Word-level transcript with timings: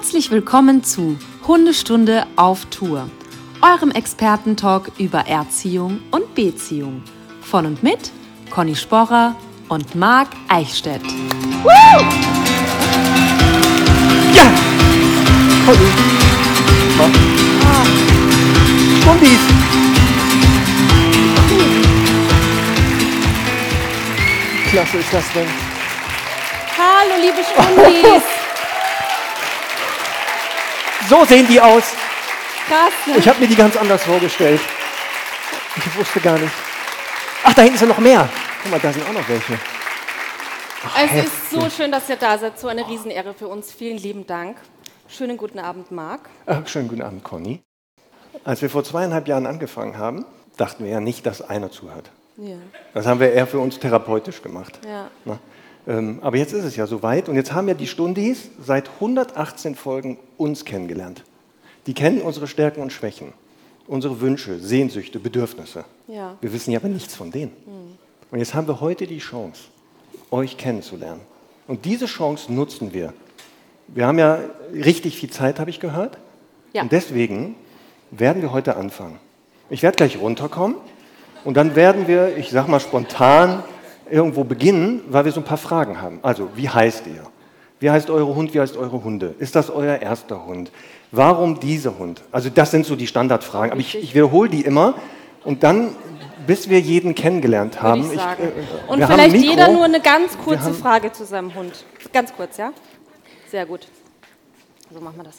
Herzlich 0.00 0.30
willkommen 0.30 0.84
zu 0.84 1.18
Hundestunde 1.48 2.24
auf 2.36 2.66
Tour, 2.66 3.10
eurem 3.62 3.90
Expertentalk 3.90 4.92
über 4.96 5.26
Erziehung 5.26 5.98
und 6.12 6.36
Beziehung. 6.36 7.02
Von 7.42 7.66
und 7.66 7.82
mit 7.82 8.12
Conny 8.48 8.76
Sporrer 8.76 9.34
und 9.68 9.96
Marc 9.96 10.28
Eichstädt. 10.46 11.02
Ja! 14.34 14.52
Conny. 15.66 15.88
Stundis. 19.00 19.40
Wie 24.62 24.70
klasse 24.70 24.98
ist 24.98 25.12
das 25.12 25.24
denn? 25.32 25.48
Hallo, 26.78 27.20
liebe 27.20 27.42
Stundis. 27.42 28.22
So 31.08 31.24
sehen 31.24 31.46
die 31.48 31.60
aus. 31.60 31.84
Krass, 32.68 32.92
ne? 33.06 33.16
Ich 33.16 33.28
habe 33.28 33.40
mir 33.40 33.46
die 33.48 33.56
ganz 33.56 33.76
anders 33.76 34.04
vorgestellt. 34.04 34.60
Ich 35.76 35.96
wusste 35.96 36.20
gar 36.20 36.38
nicht. 36.38 36.52
Ach, 37.44 37.54
da 37.54 37.62
hinten 37.62 37.78
sind 37.78 37.88
noch 37.88 37.98
mehr. 37.98 38.28
Guck 38.62 38.70
mal, 38.72 38.80
da 38.80 38.92
sind 38.92 39.08
auch 39.08 39.12
noch 39.12 39.26
welche. 39.28 39.58
Es 41.02 41.24
ist 41.24 41.50
so 41.50 41.70
schön, 41.70 41.90
dass 41.90 42.08
ihr 42.08 42.16
da 42.16 42.36
seid. 42.36 42.58
So 42.58 42.68
eine 42.68 42.86
Riesenehre 42.86 43.32
für 43.32 43.48
uns. 43.48 43.72
Vielen 43.72 43.96
lieben 43.96 44.26
Dank. 44.26 44.58
Schönen 45.08 45.38
guten 45.38 45.58
Abend, 45.58 45.90
Marc. 45.90 46.28
Ach, 46.46 46.66
schönen 46.66 46.88
guten 46.88 47.02
Abend, 47.02 47.24
Conny. 47.24 47.62
Als 48.44 48.60
wir 48.60 48.68
vor 48.68 48.84
zweieinhalb 48.84 49.26
Jahren 49.28 49.46
angefangen 49.46 49.96
haben, 49.96 50.26
dachten 50.56 50.84
wir 50.84 50.90
ja 50.90 51.00
nicht, 51.00 51.24
dass 51.24 51.40
einer 51.40 51.70
zuhört. 51.70 52.10
Ja. 52.36 52.56
Das 52.92 53.06
haben 53.06 53.18
wir 53.18 53.32
eher 53.32 53.46
für 53.46 53.58
uns 53.58 53.78
therapeutisch 53.78 54.42
gemacht. 54.42 54.78
Ja. 54.86 55.08
Na, 55.24 55.38
aber 55.88 56.36
jetzt 56.36 56.52
ist 56.52 56.64
es 56.64 56.76
ja 56.76 56.86
soweit 56.86 57.30
und 57.30 57.36
jetzt 57.36 57.54
haben 57.54 57.66
ja 57.66 57.74
die 57.74 57.86
Stundis 57.86 58.50
seit 58.62 58.90
118 58.96 59.74
Folgen 59.74 60.18
uns 60.36 60.66
kennengelernt. 60.66 61.24
Die 61.86 61.94
kennen 61.94 62.20
unsere 62.20 62.46
Stärken 62.46 62.82
und 62.82 62.92
Schwächen, 62.92 63.32
unsere 63.86 64.20
Wünsche, 64.20 64.58
Sehnsüchte, 64.58 65.18
Bedürfnisse. 65.18 65.86
Ja. 66.06 66.36
Wir 66.42 66.52
wissen 66.52 66.72
ja 66.72 66.78
aber 66.78 66.88
nichts 66.88 67.14
von 67.14 67.30
denen. 67.30 67.52
Und 68.30 68.38
jetzt 68.38 68.52
haben 68.52 68.66
wir 68.66 68.80
heute 68.80 69.06
die 69.06 69.18
Chance, 69.18 69.62
euch 70.30 70.58
kennenzulernen. 70.58 71.22
Und 71.66 71.86
diese 71.86 72.04
Chance 72.04 72.52
nutzen 72.52 72.92
wir. 72.92 73.14
Wir 73.86 74.06
haben 74.06 74.18
ja 74.18 74.40
richtig 74.74 75.16
viel 75.16 75.30
Zeit, 75.30 75.58
habe 75.58 75.70
ich 75.70 75.80
gehört. 75.80 76.18
Ja. 76.74 76.82
Und 76.82 76.92
deswegen 76.92 77.54
werden 78.10 78.42
wir 78.42 78.52
heute 78.52 78.76
anfangen. 78.76 79.18
Ich 79.70 79.82
werde 79.82 79.96
gleich 79.96 80.20
runterkommen 80.20 80.76
und 81.44 81.56
dann 81.56 81.74
werden 81.74 82.06
wir, 82.08 82.36
ich 82.36 82.50
sag 82.50 82.68
mal 82.68 82.80
spontan, 82.80 83.62
irgendwo 84.10 84.44
beginnen, 84.44 85.02
weil 85.08 85.24
wir 85.24 85.32
so 85.32 85.40
ein 85.40 85.44
paar 85.44 85.58
Fragen 85.58 86.00
haben. 86.00 86.18
Also, 86.22 86.50
wie 86.54 86.68
heißt 86.68 87.06
ihr? 87.06 87.22
Wie 87.80 87.90
heißt 87.90 88.10
eure 88.10 88.34
Hund? 88.34 88.54
Wie 88.54 88.60
heißt 88.60 88.76
eure 88.76 89.02
Hunde? 89.04 89.34
Ist 89.38 89.54
das 89.54 89.70
euer 89.70 89.96
erster 89.98 90.44
Hund? 90.46 90.70
Warum 91.12 91.60
dieser 91.60 91.98
Hund? 91.98 92.22
Also, 92.32 92.50
das 92.50 92.70
sind 92.70 92.86
so 92.86 92.96
die 92.96 93.06
Standardfragen. 93.06 93.70
Aber 93.72 93.80
ich, 93.80 93.96
ich 93.96 94.14
wiederhole 94.14 94.48
die 94.50 94.62
immer 94.62 94.94
und 95.44 95.62
dann, 95.62 95.94
bis 96.46 96.68
wir 96.68 96.80
jeden 96.80 97.14
kennengelernt 97.14 97.80
haben. 97.82 98.10
Ich 98.12 98.18
sagen. 98.18 98.42
äh, 98.44 98.90
Und 98.90 99.04
vielleicht 99.04 99.32
Mikro. 99.36 99.50
jeder 99.50 99.68
nur 99.72 99.84
eine 99.84 100.00
ganz 100.00 100.36
kurze 100.38 100.64
haben- 100.64 100.74
Frage 100.74 101.12
zu 101.12 101.24
seinem 101.24 101.54
Hund. 101.54 101.84
Ganz 102.12 102.32
kurz, 102.34 102.56
ja? 102.56 102.72
Sehr 103.50 103.64
gut. 103.66 103.86
So 104.92 105.00
machen 105.00 105.16
wir 105.18 105.24
das. 105.24 105.36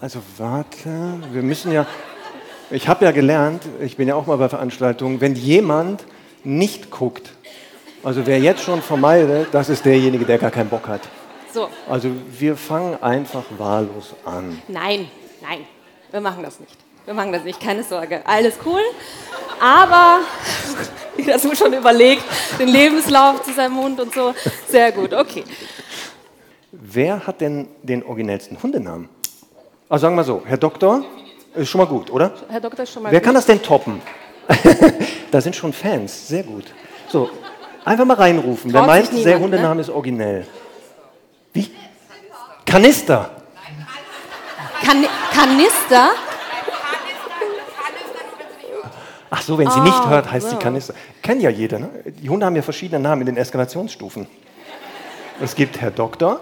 Also 0.00 0.20
warte, 0.36 0.90
wir 1.32 1.42
müssen 1.42 1.72
ja. 1.72 1.86
Ich 2.70 2.88
habe 2.88 3.04
ja 3.04 3.12
gelernt, 3.12 3.62
ich 3.80 3.96
bin 3.96 4.08
ja 4.08 4.14
auch 4.16 4.26
mal 4.26 4.36
bei 4.36 4.48
Veranstaltungen, 4.48 5.20
wenn 5.20 5.34
jemand 5.36 6.04
nicht 6.46 6.90
guckt, 6.90 7.32
also 8.02 8.24
wer 8.24 8.38
jetzt 8.38 8.62
schon 8.62 8.80
vermeidet, 8.82 9.48
das 9.52 9.68
ist 9.68 9.84
derjenige, 9.84 10.24
der 10.24 10.38
gar 10.38 10.52
keinen 10.52 10.68
Bock 10.68 10.86
hat. 10.86 11.00
So. 11.52 11.68
Also 11.88 12.08
wir 12.38 12.56
fangen 12.56 13.02
einfach 13.02 13.42
wahllos 13.58 14.14
an. 14.24 14.62
Nein, 14.68 15.08
nein, 15.42 15.64
wir 16.12 16.20
machen 16.20 16.44
das 16.44 16.60
nicht. 16.60 16.76
Wir 17.04 17.14
machen 17.14 17.32
das 17.32 17.42
nicht, 17.42 17.60
keine 17.60 17.82
Sorge. 17.82 18.20
Alles 18.24 18.54
cool. 18.64 18.80
Aber, 19.60 20.20
das 21.26 21.42
du 21.42 21.54
schon 21.56 21.72
überlegt, 21.72 22.22
den 22.58 22.68
Lebenslauf 22.68 23.42
zu 23.42 23.52
seinem 23.52 23.76
Hund 23.76 23.98
und 24.00 24.14
so. 24.14 24.34
Sehr 24.68 24.92
gut, 24.92 25.12
okay. 25.12 25.42
Wer 26.70 27.26
hat 27.26 27.40
denn 27.40 27.68
den 27.82 28.04
originellsten 28.04 28.62
Hundenamen? 28.62 29.08
Also 29.88 30.02
sagen 30.02 30.14
wir 30.14 30.24
so, 30.24 30.42
Herr 30.44 30.58
Doktor, 30.58 31.04
ist 31.54 31.70
schon 31.70 31.80
mal 31.80 31.86
gut, 31.86 32.10
oder? 32.10 32.32
Herr 32.48 32.60
Doktor 32.60 32.82
ist 32.84 32.92
schon 32.92 33.02
mal 33.02 33.10
Wer 33.10 33.18
gut. 33.20 33.24
kann 33.24 33.34
das 33.34 33.46
denn 33.46 33.62
toppen? 33.62 34.02
da 35.30 35.40
sind 35.40 35.56
schon 35.56 35.72
Fans, 35.72 36.28
sehr 36.28 36.42
gut. 36.42 36.64
So, 37.08 37.30
einfach 37.84 38.04
mal 38.04 38.14
reinrufen. 38.14 38.72
Wer 38.72 38.80
Traut 38.80 38.88
meint, 38.88 39.06
sich 39.06 39.22
der 39.22 39.34
niemand, 39.34 39.50
ne? 39.52 39.56
Hundename 39.58 39.80
ist 39.80 39.90
originell? 39.90 40.46
Wie? 41.52 41.70
Kanister. 42.64 43.30
Kan 44.84 45.04
Kanister? 45.32 46.10
Ach 49.28 49.42
so, 49.42 49.58
wenn 49.58 49.68
sie 49.70 49.80
nicht 49.80 49.92
Ah, 49.92 50.08
hört, 50.08 50.30
heißt 50.30 50.50
sie. 50.50 50.56
Kanister. 50.56 50.94
Kennt 51.22 51.42
ja 51.42 51.50
jeder. 51.50 51.78
Ne? 51.80 51.88
Die 52.06 52.28
Hunde 52.28 52.46
haben 52.46 52.54
ja 52.56 52.62
verschiedene 52.62 53.00
Namen 53.00 53.22
in 53.22 53.26
den 53.26 53.36
Eskalationsstufen. 53.36 54.26
Es 55.40 55.54
gibt 55.54 55.80
Herr 55.80 55.90
Doktor 55.90 56.40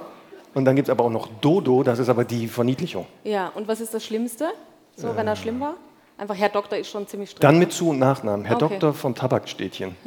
und 0.52 0.64
dann 0.66 0.76
gibt 0.76 0.88
es 0.88 0.92
aber 0.92 1.04
auch 1.04 1.10
noch 1.10 1.28
Dodo, 1.40 1.82
das 1.82 1.98
ist 1.98 2.08
aber 2.08 2.24
die 2.24 2.46
Verniedlichung. 2.46 3.06
Ja, 3.24 3.50
und 3.54 3.66
was 3.66 3.80
ist 3.80 3.94
das 3.94 4.04
Schlimmste? 4.04 4.50
So, 4.96 5.16
wenn 5.16 5.26
er 5.26 5.34
schlimm 5.34 5.58
war? 5.60 5.74
Einfach 6.16 6.36
Herr 6.36 6.48
Doktor 6.48 6.78
ist 6.78 6.88
schon 6.90 7.06
ziemlich 7.08 7.30
streng. 7.30 7.40
Dann 7.42 7.58
mit 7.58 7.72
Zu- 7.72 7.90
und 7.90 7.98
Nachnamen. 7.98 8.44
Herr 8.46 8.56
Okay. 8.56 8.68
Doktor 8.68 8.94
vom 8.94 9.14
Tabakstädtchen. 9.14 9.96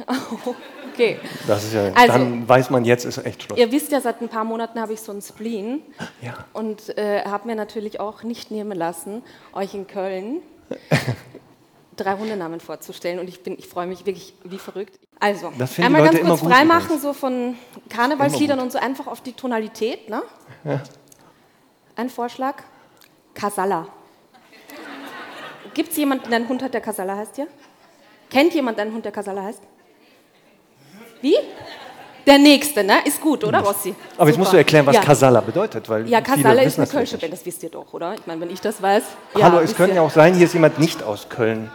Okay. 0.94 1.20
Das 1.46 1.62
ist 1.62 1.74
ja, 1.74 1.92
Also- 1.94 2.12
dann 2.14 2.48
weiß 2.48 2.70
man 2.70 2.84
jetzt, 2.84 3.04
ist 3.04 3.18
echt 3.18 3.44
Schluss. 3.44 3.56
Ihr 3.56 3.70
wisst 3.70 3.92
ja, 3.92 4.00
seit 4.00 4.20
ein 4.20 4.28
paar 4.28 4.42
Monaten 4.42 4.80
habe 4.80 4.92
ich 4.94 5.00
so 5.00 5.12
einen 5.12 5.22
Spleen 5.22 5.80
Ja. 6.20 6.44
und 6.54 6.98
äh, 6.98 7.22
habe 7.24 7.46
mir 7.46 7.54
natürlich 7.54 8.00
auch 8.00 8.24
nicht 8.24 8.50
nehmen 8.50 8.76
lassen, 8.76 9.22
euch 9.52 9.74
in 9.74 9.86
Köln 9.86 10.38
drei 11.96 12.16
Hundenamen 12.16 12.58
vorzustellen. 12.58 13.20
Und 13.20 13.28
ich, 13.28 13.44
bin, 13.44 13.56
ich 13.56 13.68
freue 13.68 13.86
mich 13.86 14.06
wirklich 14.06 14.34
wie 14.42 14.58
verrückt. 14.58 14.98
Also, 15.20 15.52
einmal 15.80 16.02
ganz 16.02 16.20
kurz 16.20 16.40
freimachen, 16.40 16.98
so 16.98 17.12
von 17.12 17.54
Karnevalsliedern 17.90 18.58
und 18.58 18.72
so 18.72 18.78
einfach 18.80 19.06
auf 19.06 19.20
die 19.20 19.34
Tonalität. 19.34 20.08
Ne? 20.08 20.22
Ein 21.94 22.10
Vorschlag: 22.10 22.56
Kasala. 23.34 23.86
Gibt 25.78 25.92
es 25.92 25.96
jemanden, 25.96 26.28
der 26.28 26.38
einen 26.38 26.48
Hund 26.48 26.60
hat, 26.60 26.74
der 26.74 26.80
Kasala 26.80 27.16
heißt 27.16 27.36
hier? 27.36 27.46
Kennt 28.28 28.52
jemand 28.52 28.80
einen 28.80 28.92
Hund, 28.92 29.04
der 29.04 29.12
Kasala 29.12 29.44
heißt? 29.44 29.62
Wie? 31.20 31.36
Der 32.26 32.36
nächste, 32.36 32.82
ne? 32.82 32.94
Ist 33.04 33.20
gut, 33.20 33.44
oder, 33.44 33.60
Rossi? 33.60 33.94
Aber 34.16 34.26
jetzt 34.26 34.34
Super. 34.34 34.38
musst 34.38 34.52
du 34.54 34.56
erklären, 34.56 34.86
was 34.86 34.96
ja. 34.96 35.02
Kasala 35.02 35.40
bedeutet, 35.40 35.88
weil 35.88 36.08
Ja, 36.08 36.20
Kasala 36.20 36.62
ist 36.62 36.80
eine 36.80 36.88
Kölsche. 36.88 37.16
Band, 37.16 37.32
das 37.32 37.46
wisst 37.46 37.62
ihr 37.62 37.68
doch, 37.68 37.92
oder? 37.92 38.12
Ich 38.14 38.26
meine, 38.26 38.40
wenn 38.40 38.50
ich 38.50 38.60
das 38.60 38.82
weiß. 38.82 39.04
Hallo, 39.40 39.60
es 39.60 39.72
könnte 39.76 39.94
ja 39.94 40.02
auch 40.02 40.10
sein, 40.10 40.34
hier 40.34 40.46
ist 40.46 40.52
jemand 40.52 40.80
nicht 40.80 41.00
aus 41.04 41.28
Köln. 41.28 41.70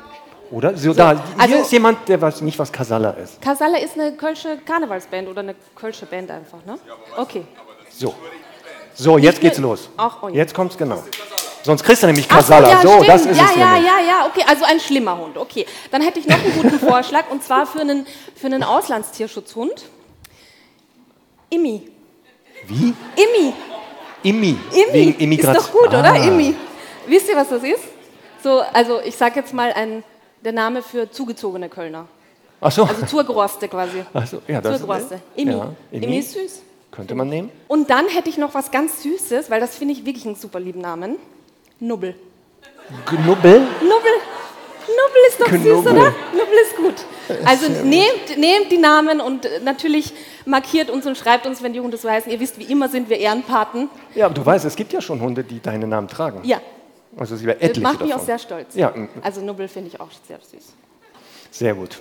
Oder? 0.51 0.75
So, 0.75 0.93
da, 0.93 1.13
hier 1.13 1.21
also- 1.37 1.55
ist 1.55 1.71
jemand, 1.71 2.05
der 2.09 2.19
weiß 2.19 2.41
nicht, 2.41 2.59
was 2.59 2.73
Kasala 2.73 3.11
ist. 3.11 3.41
Kasala 3.41 3.77
ist 3.77 3.97
eine 3.97 4.17
Kölsche 4.17 4.57
Karnevalsband 4.65 5.29
oder 5.29 5.39
eine 5.39 5.55
Kölsche 5.75 6.05
Band 6.07 6.29
einfach, 6.29 6.59
ne? 6.65 6.77
Okay. 7.15 7.45
So. 7.89 8.13
So, 8.95 9.17
jetzt 9.17 9.39
geht's 9.39 9.59
los. 9.59 9.89
Ach, 9.95 10.23
oh 10.23 10.27
ja. 10.27 10.35
Jetzt 10.35 10.53
kommt's 10.53 10.77
genau. 10.77 11.01
Sonst 11.63 11.83
kriegst 11.83 12.03
du 12.03 12.07
nämlich 12.07 12.27
Ach 12.29 12.37
Kasala. 12.37 12.69
ja, 12.69 12.81
so, 12.81 13.03
das 13.03 13.25
ist 13.25 13.37
ja, 13.37 13.45
es 13.45 13.55
ja, 13.55 13.73
nämlich. 13.73 13.87
ja, 13.87 13.99
ja, 14.05 14.25
okay. 14.27 14.43
Also 14.47 14.65
ein 14.65 14.79
schlimmer 14.79 15.17
Hund. 15.17 15.37
Okay. 15.37 15.65
Dann 15.91 16.01
hätte 16.01 16.19
ich 16.19 16.27
noch 16.27 16.37
einen 16.37 16.53
guten 16.53 16.79
Vorschlag 16.79 17.29
und 17.31 17.41
zwar 17.41 17.65
für 17.65 17.79
einen, 17.79 18.05
für 18.35 18.47
einen 18.47 18.63
Auslandstierschutzhund. 18.63 19.85
Immi. 21.49 21.89
Wie? 22.67 22.93
Immi. 23.15 23.53
Immi. 24.23 24.57
Immi. 24.71 25.15
Wegen 25.17 25.31
Ist 25.31 25.45
doch 25.47 25.71
gut, 25.71 25.87
oder? 25.87 26.13
Ah. 26.13 26.17
Immi. 26.17 26.53
Wisst 27.07 27.29
ihr, 27.29 27.35
was 27.35 27.49
das 27.49 27.63
ist? 27.63 27.83
So, 28.43 28.61
also 28.73 28.99
ich 29.01 29.15
sag 29.15 29.35
jetzt 29.35 29.53
mal 29.53 29.71
ein, 29.73 30.03
der 30.43 30.51
Name 30.51 30.81
für 30.81 31.09
zugezogene 31.09 31.69
Kölner. 31.69 32.07
Ach 32.59 32.71
so. 32.71 32.83
Also 32.83 33.05
Zurgeroste 33.05 33.67
quasi. 33.67 34.03
Ach 34.13 34.27
so, 34.27 34.41
ja, 34.47 34.59
das 34.59 34.79
Zurgeroste. 34.79 35.21
Immi. 35.35 35.51
Ja, 35.51 35.69
Immi. 35.91 36.05
Immi. 36.05 36.17
ist 36.19 36.33
süß. 36.33 36.61
Könnte 36.91 37.15
man 37.15 37.29
nehmen. 37.29 37.49
Und 37.67 37.89
dann 37.89 38.07
hätte 38.07 38.29
ich 38.29 38.37
noch 38.37 38.53
was 38.53 38.69
ganz 38.71 39.01
Süßes, 39.01 39.49
weil 39.49 39.59
das 39.59 39.75
finde 39.75 39.93
ich 39.93 40.05
wirklich 40.05 40.25
einen 40.25 40.35
super 40.35 40.59
lieben 40.59 40.81
Namen. 40.81 41.17
Nubbel. 41.83 42.15
Knubbel. 43.05 43.59
Nubbel. 43.59 44.15
Nubbel 44.87 45.21
ist 45.27 45.39
doch 45.41 45.47
süß, 45.49 45.61
Knubbel. 45.61 45.91
oder? 45.93 46.13
Nubbel 46.31 46.57
ist 46.63 46.75
gut. 46.77 46.95
Also 47.45 47.67
nehmt, 47.83 48.37
nehmt 48.37 48.71
die 48.71 48.77
Namen 48.77 49.19
und 49.19 49.45
äh, 49.45 49.59
natürlich 49.63 50.13
markiert 50.45 50.89
uns 50.89 51.05
und 51.05 51.17
schreibt 51.17 51.45
uns, 51.45 51.61
wenn 51.61 51.73
die 51.73 51.79
Hunde 51.81 51.97
so 51.97 52.09
heißen. 52.09 52.31
Ihr 52.31 52.39
wisst, 52.39 52.57
wie 52.59 52.63
immer 52.71 52.87
sind 52.89 53.09
wir 53.09 53.17
Ehrenpaten. 53.17 53.89
Ja, 54.15 54.25
aber 54.27 54.33
du 54.35 54.45
weißt, 54.45 54.63
es 54.65 54.75
gibt 54.75 54.93
ja 54.93 55.01
schon 55.01 55.19
Hunde, 55.21 55.43
die 55.43 55.59
deinen 55.61 55.89
Namen 55.89 56.07
tragen. 56.07 56.39
Ja, 56.43 56.61
Also 57.17 57.35
gibt 57.35 57.47
ja 57.47 57.53
das 57.53 57.61
etliche 57.63 57.81
macht 57.81 57.99
mich 58.01 58.09
davon. 58.09 58.21
auch 58.21 58.25
sehr 58.25 58.39
stolz. 58.39 58.75
Ja, 58.75 58.93
Also 59.21 59.41
Nubbel 59.41 59.67
finde 59.67 59.89
ich 59.89 59.99
auch 59.99 60.09
sehr 60.27 60.37
süß. 60.39 60.73
sehr 61.51 61.73
gut. 61.73 61.99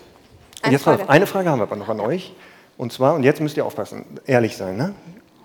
Eine 0.63 0.75
jetzt 0.75 0.83
Frage. 0.83 1.09
eine 1.09 1.27
Frage 1.27 1.51
haben 1.51 1.59
wir 1.59 1.65
aber 1.65 1.77
noch 1.77 1.89
an 1.89 1.99
euch. 2.01 2.33
Und 2.79 2.93
zwar, 2.93 3.15
und 3.15 3.23
jetzt 3.25 3.41
müsst 3.41 3.57
ihr 3.57 3.67
aufpassen, 3.67 4.05
ehrlich 4.27 4.57
sein, 4.57 4.77
ne? 4.77 4.95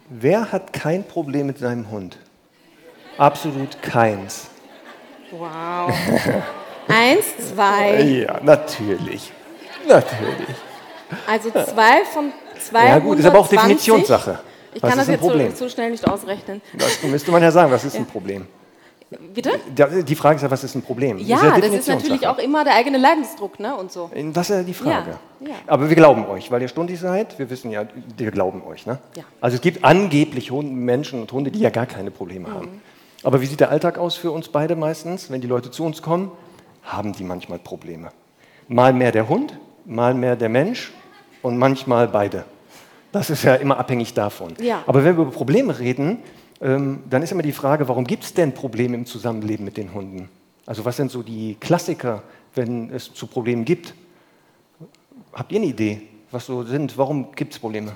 Wer 0.10 0.52
hat 0.52 0.74
kein 0.74 1.04
Problem 1.06 1.48
mit 1.48 1.58
seinem 1.58 1.90
Hund? 1.92 2.18
Absolut 3.18 3.82
keins. 3.82 4.48
Wow. 5.32 5.92
Eins, 6.88 7.26
zwei. 7.54 8.02
Ja, 8.02 8.40
natürlich. 8.42 9.32
Natürlich. 9.88 10.56
Also 11.28 11.50
zwei 11.52 12.06
von 12.06 12.32
zwei. 12.60 12.88
Ja 12.88 13.00
gut, 13.00 13.20
ist 13.20 13.26
aber 13.26 13.40
auch 13.40 13.48
Definitionssache. 13.48 14.40
Ich 14.74 14.84
Was 14.84 14.90
kann 14.90 15.00
das 15.00 15.08
jetzt 15.08 15.24
so, 15.24 15.66
so 15.66 15.70
schnell 15.70 15.92
nicht 15.92 16.08
ausrechnen. 16.08 16.62
Das 16.78 17.02
müsste 17.04 17.32
man 17.32 17.42
ja 17.42 17.52
sagen, 17.52 17.72
was 17.72 17.84
ist 17.84 17.96
ein 17.96 18.06
Problem? 18.06 18.46
Bitte? 19.34 19.52
Ja, 19.78 19.88
Die 19.88 20.16
Frage 20.16 20.36
ist 20.36 20.42
ja, 20.42 20.52
was 20.52 20.66
ist 20.66 20.76
ein 20.76 20.82
Problem? 20.82 21.18
Ja, 21.20 21.56
ist 21.56 21.64
das 21.64 21.74
ist 21.74 21.88
natürlich 21.88 22.28
auch 22.28 22.38
immer 22.40 22.66
der 22.66 22.76
eigene 22.76 22.98
Leidensdruck 22.98 23.58
ne? 23.60 23.74
und 23.76 23.90
so. 23.90 24.12
Das 24.34 24.50
ist 24.50 24.56
ja 24.56 24.64
die 24.64 24.74
Frage. 24.74 25.18
Ja, 25.40 25.48
ja. 25.48 25.56
Aber 25.66 25.88
wir 25.88 25.96
glauben 25.96 26.26
euch, 26.28 26.52
weil 26.52 26.62
ihr 26.62 26.68
Stundis 26.68 27.00
seid. 27.00 27.40
Wir 27.40 27.50
wissen 27.50 27.72
ja, 27.72 27.86
wir 28.18 28.32
glauben 28.32 28.62
euch. 28.68 28.86
Ne? 28.86 28.98
Ja. 29.16 29.24
Also 29.40 29.56
es 29.56 29.62
gibt 29.62 29.86
angeblich 29.86 30.52
Hunde, 30.52 30.74
Menschen 30.74 31.22
und 31.22 31.32
Hunde, 31.32 31.52
die 31.52 31.60
ja 31.60 31.70
gar 31.70 31.86
keine 31.86 32.12
Probleme 32.12 32.50
Mhm. 32.50 32.54
haben. 32.54 32.82
Aber 33.24 33.42
wie 33.42 33.46
sieht 33.46 33.60
der 33.60 33.70
Alltag 33.70 33.98
aus 33.98 34.16
für 34.16 34.32
uns 34.32 34.50
beide 34.50 34.76
meistens? 34.76 35.32
Wenn 35.32 35.42
die 35.42 35.48
Leute 35.48 35.72
zu 35.72 35.84
uns 35.84 36.02
kommen, 36.02 36.32
haben 36.84 37.14
die 37.14 37.24
manchmal 37.24 37.60
Probleme. 37.60 38.10
Mal 38.68 38.94
mehr 38.94 39.12
der 39.12 39.28
Hund, 39.28 39.58
mal 39.86 40.14
mehr 40.14 40.36
der 40.36 40.50
Mensch 40.50 40.94
und 41.42 41.58
manchmal 41.58 42.08
beide. 42.08 42.46
Das 43.12 43.30
ist 43.30 43.44
ja 43.44 43.56
immer 43.56 43.78
abhängig 43.78 44.14
davon. 44.14 44.54
Ja. 44.62 44.84
Aber 44.86 45.04
wenn 45.04 45.16
wir 45.18 45.24
über 45.24 45.32
Probleme 45.32 45.80
reden, 45.80 46.20
ähm, 46.62 47.04
dann 47.10 47.24
ist 47.24 47.32
immer 47.32 47.42
die 47.42 47.52
Frage, 47.52 47.88
warum 47.88 48.06
gibt 48.06 48.24
es 48.24 48.34
denn 48.34 48.54
Probleme 48.54 48.96
im 48.96 49.06
Zusammenleben 49.06 49.66
mit 49.66 49.78
den 49.78 49.94
Hunden? 49.94 50.30
Also 50.66 50.84
was 50.86 50.98
sind 50.98 51.12
so 51.12 51.24
die 51.24 51.56
Klassiker, 51.60 52.24
wenn 52.54 52.92
es 52.92 53.14
zu 53.14 53.28
Problemen 53.28 53.64
gibt? 53.64 53.94
Habt 55.34 55.52
ihr 55.52 55.60
eine 55.60 55.68
Idee, 55.68 56.02
was 56.32 56.46
so 56.46 56.64
sind? 56.64 56.98
Warum 56.98 57.32
gibt 57.34 57.54
es 57.54 57.60
Probleme? 57.60 57.96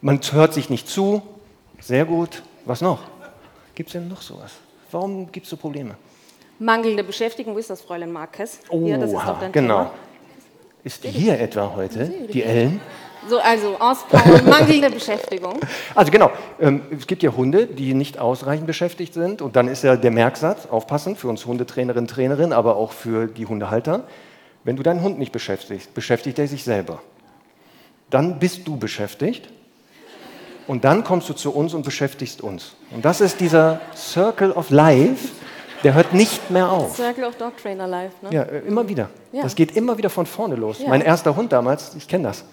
Man 0.00 0.20
hört 0.32 0.52
sich 0.52 0.68
nicht 0.68 0.88
zu. 0.88 1.22
Sehr 1.80 2.04
gut. 2.04 2.42
Was 2.66 2.80
noch? 2.80 3.00
Gibt 3.74 3.88
es 3.88 3.92
denn 3.94 4.08
noch 4.08 4.22
sowas? 4.22 4.52
Warum 4.90 5.30
gibt 5.30 5.46
es 5.46 5.50
so 5.50 5.56
Probleme? 5.56 5.96
Mangelnde 6.58 7.02
Beschäftigung, 7.02 7.54
wo 7.54 7.58
ist 7.58 7.70
das, 7.70 7.82
Fräulein 7.82 8.12
Marquez? 8.12 8.60
ja, 8.70 8.96
das 8.96 9.12
ist 9.12 9.16
doch 9.16 9.40
dein 9.40 9.52
genau. 9.52 9.84
Thema. 9.84 9.94
Ist 10.84 11.02
die 11.02 11.08
hier 11.08 11.40
etwa 11.40 11.72
heute, 11.74 12.12
die 12.32 12.42
Ellen? 12.42 12.80
So, 13.28 13.38
also 13.38 13.76
auspowern, 13.78 14.46
mangelnde 14.48 14.90
Beschäftigung. 14.90 15.58
Also 15.94 16.10
genau, 16.10 16.30
ähm, 16.60 16.82
es 16.90 17.06
gibt 17.06 17.22
ja 17.22 17.32
Hunde, 17.32 17.66
die 17.66 17.94
nicht 17.94 18.18
ausreichend 18.18 18.66
beschäftigt 18.66 19.14
sind. 19.14 19.40
Und 19.40 19.56
dann 19.56 19.68
ist 19.68 19.82
ja 19.82 19.96
der 19.96 20.10
Merksatz, 20.10 20.66
aufpassen, 20.66 21.16
für 21.16 21.28
uns 21.28 21.46
Hundetrainerinnen, 21.46 22.06
Trainerin, 22.06 22.52
aber 22.52 22.76
auch 22.76 22.92
für 22.92 23.26
die 23.26 23.46
Hundehalter. 23.46 24.04
Wenn 24.64 24.76
du 24.76 24.82
deinen 24.82 25.02
Hund 25.02 25.18
nicht 25.18 25.32
beschäftigst, 25.32 25.94
beschäftigt 25.94 26.38
er 26.38 26.48
sich 26.48 26.64
selber. 26.64 27.00
Dann 28.10 28.38
bist 28.38 28.66
du 28.68 28.76
beschäftigt. 28.76 29.48
Und 30.66 30.84
dann 30.84 31.04
kommst 31.04 31.28
du 31.28 31.34
zu 31.34 31.54
uns 31.54 31.74
und 31.74 31.84
beschäftigst 31.84 32.40
uns. 32.40 32.74
Und 32.90 33.04
das 33.04 33.20
ist 33.20 33.40
dieser 33.40 33.80
Circle 33.94 34.52
of 34.52 34.70
Life, 34.70 35.28
der 35.82 35.94
hört 35.94 36.14
nicht 36.14 36.50
mehr 36.50 36.70
auf. 36.70 36.96
Circle 36.96 37.24
of 37.24 37.36
Dog 37.36 37.56
Trainer 37.58 37.86
Life, 37.86 38.14
ne? 38.22 38.30
Ja, 38.32 38.42
äh, 38.42 38.60
immer 38.60 38.88
wieder. 38.88 39.10
Ja. 39.32 39.42
Das 39.42 39.54
geht 39.54 39.76
immer 39.76 39.98
wieder 39.98 40.08
von 40.08 40.24
vorne 40.24 40.56
los. 40.56 40.78
Ja. 40.80 40.88
Mein 40.88 41.02
erster 41.02 41.36
Hund 41.36 41.52
damals, 41.52 41.94
ich 41.94 42.08
kenne 42.08 42.24
das. 42.24 42.44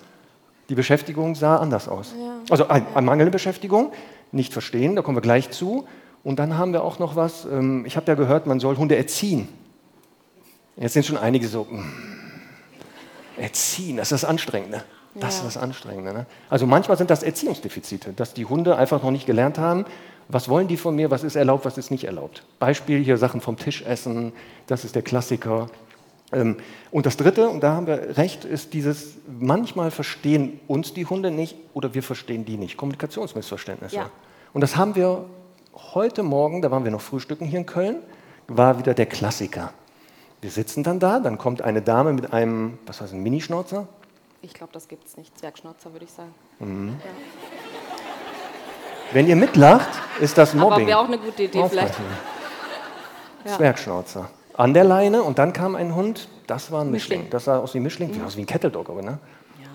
Die 0.68 0.76
Beschäftigung 0.76 1.36
sah 1.36 1.58
anders 1.58 1.88
aus. 1.88 2.14
Also 2.50 2.68
ein, 2.68 2.86
ein 2.94 3.06
mangelnde 3.06 3.32
Beschäftigung, 3.32 3.92
nicht 4.32 4.54
verstehen, 4.54 4.96
da 4.96 5.02
kommen 5.02 5.18
wir 5.18 5.22
gleich 5.22 5.50
zu. 5.50 5.86
Und 6.24 6.40
dann 6.40 6.58
haben 6.58 6.74
wir 6.74 6.84
auch 6.84 7.00
noch 7.00 7.16
was, 7.16 7.46
ähm, 7.46 7.86
ich 7.86 7.96
habe 7.96 8.08
ja 8.08 8.16
gehört, 8.16 8.46
man 8.46 8.60
soll 8.60 8.78
Hunde 8.78 8.96
erziehen. 8.96 9.48
Jetzt 10.78 10.94
sind 10.94 11.06
schon 11.06 11.18
einige 11.18 11.48
so, 11.48 11.64
mm, 11.64 11.84
erziehen, 13.38 13.98
das 13.98 14.12
ist 14.12 14.24
das 14.24 14.30
Anstrengende. 14.30 14.84
Das 15.16 15.40
Ja. 15.42 15.48
ist 15.48 15.56
das 15.56 15.62
Anstrengende. 15.64 16.14
Ne? 16.14 16.26
Also 16.50 16.66
manchmal 16.66 16.98
sind 16.98 17.10
das 17.10 17.22
Erziehungsdefizite, 17.24 18.14
dass 18.14 18.34
die 18.34 18.46
Hunde 18.46 18.78
einfach 18.78 19.04
noch 19.04 19.12
nicht 19.12 19.26
gelernt 19.26 19.58
haben, 19.58 19.86
was 20.30 20.48
wollen 20.48 20.68
die 20.70 20.78
von 20.78 20.96
mir, 20.96 21.12
was 21.12 21.24
ist 21.24 21.36
erlaubt, 21.36 21.66
was 21.66 21.78
ist 21.78 21.92
nicht 21.92 22.06
erlaubt. 22.06 22.44
Beispiel 22.60 23.04
hier 23.04 23.18
Sachen 23.18 23.42
vom 23.42 23.58
Tisch 23.58 23.82
essen, 23.82 24.32
das 24.68 24.86
ist 24.86 24.96
der 24.96 25.02
Klassiker. 25.02 25.68
Ähm, 26.32 26.56
Und 26.92 27.06
das 27.06 27.18
Dritte, 27.18 27.50
und 27.50 27.62
da 27.62 27.74
haben 27.74 27.88
wir 27.88 28.18
recht, 28.18 28.46
ist 28.46 28.74
dieses, 28.74 29.16
manchmal 29.28 29.92
verstehen 29.92 30.60
uns 30.68 30.94
die 30.94 31.06
Hunde 31.06 31.30
nicht 31.32 31.58
oder 31.74 31.94
wir 31.94 32.04
verstehen 32.04 32.46
die 32.46 32.56
nicht. 32.58 32.78
Kommunikationsmissverständnisse. 32.78 33.96
Ja. 33.98 34.10
Und 34.54 34.62
das 34.62 34.78
haben 34.78 34.96
wir 34.96 35.26
heute 35.94 36.24
Morgen, 36.24 36.62
da 36.62 36.72
waren 36.72 36.86
wir 36.86 36.92
noch 36.92 37.02
frühstücken 37.02 37.46
hier 37.46 37.60
in 37.60 37.66
Köln, 37.66 37.98
war 38.48 38.80
wieder 38.80 38.94
der 38.94 39.06
Klassiker. 39.08 39.74
Wir 40.40 40.52
sitzen 40.52 40.84
dann 40.84 41.00
da, 41.00 41.20
dann 41.20 41.38
kommt 41.38 41.62
eine 41.62 41.82
Dame 41.82 42.14
mit 42.14 42.32
einem, 42.34 42.78
was 42.86 43.02
heißt 43.02 43.14
ein 43.14 43.22
Minischnauzer? 43.24 43.88
Ich 44.42 44.54
glaube, 44.54 44.74
das 44.74 44.88
gibt 44.88 45.06
es 45.08 45.18
nicht. 45.18 45.38
Zwergschnauzer, 45.38 45.92
würde 45.94 46.06
ich 46.06 46.12
sagen. 46.12 46.34
Wenn 49.12 49.28
ihr 49.28 49.36
mitlacht, 49.36 49.90
ist 50.20 50.38
das 50.38 50.52
Aber 50.54 50.70
Mobbing. 50.72 50.88
wäre 50.88 51.00
auch 51.00 51.06
eine 51.08 51.18
gute 51.18 51.44
Idee 51.44 51.64
vielleicht. 51.70 51.90
Aufpassen. 51.92 52.06
Ja. 53.46 53.58
Zwergschnauzer. 53.58 54.30
An 54.54 54.74
der 54.74 54.84
Leine 54.84 55.24
und 55.24 55.40
dann 55.40 55.54
kam 55.54 55.76
ein 55.76 55.96
Hund, 55.96 56.28
das 56.48 56.72
war 56.72 56.82
ein 56.82 56.92
Mischling. 56.92 57.20
Mischling. 57.20 57.32
Das 57.32 57.46
sah 57.46 57.60
aus 57.60 57.74
wie 57.74 57.80
ein 57.80 57.84
Mischling, 57.84 58.14
sieht 58.14 58.24
aus 58.24 58.36
wie 58.38 58.42
ein 58.42 58.46
Kettle 58.46 58.70
Dog, 58.70 58.90
aber 58.90 59.02
ne? 59.02 59.20
Ja, 59.62 59.68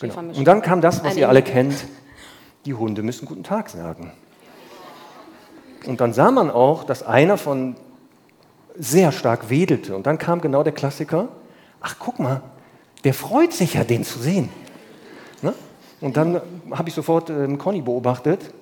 Genau. 0.00 0.18
Und 0.18 0.44
dann 0.44 0.62
kam 0.62 0.80
das, 0.80 1.02
was 1.04 1.12
Ein 1.12 1.18
ihr 1.18 1.28
alle 1.28 1.42
kennt. 1.42 1.84
Die 2.64 2.74
Hunde 2.74 3.02
müssen 3.02 3.26
guten 3.26 3.42
Tag 3.44 3.68
sagen. 3.68 4.12
Und 5.86 6.00
dann 6.00 6.12
sah 6.12 6.30
man 6.30 6.50
auch, 6.50 6.84
dass 6.84 7.02
einer 7.02 7.36
von 7.36 7.76
sehr 8.76 9.12
stark 9.12 9.50
wedelte. 9.50 9.94
Und 9.96 10.06
dann 10.06 10.16
kam 10.18 10.40
genau 10.40 10.62
der 10.62 10.72
Klassiker. 10.72 11.28
Ach, 11.80 11.96
guck 11.98 12.18
mal, 12.20 12.40
der 13.04 13.14
freut 13.14 13.52
sich 13.52 13.74
ja, 13.74 13.84
den 13.84 14.04
zu 14.04 14.18
sehen. 14.18 14.48
Ne? 15.42 15.54
Und 16.00 16.16
dann 16.16 16.40
habe 16.70 16.88
ich 16.88 16.94
sofort 16.94 17.30
ähm, 17.30 17.58
Conny 17.58 17.82
beobachtet, 17.82 18.52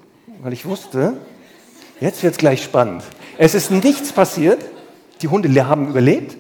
weil 0.43 0.53
ich 0.53 0.65
wusste, 0.67 1.15
jetzt 2.01 2.23
wird 2.23 2.33
es 2.33 2.39
gleich 2.39 2.63
spannend. 2.63 3.03
Es 3.39 3.55
ist 3.55 3.71
nichts 3.71 4.13
passiert. 4.13 4.65
Die 5.23 5.29
Hunde 5.29 5.67
haben 5.67 5.89
überlebt, 5.89 6.37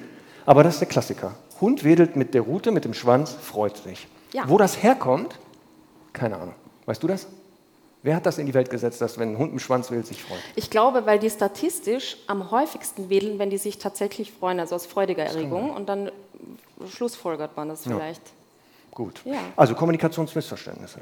aber 0.47 0.64
das 0.64 0.75
ist 0.75 0.81
der 0.81 0.88
Klassiker. 0.88 1.35
Hund 1.61 1.85
wedelt 1.85 2.17
mit 2.17 2.32
der 2.32 2.43
Rute, 2.43 2.70
mit 2.70 2.85
dem 2.85 2.94
Schwanz, 2.94 3.37
freut 3.41 3.76
sich. 3.76 4.08
Ja. 4.32 4.44
Wo 4.47 4.56
das 4.56 4.82
herkommt, 4.82 5.38
keine 6.12 6.37
Ahnung. 6.37 6.55
Weißt 6.87 7.02
du 7.02 7.06
das? 7.06 7.26
Wer 8.02 8.17
hat 8.17 8.25
das 8.25 8.38
in 8.38 8.47
die 8.47 8.55
Welt 8.55 8.70
gesetzt, 8.70 9.00
dass 9.02 9.19
wenn 9.19 9.32
ein 9.32 9.38
Hund 9.38 9.52
mit 9.52 9.61
dem 9.61 9.64
Schwanz 9.64 9.91
wedelt, 9.91 10.06
sich 10.06 10.23
freut? 10.23 10.38
Ich 10.56 10.70
glaube, 10.70 11.05
weil 11.05 11.19
die 11.19 11.29
statistisch 11.29 12.17
am 12.26 12.50
häufigsten 12.50 13.11
wedeln, 13.11 13.38
wenn 13.38 13.50
die 13.50 13.58
sich 13.58 13.76
tatsächlich 13.79 14.32
freuen, 14.32 14.58
also 14.58 14.75
aus 14.75 14.87
freudiger 14.87 15.25
Erregung. 15.25 15.70
Und 15.70 15.88
dann 15.88 16.11
schlussfolgert 16.88 17.56
man 17.56 17.69
das 17.69 17.82
vielleicht. 17.82 18.23
Gut. 18.93 19.20
Ja. 19.25 19.35
Also 19.55 19.75
Kommunikationsmissverständnisse. 19.75 21.00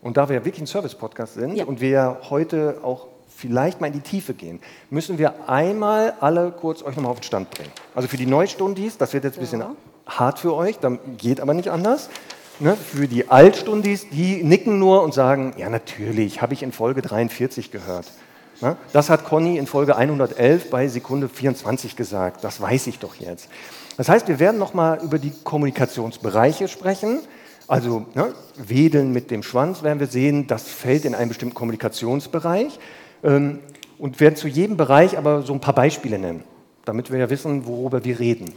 Und 0.00 0.16
da 0.16 0.28
wir 0.28 0.36
ja 0.36 0.44
wirklich 0.44 0.62
ein 0.62 0.66
Service-Podcast 0.66 1.34
sind 1.34 1.56
Ja. 1.56 1.64
und 1.66 1.80
wir 1.80 1.88
ja 1.90 2.18
heute 2.30 2.80
auch 2.82 3.08
vielleicht 3.28 3.80
mal 3.80 3.88
in 3.88 3.92
die 3.92 4.00
Tiefe 4.00 4.32
gehen, 4.32 4.60
müssen 4.90 5.18
wir 5.18 5.48
einmal 5.48 6.14
alle 6.20 6.50
kurz 6.50 6.82
euch 6.82 6.96
nochmal 6.96 7.12
auf 7.12 7.20
den 7.20 7.24
Stand 7.24 7.50
bringen. 7.50 7.70
Also 7.94 8.08
für 8.08 8.16
die 8.16 8.26
Neustundis, 8.26 8.96
das 8.96 9.12
wird 9.12 9.24
jetzt 9.24 9.36
ein 9.36 9.40
bisschen 9.40 9.60
Ja. 9.60 9.74
hart 10.06 10.38
für 10.38 10.54
euch, 10.54 10.78
dann 10.78 10.98
geht 11.18 11.40
aber 11.40 11.52
nicht 11.54 11.68
anders. 11.68 12.08
Ne? 12.60 12.76
Für 12.76 13.06
die 13.06 13.28
Altstundis, 13.28 14.08
die 14.10 14.42
nicken 14.42 14.78
nur 14.78 15.02
und 15.02 15.14
sagen, 15.14 15.54
ja 15.56 15.68
natürlich, 15.68 16.42
habe 16.42 16.54
ich 16.54 16.62
in 16.62 16.72
Folge 16.72 17.02
43 17.02 17.70
gehört. 17.70 18.06
Ne? 18.60 18.76
Das 18.92 19.10
hat 19.10 19.24
Conny 19.24 19.58
in 19.58 19.66
Folge 19.66 19.96
111 19.96 20.70
bei 20.70 20.88
Sekunde 20.88 21.28
24 21.28 21.94
gesagt, 21.94 22.42
das 22.42 22.60
weiß 22.60 22.88
ich 22.88 22.98
doch 22.98 23.14
jetzt. 23.14 23.48
Das 23.96 24.08
heißt, 24.08 24.26
wir 24.26 24.40
werden 24.40 24.58
nochmal 24.58 25.00
über 25.02 25.18
die 25.18 25.32
Kommunikationsbereiche 25.44 26.66
sprechen. 26.66 27.20
Also 27.68 28.06
ne, 28.14 28.34
Wedeln 28.56 29.12
mit 29.12 29.30
dem 29.30 29.42
Schwanz 29.42 29.82
werden 29.82 30.00
wir 30.00 30.06
sehen, 30.08 30.46
das 30.46 30.68
fällt 30.68 31.04
in 31.04 31.14
einen 31.14 31.28
bestimmten 31.28 31.54
Kommunikationsbereich. 31.54 32.78
Ähm, 33.22 33.60
und 33.98 34.20
werden 34.20 34.36
zu 34.36 34.48
jedem 34.48 34.76
Bereich 34.76 35.18
aber 35.18 35.42
so 35.42 35.52
ein 35.52 35.60
paar 35.60 35.74
Beispiele 35.74 36.18
nennen, 36.18 36.44
damit 36.88 37.12
wir 37.12 37.18
ja 37.18 37.28
wissen, 37.30 37.66
worüber 37.66 38.02
wir 38.04 38.18
reden. 38.18 38.52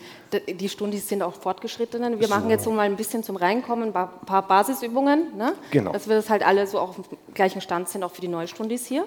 Die 0.48 0.70
Stundis 0.70 1.08
sind 1.08 1.22
auch 1.22 1.34
fortgeschrittenen. 1.34 2.20
Wir 2.20 2.28
machen 2.30 2.50
jetzt 2.50 2.64
so 2.64 2.72
mal 2.72 2.84
ein 2.84 2.96
bisschen 2.96 3.24
zum 3.24 3.36
Reinkommen 3.36 3.90
ein 3.90 3.94
paar- 3.94 4.42
Basisübungen, 4.48 5.38
ne? 5.38 5.54
Genau. 5.72 5.92
dass 5.92 6.08
wir 6.08 6.16
das 6.16 6.30
halt 6.30 6.46
alle 6.46 6.66
so 6.68 6.80
auch 6.80 6.90
auf 6.90 6.96
dem 7.08 7.18
gleichen 7.34 7.62
Stand 7.62 7.90
sind, 7.90 8.04
auch 8.04 8.12
für 8.12 8.22
die 8.22 8.28
Neustundis 8.30 8.86
hier. 8.86 9.06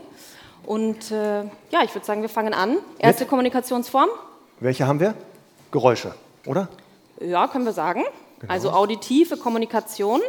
Und 0.67 1.11
äh, 1.11 1.41
ja, 1.71 1.83
ich 1.85 1.95
würde 1.95 2.07
sagen, 2.07 2.23
wir 2.23 2.29
fangen 2.29 2.55
an. 2.55 2.77
Erste 2.99 3.27
Kommunikationsform, 3.27 4.09
Welche 4.61 4.87
haben 4.87 5.01
wir? 5.01 5.15
Geräusche, 5.71 6.15
oder? 6.47 6.69
ja, 7.21 7.49
können 7.49 7.65
wir 7.65 7.73
sagen. 7.73 8.03
Genau. 8.41 8.53
Also 8.53 8.71
auditive 8.71 9.37
Kommunikation, 9.37 10.21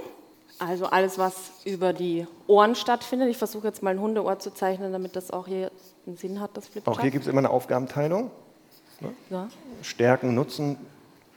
also 0.59 0.85
alles, 0.85 1.17
was 1.17 1.33
über 1.65 1.91
die 1.93 2.25
Ohren 2.47 2.75
stattfindet. 2.75 3.29
Ich 3.29 3.37
versuche 3.37 3.67
jetzt 3.67 3.83
mal 3.83 3.89
ein 3.91 3.99
Hundeohr 3.99 4.39
zu 4.39 4.53
zeichnen, 4.53 4.91
damit 4.91 5.15
das 5.15 5.31
auch 5.31 5.47
hier 5.47 5.71
einen 6.07 6.15
Sinn 6.17 6.39
hat, 6.39 6.51
das 6.55 6.67
Flipchart. 6.67 6.97
Auch 6.97 7.01
hier 7.01 7.11
gibt 7.11 7.25
es 7.25 7.29
immer 7.29 7.39
eine 7.39 7.49
Aufgabenteilung. 7.49 8.31
Ja. 9.29 9.47
Stärken, 9.81 10.33
Nutzen, 10.35 10.77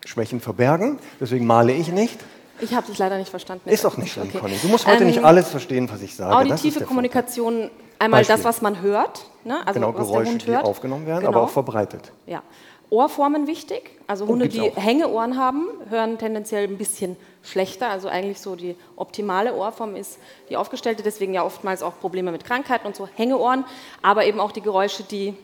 Schwächen 0.05 0.41
verbergen. 0.41 0.99
Deswegen 1.21 1.47
male 1.47 1.73
ich 1.73 1.89
nicht. 1.89 2.19
Ich 2.61 2.75
habe 2.75 2.87
dich 2.87 2.99
leider 2.99 3.19
nicht 3.19 3.31
verstanden. 3.31 3.69
Ist 3.69 3.85
doch 3.85 3.97
nicht 3.97 4.13
schlimm, 4.13 4.29
Okay. 4.29 4.39
Conny. 4.39 4.57
Du 4.61 4.69
musst 4.69 4.87
heute 4.87 5.03
Ähm, 5.03 5.09
nicht 5.09 5.25
alles 5.25 5.49
verstehen, 5.49 5.89
was 5.91 6.03
ich 6.03 6.15
sage. 6.17 6.49
Das 6.49 6.53
Auditive 6.53 6.85
Kommunikation, 6.85 7.71
einmal 7.99 8.21
Beispiel. 8.21 8.37
das, 8.37 8.45
was 8.45 8.63
man 8.63 8.81
hört, 8.83 9.27
ne? 9.45 9.61
also. 9.67 9.79
Genau, 9.79 9.95
was 9.95 10.07
Geräusche, 10.07 10.23
der 10.25 10.33
Hund 10.33 10.47
die 10.47 10.51
hört. 10.51 10.65
aufgenommen 10.65 11.07
werden, 11.07 11.21
genau. 11.21 11.31
aber 11.31 11.43
auch 11.43 11.51
verbreitet. 11.51 12.13
Ja. 12.27 12.43
Ohrformen 12.91 13.47
wichtig. 13.47 13.91
Also 14.07 14.27
Hunde, 14.27 14.49
gibt's 14.49 14.59
die 14.59 14.73
auch. 14.73 14.83
Hängeohren 14.83 15.37
haben, 15.37 15.69
hören 15.91 16.17
tendenziell 16.17 16.65
ein 16.67 16.79
bisschen 16.79 17.17
schlechter. 17.43 17.91
Also 17.91 18.09
eigentlich 18.09 18.41
so 18.41 18.57
die 18.57 18.77
optimale 18.97 19.55
Ohrform 19.55 19.95
ist 19.95 20.19
die 20.49 20.57
aufgestellte. 20.57 21.03
Deswegen 21.03 21.35
ja 21.35 21.45
oftmals 21.45 21.83
auch 21.83 22.01
Probleme 22.01 22.33
mit 22.33 22.45
Krankheiten 22.45 22.87
und 22.87 22.97
so 22.97 23.07
Hängeohren. 23.15 23.65
Aber 24.01 24.25
eben 24.25 24.41
auch 24.41 24.53
die 24.53 24.63
Geräusche, 24.63 25.03
die 25.03 25.35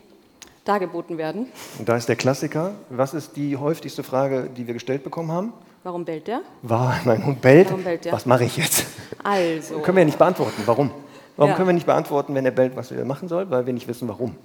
dargeboten 0.65 1.17
werden. 1.17 1.47
Und 1.79 1.87
da 1.87 1.95
ist 1.95 2.09
der 2.09 2.15
Klassiker. 2.15 2.73
Was 2.89 3.13
ist 3.13 3.35
die 3.37 3.55
häufigste 3.55 4.03
Frage, 4.03 4.49
die 4.55 4.67
wir 4.67 4.73
gestellt 4.73 5.03
bekommen 5.03 5.31
haben? 5.31 5.53
Warum 5.83 6.03
bellt 6.03 6.27
der? 6.27 6.41
War 6.63 6.99
mein 7.05 7.23
Hund 7.25 7.41
bellt? 7.41 7.67
Warum 7.69 7.83
bellt 7.83 8.05
der? 8.05 8.11
Was 8.11 8.25
mache 8.25 8.43
ich 8.43 8.57
jetzt? 8.57 8.85
Also, 9.23 9.79
Können 9.79 9.97
wir 9.97 10.01
ja 10.01 10.05
nicht 10.05 10.17
beantworten. 10.17 10.63
Warum? 10.65 10.91
Warum 11.37 11.51
Ja. 11.51 11.55
können 11.55 11.69
wir 11.69 11.73
nicht 11.73 11.85
beantworten, 11.85 12.33
wenn 12.33 12.45
er 12.45 12.51
bellt, 12.51 12.75
was 12.75 12.91
er 12.91 13.05
machen 13.05 13.27
soll? 13.27 13.49
Weil 13.49 13.65
wir 13.65 13.73
nicht 13.73 13.87
wissen, 13.87 14.07
warum. 14.07 14.35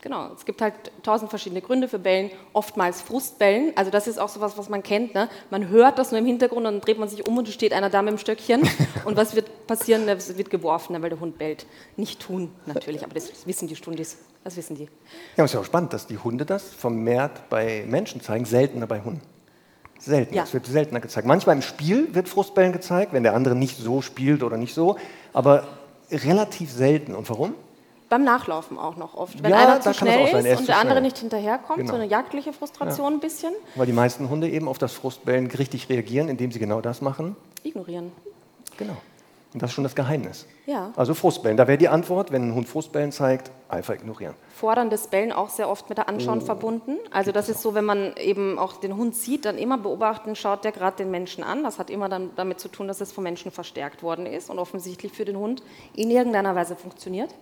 Genau, 0.00 0.30
es 0.34 0.44
gibt 0.44 0.60
halt 0.60 0.74
tausend 1.04 1.30
verschiedene 1.30 1.60
Gründe 1.60 1.86
für 1.86 2.00
Bellen, 2.00 2.32
oftmals 2.52 3.00
Frustbellen. 3.02 3.72
Also 3.76 3.92
das 3.92 4.08
ist 4.08 4.18
auch 4.18 4.28
sowas, 4.28 4.58
was 4.58 4.68
man 4.68 4.82
kennt. 4.82 5.14
Ne? 5.14 5.28
Man 5.50 5.68
hört 5.68 5.96
das 5.96 6.10
nur 6.10 6.18
im 6.18 6.26
Hintergrund 6.26 6.66
und 6.66 6.72
dann 6.72 6.80
dreht 6.80 6.98
man 6.98 7.08
sich 7.08 7.24
um 7.28 7.38
und 7.38 7.46
es 7.46 7.54
steht 7.54 7.72
einer 7.72 7.88
da 7.88 8.02
mit 8.02 8.10
dem 8.10 8.18
Stöckchen. 8.18 8.62
und 9.04 9.16
was 9.16 9.36
wird 9.36 9.68
passieren? 9.68 10.08
Es 10.08 10.36
wird 10.36 10.50
geworfen, 10.50 10.94
ne, 10.94 11.02
weil 11.02 11.10
der 11.10 11.20
Hund 11.20 11.38
bellt. 11.38 11.66
Nicht 11.96 12.18
tun, 12.18 12.50
natürlich, 12.66 13.04
aber 13.04 13.14
das 13.14 13.46
wissen 13.46 13.68
die 13.68 13.76
Stundis. 13.76 14.16
Das 14.44 14.56
wissen 14.56 14.74
die. 14.76 14.88
Ja, 15.36 15.44
ist 15.44 15.54
ja 15.54 15.60
auch 15.60 15.64
spannend, 15.64 15.92
dass 15.92 16.06
die 16.06 16.18
Hunde 16.18 16.44
das 16.44 16.64
vermehrt 16.64 17.48
bei 17.48 17.84
Menschen 17.86 18.20
zeigen, 18.20 18.44
seltener 18.44 18.86
bei 18.86 19.00
Hunden. 19.00 19.20
Seltener. 19.98 20.36
Ja. 20.38 20.42
Es 20.42 20.52
wird 20.52 20.66
seltener 20.66 20.98
gezeigt. 21.00 21.26
Manchmal 21.28 21.54
im 21.56 21.62
Spiel 21.62 22.12
wird 22.14 22.28
Frustbellen 22.28 22.72
gezeigt, 22.72 23.12
wenn 23.12 23.22
der 23.22 23.34
andere 23.34 23.54
nicht 23.54 23.78
so 23.78 24.02
spielt 24.02 24.42
oder 24.42 24.56
nicht 24.56 24.74
so, 24.74 24.96
aber 25.32 25.68
relativ 26.10 26.72
selten. 26.72 27.14
Und 27.14 27.30
warum? 27.30 27.54
Beim 28.08 28.24
Nachlaufen 28.24 28.78
auch 28.78 28.96
noch 28.96 29.14
oft. 29.14 29.42
Wenn 29.42 29.50
Ja, 29.52 29.58
einer 29.58 29.80
zu 29.80 29.90
es 29.90 29.96
schnell 29.96 30.30
sein, 30.30 30.44
ist 30.44 30.58
und 30.60 30.68
der 30.68 30.78
andere 30.78 31.00
nicht 31.00 31.18
hinterherkommt, 31.18 31.78
Genau. 31.78 31.90
so 31.92 31.96
eine 31.96 32.06
jagdliche 32.06 32.52
Frustration 32.52 33.14
ein 33.14 33.20
bisschen, 33.20 33.54
Weil 33.76 33.86
die 33.86 33.92
meisten 33.92 34.28
Hunde 34.28 34.50
eben 34.50 34.68
auf 34.68 34.76
das 34.78 34.92
Frustbellen 34.92 35.46
richtig 35.46 35.88
reagieren, 35.88 36.28
indem 36.28 36.50
sie 36.52 36.58
genau 36.58 36.80
das 36.80 37.00
machen. 37.00 37.36
ignorieren. 37.62 38.10
Genau. 38.76 38.96
Und 39.52 39.62
das 39.62 39.70
ist 39.70 39.74
schon 39.74 39.84
das 39.84 39.94
Geheimnis. 39.94 40.46
Ja. 40.66 40.92
Also 40.96 41.12
Frustbellen. 41.12 41.58
Da 41.58 41.68
wäre 41.68 41.76
die 41.76 41.88
Antwort, 41.88 42.32
wenn 42.32 42.48
ein 42.48 42.54
Hund 42.54 42.68
Frustbellen 42.68 43.12
zeigt, 43.12 43.50
einfach 43.68 43.94
ignorieren. 43.94 44.34
Forderndes 44.56 45.08
Bellen 45.08 45.30
auch 45.30 45.50
sehr 45.50 45.68
oft 45.68 45.88
mit 45.90 45.98
der 45.98 46.08
Anschauen 46.08 46.38
Oh. 46.40 46.44
verbunden. 46.44 46.96
Also 47.10 47.32
das 47.32 47.50
ist 47.50 47.60
so, 47.60 47.74
wenn 47.74 47.84
man 47.84 48.14
eben 48.16 48.58
auch 48.58 48.74
den 48.78 48.96
Hund 48.96 49.14
sieht, 49.14 49.44
dann 49.44 49.58
immer 49.58 49.76
beobachten, 49.76 50.36
schaut 50.36 50.64
der 50.64 50.72
gerade 50.72 50.96
den 50.96 51.10
Menschen 51.10 51.44
an. 51.44 51.62
Das 51.64 51.78
hat 51.78 51.90
immer 51.90 52.08
dann 52.08 52.30
damit 52.36 52.60
zu 52.60 52.68
tun, 52.68 52.88
dass 52.88 53.00
es 53.02 53.12
vom 53.12 53.24
Menschen 53.24 53.50
verstärkt 53.50 54.02
worden 54.02 54.24
ist 54.24 54.48
und 54.48 54.58
offensichtlich 54.58 55.12
für 55.12 55.26
den 55.26 55.36
Hund 55.36 55.62
in 55.94 56.10
irgendeiner 56.10 56.54
Weise 56.54 56.74
funktioniert. 56.74 57.34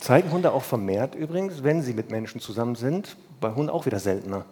Zeigen 0.00 0.32
Hunde 0.32 0.52
auch 0.52 0.64
vermehrt 0.64 1.14
übrigens, 1.14 1.62
wenn 1.62 1.82
sie 1.82 1.94
mit 1.94 2.10
Menschen 2.10 2.40
zusammen 2.40 2.74
sind, 2.74 3.16
bei 3.40 3.52
Hunden 3.54 3.70
auch 3.70 3.86
wieder 3.86 4.00
seltener. 4.00 4.44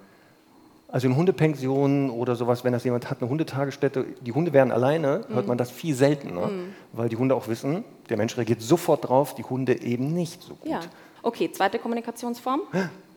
Also 0.93 1.07
in 1.09 1.17
Hundepensionen 1.17 2.11
oder 2.11 2.37
sowas, 2.37 2.65
wenn 2.65 2.73
das 2.75 2.85
jemand 2.85 3.09
hat, 3.11 3.21
eine 3.23 3.31
Hundetagesstätte, 3.31 4.05
die 4.21 4.33
Hunde 4.33 4.53
wären 4.53 4.71
alleine, 4.71 5.25
Mhm. 5.29 5.35
hört 5.35 5.47
man 5.49 5.57
das 5.59 5.71
viel 5.71 5.95
seltener, 5.95 6.51
weil 6.93 7.09
die 7.09 7.17
Hunde 7.17 7.35
auch 7.35 7.49
wissen, 7.49 7.83
der 8.11 8.19
Mensch 8.19 8.37
reagiert 8.37 8.61
sofort 8.61 9.09
drauf, 9.09 9.35
die 9.35 9.43
Hunde 9.43 9.81
eben 9.81 10.13
nicht 10.13 10.43
so 10.43 10.55
gut. 10.55 10.71
Ja. 10.71 10.81
Okay, 11.23 11.51
zweite 11.51 11.79
Kommunikationsform, 11.79 12.61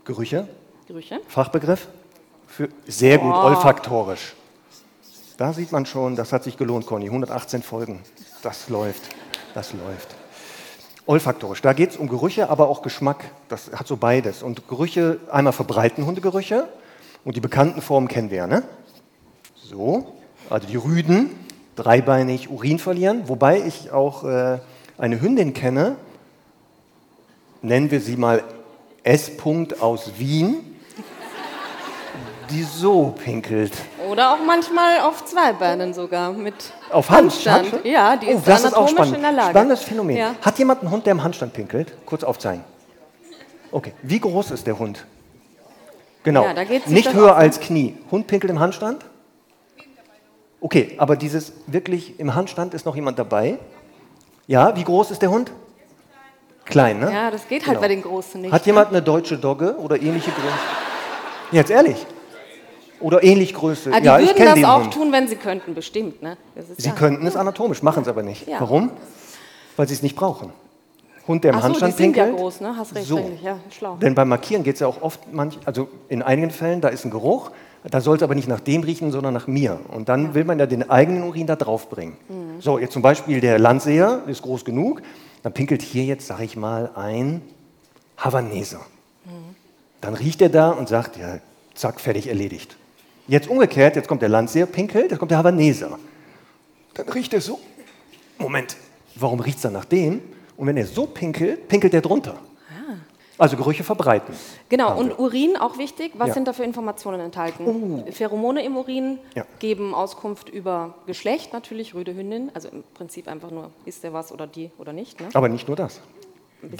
Gerüche, 0.06 0.48
Gerüche. 0.88 1.20
Fachbegriff, 1.28 1.88
für 2.48 2.70
sehr 2.88 3.18
gut, 3.18 3.34
Oh. 3.36 3.44
olfaktorisch. 3.48 4.36
Da 5.38 5.52
sieht 5.52 5.74
man 5.74 5.86
schon, 5.86 6.16
das 6.16 6.32
hat 6.32 6.46
sich 6.46 6.56
gelohnt, 6.58 6.86
Conny. 6.86 7.10
118 7.10 7.62
Folgen. 7.62 8.00
Das 8.42 8.70
läuft. 8.70 9.02
Das 9.54 9.74
läuft. 9.74 10.16
Olfaktorisch. 11.08 11.62
Da 11.62 11.74
geht 11.74 11.92
es 11.92 11.98
um 11.98 12.08
Gerüche, 12.08 12.50
aber 12.50 12.70
auch 12.70 12.82
Geschmack. 12.82 13.26
Das 13.50 13.70
hat 13.74 13.86
so 13.86 13.98
beides. 13.98 14.44
Und 14.44 14.68
Gerüche, 14.70 15.20
einmal 15.30 15.52
verbreiten 15.54 16.06
Hundegerüche. 16.06 16.68
Und 17.26 17.36
die 17.36 17.42
bekannten 17.42 17.82
Formen 17.82 18.08
kennen 18.08 18.30
wir 18.30 18.38
ja, 18.38 18.48
ne? 18.48 18.64
So. 19.56 20.14
Also 20.50 20.68
die 20.68 20.76
Rüden, 20.76 21.32
dreibeinig 21.76 22.52
Urin 22.52 22.78
verlieren. 22.78 23.28
Wobei 23.28 23.62
ich 23.62 23.92
auch 23.92 24.24
äh, 24.24 24.60
eine 25.00 25.20
Hündin 25.20 25.54
kenne, 25.54 25.96
nennen 27.64 27.90
wir 27.90 28.00
sie 28.00 28.16
mal 28.16 28.44
S. 29.04 29.32
-Punkt 29.32 29.80
aus 29.80 30.20
Wien, 30.20 30.78
die 32.52 32.62
so 32.62 33.16
pinkelt. 33.24 33.74
Oder 34.08 34.34
auch 34.34 34.46
manchmal 34.46 35.00
auf 35.00 35.26
zwei 35.26 35.52
Beinen 35.54 35.96
sogar 35.96 36.32
mit 36.32 36.54
Auf 36.92 37.10
Hand, 37.10 37.22
Handstand. 37.22 37.58
Handstand? 37.58 37.86
Ja, 37.86 38.18
die 38.18 38.28
oh, 38.28 38.38
ist 38.38 38.48
das 38.48 38.66
ist 38.66 38.74
auch 38.74 38.82
anatomisch 38.84 38.92
spannend. 38.92 39.16
in 39.16 39.22
der 39.24 39.32
Lage. 39.32 39.50
Spannendes 39.50 39.82
Phänomen. 39.82 40.18
Ja. 40.18 40.36
Hat 40.42 40.60
jemand 40.60 40.82
einen 40.82 40.92
Hund, 40.92 41.06
der 41.08 41.12
im 41.14 41.24
Handstand 41.24 41.54
pinkelt? 41.54 41.94
Kurz 42.06 42.24
aufzeigen. 42.24 42.64
Okay. 43.72 43.94
Wie 44.04 44.20
groß 44.20 44.52
ist 44.52 44.68
der 44.68 44.78
Hund? 44.78 45.06
Genau. 46.26 46.44
Ja, 46.44 46.54
Nicht 46.88 47.14
höher 47.14 47.36
als 47.36 47.60
Knie. 47.60 47.96
Hund 48.12 48.26
pinkelt 48.26 48.50
im 48.52 48.60
Handstand? 48.60 49.06
Okay, 50.60 50.96
aber 50.98 51.16
dieses 51.16 51.54
wirklich 51.68 52.20
im 52.20 52.34
Handstand 52.34 52.74
ist 52.74 52.86
noch 52.86 52.96
jemand 52.96 53.20
dabei? 53.20 53.60
Ja, 54.48 54.76
wie 54.76 54.84
groß 54.84 55.12
ist 55.12 55.22
der 55.22 55.30
Hund? 55.30 55.52
Klein, 56.66 57.00
ne? 57.00 57.12
Ja, 57.14 57.30
das 57.30 57.48
geht 57.48 57.62
halt 57.62 57.74
Genau. 57.76 57.82
bei 57.82 57.88
den 57.90 58.02
Großen 58.02 58.42
nicht. 58.42 58.52
Hat 58.52 58.66
jemand 58.66 58.90
eine 58.90 59.04
deutsche 59.04 59.38
Dogge 59.38 59.78
oder 59.78 60.02
ähnliche 60.02 60.32
Größe? 60.32 60.54
Jetzt 61.52 61.70
ehrlich. 61.70 62.04
Oder 63.00 63.24
ähnlich 63.24 63.54
Größe. 63.54 63.92
Die 63.92 64.04
ja, 64.04 64.18
ich 64.18 64.36
würden 64.36 64.62
das 64.62 64.64
auch 64.64 64.82
Hund. 64.82 64.94
tun, 64.94 65.12
wenn 65.12 65.28
sie 65.28 65.36
könnten, 65.36 65.76
bestimmt. 65.76 66.24
Ne? 66.24 66.38
Sie 66.78 66.88
ja. 66.90 66.96
könnten 66.96 67.28
es 67.28 67.36
anatomisch, 67.36 67.84
machen 67.84 68.02
es 68.02 68.08
aber 68.08 68.24
nicht. 68.24 68.48
Warum? 68.48 68.90
Weil 69.76 69.88
sie 69.88 69.94
es 69.94 70.02
nicht 70.02 70.16
brauchen. 70.16 70.52
Hund, 71.28 71.44
der 71.44 71.52
im 71.52 71.58
Ach 71.58 71.62
so, 71.62 71.68
die 71.68 71.74
Handstand 71.74 71.98
sind 71.98 72.16
ja 72.16 72.24
pinkelt. 72.24 72.42
groß, 72.42 72.62
ne? 72.62 72.76
Hast 72.78 72.96
recht, 72.96 73.08
so. 73.08 73.18
eigentlich, 73.18 73.42
ja, 73.42 73.60
schlau. 73.72 73.96
Denn 73.98 74.14
beim 74.14 74.30
Markieren 74.30 74.64
geht 74.64 74.76
es 74.76 74.80
ja 74.82 74.88
auch 74.88 75.02
oft, 75.02 75.34
manch, 75.34 75.58
also 75.66 75.88
in 76.08 76.22
einigen 76.22 76.52
Fällen, 76.52 76.82
da 76.82 76.90
ist 76.90 77.06
ein 77.06 77.12
Geruch, 77.12 77.52
da 77.84 78.02
soll 78.02 78.18
es 78.18 78.24
aber 78.24 78.36
nicht 78.36 78.48
nach 78.48 78.60
dem 78.60 78.84
riechen, 78.84 79.12
sondern 79.12 79.34
nach 79.34 79.48
mir. 79.48 79.80
Und 79.90 80.10
dann 80.10 80.34
will 80.34 80.44
man 80.44 80.60
ja 80.60 80.66
den 80.66 80.90
eigenen 80.90 81.24
Urin 81.24 81.48
da 81.48 81.56
drauf 81.56 81.90
bringen. 81.90 82.18
Mhm. 82.30 82.62
So, 82.62 82.80
jetzt 82.80 82.94
zum 82.94 83.02
Beispiel 83.02 83.42
der 83.42 83.60
Landseher 83.60 84.24
ist 84.28 84.42
groß 84.42 84.66
genug, 84.66 85.02
dann 85.44 85.54
pinkelt 85.54 85.82
hier 85.82 86.04
jetzt, 86.04 86.28
sag 86.28 86.42
ich 86.42 86.58
mal, 86.58 86.92
ein 86.96 87.42
Havaneser. 88.18 88.82
Mhm. 89.26 89.56
Dann 90.02 90.14
riecht 90.14 90.42
er 90.42 90.50
da 90.50 90.72
und 90.72 90.88
sagt, 90.90 91.18
ja, 91.18 91.40
zack, 91.74 92.00
fertig, 92.00 92.28
erledigt. 92.28 92.76
Jetzt 93.28 93.50
umgekehrt, 93.50 93.96
jetzt 93.96 94.08
kommt 94.08 94.22
der 94.22 94.30
Landseher, 94.30 94.68
pinkelt, 94.68 95.10
jetzt 95.10 95.20
kommt 95.20 95.32
der 95.32 95.40
Havaneser. 95.40 95.98
Dann 96.94 97.10
riecht 97.10 97.34
er 97.34 97.42
so. 97.42 97.60
Moment, 98.38 98.78
warum 99.16 99.40
riecht 99.40 99.58
es 99.58 99.64
dann 99.64 99.74
nach 99.74 99.86
dem? 99.86 100.22
Und 100.58 100.68
wenn 100.68 100.78
er 100.78 100.86
so 100.86 101.06
pinkelt, 101.06 101.68
pinkelt 101.68 101.94
er 101.94 102.02
drunter. 102.02 102.36
Also 103.38 103.58
Gerüche 103.58 103.84
verbreiten. 103.84 104.34
Genau, 104.70 104.98
und. 104.98 105.20
Urin 105.20 105.58
auch 105.58 105.78
wichtig. 105.78 106.14
Was 106.18 106.30
Ja. 106.30 106.34
sind 106.36 106.48
da 106.48 106.54
für 106.54 106.64
Informationen 106.64 107.20
enthalten? 107.20 108.06
Pheromone 108.12 108.64
im 108.64 108.78
Urin 108.78 109.20
Ja. 109.36 109.44
geben 109.60 109.94
Auskunft 109.94 110.48
über 110.48 110.96
Geschlecht 111.06 111.52
natürlich, 111.52 111.94
rüde 111.96 112.16
Hündin. 112.16 112.50
Also 112.54 112.70
im 112.70 112.84
Prinzip 112.94 113.28
einfach 113.28 113.52
nur, 113.52 113.72
ist 113.84 114.06
der 114.06 114.14
was 114.14 114.32
oder 114.32 114.48
die 114.48 114.72
oder 114.78 114.94
nicht. 114.94 115.20
Ne? 115.20 115.28
Aber 115.34 115.50
nicht 115.50 115.68
nur 115.68 115.76
das. 115.76 116.00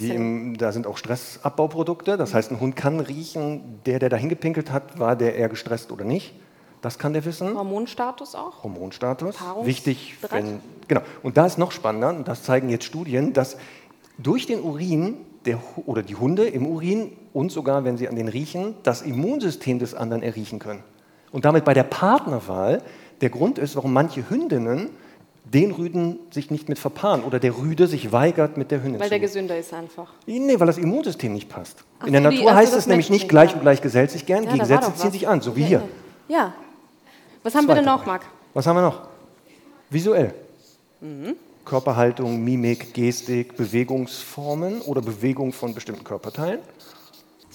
Im, 0.00 0.56
da 0.56 0.72
sind 0.72 0.86
auch 0.86 0.96
Stressabbauprodukte. 0.96 2.16
Das 2.16 2.32
heißt, 2.32 2.50
ein 2.50 2.58
Hund 2.58 2.74
kann 2.74 3.00
riechen, 3.00 3.80
der, 3.84 3.98
der 3.98 4.08
da 4.08 4.16
hingepinkelt 4.16 4.72
hat, 4.72 4.98
war 4.98 5.14
der 5.14 5.36
eher 5.36 5.50
gestresst 5.50 5.92
oder 5.92 6.04
nicht. 6.06 6.32
Das 6.86 7.00
kann 7.00 7.14
der 7.14 7.24
wissen. 7.24 7.56
Hormonstatus 7.56 8.36
auch. 8.36 8.62
Hormonstatus. 8.62 9.34
Paarungsbereich. 9.38 9.66
Wichtig, 9.66 10.14
wenn. 10.30 10.60
Genau. 10.86 11.00
Und 11.24 11.36
da 11.36 11.44
ist 11.44 11.58
noch 11.58 11.72
spannender, 11.72 12.10
und 12.10 12.28
das 12.28 12.44
zeigen 12.44 12.68
jetzt 12.68 12.84
Studien, 12.84 13.32
dass 13.32 13.56
durch 14.18 14.46
den 14.46 14.60
Urin 14.62 15.16
der, 15.46 15.58
oder 15.86 16.04
die 16.04 16.14
Hunde 16.14 16.44
im 16.46 16.64
Urin 16.64 17.10
und 17.32 17.50
sogar, 17.50 17.82
wenn 17.82 17.96
sie 17.96 18.08
an 18.08 18.14
den 18.14 18.28
riechen, 18.28 18.76
das 18.84 19.02
Immunsystem 19.02 19.80
des 19.80 19.94
anderen 19.96 20.22
erriechen 20.22 20.60
können. 20.60 20.84
Und 21.32 21.44
damit 21.44 21.64
bei 21.64 21.74
der 21.74 21.82
Partnerwahl 21.82 22.82
der 23.20 23.30
Grund 23.30 23.58
ist, 23.58 23.74
warum 23.74 23.92
manche 23.92 24.30
Hündinnen 24.30 24.90
den 25.42 25.72
Rüden 25.72 26.20
sich 26.30 26.52
nicht 26.52 26.68
mit 26.68 26.78
verpaaren 26.78 27.24
oder 27.24 27.40
der 27.40 27.58
Rüde 27.58 27.88
sich 27.88 28.12
weigert 28.12 28.56
mit 28.56 28.70
der 28.70 28.80
Hündin 28.84 29.00
Weil 29.00 29.06
zu. 29.08 29.10
der 29.10 29.18
gesünder 29.18 29.58
ist 29.58 29.74
einfach. 29.74 30.12
Nee, 30.24 30.60
weil 30.60 30.68
das 30.68 30.78
Immunsystem 30.78 31.32
nicht 31.32 31.48
passt. 31.48 31.84
Ach 31.98 32.06
In 32.06 32.12
der 32.12 32.22
so, 32.22 32.28
die- 32.30 32.36
Natur 32.36 32.50
also 32.52 32.60
heißt 32.60 32.74
es 32.76 32.86
nämlich 32.86 33.10
nicht 33.10 33.28
gleich 33.28 33.54
und 33.54 33.62
gleich 33.62 33.82
gesellt 33.82 34.12
sich 34.12 34.24
gern, 34.24 34.44
Ja, 34.44 34.52
Gegensätze 34.52 34.94
ziehen 34.94 35.10
sich 35.10 35.26
an, 35.26 35.40
so 35.40 35.56
wie 35.56 35.62
Ja, 35.62 35.66
hier. 35.66 35.82
Ja. 36.28 36.54
Was 37.46 37.54
haben 37.54 37.68
wir 37.68 37.76
denn 37.76 37.84
Zweiter 37.84 37.98
noch. 37.98 38.06
Marc? 38.06 38.22
Was 38.54 38.66
haben 38.66 38.74
wir 38.74 38.82
noch? 38.82 39.02
Visuell. 39.88 40.34
Mhm. 41.00 41.36
Körperhaltung, 41.64 42.42
Mimik, 42.42 42.92
Gestik, 42.92 43.56
Bewegungsformen 43.56 44.80
oder 44.80 45.00
Bewegung 45.00 45.52
von 45.52 45.72
bestimmten 45.72 46.02
Körperteilen. 46.02 46.58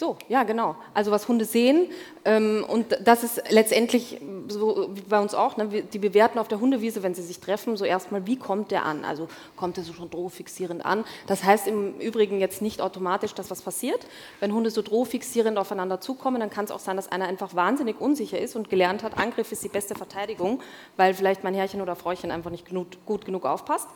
So, 0.02 0.18
ja, 0.30 0.42
genau. 0.42 0.78
Also 0.96 1.12
was 1.12 1.28
Hunde 1.28 1.46
sehen 1.46 1.86
ähm, 2.26 2.66
und 2.68 2.98
das 3.04 3.24
ist 3.24 3.44
letztendlich 3.52 4.20
so 4.48 4.90
wie 4.96 5.02
bei 5.02 5.20
uns 5.20 5.36
auch. 5.36 5.58
Ne? 5.58 5.68
Die 5.68 6.00
bewerten 6.00 6.40
auf 6.40 6.48
der 6.48 6.60
Hundewiese, 6.60 7.04
wenn 7.04 7.14
sie 7.14 7.22
sich 7.22 7.40
treffen, 7.40 7.78
so 7.78 7.86
erstmal, 7.86 8.26
wie 8.26 8.36
kommt 8.36 8.72
der 8.72 8.84
an? 8.84 9.06
Also 9.06 9.28
kommt 9.56 9.78
er 9.78 9.84
so 9.84 9.94
schon 9.94 10.10
drohfixierend 10.10 10.84
an? 10.84 11.04
Das 11.28 11.44
heißt 11.44 11.68
im 11.68 12.00
Übrigen 12.00 12.40
jetzt 12.40 12.64
nicht 12.64 12.82
automatisch, 12.82 13.36
dass 13.36 13.52
was 13.52 13.62
passiert. 13.62 14.08
Wenn 14.40 14.52
Hunde 14.54 14.72
so 14.72 14.82
drohfixierend 14.82 15.60
aufeinander 15.60 16.02
zukommen, 16.02 16.40
dann 16.40 16.50
kann 16.50 16.66
es 16.66 16.72
auch 16.72 16.80
sein, 16.80 16.96
dass 16.96 17.12
einer 17.12 17.28
einfach 17.28 17.54
wahnsinnig 17.54 18.02
unsicher 18.02 18.40
ist 18.40 18.56
und 18.56 18.72
gelernt 18.72 19.04
hat, 19.04 19.20
Angriff 19.20 19.52
ist 19.52 19.64
die 19.64 19.70
beste 19.70 19.94
Verteidigung, 19.94 20.64
weil 20.98 21.14
vielleicht 21.14 21.44
mein 21.44 21.54
Herrchen 21.54 21.80
oder 21.80 21.96
Fräuchen 21.96 22.32
einfach 22.32 22.50
nicht 22.50 22.66
genug, 22.66 22.88
gut 23.06 23.24
genug 23.24 23.46
aufpasst. 23.46 23.88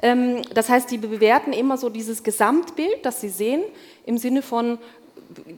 Ähm, 0.00 0.40
das 0.54 0.70
heißt, 0.70 0.90
die 0.90 0.96
bewerten 0.96 1.52
immer 1.52 1.76
so 1.76 1.90
dieses 1.90 2.22
Gesamtbild, 2.22 3.04
das 3.04 3.20
sie 3.20 3.28
sehen, 3.28 3.62
im 4.06 4.16
Sinne 4.16 4.40
von, 4.40 4.78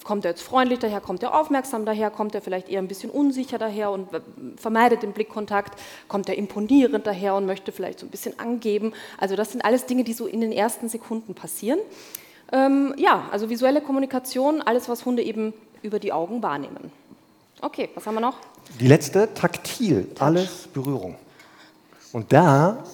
kommt 0.04 0.25
er 0.25 0.33
jetzt 0.33 0.43
freundlich 0.43 0.78
daher, 0.78 1.00
kommt 1.00 1.23
er 1.23 1.38
aufmerksam 1.38 1.85
daher, 1.85 2.11
kommt 2.11 2.35
er 2.35 2.43
vielleicht 2.43 2.69
eher 2.69 2.81
ein 2.81 2.88
bisschen 2.88 3.11
unsicher 3.11 3.59
daher 3.59 3.90
und 3.90 4.09
vermeidet 4.57 5.02
den 5.02 5.12
Blickkontakt, 5.12 5.78
kommt 6.09 6.28
er 6.28 6.37
imponierend 6.37 7.07
daher 7.07 7.35
und 7.35 7.47
möchte 7.47 7.73
vielleicht 7.73 8.00
so 8.00 8.07
ein 8.07 8.11
bisschen 8.11 8.38
angeben. 8.38 8.93
Also 9.19 9.37
das 9.37 9.52
sind 9.52 9.64
alles 9.64 9.87
Dinge, 9.87 10.04
die 10.04 10.12
so 10.12 10.26
in 10.26 10.40
den 10.40 10.52
ersten 10.52 10.88
Sekunden 10.88 11.35
passieren. 11.35 11.78
Ähm, 12.52 12.95
ja, 12.97 13.28
also 13.31 13.50
visuelle 13.50 13.81
Kommunikation, 13.81 14.62
alles, 14.62 14.88
was 14.88 15.04
Hunde 15.04 15.23
eben 15.23 15.54
über 15.83 15.99
die 15.99 16.12
Augen 16.12 16.43
wahrnehmen. 16.43 16.93
Okay, 17.61 17.88
was 17.95 18.07
haben 18.07 18.14
wir 18.14 18.21
noch? 18.21 18.37
Die 18.81 18.88
letzte, 18.88 19.33
taktil, 19.35 20.09
alles 20.19 20.69
Berührung. 20.73 21.16
Und 22.12 22.33
da 22.33 22.85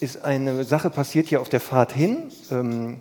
ist 0.00 0.22
eine 0.24 0.64
Sache 0.64 0.90
passiert 0.90 1.28
hier 1.28 1.40
auf 1.40 1.48
der 1.48 1.60
Fahrt 1.60 1.92
hin. 1.92 2.30
Ähm, 2.50 2.98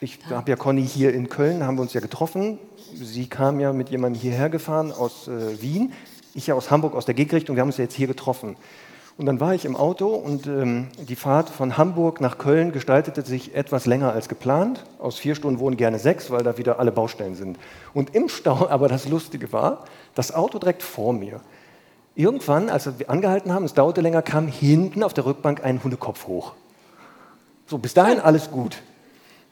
ich 0.00 0.18
habe 0.30 0.50
ja 0.50 0.56
Conny 0.56 0.86
hier 0.86 1.14
in 1.14 1.28
Köln, 1.28 1.64
haben 1.64 1.76
wir 1.76 1.82
uns 1.82 1.94
ja 1.94 2.00
getroffen. 2.00 2.58
Sie 2.94 3.26
kam 3.26 3.60
ja 3.60 3.72
mit 3.72 3.88
jemandem 3.88 4.20
hierher 4.20 4.50
gefahren 4.50 4.92
aus 4.92 5.28
äh, 5.28 5.60
Wien. 5.60 5.92
Ich 6.34 6.46
ja 6.46 6.54
aus 6.54 6.70
Hamburg, 6.70 6.94
aus 6.94 7.06
der 7.06 7.14
Gegrichtung. 7.14 7.56
Wir 7.56 7.62
haben 7.62 7.68
uns 7.68 7.78
ja 7.78 7.84
jetzt 7.84 7.94
hier 7.94 8.06
getroffen. 8.06 8.56
Und 9.16 9.26
dann 9.26 9.38
war 9.38 9.54
ich 9.54 9.64
im 9.64 9.76
Auto 9.76 10.08
und 10.08 10.48
ähm, 10.48 10.88
die 10.98 11.14
Fahrt 11.14 11.48
von 11.48 11.78
Hamburg 11.78 12.20
nach 12.20 12.36
Köln 12.36 12.72
gestaltete 12.72 13.22
sich 13.22 13.54
etwas 13.54 13.86
länger 13.86 14.12
als 14.12 14.28
geplant. 14.28 14.84
Aus 14.98 15.18
vier 15.18 15.36
Stunden 15.36 15.60
wurden 15.60 15.76
gerne 15.76 16.00
sechs, 16.00 16.32
weil 16.32 16.42
da 16.42 16.58
wieder 16.58 16.80
alle 16.80 16.90
Baustellen 16.90 17.36
sind. 17.36 17.56
Und 17.92 18.16
im 18.16 18.28
Stau, 18.28 18.66
aber 18.70 18.88
das 18.88 19.08
Lustige 19.08 19.52
war, 19.52 19.84
das 20.16 20.34
Auto 20.34 20.58
direkt 20.58 20.82
vor 20.82 21.12
mir. 21.12 21.40
Irgendwann, 22.16 22.68
als 22.68 22.98
wir 22.98 23.08
angehalten 23.08 23.52
haben, 23.52 23.64
es 23.64 23.74
dauerte 23.74 24.00
länger, 24.00 24.22
kam 24.22 24.48
hinten 24.48 25.04
auf 25.04 25.14
der 25.14 25.26
Rückbank 25.26 25.64
ein 25.64 25.82
Hundekopf 25.82 26.26
hoch. 26.26 26.54
So, 27.66 27.78
bis 27.78 27.94
dahin 27.94 28.20
alles 28.20 28.50
gut. 28.50 28.82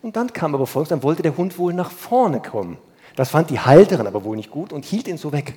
Und 0.03 0.17
dann 0.17 0.33
kam 0.33 0.55
aber 0.55 0.67
folgendes, 0.67 0.91
dann 0.91 1.03
wollte 1.03 1.23
der 1.23 1.37
Hund 1.37 1.59
wohl 1.59 1.73
nach 1.73 1.91
vorne 1.91 2.41
kommen. 2.41 2.77
Das 3.17 3.31
fand 3.31 3.51
die 3.51 3.61
Halterin 3.61 4.07
aber 4.07 4.25
wohl 4.25 4.37
nicht 4.37 4.51
gut 4.51 4.73
und 4.73 4.85
hielt 4.85 5.07
ihn 5.07 5.17
so 5.17 5.33
weg. 5.33 5.55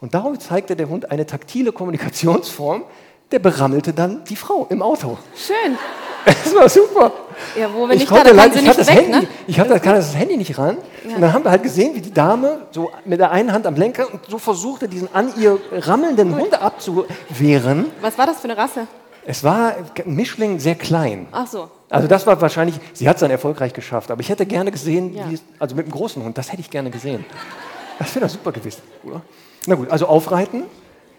Und 0.00 0.14
darum 0.14 0.38
zeigte 0.38 0.76
der 0.76 0.88
Hund 0.88 1.10
eine 1.10 1.24
taktile 1.24 1.72
Kommunikationsform, 1.72 2.84
der 3.30 3.38
berammelte 3.38 3.92
dann 3.94 4.22
die 4.24 4.36
Frau 4.36 4.66
im 4.68 4.82
Auto. 4.82 5.18
Schön. 5.34 5.76
Das 6.26 6.54
war 6.54 6.68
super. 6.70 7.12
Ja, 7.54 7.68
wo 7.74 7.86
wir 7.86 7.94
ich 7.94 8.00
nicht 8.00 8.08
konnte 8.08 8.34
da, 8.34 8.48
dann 8.48 8.58
ich 8.58 8.66
hatte 8.66 8.78
das 8.78 8.88
weg, 8.88 8.96
Handy, 8.96 9.10
ne? 9.10 9.26
ich 9.46 9.60
hatte, 9.60 9.78
kann 9.78 9.96
das 9.96 10.16
Handy 10.16 10.38
nicht 10.38 10.56
ran. 10.56 10.78
Ja. 11.06 11.16
Und 11.16 11.20
dann 11.20 11.32
haben 11.34 11.44
wir 11.44 11.50
halt 11.50 11.62
gesehen, 11.62 11.94
wie 11.94 12.00
die 12.00 12.14
Dame 12.14 12.62
so 12.70 12.90
mit 13.04 13.20
der 13.20 13.30
einen 13.30 13.52
Hand 13.52 13.66
am 13.66 13.74
Lenker 13.74 14.10
und 14.10 14.24
so 14.26 14.38
versuchte, 14.38 14.88
diesen 14.88 15.14
an 15.14 15.34
ihr 15.36 15.58
rammelnden 15.70 16.34
Hund 16.34 16.54
abzuwehren. 16.54 17.92
Was 18.00 18.16
war 18.16 18.24
das 18.24 18.38
für 18.38 18.44
eine 18.44 18.56
Rasse? 18.56 18.86
Es 19.26 19.42
war 19.44 19.74
ein 20.04 20.14
Mischling 20.14 20.58
sehr 20.60 20.74
klein. 20.74 21.26
Ach 21.32 21.46
so. 21.46 21.70
Also 21.88 22.08
das 22.08 22.26
war 22.26 22.40
wahrscheinlich, 22.40 22.78
sie 22.92 23.08
hat 23.08 23.16
es 23.16 23.20
dann 23.20 23.30
erfolgreich 23.30 23.72
geschafft. 23.72 24.10
Aber 24.10 24.20
ich 24.20 24.28
hätte 24.28 24.44
gerne 24.46 24.70
gesehen, 24.70 25.14
Ja. 25.14 25.28
wie 25.30 25.34
es, 25.34 25.42
also 25.58 25.74
mit 25.76 25.86
einem 25.86 25.92
großen 25.92 26.22
Hund, 26.22 26.36
das 26.36 26.50
hätte 26.52 26.60
ich 26.60 26.70
gerne 26.70 26.90
gesehen. 26.90 27.24
Das 27.98 28.14
wäre 28.14 28.26
doch 28.26 28.32
super 28.32 28.52
gewesen, 28.52 28.82
oder? 29.04 29.22
Na 29.66 29.76
gut, 29.76 29.90
also 29.90 30.06
Aufreiten. 30.06 30.64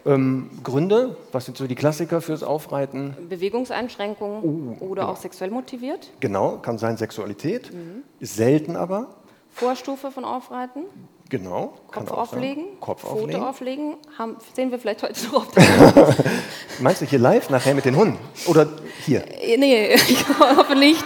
Ähm, 0.06 0.52
Gründe, 0.64 1.18
was 1.32 1.46
sind 1.46 1.58
so 1.58 1.66
die 1.66 1.74
Klassiker 1.74 2.22
fürs 2.22 2.44
Aufreiten? 2.44 3.16
Bewegungseinschränkungen 3.28 4.78
Oh, 4.80 4.86
oder 4.86 5.10
auch 5.10 5.18
sexuell 5.18 5.50
motiviert. 5.50 6.12
Genau, 6.20 6.58
kann 6.60 6.78
sein 6.78 6.96
Sexualität, 6.98 7.74
Mhm. 7.74 8.04
ist 8.20 8.36
selten 8.36 8.76
aber. 8.76 9.08
Vorstufe 9.50 10.12
von 10.12 10.24
Aufreiten. 10.26 10.84
Genau. 11.30 11.74
Kopf 11.92 12.12
auflegen. 12.12 12.80
Kopf 12.80 13.02
Foto 13.02 13.14
auflegen. 13.16 13.44
auflegen. 13.44 13.96
Haben, 14.18 14.38
sehen 14.54 14.70
wir 14.72 14.78
vielleicht 14.78 15.02
heute 15.02 15.14
noch 15.32 15.48
Meinst 16.80 17.02
du 17.02 17.06
hier 17.06 17.20
live 17.20 17.50
nachher 17.50 17.74
mit 17.74 17.86
den 17.86 17.96
Hunden? 17.96 18.20
Oder 18.48 18.68
hier? 19.06 19.24
Äh, 19.42 19.58
Nee, 19.58 19.94
ich 19.96 20.24
hoffe 20.40 20.76
nicht. 20.76 21.04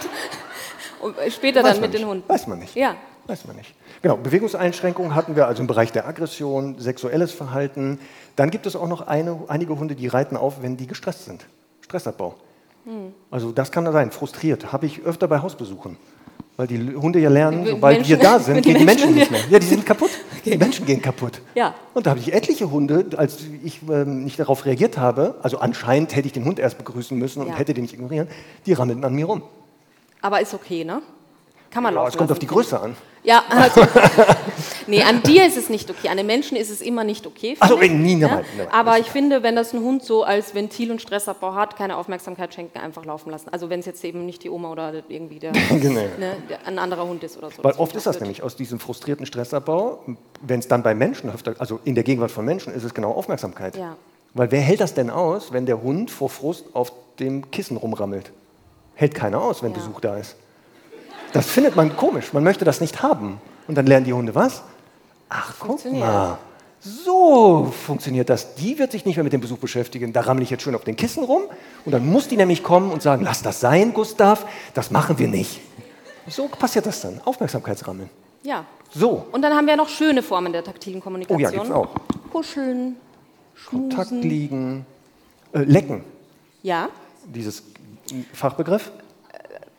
Und 1.00 1.16
später 1.30 1.62
Weiß 1.62 1.72
dann 1.72 1.80
mit 1.80 1.94
den 1.94 2.02
nicht. 2.02 2.10
Hunden. 2.10 2.28
Weiß 2.28 2.46
man 2.46 2.58
nicht. 2.58 2.74
Ja. 2.76 2.96
Weiß 3.26 3.46
man 3.46 3.56
nicht. 3.56 3.74
Genau, 4.02 4.16
Bewegungseinschränkungen 4.16 5.14
hatten 5.14 5.36
wir 5.36 5.46
also 5.46 5.62
im 5.62 5.66
Bereich 5.66 5.92
der 5.92 6.06
Aggression, 6.06 6.78
sexuelles 6.78 7.32
Verhalten. 7.32 7.98
Dann 8.36 8.50
gibt 8.50 8.66
es 8.66 8.76
auch 8.76 8.88
noch 8.88 9.02
eine, 9.06 9.38
einige 9.48 9.78
Hunde, 9.78 9.94
die 9.94 10.08
reiten 10.08 10.36
auf, 10.36 10.62
wenn 10.62 10.76
die 10.76 10.86
gestresst 10.86 11.26
sind. 11.26 11.46
Stressabbau. 11.80 12.34
Hm. 12.84 13.14
Also 13.30 13.52
das 13.52 13.70
kann 13.72 13.84
da 13.84 13.92
sein, 13.92 14.10
frustriert. 14.10 14.72
Habe 14.72 14.86
ich 14.86 15.02
öfter 15.02 15.28
bei 15.28 15.40
Hausbesuchen. 15.40 15.96
Weil 16.60 16.66
die 16.66 16.94
Hunde 16.94 17.18
ja 17.18 17.30
lernen, 17.30 17.64
sobald 17.66 18.06
wir 18.06 18.18
da 18.18 18.38
sind, 18.38 18.60
gehen 18.66 18.76
die 18.76 18.84
Menschen 18.84 19.14
nicht 19.14 19.30
mehr. 19.30 19.40
Ja, 19.48 19.58
die 19.58 19.66
sind 19.66 19.86
kaputt. 19.86 20.10
Die 20.44 20.58
Menschen 20.58 20.84
gehen 20.84 21.00
kaputt. 21.00 21.40
Ja. 21.54 21.74
Und 21.94 22.04
da 22.04 22.10
habe 22.10 22.20
ich 22.20 22.34
etliche 22.34 22.70
Hunde, 22.70 23.06
als 23.16 23.38
ich 23.62 23.80
ähm, 23.90 24.24
nicht 24.24 24.38
darauf 24.38 24.66
reagiert 24.66 24.98
habe, 24.98 25.36
also 25.42 25.58
anscheinend 25.58 26.14
hätte 26.14 26.26
ich 26.26 26.32
den 26.34 26.44
Hund 26.44 26.58
erst 26.58 26.76
begrüßen 26.76 27.16
müssen 27.18 27.40
und 27.40 27.48
Ja. 27.48 27.54
hätte 27.56 27.72
den 27.72 27.82
nicht 27.82 27.94
ignorieren, 27.94 28.28
die 28.66 28.74
rammelten 28.74 29.04
an 29.06 29.14
mir 29.14 29.24
rum. 29.24 29.42
Aber 30.20 30.40
ist 30.42 30.52
okay, 30.52 30.84
ne? 30.84 31.00
Kann 31.70 31.82
man 31.82 31.94
Ja, 31.94 32.00
laufen 32.00 32.08
es 32.12 32.16
kommt 32.18 32.32
auf 32.32 32.38
die 32.38 32.46
Größe 32.46 32.80
an. 32.80 32.96
Ja, 33.22 33.44
also, 33.50 33.82
nee, 34.86 35.02
an 35.02 35.22
dir 35.22 35.46
ist 35.46 35.56
es 35.58 35.68
nicht 35.68 35.90
okay. 35.90 36.08
An 36.08 36.16
den 36.16 36.26
Menschen 36.26 36.56
ist 36.56 36.70
es 36.70 36.80
immer 36.80 37.04
nicht 37.04 37.26
okay. 37.26 37.54
Ach 37.60 37.68
so, 37.68 37.76
finde 37.76 37.94
ich, 37.96 38.00
nie, 38.00 38.18
ja? 38.20 38.28
nein, 38.28 38.44
nein. 38.56 38.68
Aber 38.72 38.98
ich 38.98 39.06
finde, 39.10 39.42
wenn 39.42 39.54
das 39.56 39.74
ein 39.74 39.80
Hund 39.80 40.02
so 40.02 40.24
als 40.24 40.54
Ventil 40.54 40.90
und 40.90 41.02
Stressabbau 41.02 41.54
hat, 41.54 41.76
keine 41.76 41.96
Aufmerksamkeit 41.98 42.54
schenken, 42.54 42.78
einfach 42.78 43.04
laufen 43.04 43.30
lassen. 43.30 43.50
Also 43.52 43.68
wenn 43.68 43.80
es 43.80 43.86
jetzt 43.86 44.02
eben 44.04 44.24
nicht 44.24 44.42
die 44.42 44.48
Oma 44.50 44.72
oder 44.72 44.94
irgendwie 45.08 45.38
der, 45.38 45.52
Genau. 45.68 46.00
ne, 46.18 46.36
der, 46.48 46.66
ein 46.66 46.78
anderer 46.78 47.06
Hund 47.06 47.22
ist 47.22 47.36
oder 47.36 47.50
so. 47.50 47.62
Weil 47.62 47.74
oft 47.74 47.94
ist 47.94 48.06
das 48.06 48.16
auch 48.16 48.20
nämlich 48.20 48.42
aus 48.42 48.56
diesem 48.56 48.80
frustrierten 48.80 49.26
Stressabbau, 49.26 49.98
wenn 50.40 50.60
es 50.60 50.66
dann 50.68 50.82
bei 50.82 50.94
Menschen, 50.94 51.30
also 51.58 51.78
in 51.84 51.94
der 51.94 52.04
Gegenwart 52.04 52.30
von 52.30 52.44
Menschen, 52.46 52.72
ist 52.72 52.84
es 52.84 52.94
genau 52.94 53.12
Aufmerksamkeit. 53.12 53.76
Ja. 53.76 53.96
Weil 54.32 54.50
wer 54.50 54.60
hält 54.60 54.80
das 54.80 54.94
denn 54.94 55.10
aus, 55.10 55.52
wenn 55.52 55.66
der 55.66 55.82
Hund 55.82 56.10
vor 56.10 56.30
Frust 56.30 56.64
auf 56.72 56.90
dem 57.18 57.50
Kissen 57.50 57.76
rumrammelt? 57.76 58.32
Hält 58.94 59.14
keiner 59.14 59.42
aus, 59.42 59.62
wenn 59.62 59.72
Ja. 59.72 59.76
Besuch 59.78 60.00
da 60.00 60.16
ist. 60.16 60.36
Das 61.32 61.46
findet 61.46 61.76
man 61.76 61.96
komisch. 61.96 62.32
Man 62.32 62.42
möchte 62.44 62.64
das 62.64 62.80
nicht 62.80 63.02
haben. 63.02 63.40
Und 63.68 63.76
dann 63.76 63.86
lernen 63.86 64.04
die 64.06 64.12
Hunde 64.12 64.34
was? 64.34 64.62
Ach, 65.28 65.54
guck 65.58 65.68
Funktioniert. 65.68 66.04
mal. 66.06 66.38
So 66.80 67.66
funktioniert 67.86 68.30
das. 68.30 68.54
Die 68.54 68.78
wird 68.78 68.90
sich 68.92 69.04
nicht 69.04 69.16
mehr 69.16 69.24
mit 69.24 69.32
dem 69.32 69.40
Besuch 69.40 69.58
beschäftigen. 69.58 70.12
Da 70.12 70.22
rammle 70.22 70.42
ich 70.42 70.50
jetzt 70.50 70.62
schön 70.62 70.74
auf 70.74 70.82
den 70.84 70.96
Kissen 70.96 71.22
rum. 71.24 71.42
Und 71.84 71.92
dann 71.92 72.06
muss 72.06 72.26
die 72.28 72.36
nämlich 72.36 72.62
kommen 72.62 72.90
und 72.90 73.02
sagen, 73.02 73.22
lass 73.22 73.42
das 73.42 73.60
sein, 73.60 73.92
Gustav. 73.92 74.46
Das 74.74 74.90
machen 74.90 75.18
wir 75.18 75.28
nicht. 75.28 75.60
So 76.26 76.48
passiert 76.48 76.86
das 76.86 77.02
dann. 77.02 77.20
Aufmerksamkeitsrammeln. 77.24 78.08
Ja. 78.42 78.64
So, 78.92 79.26
Und 79.30 79.42
dann 79.42 79.52
haben 79.52 79.66
wir 79.66 79.76
noch 79.76 79.88
schöne 79.88 80.22
Formen 80.22 80.52
der 80.52 80.64
taktilen 80.64 81.00
Kommunikation. 81.00 81.44
Oh 81.44 81.44
ja, 81.44 81.50
gibt's 81.62 81.70
auch. 81.70 81.90
Kuscheln, 82.32 82.96
schmusen. 83.54 83.88
Kontakt 83.90 84.10
liegen, 84.10 84.84
äh, 85.52 85.58
lecken, 85.60 86.02
Ja. 86.62 86.88
dieses 87.24 87.62
Fachbegriff. 88.32 88.90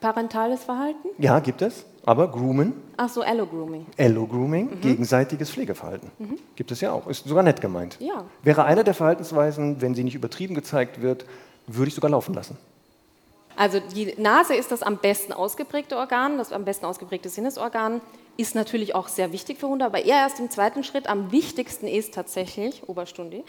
Parentales 0.02 0.64
Verhalten. 0.64 1.08
Ja, 1.20 1.40
gibt 1.40 1.62
es. 1.62 1.86
Aber 2.04 2.30
Groomen, 2.32 2.74
Ach 2.98 3.08
so, 3.08 3.22
Allo-Grooming. 3.22 3.86
Allo-Grooming, 3.98 4.82
gegenseitiges 4.82 5.52
Pflegeverhalten. 5.52 6.12
Gibt 6.56 6.72
es 6.72 6.82
ja 6.82 6.92
auch. 6.92 7.08
Ist 7.08 7.28
sogar 7.28 7.44
nett 7.44 7.62
gemeint. 7.62 7.98
Ja. 8.00 8.26
Wäre 8.42 8.66
eine 8.66 8.84
der 8.84 8.96
Verhaltensweisen, 8.96 9.82
wenn 9.82 9.94
sie 9.94 10.04
nicht 10.04 10.16
übertrieben 10.16 10.56
gezeigt 10.56 11.02
wird, 11.02 11.26
würde 11.68 11.90
ich 11.90 11.96
sogar 11.96 12.10
laufen 12.10 12.34
lassen. 12.34 12.58
Also 13.56 13.80
die 13.80 14.16
Nase 14.18 14.56
ist 14.56 14.72
das 14.72 14.82
am 14.82 14.98
besten 14.98 15.34
ausgeprägte 15.34 15.96
Organ, 15.96 16.40
das 16.40 16.52
am 16.52 16.66
besten 16.66 16.86
ausgeprägte 16.86 17.30
Sinnesorgan, 17.30 18.02
ist 18.38 18.56
natürlich 18.56 18.96
auch 18.96 19.08
sehr 19.08 19.32
wichtig 19.32 19.60
für 19.60 19.68
Hunde, 19.68 19.86
aber 19.86 20.04
eher 20.04 20.18
erst 20.18 20.40
im 20.40 20.50
zweiten 20.50 20.84
Schritt. 20.84 21.08
Am 21.08 21.32
wichtigsten 21.32 21.88
ist 21.88 22.14
tatsächlich, 22.14 22.82
Oberstunde, 22.88 23.44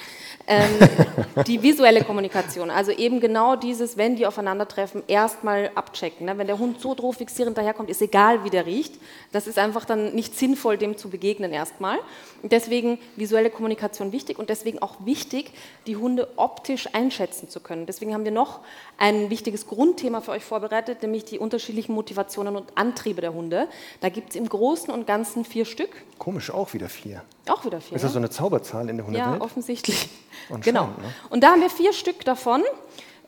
ähm, 0.47 0.71
die 1.47 1.63
visuelle 1.63 2.05
Kommunikation. 2.05 2.69
Also 2.69 2.91
eben 2.91 3.21
genau 3.21 3.57
dieses, 3.57 3.97
wenn 3.97 4.17
die 4.17 4.27
aufeinandertreffen, 4.27 5.03
erstmal 5.07 5.71
abchecken. 5.75 6.27
Ne? 6.27 6.37
Wenn 6.37 6.47
der 6.47 6.59
Hund 6.59 6.81
so 6.81 6.95
drauf 6.95 7.17
fixierend 7.17 7.57
daherkommt, 7.57 7.91
ist 7.91 8.03
egal, 8.03 8.45
wie 8.45 8.51
der 8.51 8.67
riecht. 8.67 8.95
Das 9.31 9.47
ist 9.47 9.59
einfach 9.59 9.85
dann 9.85 10.15
nicht 10.15 10.37
sinnvoll, 10.37 10.77
dem 10.77 10.97
zu 10.97 11.09
begegnen 11.09 11.53
erstmal. 11.53 11.99
Deswegen 12.43 12.99
visuelle 13.17 13.51
Kommunikation 13.51 14.13
wichtig 14.13 14.39
und 14.39 14.51
deswegen 14.51 14.81
auch 14.81 14.97
wichtig, 15.05 15.53
die 15.87 15.97
Hunde 15.97 16.29
optisch 16.37 16.89
einschätzen 16.93 17.49
zu 17.49 17.61
können. 17.61 17.87
Deswegen 17.87 18.13
haben 18.13 18.25
wir 18.25 18.33
noch 18.33 18.61
ein 18.99 19.31
wichtiges 19.31 19.69
Grundthema 19.69 20.21
für 20.21 20.33
euch 20.33 20.45
vorbereitet, 20.45 21.03
nämlich 21.03 21.25
die 21.25 21.39
unterschiedlichen 21.39 21.95
Motivationen 21.95 22.57
und 22.57 22.77
Antriebe 22.77 23.21
der 23.21 23.33
Hunde. 23.33 23.69
Da 24.01 24.09
gibt 24.09 24.31
es 24.31 24.37
im 24.37 24.49
Großen 24.49 24.72
und 24.91 25.07
Ganzen 25.07 25.45
vier 25.45 25.65
Stück. 25.65 25.91
Komisch, 26.19 26.51
auch 26.51 26.73
wieder 26.73 26.89
vier. 26.89 27.23
Auch 27.49 27.65
wieder 27.65 27.81
vier. 27.81 27.97
Ist 27.97 28.03
das 28.05 28.13
so 28.13 28.19
eine 28.19 28.31
Zauberzahl 28.31 28.89
in 28.89 28.97
der 28.97 29.07
Ja, 29.07 29.25
Hundewelt? 29.27 29.41
offensichtlich. 29.43 30.09
Anscheinend, 30.51 30.65
Genau. 30.65 30.85
ne? 30.87 31.13
Und 31.31 31.43
da 31.43 31.49
haben 31.53 31.61
wir 31.61 31.71
vier 31.71 31.93
Stück 31.93 32.25
davon, 32.25 32.63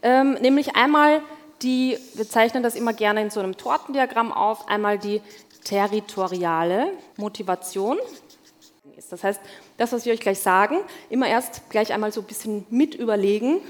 ähm, 0.03 0.35
nämlich 0.35 0.77
einmal 0.77 1.21
die, 1.63 1.99
wir 2.15 2.29
zeichnen 2.29 2.63
das 2.63 2.75
immer 2.75 2.93
gerne 2.93 3.23
in 3.23 3.31
so 3.31 3.41
einem 3.41 3.57
Tortendiagramm 3.57 4.33
auf, 4.33 4.69
einmal 4.69 4.99
die 4.99 5.21
territoriale 5.65 6.89
Motivation. 7.17 7.99
Das 9.11 9.23
heißt, 9.23 9.41
das, 9.77 9.93
was 9.93 10.05
wir 10.07 10.13
euch 10.13 10.21
gleich 10.21 10.41
sagen, 10.41 10.79
immer 11.11 11.27
erst 11.29 11.69
gleich 11.71 11.93
einmal 11.93 12.11
so 12.13 12.21
ein 12.21 12.27
bisschen 12.27 12.67
mit 12.71 12.95
überlegen, 12.95 13.61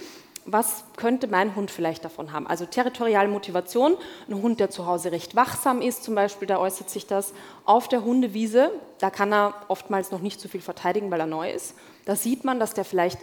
was 0.46 0.84
könnte 0.96 1.26
mein 1.26 1.56
Hund 1.56 1.70
vielleicht 1.70 2.04
davon 2.04 2.32
haben? 2.32 2.46
Also 2.46 2.66
territoriale 2.66 3.28
Motivation, 3.28 3.96
ein 4.28 4.42
Hund, 4.42 4.60
der 4.60 4.70
zu 4.70 4.86
Hause 4.86 5.12
recht 5.12 5.34
wachsam 5.36 5.80
ist, 5.80 6.04
zum 6.04 6.14
Beispiel, 6.14 6.46
da 6.46 6.58
äußert 6.58 6.90
sich 6.90 7.06
das 7.06 7.32
auf 7.64 7.88
der 7.88 8.04
Hundewiese, 8.04 8.70
da 8.98 9.10
kann 9.10 9.32
er 9.32 9.54
oftmals 9.68 10.10
noch 10.10 10.20
nicht 10.20 10.40
so 10.40 10.48
viel 10.48 10.60
verteidigen, 10.60 11.10
weil 11.10 11.20
er 11.20 11.26
neu 11.26 11.50
ist. 11.50 11.74
Da 12.04 12.16
sieht 12.16 12.44
man, 12.44 12.60
dass 12.60 12.74
der 12.74 12.84
vielleicht 12.84 13.18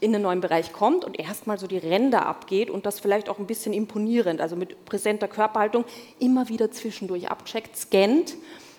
in 0.00 0.14
einen 0.14 0.22
neuen 0.22 0.40
Bereich 0.40 0.72
kommt 0.72 1.04
und 1.04 1.18
erstmal 1.18 1.58
so 1.58 1.66
die 1.66 1.78
Ränder 1.78 2.26
abgeht 2.26 2.70
und 2.70 2.86
das 2.86 3.00
vielleicht 3.00 3.28
auch 3.28 3.38
ein 3.38 3.46
bisschen 3.46 3.72
imponierend, 3.72 4.40
also 4.40 4.54
mit 4.54 4.84
präsenter 4.84 5.26
Körperhaltung, 5.26 5.84
immer 6.18 6.48
wieder 6.48 6.70
zwischendurch 6.70 7.30
abcheckt, 7.30 7.76
scannt 7.76 8.34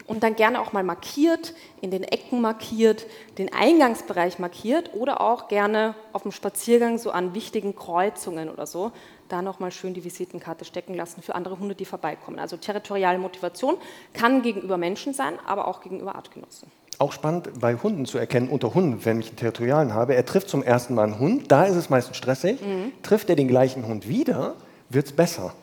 und 0.09 0.23
dann 0.23 0.35
gerne 0.35 0.59
auch 0.59 0.73
mal 0.73 0.83
markiert, 0.83 1.53
in 1.81 1.91
den 1.91 2.03
Ecken 2.03 2.41
markiert, 2.41 3.05
den 3.37 3.53
Eingangsbereich 3.53 4.39
markiert 4.39 4.91
oder 4.95 5.21
auch 5.21 5.47
gerne 5.47 5.93
auf 6.11 6.23
dem 6.23 6.31
Spaziergang 6.31 6.97
so 6.97 7.11
an 7.11 7.33
wichtigen 7.33 7.75
Kreuzungen 7.75 8.49
oder 8.49 8.65
so, 8.65 8.91
da 9.29 9.41
nochmal 9.43 9.71
schön 9.71 9.93
die 9.93 10.03
Visitenkarte 10.03 10.65
stecken 10.65 10.95
lassen 10.95 11.21
für 11.21 11.35
andere 11.35 11.59
Hunde, 11.59 11.75
die 11.75 11.85
vorbeikommen. 11.85 12.39
Also 12.39 12.57
territoriale 12.57 13.19
Motivation 13.19 13.77
kann 14.13 14.41
gegenüber 14.41 14.77
Menschen 14.77 15.13
sein, 15.13 15.35
aber 15.45 15.67
auch 15.67 15.81
gegenüber 15.81 16.15
Artgenossen. 16.15 16.69
Auch 16.97 17.13
spannend 17.13 17.47
bei 17.59 17.75
Hunden 17.75 18.05
zu 18.05 18.17
erkennen, 18.17 18.49
unter 18.49 18.73
Hunden, 18.73 19.05
wenn 19.05 19.19
ich 19.21 19.27
einen 19.27 19.37
Territorialen 19.37 19.93
habe, 19.93 20.15
er 20.15 20.25
trifft 20.25 20.49
zum 20.49 20.63
ersten 20.63 20.95
Mal 20.95 21.03
einen 21.03 21.19
Hund, 21.19 21.51
da 21.51 21.63
ist 21.65 21.75
es 21.75 21.89
meistens 21.89 22.17
stressig, 22.17 22.59
Mhm. 22.61 22.91
trifft 23.03 23.29
er 23.29 23.35
den 23.37 23.47
gleichen 23.47 23.87
Hund 23.87 24.09
wieder, 24.09 24.55
wird 24.89 25.05
es 25.05 25.11
besser. 25.13 25.53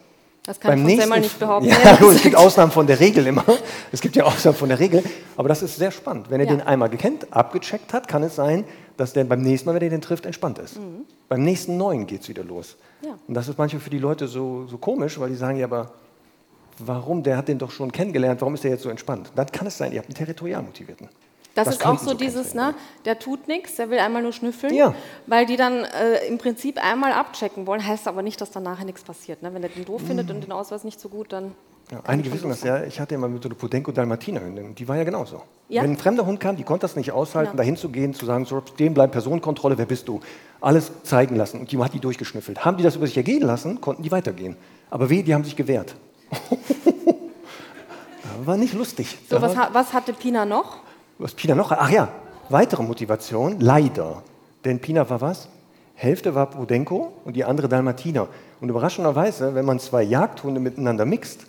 Das 0.47 0.61
kann 0.61 0.71
Beim 0.83 0.89
ich 0.89 1.05
von 1.05 1.21
nicht 1.21 1.39
behaupten. 1.39 1.69
Ja, 1.69 1.97
gut, 1.97 2.13
es 2.15 2.23
gibt. 2.23 2.37
Ausnahmen 2.37 2.71
von 2.71 2.87
der 2.87 3.01
Regel 3.01 3.27
immer. 3.27 3.45
Es 3.91 4.01
gibt 4.01 4.15
ja 4.15 4.25
Ausnahmen 4.25 4.57
von 4.57 4.69
der 4.69 4.79
Regel. 4.79 5.03
Aber 5.37 5.49
das 5.49 5.61
ist 5.63 5.77
sehr 5.77 5.91
spannend. 5.91 6.31
Wenn 6.31 6.41
er 6.41 6.47
Ja. 6.47 6.53
den 6.53 6.61
einmal 6.63 6.89
gekannt, 6.89 7.27
abgecheckt 7.33 7.93
hat, 7.93 8.07
kann 8.07 8.23
es 8.23 8.37
sein, 8.37 8.65
dass 8.97 9.13
der 9.13 9.25
beim 9.25 9.43
nächsten 9.43 9.69
Mal, 9.69 9.75
wenn 9.75 9.83
er 9.83 9.91
den 9.91 10.01
trifft, 10.01 10.25
entspannt 10.25 10.59
ist. 10.59 10.79
Beim 11.29 11.43
nächsten 11.43 11.77
neuen 11.77 12.07
geht 12.07 12.23
es 12.23 12.29
wieder 12.29 12.45
los. 12.45 12.77
Mhm. 13.03 13.09
Ja. 13.09 13.15
Und 13.27 13.35
das 13.35 13.49
ist 13.49 13.59
manchmal 13.59 13.81
für 13.81 13.91
die 13.91 13.99
Leute 13.99 14.29
so, 14.29 14.67
so 14.69 14.79
komisch, 14.79 15.19
weil 15.19 15.31
die 15.31 15.35
sagen, 15.35 15.59
ja, 15.59 15.67
aber 15.67 15.91
warum? 16.79 17.23
Der 17.25 17.37
hat 17.37 17.49
den 17.49 17.59
doch 17.59 17.73
schon 17.73 17.91
kennengelernt, 17.91 18.41
warum 18.41 18.55
ist 18.55 18.63
der 18.63 18.71
jetzt 18.71 18.85
so 18.85 18.89
entspannt? 18.89 19.33
Dann 19.35 19.47
kann 19.47 19.67
es 19.67 19.77
sein, 19.77 19.91
ihr 19.93 19.99
habt 19.99 20.09
einen 20.09 20.15
territorial 20.15 20.63
motivierten. 20.63 21.09
Das, 21.57 21.65
Das 21.65 21.77
ist 21.77 21.87
auch 21.87 21.99
so 21.99 22.13
dieses, 22.13 22.53
ne, 22.53 22.75
der 23.07 23.19
tut 23.19 23.49
nichts, 23.49 23.77
der 23.77 23.89
will 23.89 23.99
einmal 23.99 24.23
nur 24.23 24.33
schnüffeln, 24.33 24.75
Ja. 24.75 24.95
weil 25.27 25.47
die 25.47 25.57
dann 25.57 25.85
äh, 25.85 26.27
im 26.29 26.37
Prinzip 26.37 26.79
einmal 26.85 27.13
abchecken 27.13 27.67
wollen, 27.67 27.85
heißt 27.85 28.07
aber 28.09 28.21
nicht, 28.23 28.39
dass 28.43 28.51
dann 28.51 28.63
nachher 28.63 28.85
nichts 28.85 29.03
passiert. 29.03 29.43
Ne? 29.43 29.53
Wenn 29.55 29.63
er 29.63 29.71
den 29.71 29.87
doof 29.87 30.03
findet 30.07 30.31
und 30.31 30.43
den 30.43 30.53
Ausweis 30.53 30.85
nicht 30.85 31.01
so 31.01 31.09
gut, 31.09 31.33
dann. 31.33 31.45
Mhm. 31.47 31.53
Ja, 31.91 32.01
einige 32.05 32.33
wissen 32.33 32.49
das 32.51 32.63
ja. 32.65 32.83
Ich 32.83 32.99
hatte 33.01 33.15
immer 33.15 33.29
mit 33.29 33.43
so 33.43 33.49
einer 33.49 33.57
Podenco 33.57 33.93
Dalmatiner 33.93 34.41
Hündin. 34.41 34.75
Die 34.75 34.87
war 34.89 34.97
ja 34.97 35.05
genauso. 35.05 35.43
Ja? 35.69 35.83
Wenn 35.83 35.93
ein 35.93 35.97
fremder 35.97 36.27
Hund 36.27 36.41
kam, 36.41 36.57
die 36.57 36.65
konnte 36.65 36.83
das 36.83 36.95
nicht 36.97 37.13
aushalten, 37.13 37.53
Ja. 37.53 37.57
dahin 37.57 37.77
zu 37.77 37.89
gehen, 37.89 38.13
zu 38.13 38.27
sagen, 38.27 38.45
so, 38.45 38.61
stehen 38.75 38.93
bleiben, 38.93 39.13
Personenkontrolle, 39.13 39.79
wer 39.79 39.87
bist 39.87 40.09
du? 40.09 40.21
Alles 40.61 40.91
zeigen 41.05 41.37
lassen. 41.37 41.61
Und 41.61 41.71
die 41.73 41.79
hat 41.79 41.95
die 41.95 42.01
durchgeschnüffelt. 42.01 42.65
Haben 42.65 42.77
die 42.77 42.83
das 42.83 42.97
über 42.97 43.07
sich 43.07 43.17
ergehen 43.17 43.43
lassen, 43.43 43.81
konnten 43.81 44.03
die 44.03 44.11
weitergehen. 44.11 44.57
Aber 44.91 45.09
weh, 45.09 45.23
die 45.23 45.33
haben 45.33 45.45
sich 45.45 45.57
gewehrt. 45.57 45.95
war 48.45 48.57
nicht 48.57 48.75
lustig. 48.75 49.17
So, 49.31 49.41
was, 49.41 49.57
was 49.73 49.93
hatte 49.93 50.13
Pina 50.13 50.45
noch? 50.45 50.79
Was 51.19 51.35
Pina 51.35 51.55
noch? 51.55 51.73
Ach 51.73 51.91
ja, 51.91 52.09
weitere 52.49 52.83
Motivation, 52.83 53.61
leider. 53.61 54.23
Denn 54.65 54.81
Pina 54.81 55.09
war 55.09 55.21
was? 55.21 55.49
Hälfte 55.95 56.35
war 56.35 56.51
Podenco 56.51 57.13
und 57.25 57.35
die 57.37 57.45
andere 57.45 57.69
Dalmatiner. 57.69 58.29
Und 58.61 58.69
überraschenderweise, 58.69 59.55
wenn 59.55 59.65
man 59.65 59.79
zwei 59.79 60.03
Jagdhunde 60.03 60.61
miteinander 60.61 61.05
mixt, 61.05 61.47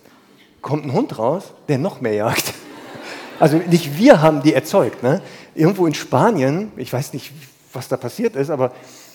kommt 0.62 0.86
ein 0.86 0.92
Hund 0.92 1.18
raus, 1.18 1.52
der 1.68 1.78
noch 1.78 2.00
mehr 2.00 2.14
jagt. 2.14 2.54
Also 3.40 3.58
nicht 3.58 3.96
wir 3.96 4.20
haben 4.20 4.42
die 4.42 4.52
erzeugt. 4.52 5.04
Ne? 5.04 5.22
Irgendwo 5.54 5.86
in 5.86 5.94
Spanien, 5.94 6.72
ich 6.76 6.92
weiß 6.92 7.12
nicht, 7.12 7.30
was 7.72 7.86
da 7.86 7.96
passiert 7.96 8.34
ist, 8.34 8.50
aber 8.50 8.72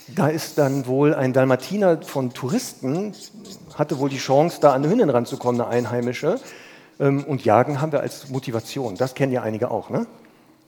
da 0.07 0.29
ist 0.29 0.57
dann 0.57 0.87
wohl 0.87 1.13
ein 1.13 1.33
Dalmatiner 1.33 2.01
von 2.03 2.33
Touristen, 2.33 3.13
hatte 3.75 3.99
wohl 3.99 4.07
die 4.07 4.19
Chance, 4.19 4.59
da 4.61 4.69
an 4.69 4.81
eine 4.81 4.89
Hündin 4.89 5.09
ranzukommen, 5.09 5.59
eine 5.59 5.69
Einheimische. 5.69 6.39
Ähm, 7.01 7.25
Und 7.25 7.43
Jagen 7.43 7.81
haben 7.81 7.91
wir 7.91 7.99
als 7.99 8.29
Motivation. 8.29 8.95
Das 8.95 9.13
kennen 9.13 9.33
ja 9.33 9.41
einige 9.41 9.69
auch. 9.69 9.89
Ne? 9.89 10.07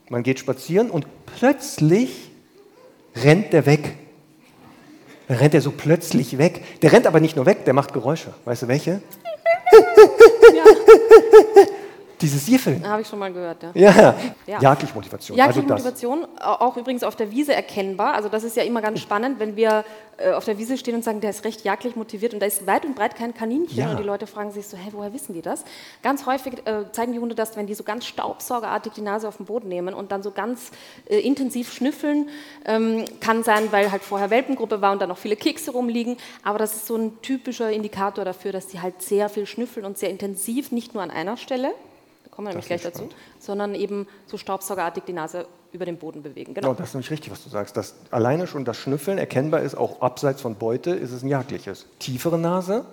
Man 0.08 0.22
geht 0.22 0.38
spazieren 0.38 0.90
und 0.90 1.06
plötzlich 1.26 2.30
rennt 3.16 3.52
der 3.52 3.66
weg. 3.66 3.96
Dann 5.28 5.38
rennt 5.38 5.54
er 5.54 5.60
so 5.60 5.72
plötzlich 5.72 6.38
weg. 6.38 6.62
Der 6.82 6.92
rennt 6.92 7.06
aber 7.06 7.18
nicht 7.20 7.34
nur 7.34 7.46
weg, 7.46 7.64
der 7.64 7.74
macht 7.74 7.92
Geräusche. 7.92 8.32
Weißt 8.44 8.62
du 8.62 8.68
welche? 8.68 9.02
Dieses 12.20 12.48
Jiffeln. 12.48 12.86
Habe 12.88 13.02
ich 13.02 13.08
schon 13.08 13.18
mal 13.18 13.32
gehört, 13.32 13.62
ja. 13.62 13.70
Ja, 13.74 14.14
Ja. 14.46 14.60
jagdlich 14.60 14.94
Motivation. 14.94 15.36
Jagdliche 15.36 15.62
also. 15.62 15.74
Motivation, 15.74 16.24
au- 16.40 16.66
auch 16.66 16.76
übrigens 16.76 17.02
auf 17.02 17.14
der 17.16 17.30
Wiese 17.30 17.54
erkennbar. 17.54 18.14
Also 18.14 18.28
das 18.28 18.42
ist 18.44 18.56
ja 18.56 18.62
immer 18.62 18.80
ganz 18.80 19.00
spannend, 19.00 19.38
wenn 19.38 19.54
wir 19.56 19.84
äh, 20.18 20.32
auf 20.32 20.46
der 20.46 20.56
Wiese 20.56 20.78
stehen 20.78 20.94
und 20.94 21.04
sagen, 21.04 21.20
der 21.20 21.28
ist 21.30 21.44
recht 21.44 21.62
jagdlich 21.64 21.94
motiviert 21.94 22.32
und 22.32 22.40
da 22.40 22.46
ist 22.46 22.66
weit 22.66 22.86
und 22.86 22.94
breit 22.94 23.16
kein 23.16 23.34
Kaninchen 23.34 23.76
Ja. 23.78 23.90
und 23.90 23.98
die 23.98 24.02
Leute 24.02 24.26
fragen 24.26 24.50
sich 24.50 24.66
so, 24.66 24.76
hä, 24.78 24.88
woher 24.92 25.12
wissen 25.12 25.34
die 25.34 25.42
das? 25.42 25.62
Ganz 26.02 26.24
häufig 26.24 26.54
äh, 26.66 26.90
zeigen 26.92 27.12
die 27.12 27.18
Hunde 27.18 27.34
das, 27.34 27.54
wenn 27.56 27.66
die 27.66 27.74
so 27.74 27.84
ganz 27.84 28.06
staubsaugerartig 28.06 28.94
die 28.94 29.02
Nase 29.02 29.28
auf 29.28 29.36
den 29.36 29.44
Boden 29.46 29.68
nehmen 29.68 29.92
und 29.94 30.12
dann 30.12 30.22
so 30.22 30.30
ganz 30.30 30.70
äh, 31.10 31.18
intensiv 31.18 31.70
schnüffeln. 31.72 32.30
Ähm, 32.64 33.04
kann 33.20 33.42
sein, 33.42 33.70
weil 33.72 33.92
halt 33.92 34.02
vorher 34.02 34.30
Welpengruppe 34.30 34.80
war 34.80 34.92
und 34.92 35.02
dann 35.02 35.10
noch 35.10 35.18
viele 35.18 35.36
Kekse 35.36 35.72
rumliegen, 35.72 36.16
aber 36.42 36.58
das 36.58 36.74
ist 36.76 36.86
so 36.86 36.96
ein 36.96 37.20
typischer 37.20 37.70
Indikator 37.70 38.24
dafür, 38.24 38.52
dass 38.52 38.68
die 38.68 38.80
halt 38.80 39.02
sehr 39.02 39.28
viel 39.28 39.44
schnüffeln 39.44 39.84
und 39.84 39.98
sehr 39.98 40.08
intensiv, 40.10 40.72
nicht 40.72 40.94
nur 40.94 41.02
an 41.02 41.10
einer 41.10 41.36
Stelle, 41.36 41.72
kommen 42.36 42.48
wir 42.48 42.50
nämlich 42.50 42.66
gleich 42.66 42.82
dazu, 42.82 43.08
sondern 43.38 43.74
eben 43.74 44.06
so 44.26 44.36
staubsaugerartig 44.36 45.04
die 45.04 45.14
Nase 45.14 45.46
über 45.72 45.86
den 45.86 45.96
Boden 45.96 46.22
bewegen. 46.22 46.52
Genau. 46.52 46.68
Genau, 46.68 46.78
das 46.78 46.88
ist 46.88 46.94
nämlich 46.94 47.10
richtig, 47.10 47.32
was 47.32 47.42
du 47.42 47.48
sagst. 47.48 47.76
Dass 47.78 47.94
alleine 48.10 48.46
schon 48.46 48.66
das 48.66 48.76
Schnüffeln 48.76 49.16
erkennbar 49.16 49.62
ist, 49.62 49.74
auch 49.74 50.02
abseits 50.02 50.42
von 50.42 50.56
Beute, 50.56 50.90
ist 50.90 51.12
es 51.12 51.22
ein 51.22 51.28
jagdliches. 51.28 51.86
Tiefere 51.98 52.38
Nase, 52.38 52.84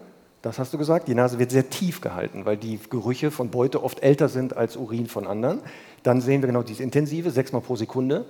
das 0.41 0.59
hast 0.59 0.73
du 0.73 0.77
gesagt, 0.77 1.09
die 1.09 1.15
Nase 1.15 1.39
wird 1.39 1.51
sehr 1.51 1.69
tief 1.69 1.99
gehalten, 1.99 2.45
weil 2.45 2.55
die 2.55 2.79
Gerüche 2.89 3.31
von 3.31 3.49
Beute 3.49 3.83
oft 3.83 4.01
älter 4.01 4.29
sind 4.29 4.55
als 4.55 4.77
Urin 4.77 5.07
von 5.07 5.27
anderen. 5.27 5.59
Dann 6.03 6.21
sehen 6.21 6.41
wir 6.41 6.47
genau 6.47 6.63
dieses 6.63 6.79
intensive, 6.79 7.29
sechsmal 7.29 7.61
pro 7.61 7.75
Sekunde. 7.75 8.25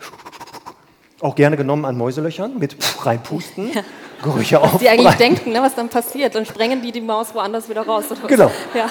Auch 1.19 1.35
gerne 1.35 1.57
genommen 1.57 1.85
an 1.85 1.95
Mäuselöchern 1.95 2.57
mit 2.57 2.75
reinpusten, 3.05 3.71
Gerüche 4.23 4.59
Was 4.61 4.77
die 4.79 4.89
eigentlich 4.89 5.13
denken, 5.15 5.51
ne, 5.51 5.61
was 5.61 5.75
dann 5.75 5.89
passiert. 5.89 6.33
Dann 6.33 6.45
sprengen 6.45 6.81
die 6.81 6.91
die 6.91 7.01
Maus 7.01 7.35
woanders 7.35 7.69
wieder 7.69 7.85
raus. 7.85 8.05
Genau. 8.27 8.51
Ja. 8.73 8.89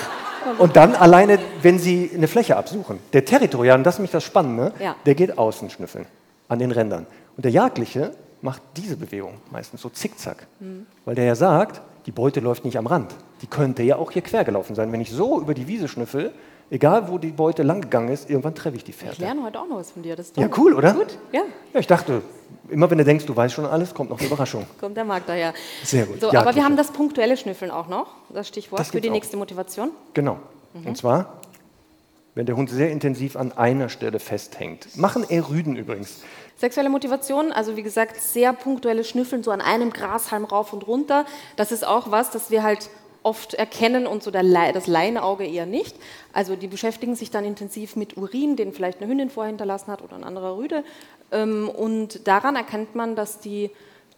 Und 0.59 0.77
dann 0.77 0.95
alleine, 0.95 1.39
wenn 1.63 1.79
Sie 1.79 2.11
eine 2.15 2.29
Fläche 2.29 2.57
absuchen. 2.57 2.99
Der 3.13 3.25
Territorial, 3.25 3.79
und 3.79 3.85
das 3.85 3.95
ist 3.95 3.99
nämlich 3.99 4.11
das 4.13 4.25
Spannende, 4.25 4.73
Ja. 4.81 4.97
der 5.07 5.15
geht 5.15 5.39
außen 5.39 5.71
schnüffeln, 5.71 6.07
an 6.49 6.59
den 6.59 6.71
Rändern. 6.71 7.07
Und 7.37 7.45
der 7.45 7.53
Jagdliche 7.53 8.13
macht 8.41 8.61
diese 8.77 8.97
Bewegung 8.97 9.35
meistens 9.51 9.81
so 9.81 9.89
zickzack. 9.89 10.47
Mhm. 10.61 10.87
Weil 11.05 11.15
der 11.15 11.25
ja 11.25 11.35
sagt, 11.35 11.81
die 12.07 12.11
Beute 12.13 12.41
läuft 12.41 12.65
nicht 12.65 12.77
am 12.77 12.87
Rand. 12.87 13.15
Die 13.43 13.47
könnte 13.47 13.83
ja 13.83 13.97
auch 13.97 14.11
hier 14.11 14.23
quer 14.23 14.45
gelaufen 14.45 14.75
sein. 14.75 14.91
Wenn 14.93 15.01
ich 15.01 15.11
so 15.11 15.41
über 15.41 15.55
die 15.55 15.69
Wiese 15.69 15.87
schnüffel, 15.89 16.33
egal 16.71 17.09
wo 17.09 17.19
die 17.19 17.29
Beute 17.31 17.63
lang 17.63 17.81
gegangen 17.81 18.09
ist, 18.09 18.29
irgendwann 18.29 18.55
treffe 18.57 18.77
ich 18.77 18.85
die 18.85 18.91
Ich 18.91 18.97
Pferde. 18.97 19.21
lerne 19.21 19.45
heute 19.45 19.61
auch 19.61 19.69
noch 19.69 19.77
was 19.77 19.93
von 19.93 20.03
dir. 20.03 20.17
Das 20.17 20.27
ist 20.29 20.37
Ja, 20.37 20.49
cool, 20.57 20.75
oder? 20.75 20.93
Gut, 20.95 21.19
ja. 21.33 21.43
Ja, 21.73 21.81
ich 21.81 21.87
dachte, 21.87 22.23
immer 22.69 22.91
wenn 22.91 22.99
du 22.99 23.05
denkst, 23.05 23.27
du 23.27 23.35
weißt 23.35 23.55
schon 23.55 23.67
alles, 23.67 23.95
kommt 23.95 24.11
noch 24.11 24.19
eine 24.19 24.27
Überraschung. 24.27 24.67
Kommt 24.81 24.97
der 24.97 25.05
Markt 25.05 25.29
daher. 25.29 25.55
Sehr 25.83 26.07
gut. 26.07 26.21
So, 26.21 26.29
aber 26.29 26.35
Jagdliche. 26.35 26.57
wir 26.57 26.65
haben 26.65 26.77
das 26.77 26.91
punktuelle 26.91 27.37
Schnüffeln 27.37 27.71
auch 27.71 27.89
noch, 27.89 28.09
das 28.31 28.49
Stichwort, 28.49 28.81
Das 28.81 28.91
für 28.91 29.01
die 29.01 29.09
auch. 29.09 29.13
nächste 29.13 29.37
Motivation. 29.37 29.91
Genau. 30.15 30.39
Mhm. 30.75 30.87
Und 30.87 30.97
zwar, 30.97 31.41
wenn 32.35 32.47
der 32.47 32.57
Hund 32.57 32.71
sehr 32.71 32.91
intensiv 32.91 33.37
an 33.37 33.53
einer 33.53 33.89
Stelle 33.89 34.19
festhängt. 34.19 34.97
Machen 34.97 35.25
eher 35.29 35.49
Rüden 35.49 35.77
übrigens. 35.77 36.23
Sexuelle 36.57 36.91
Motivation, 36.91 37.53
also 37.53 37.77
wie 37.77 37.83
gesagt, 37.83 38.21
sehr 38.21 38.53
punktuelles 38.53 39.09
Schnüffeln, 39.09 39.43
so 39.43 39.51
an 39.51 39.61
einem 39.61 39.93
Grashalm 39.93 40.45
rauf 40.45 40.73
und 40.73 40.87
runter. 40.87 41.27
Das 41.57 41.73
ist 41.73 41.87
auch 41.87 42.11
was, 42.11 42.31
das 42.31 42.51
wir 42.51 42.63
halt 42.63 42.89
oft 43.23 43.55
erkennen 43.55 44.07
und 44.07 44.23
so 44.23 44.31
Le 44.31 44.73
das 44.73 44.87
Laienauge 44.87 45.47
eher 45.47 45.67
nicht. 45.67 45.97
Also 46.33 46.57
die 46.57 46.67
beschäftigen 46.67 47.15
sich 47.15 47.31
dann 47.31 47.45
intensiv 47.45 47.97
mit 47.97 48.17
Urin, 48.17 48.57
den 48.57 48.73
vielleicht 48.73 49.01
eine 49.01 49.11
Hündin 49.11 49.31
vorher 49.31 49.49
hinterlassen 49.49 49.93
hat 49.93 50.03
oder 50.03 50.17
ein 50.17 50.25
anderer 50.25 50.57
Rüde. 50.57 50.85
Ähm, 51.33 51.69
Und 51.69 52.27
daran 52.29 52.57
erkennt 52.57 52.95
man, 52.95 53.17
dass 53.17 53.41
die 53.41 53.71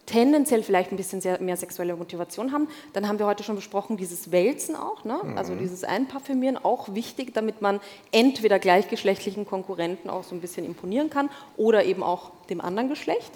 tendenziell 0.05 0.61
vielleicht 0.61 0.91
ein 0.91 0.97
bisschen 0.97 1.21
mehr 1.43 1.57
sexuelle 1.57 1.95
Motivation 1.95 2.51
haben. 2.51 2.67
Dann 2.93 3.07
haben 3.07 3.17
wir 3.17 3.25
heute 3.25 3.41
schon 3.43 3.55
besprochen, 3.55 3.97
dieses 3.97 4.31
Wälzen 4.31 4.75
auch, 4.75 5.03
ne? 5.03 5.17
also 5.35 5.55
dieses 5.55 5.83
Einparfümieren, 5.83 6.57
auch 6.63 6.93
wichtig, 6.93 7.33
damit 7.33 7.61
man 7.63 7.79
entweder 8.11 8.59
gleichgeschlechtlichen 8.59 9.47
Konkurrenten 9.47 10.11
auch 10.11 10.23
so 10.23 10.35
ein 10.35 10.41
bisschen 10.41 10.63
imponieren 10.63 11.09
kann 11.09 11.29
oder 11.57 11.85
eben 11.85 12.03
auch 12.03 12.29
dem 12.51 12.61
anderen 12.61 12.87
Geschlecht. 12.87 13.31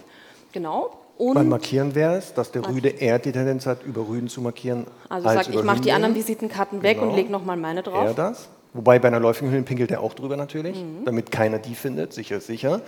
Genau. 0.52 0.92
Beim 1.18 1.36
Und 1.38 1.50
Markieren 1.50 1.96
wäre 1.96 2.16
es, 2.18 2.34
dass 2.36 2.52
der 2.52 2.66
Rüde 2.68 2.90
eher 2.90 3.18
die 3.20 3.32
Tendenz 3.32 3.66
hat, 3.66 3.84
über 3.84 4.08
Rüden 4.08 4.30
zu 4.30 4.40
markieren. 4.40 4.86
also 5.10 5.28
als 5.28 5.46
sagt, 5.48 5.56
ich 5.58 5.64
mache 5.64 5.82
die 5.82 5.92
anderen 5.92 6.14
Visitenkarten 6.16 6.84
weg 6.84 6.98
Genau. 7.00 7.10
und 7.10 7.16
lege 7.18 7.32
nochmal 7.32 7.58
meine 7.58 7.80
Er 7.80 7.84
drauf. 7.84 8.16
das. 8.16 8.48
Wobei 8.74 9.00
bei 9.00 9.08
einer 9.08 9.20
läufigen 9.20 9.50
Hündin 9.50 9.66
pinkelt 9.66 9.90
er 9.90 10.02
auch 10.02 10.14
drüber 10.14 10.38
natürlich, 10.38 10.78
Mhm. 10.78 11.04
damit 11.04 11.32
keiner 11.32 11.58
die 11.58 11.74
findet, 11.74 12.14
sicher 12.14 12.38
ist 12.38 12.46
sicher. 12.48 12.82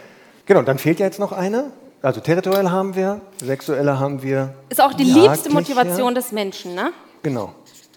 Genau, 0.46 0.62
dann 0.62 0.78
fehlt 0.78 1.00
ja 1.00 1.06
jetzt 1.06 1.20
noch 1.20 1.32
eine. 1.32 1.72
Also 2.02 2.20
territorial 2.20 2.72
haben 2.72 2.96
wir, 2.96 3.22
sexuelle 3.44 4.00
haben 4.00 4.24
wir. 4.24 4.56
Ist 4.70 4.82
auch 4.82 4.94
die 4.94 5.04
liebste. 5.04 5.52
Motivation 5.52 6.16
des 6.16 6.32
Menschen, 6.32 6.74
ne? 6.74 6.92
Genau. 7.22 7.54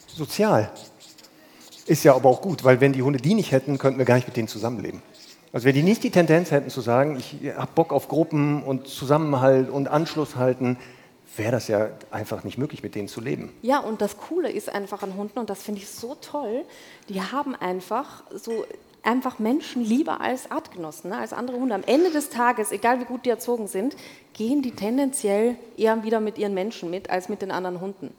Sozial. 0.06 0.70
Ist 1.86 2.04
ja 2.04 2.14
aber 2.14 2.28
auch 2.28 2.42
gut, 2.42 2.64
weil 2.64 2.80
wenn 2.80 2.92
die 2.92 3.02
Hunde 3.02 3.18
die 3.18 3.34
nicht 3.34 3.50
hätten, 3.52 3.78
könnten 3.78 3.98
wir 3.98 4.04
gar 4.04 4.16
nicht 4.16 4.26
mit 4.26 4.36
denen 4.36 4.48
zusammenleben. 4.48 5.02
Also 5.52 5.66
wenn 5.66 5.74
die 5.74 5.82
nicht 5.82 6.02
die 6.02 6.10
Tendenz 6.10 6.50
hätten 6.50 6.68
zu 6.68 6.80
sagen, 6.80 7.16
ich 7.16 7.36
habe 7.56 7.70
Bock 7.74 7.92
auf 7.92 8.08
Gruppen 8.08 8.62
und 8.62 8.88
Zusammenhalt 8.88 9.70
und 9.70 9.88
Anschluss 9.88 10.36
halten, 10.36 10.78
wäre 11.36 11.52
das 11.52 11.68
ja 11.68 11.88
einfach 12.10 12.44
nicht 12.44 12.58
möglich, 12.58 12.82
mit 12.82 12.94
denen 12.94 13.08
zu 13.08 13.20
leben. 13.20 13.52
Ja, 13.62 13.78
und 13.78 14.00
das 14.00 14.16
Coole 14.16 14.50
ist 14.50 14.68
einfach 14.68 15.02
an 15.02 15.14
Hunden, 15.14 15.38
und 15.38 15.50
das 15.50 15.62
finde 15.62 15.80
ich 15.80 15.88
so 15.88 16.16
toll, 16.20 16.64
die 17.08 17.22
haben 17.22 17.54
einfach 17.54 18.24
so 18.32 18.64
einfach 19.04 19.38
Menschen 19.38 19.82
lieber 19.84 20.20
als 20.20 20.50
Artgenossen, 20.50 21.10
ne, 21.10 21.18
als 21.18 21.32
andere 21.32 21.56
Hunde. 21.58 21.74
Am 21.74 21.84
Ende 21.86 22.10
des 22.10 22.30
Tages, 22.30 22.72
egal 22.72 23.00
wie 23.00 23.04
gut 23.04 23.24
die 23.26 23.30
erzogen 23.30 23.66
sind, 23.66 23.96
gehen 24.32 24.62
die 24.62 24.72
tendenziell 24.72 25.56
eher 25.76 26.02
wieder 26.04 26.20
mit 26.20 26.38
ihren 26.38 26.54
Menschen 26.54 26.90
mit, 26.90 27.10
als 27.10 27.28
mit 27.28 27.42
den 27.42 27.50
anderen 27.50 27.80
Hunden. 27.80 28.10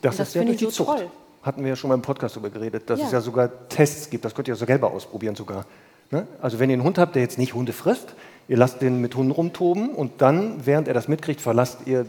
Das, 0.00 0.16
das 0.16 0.28
ist 0.28 0.34
ja 0.34 0.40
finde 0.40 0.52
durch 0.54 0.62
ich 0.62 0.68
die 0.68 0.74
so 0.74 0.84
Zucht. 0.84 0.98
toll. 0.98 1.10
Hatten 1.42 1.62
wir 1.62 1.70
ja 1.70 1.76
schon 1.76 1.88
mal 1.88 1.94
im 1.94 2.02
Podcast 2.02 2.36
darüber 2.36 2.50
geredet, 2.50 2.88
dass 2.88 3.00
Ja. 3.00 3.06
es 3.06 3.12
ja 3.12 3.20
sogar 3.20 3.50
Tests 3.68 4.08
gibt. 4.10 4.24
Das 4.24 4.34
könnt 4.34 4.46
ihr 4.48 4.54
sogar 4.54 4.74
selber 4.76 4.92
ausprobieren 4.92 5.34
sogar. 5.34 5.66
Ne? 6.10 6.26
Also 6.40 6.58
wenn 6.60 6.70
ihr 6.70 6.74
einen 6.74 6.84
Hund 6.84 6.98
habt, 6.98 7.14
der 7.16 7.22
jetzt 7.22 7.38
nicht 7.38 7.54
Hunde 7.54 7.72
frisst, 7.72 8.14
ihr 8.48 8.56
lasst 8.56 8.80
den 8.82 9.00
mit 9.00 9.16
Hunden 9.16 9.32
rumtoben 9.32 9.90
und 9.90 10.20
dann, 10.20 10.64
während 10.66 10.86
er 10.86 10.94
das 10.94 11.08
mitkriegt, 11.08 11.40
verlasst 11.40 11.78
ihr 11.86 12.06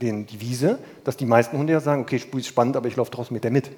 den, 0.00 0.26
die 0.26 0.40
Wiese, 0.40 0.78
dass 1.04 1.16
die 1.16 1.26
meisten 1.26 1.58
Hunde 1.58 1.72
ja 1.72 1.80
sagen, 1.80 2.02
okay, 2.02 2.16
ist 2.16 2.46
spannend, 2.46 2.76
aber 2.76 2.88
ich 2.88 2.96
laufe 2.96 3.10
draußen 3.10 3.32
mit 3.34 3.44
der 3.44 3.50
mit. 3.50 3.70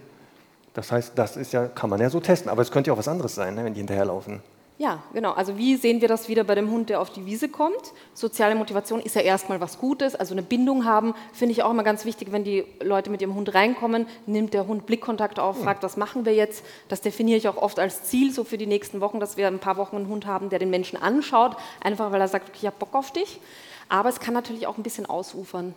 Das 0.74 0.92
heißt, 0.92 1.12
das 1.14 1.36
ist 1.36 1.52
ja, 1.52 1.66
kann 1.66 1.88
man 1.88 2.00
ja 2.00 2.10
so 2.10 2.20
testen. 2.20 2.50
Aber 2.50 2.62
es 2.62 2.70
könnte 2.70 2.88
ja 2.88 2.94
auch 2.94 2.98
was 2.98 3.08
anderes 3.08 3.34
sein, 3.34 3.54
ne, 3.54 3.64
wenn 3.64 3.74
die 3.74 3.80
hinterherlaufen. 3.80 4.42
Ja, 4.76 5.04
genau. 5.12 5.32
Also 5.32 5.56
wie 5.56 5.76
sehen 5.76 6.00
wir 6.00 6.08
das 6.08 6.28
wieder 6.28 6.42
bei 6.42 6.56
dem 6.56 6.68
Hund, 6.68 6.90
der 6.90 7.00
auf 7.00 7.10
die 7.10 7.24
Wiese 7.26 7.48
kommt? 7.48 7.92
Soziale 8.12 8.56
Motivation 8.56 9.00
ist 9.00 9.14
ja 9.14 9.22
erstmal 9.22 9.60
was 9.60 9.78
Gutes, 9.78 10.16
also 10.16 10.34
eine 10.34 10.42
Bindung 10.42 10.84
haben, 10.84 11.14
finde 11.32 11.52
ich 11.52 11.62
auch 11.62 11.70
immer 11.70 11.84
ganz 11.84 12.04
wichtig, 12.04 12.32
wenn 12.32 12.42
die 12.42 12.64
Leute 12.82 13.08
mit 13.08 13.22
ihrem 13.22 13.36
Hund 13.36 13.54
reinkommen, 13.54 14.06
nimmt 14.26 14.52
der 14.52 14.66
Hund 14.66 14.84
Blickkontakt 14.84 15.38
auf, 15.38 15.62
fragt, 15.62 15.84
was 15.84 15.96
machen 15.96 16.24
wir 16.24 16.34
jetzt? 16.34 16.64
Das 16.88 17.00
definiere 17.00 17.38
ich 17.38 17.46
auch 17.46 17.56
oft 17.56 17.78
als 17.78 18.02
Ziel 18.02 18.32
so 18.32 18.42
für 18.42 18.58
die 18.58 18.66
nächsten 18.66 19.00
Wochen, 19.00 19.20
dass 19.20 19.36
wir 19.36 19.46
ein 19.46 19.60
paar 19.60 19.76
Wochen 19.76 19.94
einen 19.94 20.08
Hund 20.08 20.26
haben, 20.26 20.50
der 20.50 20.58
den 20.58 20.70
Menschen 20.70 21.00
anschaut, 21.00 21.56
einfach 21.80 22.10
weil 22.10 22.20
er 22.20 22.28
sagt, 22.28 22.48
okay, 22.48 22.58
ich 22.62 22.66
habe 22.66 22.76
Bock 22.76 22.96
auf 22.96 23.12
dich. 23.12 23.40
Aber 23.88 24.08
es 24.08 24.18
kann 24.18 24.34
natürlich 24.34 24.66
auch 24.66 24.76
ein 24.76 24.82
bisschen 24.82 25.06
ausufern. 25.06 25.72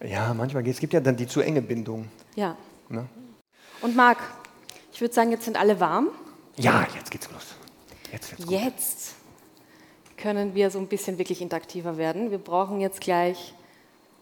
Ja, 0.00 0.32
manchmal 0.32 0.62
geht 0.62 0.74
es. 0.74 0.80
gibt 0.80 0.92
ja 0.92 1.00
dann 1.00 1.16
die 1.16 1.26
zu 1.26 1.40
enge 1.40 1.60
Bindung. 1.62 2.08
Ja. 2.36 2.56
Ne? 2.88 3.06
Und 3.82 3.96
Marc, 3.96 4.18
ich 4.92 5.00
würde 5.00 5.12
sagen, 5.14 5.30
jetzt 5.30 5.44
sind 5.44 5.56
alle 5.58 5.78
warm. 5.80 6.08
Ja, 6.56 6.86
jetzt 6.96 7.10
geht's 7.10 7.28
los. 7.30 7.42
Jetzt. 8.12 8.34
Jetzt 8.50 9.14
können 10.16 10.54
wir 10.54 10.70
so 10.70 10.78
ein 10.78 10.86
bisschen 10.86 11.18
wirklich 11.18 11.40
interaktiver 11.40 11.96
werden. 11.96 12.30
Wir 12.30 12.38
brauchen 12.38 12.80
jetzt 12.80 13.00
gleich 13.00 13.54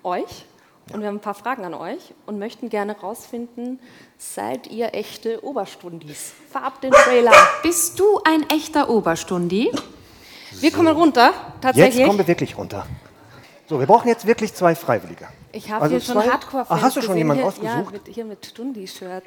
euch 0.03 0.45
und 0.93 1.01
wir 1.01 1.09
haben 1.09 1.17
ein 1.17 1.21
paar 1.21 1.35
Fragen 1.35 1.65
an 1.65 1.75
euch 1.75 2.15
und 2.27 2.39
möchten 2.39 2.69
gerne 2.71 2.99
rausfinden, 2.99 3.79
seid 4.17 4.69
ihr 4.69 4.95
echte 4.95 5.45
Oberstundis? 5.45 6.33
Farb 6.51 6.81
den 6.81 6.93
Trailer. 6.93 7.33
Bist 7.63 7.99
du 7.99 8.21
ein 8.25 8.49
echter 8.49 8.89
Oberstundi? 8.89 9.71
Wir 10.53 10.73
kommen 10.73 10.97
runter, 10.97 11.33
tatsächlich. 11.61 11.97
Jetzt 11.97 12.07
kommen 12.07 12.19
wir 12.19 12.27
wirklich 12.27 12.57
runter. 12.57 12.87
So, 13.69 13.79
wir 13.79 13.87
brauchen 13.87 14.09
jetzt 14.09 14.27
wirklich 14.27 14.53
zwei 14.55 14.75
Freiwillige. 14.75 15.29
ich 15.53 15.71
habe 15.71 15.83
Also 15.83 15.97
hier 15.97 16.01
schon 16.05 16.15
zwei- 16.23 16.29
hardcore 16.31 16.67
Ah, 16.69 16.81
hast 16.81 16.97
du 16.97 17.03
schon 17.03 17.17
jemanden 17.17 17.45
ausgesucht? 17.45 17.73
Ja, 17.73 17.91
mit, 17.91 18.09
hier 18.09 18.25
mit 18.25 18.45
Stundi-Shirt. 18.47 19.23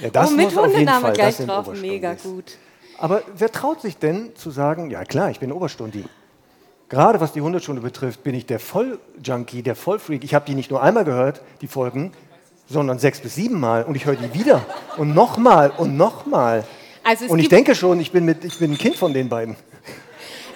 Ja, 0.00 0.10
das 0.10 0.30
oh, 0.30 0.34
mit 0.34 0.44
muss 0.46 0.56
auf 0.56 0.66
jeden 0.66 0.78
Hundename 0.78 1.00
Fall. 1.02 1.12
gleich 1.12 1.36
drauf, 1.36 1.72
mega 1.80 2.14
gut. 2.14 2.56
Aber 2.98 3.22
wer 3.36 3.50
traut 3.50 3.80
sich 3.80 3.96
denn 3.96 4.34
zu 4.36 4.50
sagen, 4.50 4.90
ja 4.90 5.04
klar, 5.04 5.30
ich 5.30 5.40
bin 5.40 5.50
Oberstundi? 5.52 6.04
Gerade 6.88 7.20
was 7.20 7.32
die 7.32 7.40
Hundestunde 7.40 7.80
betrifft, 7.80 8.22
bin 8.22 8.34
ich 8.34 8.46
der 8.46 8.60
Volljunkie, 8.60 9.62
der 9.62 9.74
Vollfreak. 9.74 10.24
Ich 10.24 10.34
habe 10.34 10.44
die 10.44 10.54
nicht 10.54 10.70
nur 10.70 10.82
einmal 10.82 11.04
gehört, 11.04 11.40
die 11.62 11.66
Folgen, 11.66 12.12
sondern 12.68 12.98
sechs 12.98 13.20
bis 13.20 13.34
sieben 13.34 13.58
Mal. 13.58 13.84
Und 13.84 13.94
ich 13.94 14.04
höre 14.04 14.16
die 14.16 14.32
wieder. 14.34 14.64
Und 14.98 15.14
nochmal 15.14 15.70
und 15.70 15.96
nochmal. 15.96 16.64
Also 17.02 17.26
Und 17.26 17.38
ich 17.38 17.48
denke 17.48 17.74
schon, 17.74 17.98
ich 17.98 18.12
bin, 18.12 18.24
mit, 18.24 18.44
ich 18.44 18.58
bin 18.58 18.72
ein 18.72 18.78
Kind 18.78 18.96
von 18.96 19.12
den 19.12 19.28
beiden. 19.28 19.56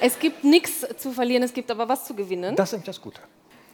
es 0.00 0.18
gibt 0.18 0.44
nichts 0.44 0.86
zu 0.98 1.10
verlieren, 1.10 1.42
es 1.42 1.52
gibt 1.52 1.70
aber 1.70 1.88
was 1.88 2.04
zu 2.04 2.14
gewinnen. 2.14 2.54
Das 2.54 2.72
ist 2.72 2.86
das 2.86 3.00
Gute. 3.00 3.20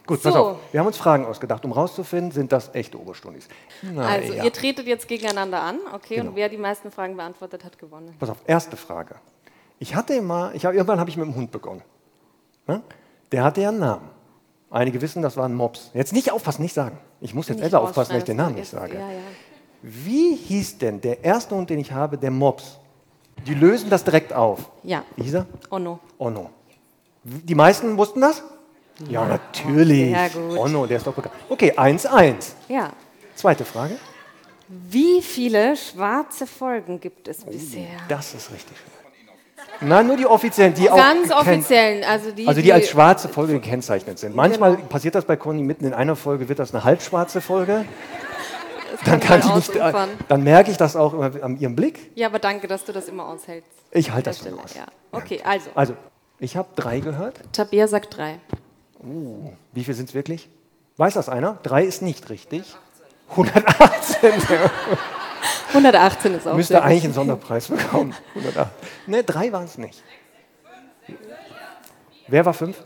Gut, 0.05 0.21
So. 0.21 0.29
pass 0.29 0.37
auf. 0.37 0.57
Wir 0.71 0.79
haben 0.79 0.87
uns 0.87 0.97
Fragen 0.97 1.25
ausgedacht, 1.25 1.63
um 1.65 1.71
rauszufinden, 1.71 2.31
sind 2.31 2.51
das 2.51 2.73
echte 2.75 2.99
Oberstundis. 2.99 3.47
Na 3.81 4.05
also 4.07 4.33
ja. 4.33 4.43
ihr 4.43 4.51
tretet 4.51 4.85
jetzt 4.85 5.07
gegeneinander 5.07 5.61
an, 5.61 5.79
okay? 5.93 6.15
Genau. 6.17 6.29
Und 6.31 6.35
wer 6.35 6.49
die 6.49 6.57
meisten 6.57 6.91
Fragen 6.91 7.15
beantwortet 7.15 7.63
hat, 7.63 7.77
gewonnen. 7.79 8.13
Pass 8.19 8.29
auf, 8.29 8.37
erste 8.45 8.75
Frage. 8.75 9.15
Ich 9.79 9.95
hatte 9.95 10.21
mal, 10.21 10.55
ich 10.55 10.65
hab, 10.65 10.73
irgendwann 10.73 10.99
habe 10.99 11.09
ich 11.09 11.17
mit 11.17 11.25
dem 11.25 11.35
Hund 11.35 11.51
begonnen. 11.51 11.81
Ne? 12.67 12.81
Der 13.31 13.43
hatte 13.43 13.61
ja 13.61 13.69
einen 13.69 13.79
Namen. 13.79 14.09
Einige 14.69 15.01
wissen, 15.01 15.21
das 15.21 15.37
war 15.37 15.45
ein 15.45 15.53
Mops. 15.53 15.91
Jetzt 15.93 16.13
nicht 16.13 16.31
aufpassen, 16.31 16.63
nicht 16.63 16.73
sagen. 16.73 16.97
Ich 17.21 17.33
muss 17.33 17.47
jetzt 17.47 17.61
Nicht 17.61 17.75
aufpassen, 17.75 18.11
dass 18.13 18.19
ich 18.19 18.23
den 18.25 18.37
Namen 18.37 18.55
nicht 18.55 18.69
sage. 18.69 18.95
Ja, 18.95 19.11
ja. 19.11 19.19
Wie 19.81 20.35
hieß 20.35 20.79
denn 20.79 20.99
der 21.01 21.23
erste 21.23 21.55
Hund, 21.55 21.69
den 21.69 21.79
ich 21.79 21.91
habe, 21.91 22.17
der 22.17 22.31
Mops? 22.31 22.79
Die 23.45 23.53
lösen 23.53 23.89
das 23.89 24.03
direkt 24.03 24.33
auf. 24.33 24.69
ja. 24.83 25.03
Wie 25.15 25.23
hieß 25.23 25.33
er? 25.35 25.45
Onno. 25.69 25.99
Onno. 26.17 26.49
Die 27.23 27.55
meisten 27.55 27.97
wussten 27.97 28.21
das? 28.21 28.43
Ja, 29.09 29.25
natürlich. 29.25 30.15
Sehr 30.15 30.29
gut. 30.29 30.57
Onno, 30.57 30.85
der 30.85 30.97
ist 30.97 31.07
doch 31.07 31.13
bekannt. 31.13 31.35
Okay, 31.49 31.73
1-1. 31.75 32.53
Ja. 32.67 32.91
Zweite 33.35 33.65
Frage. 33.65 33.95
Wie 34.67 35.21
viele 35.21 35.75
schwarze 35.75 36.47
Folgen 36.47 36.99
gibt 36.99 37.27
es 37.27 37.43
bisher? 37.43 37.87
Das 38.07 38.33
ist 38.33 38.51
richtig. 38.51 38.77
Nein, 39.81 40.07
nur 40.07 40.17
die 40.17 40.25
offiziellen, 40.25 40.73
die 40.73 40.89
auch 40.89 40.97
Ganz 40.97 41.31
offiziellen, 41.31 42.03
also 42.03 42.31
die, 42.31 42.47
Also 42.47 42.61
die 42.61 42.71
als 42.71 42.89
schwarze 42.89 43.27
Folge 43.27 43.53
gekennzeichnet 43.53 44.19
sind. 44.19 44.35
Manchmal 44.35 44.77
passiert 44.77 45.15
das 45.15 45.25
bei 45.25 45.35
Conny 45.35 45.61
mitten 45.61 45.85
in 45.85 45.93
einer 45.93 46.15
Folge, 46.15 46.47
wird 46.47 46.59
das 46.59 46.73
eine 46.73 46.83
halbschwarze 46.83 47.41
Folge. 47.41 47.85
Dann, 49.05 49.19
kann 49.19 49.41
die 49.41 49.51
nicht, 49.53 49.75
äh, 49.75 49.91
dann 50.27 50.43
merke 50.43 50.69
ich 50.71 50.77
das 50.77 50.95
auch 50.95 51.13
immer 51.13 51.31
an 51.43 51.57
ihrem 51.57 51.75
Blick. 51.75 52.11
Ja, 52.15 52.27
aber 52.27 52.39
danke, 52.39 52.67
dass 52.67 52.85
du 52.85 52.93
das 52.93 53.09
immer 53.09 53.27
aushältst. 53.27 53.69
Ich 53.91 54.11
halte 54.11 54.29
das 54.29 54.37
Stelle, 54.37 54.55
aus. 54.63 54.75
ja. 54.75 54.85
Okay, 55.11 55.41
also. 55.43 55.71
Also, 55.73 55.93
ich 56.39 56.55
habe 56.55 56.69
drei 56.75 56.99
gehört. 56.99 57.41
Tabea 57.51 57.87
sagt 57.87 58.15
drei. 58.15 58.39
Wie 59.73 59.83
viel 59.83 59.93
sind 59.93 60.09
es 60.09 60.15
wirklich? 60.15 60.49
Weiß 60.97 61.13
das 61.15 61.29
einer? 61.29 61.57
Drei 61.63 61.83
ist 61.83 62.01
nicht 62.01 62.29
richtig. 62.29 62.75
118. 63.31 64.31
118 65.69 66.33
ist 66.35 66.47
auch 66.47 66.55
Müsste 66.55 66.73
sehr 66.75 66.83
eigentlich 66.83 67.03
einen 67.05 67.13
Sonderpreis 67.13 67.67
bekommen. 67.67 68.13
108. 68.35 68.69
Ne, 69.07 69.23
drei 69.23 69.51
waren 69.51 69.65
es 69.65 69.77
nicht. 69.77 70.01
Wer 72.27 72.45
war 72.45 72.53
fünf? 72.53 72.77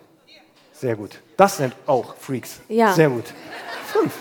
Sehr 0.74 0.96
gut. 0.96 1.20
Das 1.38 1.58
sind 1.58 1.74
auch 1.86 2.16
Freaks. 2.16 2.62
Ja. 2.70 2.94
Sehr 2.94 3.10
gut. 3.10 3.26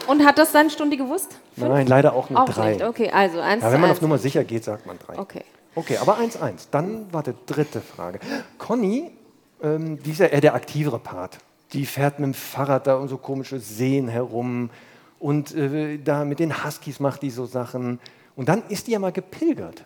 Und 0.06 0.24
hat 0.24 0.38
das 0.38 0.52
seine 0.52 0.70
Stunde 0.70 0.96
gewusst? 0.96 1.36
Nein, 1.56 1.86
leider 1.86 2.14
auch 2.14 2.30
nur 2.30 2.40
Auch 2.42 2.48
drei. 2.48 2.72
nicht. 2.74 2.84
Okay, 2.84 3.10
also 3.10 3.40
eins 3.40 3.62
Ja, 3.62 3.72
wenn 3.72 3.80
man 3.80 3.90
eins. 3.90 3.98
auf 3.98 4.02
Nummer 4.02 4.18
sicher 4.18 4.42
geht, 4.44 4.64
sagt 4.64 4.86
man 4.86 4.98
drei. 4.98 5.18
Okay. 5.18 5.44
Okay, 5.74 5.98
aber 5.98 6.18
1-1. 6.18 6.68
Dann 6.70 7.12
war 7.12 7.22
die 7.22 7.34
dritte 7.44 7.82
Frage. 7.82 8.18
Conny, 8.56 9.10
ähm, 9.62 10.02
die 10.02 10.12
ist 10.12 10.20
ja 10.20 10.26
eher 10.26 10.40
der 10.40 10.54
aktivere 10.54 10.98
Part. 10.98 11.38
Die 11.72 11.86
fährt 11.86 12.18
mit 12.18 12.26
dem 12.26 12.34
Fahrrad 12.34 12.86
da 12.86 12.96
um 12.96 13.08
so 13.08 13.18
komische 13.18 13.58
Seen 13.58 14.08
herum 14.08 14.70
und 15.18 15.54
äh, 15.54 15.98
da 15.98 16.24
mit 16.24 16.38
den 16.38 16.64
Huskies 16.64 17.00
macht 17.00 17.22
die 17.22 17.30
so 17.30 17.46
Sachen. 17.46 17.98
Und 18.36 18.48
dann 18.48 18.62
ist 18.68 18.86
die 18.86 18.92
ja 18.92 18.98
mal 18.98 19.12
gepilgert. 19.12 19.84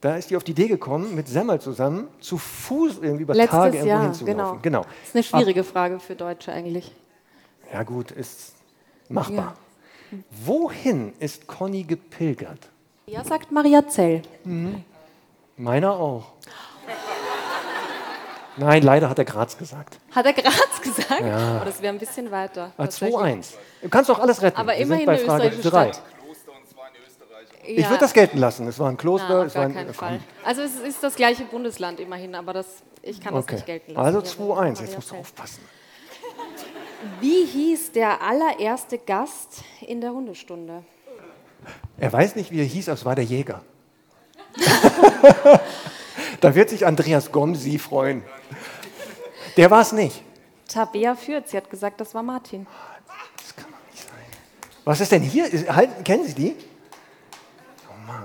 Da 0.00 0.16
ist 0.16 0.30
die 0.30 0.36
auf 0.36 0.44
die 0.44 0.52
Idee 0.52 0.68
gekommen, 0.68 1.14
mit 1.14 1.26
Semmel 1.26 1.60
zusammen 1.60 2.06
zu 2.20 2.38
Fuß 2.38 2.98
irgendwie 3.02 3.24
über 3.24 3.34
Letztes 3.34 3.50
Tage 3.50 3.76
irgendwo 3.78 3.88
Jahr, 3.88 4.02
hinzulaufen. 4.04 4.62
genau. 4.62 4.82
genau. 4.82 4.82
Das 4.82 5.08
ist 5.08 5.14
eine 5.14 5.24
schwierige 5.24 5.64
Frage 5.64 5.98
für 5.98 6.14
Deutsche 6.14 6.52
eigentlich. 6.52 6.92
Ja 7.72 7.82
gut, 7.82 8.12
ist 8.12 8.54
machbar. 9.08 9.56
Wohin 10.30 11.12
ist 11.18 11.46
Conny 11.46 11.82
gepilgert? 11.82 12.68
Ja, 13.06 13.24
sagt 13.24 13.50
Maria 13.50 13.86
Zell. 13.88 14.22
Meiner 15.56 15.92
auch. 15.92 16.32
Nein, 18.58 18.82
leider 18.82 19.08
hat 19.08 19.18
er 19.18 19.24
Graz 19.24 19.56
gesagt. 19.56 19.98
Hat 20.12 20.26
er 20.26 20.32
Graz 20.32 20.80
gesagt? 20.82 21.20
Ja. 21.20 21.60
Oh, 21.60 21.64
das 21.64 21.80
wäre 21.80 21.92
ein 21.94 21.98
bisschen 21.98 22.30
weiter. 22.30 22.72
Ah, 22.76 22.84
tatsächlich. 22.84 23.16
2-1. 23.16 23.46
Du 23.82 23.88
kannst 23.88 24.10
doch 24.10 24.18
alles 24.18 24.42
retten. 24.42 24.56
Aber 24.58 24.72
Wir 24.72 24.78
immerhin 24.78 24.98
sind 25.00 25.06
bei 25.06 25.12
eine 25.12 25.24
Frage 25.24 25.44
österreichische 25.48 25.70
drei. 25.70 25.92
Stadt. 25.92 26.02
Ich 27.70 27.86
würde 27.88 28.00
das 28.00 28.14
gelten 28.14 28.38
lassen. 28.38 28.66
Es 28.66 28.78
war 28.78 28.88
ein 28.88 28.96
Kloster. 28.96 29.28
Na, 29.28 29.44
es 29.44 29.52
gar 29.52 29.62
war 29.64 29.68
ein, 29.68 29.74
keinen. 29.74 29.92
Fall. 29.94 30.20
Also 30.44 30.62
es 30.62 30.76
ist 30.76 31.02
das 31.02 31.14
gleiche 31.16 31.44
Bundesland 31.44 32.00
immerhin, 32.00 32.34
aber 32.34 32.54
das, 32.54 32.66
ich 33.02 33.20
kann 33.20 33.34
das 33.34 33.44
Okay. 33.44 33.56
nicht 33.56 33.66
gelten 33.66 33.92
lassen. 33.92 34.16
Also 34.16 34.20
Ja, 34.20 34.24
2-1. 34.24 34.54
Maria 34.56 34.72
Jetzt 34.80 34.94
musst 34.96 35.10
du 35.10 35.16
aufpassen. 35.16 35.60
Wie 37.20 37.44
hieß 37.44 37.92
der 37.92 38.22
allererste 38.22 38.96
Gast 38.98 39.62
in 39.86 40.00
der 40.00 40.12
Hundestunde? 40.12 40.82
Er 41.98 42.12
weiß 42.12 42.36
nicht, 42.36 42.50
wie 42.50 42.60
er 42.60 42.64
hieß, 42.64 42.88
aber 42.88 42.94
es 42.94 43.04
war 43.04 43.14
der 43.14 43.24
Jäger. 43.24 43.60
da 46.40 46.54
wird 46.54 46.70
sich 46.70 46.86
Andreas 46.86 47.32
Gomsi 47.32 47.78
freuen. 47.78 48.22
Der 49.56 49.70
war 49.70 49.82
es 49.82 49.92
nicht. 49.92 50.22
Tabea 50.68 51.14
führt. 51.14 51.48
Sie 51.48 51.56
hat 51.56 51.70
gesagt, 51.70 52.00
das 52.00 52.14
war 52.14 52.22
Martin. 52.22 52.66
Das 53.36 53.56
kann 53.56 53.66
doch 53.70 53.92
nicht 53.92 54.02
sein. 54.02 54.18
Was 54.84 55.00
ist 55.00 55.12
denn 55.12 55.22
hier? 55.22 55.46
Halt, 55.74 56.04
kennen 56.04 56.24
Sie 56.24 56.34
die? 56.34 56.56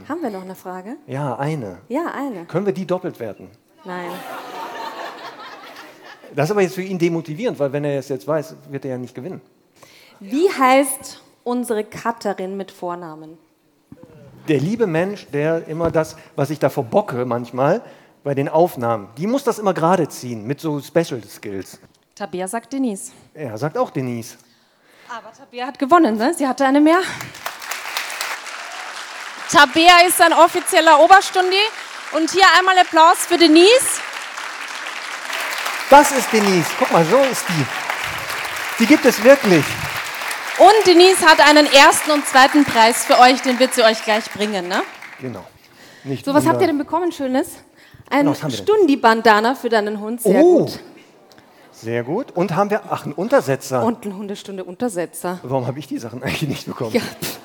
Haben 0.08 0.22
wir 0.22 0.30
noch 0.30 0.44
eine 0.44 0.56
Frage? 0.56 0.98
Ja, 1.08 1.38
eine. 1.38 1.80
Ja, 1.88 2.06
eine. 2.14 2.46
Können 2.46 2.66
wir 2.66 2.74
die 2.74 2.86
doppelt 2.86 3.20
werten? 3.20 3.50
Nein. 3.84 4.10
Das 6.36 6.46
ist 6.46 6.52
aber 6.52 6.62
jetzt 6.62 6.76
für 6.76 6.82
ihn 6.82 6.98
demotivierend, 6.98 7.60
weil 7.60 7.72
wenn 7.74 7.84
er 7.84 8.00
es 8.00 8.10
jetzt 8.10 8.28
weiß, 8.28 8.56
wird 8.70 8.86
er 8.86 8.92
ja 8.92 8.98
nicht 8.98 9.14
gewinnen. 9.14 9.42
Wie 10.20 10.50
heißt 10.50 11.22
unsere 11.44 11.84
Cutterin 11.84 12.58
mit 12.58 12.72
Vornamen? 12.72 13.38
Der 14.48 14.60
liebe 14.60 14.88
Mensch, 14.88 15.28
der 15.32 15.68
immer 15.68 15.92
das, 15.92 16.18
was 16.36 16.50
ich 16.50 16.60
da 16.60 16.70
verbocke 16.70 17.26
manchmal 17.26 17.82
bei 18.24 18.34
den 18.34 18.48
Aufnahmen, 18.48 19.10
die 19.18 19.28
muss 19.28 19.44
das 19.44 19.60
immer 19.60 19.74
gerade 19.74 20.08
ziehen 20.08 20.48
mit 20.48 20.62
so 20.62 20.82
Special 20.82 21.22
Skills. 21.28 21.80
Tabea 22.16 22.48
sagt 22.48 22.72
Denise. 22.72 23.12
Er 23.34 23.58
sagt 23.58 23.78
auch 23.78 23.90
Denise. 23.90 24.38
Aber 25.10 25.32
Tabea 25.34 25.68
hat 25.68 25.78
gewonnen, 25.78 26.18
ne? 26.18 26.34
Sie 26.34 26.48
hatte 26.48 26.66
eine 26.66 26.80
mehr. 26.80 27.02
Tabea 29.52 30.08
ist 30.08 30.22
ein 30.22 30.34
offizieller 30.34 31.00
Oberstundi. 31.04 31.58
Und 32.14 32.30
hier 32.32 32.46
einmal 32.58 32.78
Applaus 32.78 33.26
für 33.26 33.38
Denise. 33.38 34.00
Das 35.90 36.12
ist 36.12 36.32
Denise. 36.32 36.70
Guck 36.78 36.92
mal, 36.92 37.04
so 37.06 37.18
ist 37.24 37.44
die. 37.50 37.66
Die 38.80 38.86
gibt 38.86 39.06
es 39.06 39.24
wirklich. 39.24 39.66
Und 40.60 40.88
Denise 40.88 41.26
hat 41.26 41.40
einen 41.48 41.72
ersten 41.72 42.12
und 42.12 42.26
zweiten 42.28 42.64
Preis 42.64 43.06
für 43.06 43.20
euch, 43.20 43.42
den 43.42 43.58
wird 43.60 43.74
sie 43.74 43.84
euch 43.84 44.04
gleich 44.04 44.30
bringen, 44.32 44.68
ne? 44.68 44.84
Genau. 45.20 45.44
Nicht 46.04 46.26
So, 46.26 46.34
was 46.34 46.46
habt 46.46 46.62
ihr 46.62 46.68
denn 46.68 46.78
bekommen, 46.78 47.12
Schönes? 47.12 47.58
Ein 48.10 48.26
denn? 48.26 48.52
Stundi-Bandana 48.52 49.56
für 49.56 49.70
deinen 49.70 50.00
Hund, 50.00 50.22
sehr 50.22 50.42
oh, 50.42 50.60
gut. 50.60 50.80
sehr 51.72 52.04
gut. 52.04 52.32
Und 52.32 52.56
haben 52.56 52.70
wir, 52.70 52.84
ach, 52.90 53.06
einen 53.06 53.14
Untersetzer. 53.14 53.84
Und 53.84 54.06
ein 54.06 54.16
Hundestunde-Untersetzer. 54.16 55.40
Warum 55.44 55.68
habe 55.68 55.80
ich 55.80 55.88
die 55.88 55.98
Sachen 55.98 56.22
eigentlich 56.24 56.50
nicht 56.50 56.66
bekommen? 56.66 56.94
Ja, 56.94 57.02
pff. 57.02 57.40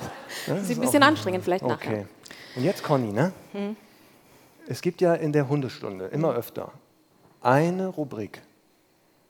Sieht 0.63 0.77
ein 0.77 0.81
bisschen 0.81 1.03
anstrengend 1.03 1.43
vielleicht 1.43 1.65
nachher. 1.65 1.91
Okay. 1.91 2.05
Und 2.55 2.63
jetzt 2.63 2.83
Conny, 2.83 3.11
ne? 3.11 3.31
Es 4.67 4.81
gibt 4.81 5.01
ja 5.01 5.13
in 5.13 5.31
der 5.31 5.47
Hundestunde 5.49 6.05
immer 6.05 6.33
öfter 6.33 6.71
eine 7.41 7.87
Rubrik, 7.87 8.41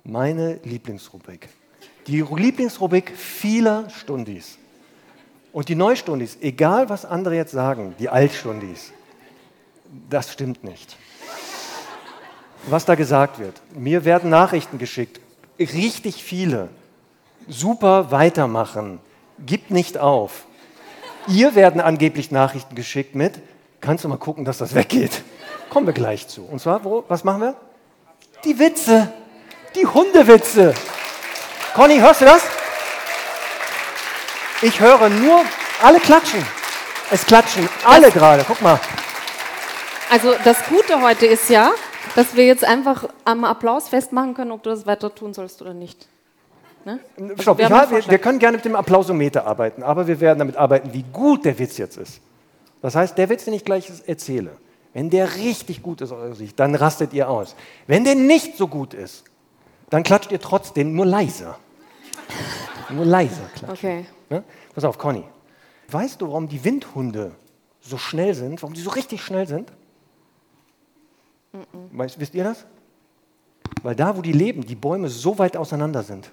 meine 0.03 0.59
Lieblingsrubrik. 0.63 1.49
Die 2.07 2.21
Lieblingsrubrik 2.21 3.15
vieler 3.15 3.89
Stundis. 3.89 4.57
Und 5.51 5.69
die 5.69 5.75
Neustundis, 5.75 6.37
egal 6.41 6.89
was 6.89 7.05
andere 7.05 7.35
jetzt 7.35 7.51
sagen, 7.51 7.95
die 7.99 8.09
Altstundis, 8.09 8.91
das 10.09 10.31
stimmt 10.31 10.63
nicht. 10.63 10.95
Was 12.67 12.85
da 12.85 12.95
gesagt 12.95 13.39
wird. 13.39 13.55
Mir 13.73 14.05
werden 14.05 14.29
Nachrichten 14.29 14.77
geschickt, 14.77 15.19
richtig 15.59 16.23
viele. 16.23 16.69
Super 17.47 18.11
weitermachen, 18.11 18.99
gib 19.45 19.71
nicht 19.71 19.97
auf. 19.97 20.45
Ihr 21.27 21.55
werden 21.55 21.81
angeblich 21.81 22.31
Nachrichten 22.31 22.75
geschickt 22.75 23.15
mit, 23.15 23.39
kannst 23.81 24.03
du 24.03 24.07
mal 24.07 24.17
gucken, 24.17 24.45
dass 24.45 24.57
das 24.57 24.75
weggeht. 24.75 25.23
Kommen 25.69 25.85
wir 25.85 25.93
gleich 25.93 26.27
zu. 26.27 26.43
Und 26.43 26.59
zwar, 26.59 26.83
wo, 26.83 27.03
was 27.07 27.23
machen 27.23 27.41
wir? 27.41 27.55
Die 28.43 28.57
Witze, 28.57 29.11
die 29.75 29.85
Hundewitze. 29.85 30.73
Conny, 31.75 31.99
hörst 31.99 32.21
du 32.21 32.25
das? 32.25 32.41
Ich 34.61 34.79
höre 34.79 35.09
nur, 35.09 35.43
alle 35.81 35.99
klatschen. 35.99 36.45
Es 37.11 37.25
klatschen 37.25 37.67
alle 37.85 38.11
gerade, 38.11 38.43
guck 38.45 38.61
mal. 38.61 38.79
Also 40.09 40.35
das 40.43 40.65
Gute 40.65 41.01
heute 41.01 41.25
ist 41.25 41.49
ja, 41.49 41.71
dass 42.15 42.35
wir 42.35 42.45
jetzt 42.45 42.63
einfach 42.63 43.07
am 43.25 43.43
Applaus 43.43 43.89
festmachen 43.89 44.33
können, 44.33 44.51
ob 44.51 44.63
du 44.63 44.69
das 44.69 44.85
weiter 44.85 45.13
tun 45.13 45.33
sollst 45.33 45.61
oder 45.61 45.73
nicht. 45.73 46.07
Ne? 46.85 46.99
Stopp, 47.39 47.57
wir, 47.57 47.69
wir, 47.69 48.07
wir 48.07 48.17
können 48.19 48.39
gerne 48.39 48.57
mit 48.57 48.65
dem 48.65 48.75
Applausometer 48.75 49.45
arbeiten, 49.45 49.83
aber 49.83 50.07
wir 50.07 50.19
werden 50.19 50.39
damit 50.39 50.55
arbeiten, 50.55 50.93
wie 50.93 51.03
gut 51.11 51.45
der 51.45 51.57
Witz 51.59 51.77
jetzt 51.77 51.97
ist. 51.97 52.21
Das 52.81 52.95
heißt, 52.95 53.17
der 53.17 53.29
Witz, 53.29 53.45
den 53.45 53.53
ich 53.53 53.65
gleich 53.65 53.91
erzähle, 54.07 54.51
wenn 54.93 55.09
der 55.09 55.35
richtig 55.35 55.83
gut 55.83 56.01
ist 56.01 56.11
aus 56.11 56.19
eurer 56.19 56.35
Sicht, 56.35 56.59
dann 56.59 56.75
rastet 56.75 57.13
ihr 57.13 57.29
aus. 57.29 57.55
Wenn 57.87 58.05
der 58.05 58.15
nicht 58.15 58.57
so 58.57 58.67
gut 58.67 58.93
ist, 58.93 59.25
dann 59.89 60.03
klatscht 60.03 60.31
ihr 60.31 60.39
trotzdem 60.39 60.95
nur 60.95 61.05
leiser. 61.05 61.59
nur 62.89 63.05
leiser 63.05 63.49
klatschen. 63.55 63.89
Okay. 63.89 64.05
Ne? 64.29 64.43
Pass 64.73 64.83
auf, 64.83 64.97
Conny. 64.97 65.23
Weißt 65.89 66.21
du, 66.21 66.27
warum 66.27 66.47
die 66.47 66.63
Windhunde 66.63 67.31
so 67.81 67.97
schnell 67.97 68.33
sind? 68.33 68.61
Warum 68.61 68.73
die 68.73 68.81
so 68.81 68.91
richtig 68.91 69.21
schnell 69.23 69.47
sind? 69.47 69.71
-mm. 71.53 71.97
Weißt, 71.97 72.19
wisst 72.19 72.35
ihr 72.35 72.43
das? 72.43 72.65
Weil 73.83 73.95
da, 73.95 74.15
wo 74.15 74.21
die 74.21 74.33
leben, 74.33 74.65
die 74.65 74.75
Bäume 74.75 75.09
so 75.09 75.37
weit 75.37 75.55
auseinander 75.55 76.03
sind. 76.03 76.31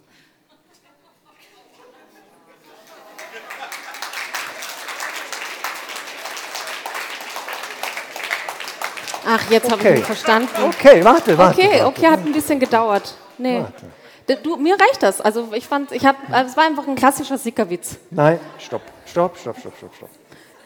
Ach, 9.28 9.50
jetzt 9.50 9.66
okay. 9.66 9.72
habe 9.72 9.88
ich 9.88 9.98
ihn 9.98 10.04
verstanden. 10.04 10.48
Okay, 10.62 11.04
warte, 11.04 11.36
warte. 11.36 11.60
Okay, 11.60 11.70
warte. 11.72 11.86
okay, 11.86 12.06
hat 12.06 12.20
ein 12.24 12.32
bisschen 12.32 12.60
gedauert. 12.60 13.14
Nee. 13.38 13.60
Warte. 13.60 14.42
Du, 14.42 14.56
mir 14.56 14.74
reicht 14.74 15.02
das. 15.02 15.20
Also 15.20 15.48
ich 15.52 15.66
fand, 15.66 15.92
ich 15.92 16.04
hab, 16.04 16.16
also 16.30 16.50
es 16.50 16.56
war 16.56 16.64
einfach 16.64 16.86
ein 16.86 16.94
klassischer 16.94 17.38
Sickerwitz. 17.38 17.96
Nein, 18.10 18.40
stopp, 18.58 18.82
stopp, 19.06 19.36
stopp, 19.36 19.58
stopp, 19.58 19.76
stopp, 19.76 19.94
stopp. 19.94 20.10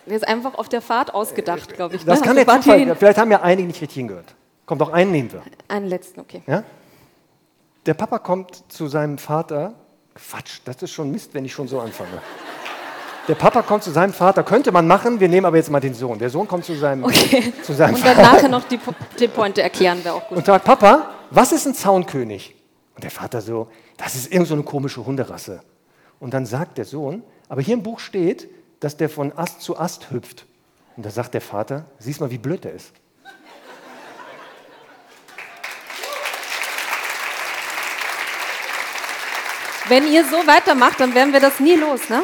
Der 0.06 0.16
ist 0.16 0.26
einfach 0.26 0.54
auf 0.54 0.68
der 0.68 0.80
Fahrt 0.80 1.12
ausgedacht, 1.12 1.74
glaube 1.74 1.96
ich. 1.96 2.04
Das 2.04 2.20
ne? 2.20 2.26
kann 2.26 2.38
also 2.38 2.52
jetzt 2.52 2.64
Zufall, 2.64 2.96
Vielleicht 2.96 3.18
haben 3.18 3.30
ja 3.30 3.40
einige 3.42 3.68
nicht 3.68 3.80
richtig 3.80 3.96
hingehört. 3.96 4.34
Kommt 4.70 4.82
doch 4.82 4.92
einen 4.92 5.10
nehmen 5.10 5.32
wir. 5.32 5.42
Einen 5.66 5.88
letzten, 5.88 6.20
okay. 6.20 6.42
Ja? 6.46 6.62
Der 7.86 7.94
Papa 7.94 8.20
kommt 8.20 8.62
zu 8.68 8.86
seinem 8.86 9.18
Vater. 9.18 9.74
Quatsch, 10.14 10.60
das 10.64 10.80
ist 10.80 10.92
schon 10.92 11.10
Mist, 11.10 11.34
wenn 11.34 11.44
ich 11.44 11.52
schon 11.52 11.66
so 11.66 11.80
anfange. 11.80 12.22
Der 13.26 13.34
Papa 13.34 13.62
kommt 13.62 13.82
zu 13.82 13.90
seinem 13.90 14.12
Vater, 14.12 14.44
könnte 14.44 14.70
man 14.70 14.86
machen, 14.86 15.18
wir 15.18 15.28
nehmen 15.28 15.44
aber 15.44 15.56
jetzt 15.56 15.72
mal 15.72 15.80
den 15.80 15.92
Sohn. 15.92 16.20
Der 16.20 16.30
Sohn 16.30 16.46
kommt 16.46 16.64
zu 16.64 16.76
seinem, 16.76 17.02
okay. 17.02 17.52
zu 17.64 17.72
seinem 17.72 17.96
Und 17.96 18.04
dann 18.04 18.14
Vater. 18.14 18.32
nachher 18.32 18.48
noch 18.48 18.62
die, 18.62 18.78
die 19.18 19.26
Pointe 19.26 19.60
erklären 19.60 20.04
wäre 20.04 20.14
auch 20.14 20.28
gut. 20.28 20.38
Und 20.38 20.46
sagt, 20.46 20.64
Papa, 20.64 21.16
was 21.32 21.50
ist 21.50 21.66
ein 21.66 21.74
Zaunkönig? 21.74 22.54
Und 22.94 23.02
der 23.02 23.10
Vater 23.10 23.40
so, 23.40 23.66
das 23.96 24.14
ist 24.14 24.32
irgend 24.32 24.46
so 24.46 24.54
eine 24.54 24.62
komische 24.62 25.04
Hunderasse. 25.04 25.62
Und 26.20 26.32
dann 26.32 26.46
sagt 26.46 26.78
der 26.78 26.84
Sohn, 26.84 27.24
aber 27.48 27.60
hier 27.60 27.74
im 27.74 27.82
Buch 27.82 27.98
steht, 27.98 28.48
dass 28.78 28.96
der 28.96 29.08
von 29.08 29.36
Ast 29.36 29.62
zu 29.62 29.76
Ast 29.76 30.12
hüpft. 30.12 30.46
Und 30.96 31.04
da 31.04 31.10
sagt 31.10 31.34
der 31.34 31.40
Vater, 31.40 31.86
siehst 31.98 32.20
mal, 32.20 32.30
wie 32.30 32.38
blöd 32.38 32.62
der 32.62 32.74
ist. 32.74 32.92
Wenn 39.90 40.06
ihr 40.06 40.24
so 40.24 40.36
weitermacht, 40.46 41.00
dann 41.00 41.16
werden 41.16 41.32
wir 41.32 41.40
das 41.40 41.58
nie 41.58 41.74
los, 41.74 42.08
ne? 42.08 42.22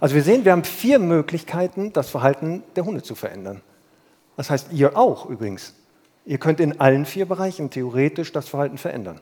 Also 0.00 0.14
wir 0.14 0.22
sehen, 0.22 0.46
wir 0.46 0.52
haben 0.52 0.64
vier 0.64 0.98
Möglichkeiten, 0.98 1.92
das 1.92 2.08
Verhalten 2.08 2.62
der 2.74 2.86
Hunde 2.86 3.02
zu 3.02 3.14
verändern. 3.14 3.60
Das 4.38 4.48
heißt, 4.48 4.72
ihr 4.72 4.96
auch 4.96 5.28
übrigens. 5.28 5.74
Ihr 6.24 6.38
könnt 6.38 6.58
in 6.60 6.80
allen 6.80 7.04
vier 7.04 7.26
Bereichen 7.26 7.68
theoretisch 7.68 8.32
das 8.32 8.48
Verhalten 8.48 8.78
verändern. 8.78 9.20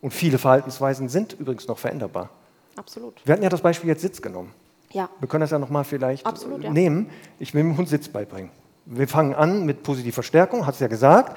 Und 0.00 0.12
viele 0.12 0.38
Verhaltensweisen 0.38 1.08
sind 1.08 1.34
übrigens 1.34 1.68
noch 1.68 1.78
veränderbar. 1.78 2.30
Absolut. 2.74 3.14
Wir 3.24 3.34
hatten 3.34 3.44
ja 3.44 3.48
das 3.48 3.60
Beispiel 3.60 3.88
jetzt 3.88 4.02
Sitz 4.02 4.20
genommen. 4.20 4.52
Ja. 4.90 5.08
Wir 5.20 5.28
können 5.28 5.42
das 5.42 5.52
ja 5.52 5.60
nochmal 5.60 5.84
vielleicht 5.84 6.26
Absolut, 6.26 6.64
ja. 6.64 6.70
nehmen. 6.70 7.10
Ich 7.38 7.54
will 7.54 7.62
dem 7.62 7.76
Hund 7.76 7.88
Sitz 7.88 8.08
beibringen. 8.08 8.50
Wir 8.86 9.06
fangen 9.06 9.36
an 9.36 9.66
mit 9.66 9.84
positiver 9.84 10.24
Stärkung, 10.24 10.66
hat 10.66 10.74
es 10.74 10.80
ja 10.80 10.88
gesagt. 10.88 11.36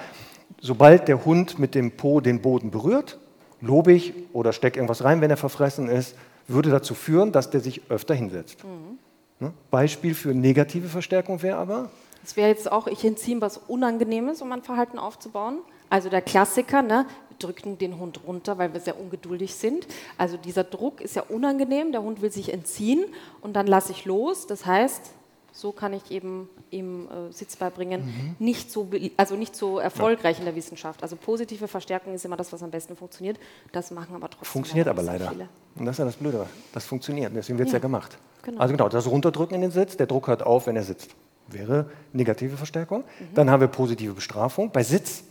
Sobald 0.60 1.08
der 1.08 1.24
Hund 1.24 1.60
mit 1.60 1.76
dem 1.76 1.92
Po 1.92 2.20
den 2.20 2.42
Boden 2.42 2.72
berührt, 2.72 3.20
lobe 3.62 3.94
ich 3.94 4.14
oder 4.34 4.54
stecke 4.54 4.78
irgendwas 4.78 5.04
rein, 5.04 5.22
wenn 5.22 5.30
er 5.30 5.38
verfressen 5.38 5.90
ist, 5.90 6.16
würde 6.48 6.70
dazu 6.70 6.94
führen, 6.94 7.32
dass 7.32 7.50
der 7.50 7.62
sich 7.62 7.82
öfter 7.90 8.14
hinsetzt. 8.14 8.64
Mhm. 8.64 8.98
Ne? 9.40 9.54
Beispiel 9.72 10.16
für 10.16 10.34
negative 10.34 10.88
Verstärkung 10.88 11.42
wäre 11.42 11.58
aber? 11.58 11.90
Das 12.22 12.36
wäre 12.36 12.50
jetzt 12.50 12.72
auch, 12.72 12.88
ich 12.88 13.06
entziehe 13.06 13.40
was 13.40 13.58
Unangenehmes, 13.58 14.42
um 14.42 14.52
ein 14.52 14.62
Verhalten 14.62 15.00
aufzubauen. 15.00 15.60
Also 15.90 16.10
der 16.10 16.22
Klassiker, 16.22 16.82
ne? 16.82 17.06
wir 17.30 17.38
drücken 17.38 17.78
den 17.78 17.98
Hund 18.00 18.22
runter, 18.28 18.58
weil 18.58 18.74
wir 18.74 18.82
sehr 18.82 19.00
ungeduldig 19.00 19.56
sind. 19.56 19.88
Also 20.18 20.38
dieser 20.38 20.64
Druck 20.64 21.02
ist 21.02 21.16
ja 21.16 21.24
unangenehm, 21.30 21.92
der 21.92 22.04
Hund 22.04 22.22
will 22.22 22.32
sich 22.32 22.52
entziehen 22.52 23.06
und 23.42 23.54
dann 23.54 23.68
lasse 23.68 23.92
ich 23.94 24.06
los. 24.06 24.48
Das 24.48 24.66
heißt, 24.66 25.14
so 25.52 25.72
kann 25.72 25.94
ich 25.94 26.12
eben 26.12 26.50
ihm 26.72 27.08
äh, 27.08 27.32
Sitz 27.32 27.56
beibringen, 27.56 28.06
mhm. 28.06 28.36
nicht, 28.40 28.72
so, 28.72 28.90
also 29.18 29.36
nicht 29.36 29.56
so 29.56 29.80
erfolgreich 29.80 30.38
ja. 30.38 30.40
in 30.40 30.46
der 30.46 30.56
Wissenschaft. 30.56 31.04
Also 31.04 31.16
positive 31.16 31.68
Verstärkung 31.68 32.14
ist 32.14 32.26
immer 32.26 32.38
das, 32.38 32.52
was 32.54 32.64
am 32.64 32.72
besten 32.72 32.96
funktioniert. 32.96 33.40
Das 33.72 33.92
machen 33.92 34.16
aber 34.16 34.30
trotzdem. 34.30 34.46
Funktioniert 34.46 34.88
aber 34.88 35.04
leider. 35.04 35.30
Viele. 35.30 35.50
Und 35.76 35.86
das 35.86 35.96
ist 35.96 36.00
ja 36.00 36.06
das 36.06 36.16
Blöde. 36.16 36.46
Das 36.74 36.86
funktioniert, 36.86 37.32
deswegen 37.36 37.58
wird 37.58 37.68
es 37.68 37.74
ja. 37.74 37.78
ja. 37.78 37.82
gemacht. 37.82 38.18
Genau. 38.44 38.60
Also 38.60 38.74
genau, 38.74 38.90
das 38.90 39.08
Runterdrücken 39.08 39.56
in 39.56 39.62
den 39.62 39.72
Sitz, 39.72 39.98
der 39.98 40.08
Druck 40.08 40.28
hört 40.28 40.44
auf, 40.44 40.68
wenn 40.68 40.76
er 40.76 40.84
sitzt. 40.84 41.16
Wäre 41.48 41.90
negative 42.14 42.58
Verstärkung. 42.58 43.02
Mhm. 43.02 43.34
Dann 43.34 43.50
haben 43.50 43.62
wir 43.62 43.68
positive 43.68 44.14
Bestrafung. 44.14 44.72
Bei 44.72 44.84
Sitz 44.84 45.24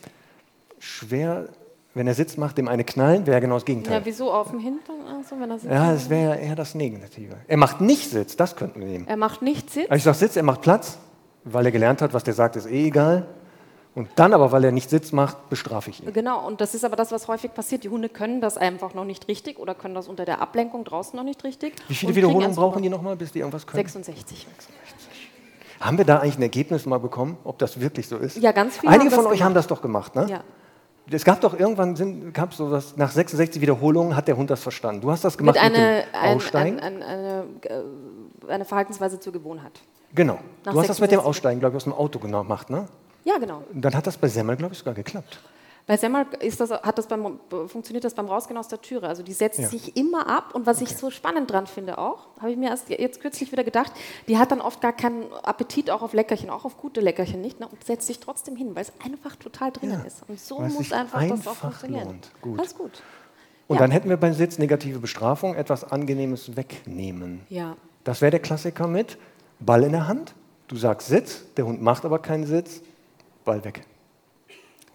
schwer 0.78 1.48
wenn 1.98 2.06
er 2.06 2.14
sitzt, 2.14 2.38
macht 2.38 2.56
dem 2.56 2.68
eine 2.68 2.84
knallen, 2.84 3.26
wäre 3.26 3.40
genau 3.40 3.54
das 3.54 3.64
Gegenteil. 3.64 3.98
Ja, 3.98 4.04
wieso 4.04 4.32
auf 4.32 4.50
dem 4.50 4.60
Hintern? 4.60 4.96
Also, 5.18 5.38
wenn 5.38 5.50
er 5.50 5.58
sitzt 5.58 5.72
ja, 5.72 5.92
das 5.92 6.08
wäre 6.08 6.38
eher 6.38 6.54
das 6.54 6.74
Negative. 6.74 7.36
Er 7.46 7.56
macht 7.56 7.80
nicht 7.80 8.08
Sitz, 8.08 8.36
das 8.36 8.56
könnten 8.56 8.80
wir 8.80 8.86
nehmen. 8.86 9.06
Er 9.08 9.16
macht 9.16 9.42
nicht 9.42 9.68
Sitz? 9.68 9.90
Also 9.90 9.96
ich 9.96 10.04
sage 10.04 10.16
Sitz, 10.16 10.36
er 10.36 10.44
macht 10.44 10.62
Platz, 10.62 10.98
weil 11.44 11.66
er 11.66 11.72
gelernt 11.72 12.00
hat, 12.00 12.14
was 12.14 12.24
der 12.24 12.34
sagt, 12.34 12.56
ist 12.56 12.66
eh 12.66 12.86
egal. 12.86 13.26
Und 13.96 14.08
dann 14.14 14.32
aber, 14.32 14.52
weil 14.52 14.62
er 14.62 14.70
nicht 14.70 14.88
Sitz 14.90 15.10
macht, 15.10 15.50
bestrafe 15.50 15.90
ich 15.90 16.00
ihn. 16.00 16.12
Genau, 16.12 16.46
und 16.46 16.60
das 16.60 16.72
ist 16.74 16.84
aber 16.84 16.94
das, 16.94 17.10
was 17.10 17.26
häufig 17.26 17.52
passiert. 17.52 17.82
Die 17.82 17.88
Hunde 17.88 18.08
können 18.08 18.40
das 18.40 18.56
einfach 18.56 18.94
noch 18.94 19.04
nicht 19.04 19.26
richtig 19.26 19.58
oder 19.58 19.74
können 19.74 19.94
das 19.96 20.06
unter 20.06 20.24
der 20.24 20.40
Ablenkung 20.40 20.84
draußen 20.84 21.16
noch 21.16 21.24
nicht 21.24 21.42
richtig. 21.42 21.74
Wie 21.88 21.94
viele 21.94 22.14
Wiederholungen 22.14 22.54
brauchen 22.54 22.80
die 22.80 22.90
nochmal, 22.90 23.16
bis 23.16 23.32
die 23.32 23.40
irgendwas 23.40 23.66
können? 23.66 23.78
66. 23.82 24.46
66. 24.46 25.30
Haben 25.80 25.98
wir 25.98 26.04
da 26.04 26.18
eigentlich 26.18 26.38
ein 26.38 26.42
Ergebnis 26.42 26.86
mal 26.86 26.98
bekommen, 26.98 27.38
ob 27.42 27.58
das 27.58 27.80
wirklich 27.80 28.06
so 28.06 28.18
ist? 28.18 28.36
Ja, 28.36 28.52
ganz 28.52 28.78
viele. 28.78 28.92
Einige 28.92 29.10
von 29.10 29.20
euch 29.20 29.32
gemacht. 29.32 29.42
haben 29.42 29.54
das 29.54 29.66
doch 29.66 29.82
gemacht, 29.82 30.14
ne? 30.14 30.26
Ja. 30.30 30.44
Es 31.10 31.24
gab 31.24 31.40
doch 31.40 31.58
irgendwann, 31.58 32.32
gab 32.32 32.52
so 32.52 32.70
was, 32.70 32.96
nach 32.96 33.10
66 33.10 33.62
Wiederholungen 33.62 34.14
hat 34.14 34.28
der 34.28 34.36
Hund 34.36 34.50
das 34.50 34.62
verstanden. 34.62 35.00
Du 35.00 35.10
hast 35.10 35.24
das 35.24 35.38
gemacht 35.38 35.54
mit, 35.54 35.62
eine, 35.62 36.04
mit 36.04 36.14
dem 36.14 36.36
Aussteigen. 36.36 36.80
Ein, 36.80 37.02
ein, 37.02 37.02
eine, 37.02 37.44
äh, 37.62 38.52
eine, 38.52 38.64
Verhaltensweise 38.64 39.18
zur 39.18 39.32
Gewohnheit. 39.32 39.80
Genau. 40.14 40.38
Nach 40.64 40.72
du 40.72 40.80
hast 40.80 40.88
das 40.88 41.00
mit 41.00 41.10
dem 41.10 41.20
Aussteigen, 41.20 41.60
glaube 41.60 41.74
ich, 41.74 41.76
aus 41.76 41.84
dem 41.84 41.92
Auto 41.92 42.18
gemacht, 42.18 42.70
ne? 42.70 42.86
Ja, 43.24 43.38
genau. 43.38 43.62
Dann 43.72 43.94
hat 43.94 44.06
das 44.06 44.16
bei 44.16 44.28
Semmel, 44.28 44.56
glaube 44.56 44.72
ich, 44.72 44.78
sogar 44.78 44.94
geklappt. 44.94 45.38
Bei 45.88 45.96
Semmel 45.96 46.26
ist 46.40 46.60
das, 46.60 46.70
hat 46.70 46.98
das 46.98 47.06
beim, 47.06 47.40
funktioniert 47.48 48.04
das 48.04 48.12
beim 48.12 48.26
Rausgehen 48.26 48.58
aus 48.58 48.68
der 48.68 48.82
Türe. 48.82 49.08
Also 49.08 49.22
die 49.22 49.32
setzt 49.32 49.58
ja. 49.58 49.68
sich 49.68 49.96
immer 49.96 50.28
ab. 50.28 50.54
Und 50.54 50.66
was 50.66 50.82
okay. 50.82 50.90
ich 50.90 50.98
so 50.98 51.10
spannend 51.10 51.50
dran 51.50 51.66
finde 51.66 51.96
auch, 51.96 52.26
habe 52.38 52.50
ich 52.50 52.58
mir 52.58 52.68
erst 52.68 52.90
jetzt 52.90 53.22
kürzlich 53.22 53.50
wieder 53.52 53.64
gedacht, 53.64 53.92
die 54.28 54.36
hat 54.36 54.50
dann 54.50 54.60
oft 54.60 54.82
gar 54.82 54.92
keinen 54.92 55.32
Appetit 55.42 55.90
auch 55.90 56.02
auf 56.02 56.12
Leckerchen, 56.12 56.50
auch 56.50 56.66
auf 56.66 56.76
gute 56.76 57.00
Leckerchen 57.00 57.40
nicht, 57.40 57.58
ne, 57.58 57.66
und 57.66 57.82
setzt 57.82 58.06
sich 58.06 58.20
trotzdem 58.20 58.54
hin, 58.54 58.74
weil 58.74 58.82
es 58.82 58.92
einfach 59.02 59.36
total 59.36 59.72
drinnen 59.72 60.00
ja. 60.02 60.06
ist. 60.06 60.24
Und 60.28 60.38
so 60.38 60.58
weil 60.58 60.68
muss 60.68 60.92
einfach, 60.92 61.20
einfach 61.20 61.36
das 61.38 61.46
auch 61.46 61.54
funktionieren. 61.54 62.08
Lohnt. 62.08 62.32
Gut. 62.42 62.58
Alles 62.58 62.74
gut. 62.76 63.02
Und 63.66 63.76
ja. 63.76 63.80
dann 63.80 63.90
hätten 63.90 64.10
wir 64.10 64.18
beim 64.18 64.34
Sitz 64.34 64.58
negative 64.58 64.98
Bestrafung, 64.98 65.54
etwas 65.54 65.90
Angenehmes 65.90 66.54
wegnehmen. 66.54 67.46
Ja. 67.48 67.78
Das 68.04 68.20
wäre 68.20 68.32
der 68.32 68.40
Klassiker 68.40 68.86
mit 68.86 69.16
Ball 69.58 69.84
in 69.84 69.92
der 69.92 70.06
Hand. 70.06 70.34
Du 70.66 70.76
sagst 70.76 71.08
Sitz, 71.08 71.44
der 71.56 71.64
Hund 71.64 71.80
macht 71.80 72.04
aber 72.04 72.18
keinen 72.18 72.44
Sitz, 72.44 72.82
Ball 73.46 73.64
weg. 73.64 73.80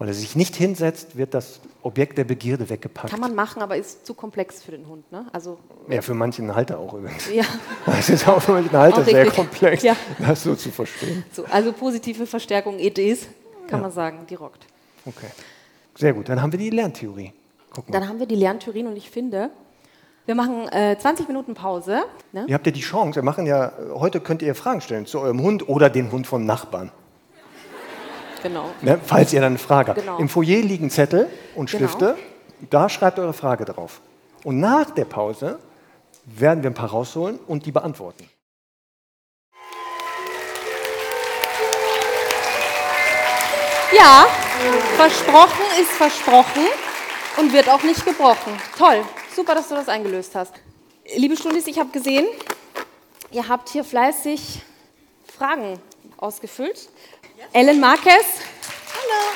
Weil 0.04 0.10
er 0.10 0.14
sich 0.14 0.36
nicht 0.36 0.54
hinsetzt, 0.54 1.16
wird 1.16 1.32
das 1.32 1.60
Objekt 1.80 2.18
der 2.18 2.24
Begierde 2.24 2.68
weggepackt. 2.68 3.08
Kann 3.08 3.20
man 3.20 3.34
machen, 3.34 3.62
aber 3.62 3.78
ist 3.78 4.04
zu 4.04 4.12
komplex 4.12 4.62
für 4.62 4.72
den 4.72 4.86
Hund, 4.86 5.10
ne? 5.10 5.24
Also 5.32 5.56
ja, 5.88 6.02
für 6.02 6.12
manchen 6.12 6.54
Halter 6.54 6.78
auch 6.78 6.92
übrigens. 6.92 7.32
Ja. 7.32 7.44
Das 7.86 8.10
ist 8.10 8.28
auch 8.28 8.42
für 8.42 8.52
manchen 8.52 8.76
Halter 8.76 9.02
sehr 9.02 9.30
komplex, 9.30 9.82
ja. 9.82 9.96
das 10.18 10.42
so 10.42 10.56
zu 10.56 10.70
verstehen. 10.70 11.24
So, 11.32 11.46
also 11.46 11.72
positive 11.72 12.26
Verstärkung, 12.26 12.78
is. 12.78 13.28
kann 13.66 13.78
Ja. 13.78 13.78
man 13.78 13.92
sagen, 13.92 14.26
die 14.28 14.34
rockt. 14.34 14.66
Okay. 15.06 15.28
Sehr 15.94 16.12
gut, 16.12 16.28
dann 16.28 16.42
haben 16.42 16.52
wir 16.52 16.58
die 16.58 16.68
Lerntheorie. 16.68 17.32
Dann 17.88 18.06
haben 18.06 18.18
wir 18.18 18.26
die 18.26 18.36
Lerntheorien 18.36 18.88
und 18.88 18.96
ich 18.98 19.08
finde, 19.08 19.48
wir 20.26 20.34
machen 20.34 20.68
äh, 20.68 20.98
20 20.98 21.28
Minuten 21.28 21.54
Pause. 21.54 22.02
Ne? 22.32 22.44
Ihr 22.46 22.52
habt 22.52 22.66
ja 22.66 22.72
die 22.72 22.82
Chance, 22.82 23.16
wir 23.16 23.22
machen 23.22 23.46
ja, 23.46 23.72
heute 23.94 24.20
könnt 24.20 24.42
ihr 24.42 24.54
Fragen 24.54 24.82
stellen 24.82 25.06
zu 25.06 25.20
eurem 25.20 25.40
Hund 25.40 25.66
oder 25.66 25.88
den 25.88 26.12
Hund 26.12 26.26
von 26.26 26.44
Nachbarn. 26.44 26.92
Genau. 28.44 28.70
Ne, 28.82 29.00
falls 29.02 29.32
ihr 29.32 29.40
dann 29.40 29.52
eine 29.52 29.58
Frage 29.58 29.92
habt. 29.92 30.00
Genau. 30.00 30.18
Im 30.18 30.28
Foyer 30.28 30.60
liegen 30.60 30.90
Zettel 30.90 31.28
und 31.54 31.70
Genau. 31.70 31.88
Stifte. 31.88 32.16
Da 32.68 32.90
schreibt 32.90 33.18
eure 33.18 33.32
Frage 33.32 33.64
drauf. 33.64 34.00
Und 34.44 34.60
nach 34.60 34.90
der 34.90 35.06
Pause 35.06 35.58
werden 36.26 36.62
wir 36.62 36.70
ein 36.70 36.74
paar 36.74 36.90
rausholen 36.90 37.38
und 37.46 37.64
die 37.64 37.72
beantworten. 37.72 38.28
Ja, 43.96 44.26
versprochen 44.96 45.64
ist 45.80 45.90
versprochen 45.92 46.66
und 47.38 47.52
wird 47.52 47.68
auch 47.70 47.82
nicht 47.82 48.04
gebrochen. 48.04 48.52
Toll, 48.76 49.02
super, 49.34 49.54
dass 49.54 49.68
du 49.68 49.74
das 49.74 49.88
eingelöst 49.88 50.34
hast. 50.34 50.52
Liebe 51.16 51.36
Studis, 51.36 51.66
ich 51.66 51.78
habe 51.78 51.90
gesehen, 51.90 52.26
ihr 53.30 53.48
habt 53.48 53.68
hier 53.70 53.84
fleißig 53.84 54.62
Fragen 55.36 55.78
ausgefüllt. 56.18 56.88
Ellen 57.52 57.80
Marquez. 57.80 58.24
Hallo. 58.94 59.34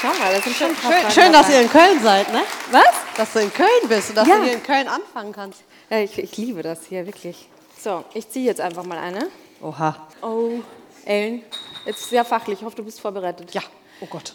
Schau 0.00 0.08
mal, 0.22 0.34
das 0.34 0.44
sind 0.44 0.56
schon 0.56 0.68
Schön, 0.76 1.10
schön 1.10 1.32
dass 1.32 1.48
ihr 1.48 1.60
in 1.62 1.70
Köln 1.70 2.02
seid, 2.02 2.32
ne? 2.32 2.42
Was? 2.70 2.84
Dass 3.16 3.32
du 3.32 3.38
in 3.40 3.52
Köln 3.52 3.88
bist 3.88 4.10
und 4.10 4.16
dass 4.16 4.28
Ja. 4.28 4.36
du 4.38 4.44
hier 4.44 4.52
in 4.54 4.62
Köln 4.62 4.88
anfangen 4.88 5.32
kannst. 5.32 5.62
Ja, 5.90 5.98
ich, 6.00 6.18
ich 6.18 6.36
liebe 6.36 6.62
das 6.62 6.80
hier, 6.88 7.06
wirklich. 7.06 7.48
So, 7.82 8.04
ich 8.14 8.28
ziehe 8.28 8.44
jetzt 8.46 8.60
einfach 8.60 8.84
mal 8.84 8.98
eine. 8.98 9.28
Oha. 9.62 10.06
Oh, 10.22 10.60
Ellen, 11.04 11.42
jetzt 11.86 12.08
sehr 12.10 12.24
fachlich. 12.24 12.58
Ich 12.60 12.64
hoffe, 12.64 12.76
du 12.76 12.84
bist 12.84 13.00
vorbereitet. 13.00 13.54
Ja. 13.54 13.62
Oh 14.00 14.06
Gott. 14.06 14.34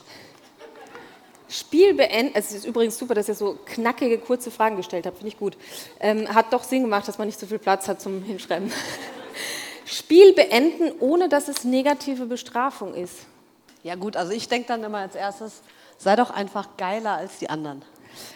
Spiel 1.49 1.93
beenden. 1.93 2.31
Es 2.33 2.53
ist 2.53 2.65
übrigens 2.65 2.97
super, 2.97 3.13
dass 3.13 3.27
ihr 3.27 3.35
so 3.35 3.59
knackige, 3.65 4.17
kurze 4.17 4.51
Fragen 4.51 4.77
gestellt 4.77 5.05
habt. 5.05 5.17
Finde 5.17 5.27
ich 5.33 5.37
gut. 5.37 5.57
Ähm, 5.99 6.33
hat 6.33 6.53
doch 6.53 6.63
Sinn 6.63 6.83
gemacht, 6.83 7.07
dass 7.07 7.17
man 7.17 7.27
nicht 7.27 7.39
so 7.39 7.45
viel 7.45 7.59
Platz 7.59 7.87
hat 7.89 8.01
zum 8.01 8.23
Hinschreiben. 8.23 8.71
Spiel 9.91 10.33
beenden, 10.33 10.91
ohne 10.99 11.27
dass 11.27 11.47
es 11.47 11.63
negative 11.63 12.25
Bestrafung 12.25 12.93
ist. 12.93 13.25
Ja 13.83 13.95
gut, 13.95 14.15
also 14.15 14.31
ich 14.31 14.47
denke 14.47 14.67
dann 14.67 14.83
immer 14.83 14.99
als 14.99 15.15
erstes, 15.15 15.61
sei 15.97 16.15
doch 16.15 16.29
einfach 16.29 16.69
geiler 16.77 17.13
als 17.13 17.39
die 17.39 17.49
anderen. 17.49 17.81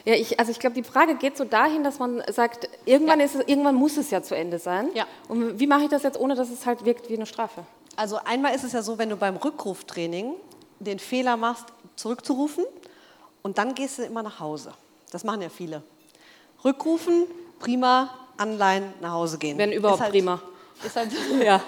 Ja, 0.05 0.13
ich, 0.15 0.39
also 0.39 0.51
ich 0.51 0.59
glaube, 0.59 0.75
die 0.75 0.83
Frage 0.83 1.15
geht 1.15 1.37
so 1.37 1.43
dahin, 1.43 1.83
dass 1.83 1.99
man 1.99 2.23
sagt, 2.31 2.69
irgendwann, 2.85 3.19
ist 3.19 3.35
es, 3.35 3.47
irgendwann 3.47 3.75
muss 3.75 3.97
es 3.97 4.09
ja 4.11 4.21
zu 4.21 4.35
Ende 4.35 4.59
sein. 4.59 4.89
Ja. 4.93 5.05
Und 5.27 5.59
wie 5.59 5.67
mache 5.67 5.83
ich 5.83 5.89
das 5.89 6.03
jetzt, 6.03 6.19
ohne 6.19 6.35
dass 6.35 6.49
es 6.49 6.65
halt 6.65 6.85
wirkt 6.85 7.09
wie 7.09 7.15
eine 7.15 7.25
Strafe? 7.25 7.63
Also 7.95 8.17
einmal 8.25 8.55
ist 8.55 8.63
es 8.63 8.73
ja 8.73 8.81
so, 8.81 8.97
wenn 8.97 9.09
du 9.09 9.15
beim 9.15 9.37
Rückruftraining 9.37 10.33
den 10.79 10.99
Fehler 10.99 11.37
machst, 11.37 11.65
zurückzurufen 11.95 12.65
und 13.43 13.57
dann 13.57 13.75
gehst 13.75 13.97
du 13.99 14.03
immer 14.03 14.23
nach 14.23 14.39
Hause. 14.39 14.73
Das 15.11 15.23
machen 15.23 15.41
ja 15.41 15.49
viele. 15.49 15.83
Rückrufen, 16.63 17.25
prima, 17.59 18.09
Anleihen, 18.37 18.93
nach 19.01 19.11
Hause 19.11 19.37
gehen. 19.37 19.57
Wenn 19.57 19.71
überhaupt 19.71 20.01
halt- 20.01 20.11
prima. 20.11 20.41
Ist 20.83 20.95
halt, 20.95 21.11
Ja. 21.43 21.61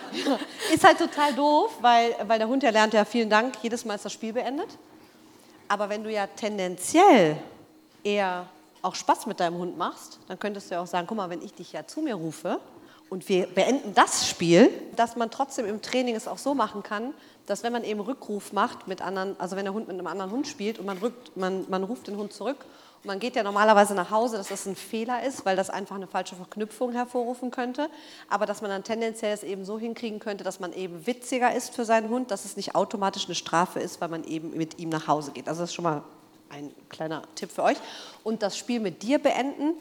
ist 0.73 0.83
halt 0.83 0.97
total 0.97 1.33
doof, 1.33 1.71
weil, 1.81 2.15
weil 2.27 2.39
der 2.39 2.47
Hund 2.47 2.63
ja 2.63 2.69
lernt 2.69 2.93
ja 2.93 3.05
vielen 3.05 3.29
Dank, 3.29 3.55
jedes 3.61 3.85
Mal 3.85 3.95
ist 3.95 4.05
das 4.05 4.13
Spiel 4.13 4.33
beendet. 4.33 4.77
Aber 5.67 5.89
wenn 5.89 6.03
du 6.03 6.11
ja 6.11 6.27
tendenziell 6.27 7.37
eher 8.03 8.45
auch 8.81 8.95
Spaß 8.95 9.25
mit 9.25 9.39
deinem 9.39 9.57
Hund 9.57 9.77
machst, 9.77 10.19
dann 10.27 10.39
könntest 10.39 10.69
du 10.69 10.75
ja 10.75 10.81
auch 10.81 10.87
sagen, 10.87 11.07
guck 11.07 11.17
mal, 11.17 11.29
wenn 11.29 11.41
ich 11.41 11.53
dich 11.53 11.73
ja 11.73 11.85
zu 11.85 12.01
mir 12.01 12.15
rufe 12.15 12.59
und 13.09 13.27
wir 13.27 13.47
beenden 13.47 13.93
das 13.93 14.29
Spiel, 14.29 14.69
dass 14.95 15.15
man 15.15 15.31
trotzdem 15.31 15.65
im 15.65 15.81
Training 15.81 16.15
es 16.15 16.27
auch 16.27 16.37
so 16.37 16.53
machen 16.53 16.83
kann, 16.83 17.13
dass 17.47 17.63
wenn 17.63 17.73
man 17.73 17.83
eben 17.83 17.99
Rückruf 17.99 18.53
macht 18.53 18.87
mit 18.87 19.01
anderen, 19.01 19.35
also 19.39 19.55
wenn 19.55 19.65
der 19.65 19.73
Hund 19.73 19.87
mit 19.87 19.97
einem 19.97 20.07
anderen 20.07 20.31
Hund 20.31 20.47
spielt 20.47 20.79
und 20.79 20.85
man, 20.85 20.97
rückt, 20.99 21.35
man, 21.35 21.65
man 21.69 21.83
ruft 21.83 22.07
den 22.07 22.17
Hund 22.17 22.33
zurück 22.33 22.57
man 23.07 23.19
geht 23.19 23.35
ja 23.35 23.43
normalerweise 23.43 23.95
nach 23.95 24.11
Hause, 24.11 24.37
dass 24.37 24.49
das 24.49 24.65
ein 24.67 24.75
Fehler 24.75 25.23
ist, 25.23 25.45
weil 25.45 25.55
das 25.55 25.69
einfach 25.69 25.95
eine 25.95 26.07
falsche 26.07 26.35
Verknüpfung 26.35 26.91
hervorrufen 26.91 27.49
könnte, 27.49 27.89
aber 28.29 28.45
dass 28.45 28.61
man 28.61 28.69
dann 28.69 28.83
tendenziell 28.83 29.33
es 29.33 29.43
eben 29.43 29.65
so 29.65 29.79
hinkriegen 29.79 30.19
könnte, 30.19 30.43
dass 30.43 30.59
man 30.59 30.73
eben 30.73 31.07
witziger 31.07 31.55
ist 31.55 31.73
für 31.73 31.85
seinen 31.85 32.09
Hund, 32.09 32.29
dass 32.29 32.45
es 32.45 32.55
nicht 32.55 32.75
automatisch 32.75 33.25
eine 33.25 33.35
Strafe 33.35 33.79
ist, 33.79 33.99
weil 34.01 34.09
man 34.09 34.23
eben 34.25 34.55
mit 34.55 34.77
ihm 34.77 34.89
nach 34.89 35.07
Hause 35.07 35.31
geht. 35.31 35.47
Also 35.47 35.61
das 35.61 35.71
ist 35.71 35.75
schon 35.75 35.83
mal 35.83 36.03
ein 36.49 36.71
kleiner 36.89 37.23
Tipp 37.35 37.51
für 37.51 37.63
euch. 37.63 37.77
Und 38.23 38.43
das 38.43 38.57
Spiel 38.57 38.79
mit 38.79 39.01
dir 39.01 39.19
beenden, 39.19 39.73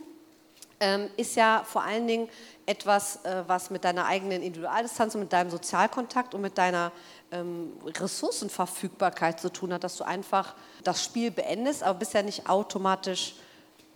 ähm, 0.80 1.08
ist 1.16 1.36
ja 1.36 1.62
vor 1.64 1.82
allen 1.82 2.06
Dingen 2.06 2.28
etwas, 2.66 3.24
äh, 3.24 3.44
was 3.46 3.70
mit 3.70 3.84
deiner 3.84 4.06
eigenen 4.06 4.42
Individualdistanz 4.42 5.14
und 5.14 5.22
mit 5.22 5.32
deinem 5.32 5.50
Sozialkontakt 5.50 6.34
und 6.34 6.42
mit 6.42 6.58
deiner 6.58 6.92
ähm, 7.32 7.72
Ressourcenverfügbarkeit 7.86 9.40
zu 9.40 9.50
tun 9.50 9.72
hat, 9.72 9.84
dass 9.84 9.96
du 9.96 10.04
einfach 10.04 10.54
das 10.86 11.02
Spiel 11.04 11.30
beendest, 11.30 11.82
aber 11.82 11.98
bist 11.98 12.14
ja 12.14 12.22
nicht 12.22 12.48
automatisch 12.48 13.34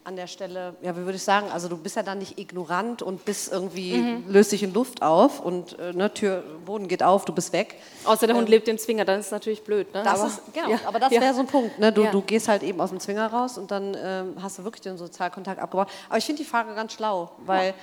an 0.02 0.16
der 0.16 0.26
Stelle, 0.28 0.74
ja, 0.80 0.96
wie 0.96 1.02
würde 1.02 1.16
ich 1.16 1.22
sagen, 1.22 1.50
also 1.52 1.68
du 1.68 1.76
bist 1.76 1.94
ja 1.94 2.02
dann 2.02 2.18
nicht 2.18 2.38
ignorant 2.38 3.02
und 3.02 3.26
bist 3.26 3.52
irgendwie, 3.52 4.22
löst 4.26 4.50
dich 4.50 4.62
in 4.62 4.72
Luft 4.72 5.02
auf 5.02 5.40
und 5.40 5.78
äh, 5.78 5.92
ne, 5.92 6.12
Tür, 6.14 6.42
Boden 6.64 6.88
geht 6.88 7.02
auf, 7.02 7.26
du 7.26 7.34
bist 7.34 7.52
weg. 7.52 7.76
Außer 8.04 8.26
der 8.26 8.34
Hund 8.34 8.48
lebt 8.48 8.66
im 8.68 8.78
Zwinger, 8.78 9.04
dann 9.04 9.20
ist 9.20 9.26
es 9.26 9.32
natürlich 9.32 9.62
blöd. 9.62 9.92
Ne? 9.92 10.02
Das 10.02 10.20
Aber- 10.20 10.28
ist, 10.28 10.40
genau, 10.54 10.70
ja, 10.70 10.78
aber 10.86 11.00
das 11.00 11.12
ja. 11.12 11.20
wäre 11.20 11.34
so 11.34 11.40
ein 11.40 11.46
Punkt. 11.46 11.78
Ne? 11.78 11.92
Du, 11.92 12.04
Ja. 12.04 12.10
du 12.12 12.22
gehst 12.22 12.48
halt 12.48 12.62
eben 12.62 12.80
aus 12.80 12.88
dem 12.90 12.98
Zwinger 12.98 13.26
raus 13.30 13.58
und 13.58 13.70
dann 13.70 13.94
ähm, 14.02 14.36
hast 14.42 14.58
du 14.58 14.64
wirklich 14.64 14.80
den 14.80 14.96
Sozialkontakt 14.96 15.60
abgebaut. 15.60 15.88
Aber 16.08 16.16
ich 16.16 16.24
finde 16.24 16.42
die 16.42 16.48
Frage 16.48 16.74
ganz 16.74 16.94
schlau, 16.94 17.32
weil 17.44 17.74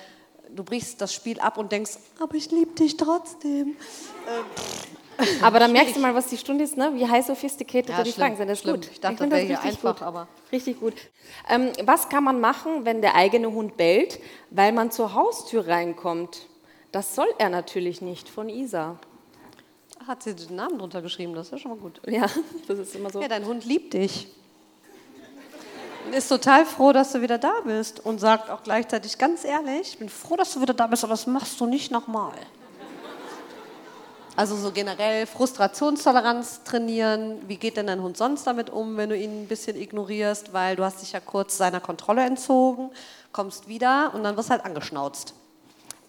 du 0.50 0.64
brichst 0.64 1.00
das 1.00 1.14
Spiel 1.14 1.40
ab 1.40 1.58
und 1.60 1.72
denkst, 1.72 1.92
aber 2.20 2.34
ich 2.34 2.50
liebe 2.50 2.74
dich 2.74 2.98
trotzdem. 2.98 3.76
Aber 5.42 5.60
dann 5.60 5.72
merkst 5.72 5.96
du 5.96 6.00
mal, 6.00 6.14
was 6.14 6.28
die 6.28 6.38
Stunde 6.38 6.64
ist, 6.64 6.78
ne? 6.78 6.92
wie 6.96 7.08
high 7.08 7.26
sophisticated 7.26 7.90
Ja, 7.90 8.04
die 8.04 8.12
schlimm, 8.12 8.22
Fragen 8.24 8.38
sind. 8.38 8.48
Das 8.50 8.58
ist 8.60 8.62
schlimm. 8.64 8.76
gut. 8.76 8.90
Ich 8.92 9.00
dachte, 9.00 9.18
find 9.18 9.32
das 9.34 9.40
wäre 9.40 9.48
hier 9.48 9.62
einfach, 9.62 9.96
gut. 9.98 10.02
aber- 10.04 10.28
Richtig 10.52 10.80
gut. 10.80 10.94
Ähm, 11.50 11.72
was 11.84 12.10
kann 12.10 12.24
man 12.24 12.40
machen, 12.40 12.86
wenn 12.86 13.02
der 13.02 13.16
eigene 13.16 13.52
Hund 13.52 13.78
bellt, 13.78 14.20
weil 14.52 14.72
man 14.72 14.92
zur 14.92 15.14
Haustür 15.14 15.68
reinkommt? 15.68 16.48
Das 16.92 17.16
soll 17.16 17.28
er 17.38 17.50
natürlich 17.50 18.02
nicht 18.02 18.30
von 18.30 18.48
Isa. 18.50 18.98
Hat 20.08 20.24
sie 20.24 20.36
den 20.36 20.56
Namen 20.56 20.78
drunter 20.78 21.02
geschrieben, 21.02 21.34
das 21.34 21.48
ist 21.48 21.52
ja 21.52 21.58
schon 21.58 21.72
mal 21.72 21.78
gut. 21.78 22.00
Ja, 22.08 22.28
das 22.68 22.80
ist 22.80 22.96
immer 22.96 23.10
so. 23.10 23.22
Ja, 23.22 23.28
dein 23.28 23.46
Hund 23.46 23.66
liebt 23.66 23.94
dich. 23.94 24.28
Und 26.06 26.14
Ist 26.14 26.30
total 26.30 26.66
froh, 26.66 26.94
dass 26.94 27.12
du 27.12 27.22
wieder 27.22 27.38
da 27.38 27.52
bist 27.66 28.06
und 28.06 28.20
sagt 28.20 28.50
auch 28.50 28.64
gleichzeitig 28.64 29.18
ganz 29.18 29.44
ehrlich, 29.44 29.90
ich 29.90 29.98
bin 29.98 30.08
froh, 30.08 30.38
dass 30.38 30.54
du 30.54 30.62
wieder 30.62 30.74
da 30.74 30.88
bist, 30.88 31.04
aber 31.04 31.12
das 31.12 31.28
machst 31.28 31.60
du 31.60 31.66
nicht 31.66 31.92
nochmal. 31.92 32.32
Also 34.38 34.56
so 34.56 34.72
generell 34.72 35.26
Frustrationstoleranz 35.26 36.62
trainieren. 36.64 37.42
Wie 37.48 37.58
geht 37.58 37.76
denn 37.76 37.88
dein 37.88 38.04
Hund 38.04 38.18
sonst 38.18 38.46
damit 38.46 38.70
um, 38.70 38.96
wenn 38.96 39.10
du 39.10 39.18
ihn 39.18 39.42
ein 39.42 39.48
bisschen 39.48 39.76
ignorierst, 39.76 40.54
weil 40.54 40.76
du 40.76 40.84
hast 40.84 41.02
dich 41.02 41.14
ja 41.14 41.20
kurz 41.20 41.58
seiner 41.58 41.80
Kontrolle 41.80 42.24
entzogen, 42.24 42.92
kommst 43.32 43.68
wieder 43.68 44.12
und 44.14 44.24
dann 44.24 44.38
wirst 44.38 44.52
halt 44.52 44.64
angeschnauzt. 44.64 45.34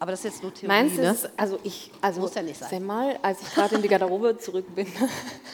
Aber 0.00 0.12
das 0.12 0.20
ist 0.20 0.32
jetzt 0.32 0.42
nur 0.44 0.54
Theorie, 0.54 0.68
Meins 0.68 0.96
ne? 0.96 1.10
ist, 1.10 1.28
also 1.36 1.58
ich, 1.64 1.90
also 2.00 2.20
Muss 2.20 2.34
ja 2.34 2.42
nicht 2.42 2.58
sein. 2.58 2.68
sag 2.70 2.80
mal, 2.80 3.18
als 3.20 3.42
ich 3.42 3.52
gerade 3.52 3.74
in 3.74 3.82
die 3.82 3.88
Garderobe 3.88 4.38
zurück 4.38 4.72
bin. 4.74 4.86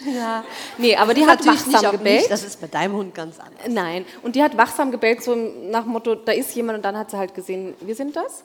Ja. 0.05 0.45
nee, 0.79 0.95
aber 0.95 1.15
die 1.15 1.25
hat 1.25 1.41
nicht 1.41 1.49
wachsam 1.49 1.87
auf 1.87 1.93
gebellt. 1.93 2.21
mich, 2.21 2.29
das 2.29 2.45
ist 2.45 2.61
bei 2.61 2.67
deinem 2.67 2.95
Hund 2.95 3.15
ganz 3.15 3.41
anders. 3.41 3.67
Nein, 3.69 4.05
und 4.23 4.37
die 4.37 4.43
hat 4.43 4.55
wachsam 4.57 4.91
gebellt, 4.91 5.23
so 5.23 5.35
nach 5.35 5.85
dem 5.85 5.93
Motto, 5.93 6.15
da 6.15 6.33
ist 6.33 6.55
jemand 6.55 6.77
und 6.77 6.85
dann 6.85 6.99
hat 6.99 7.11
sie 7.11 7.17
halt 7.17 7.35
gesehen, 7.35 7.75
wir 7.81 7.95
sind 7.95 8.17
das. 8.17 8.45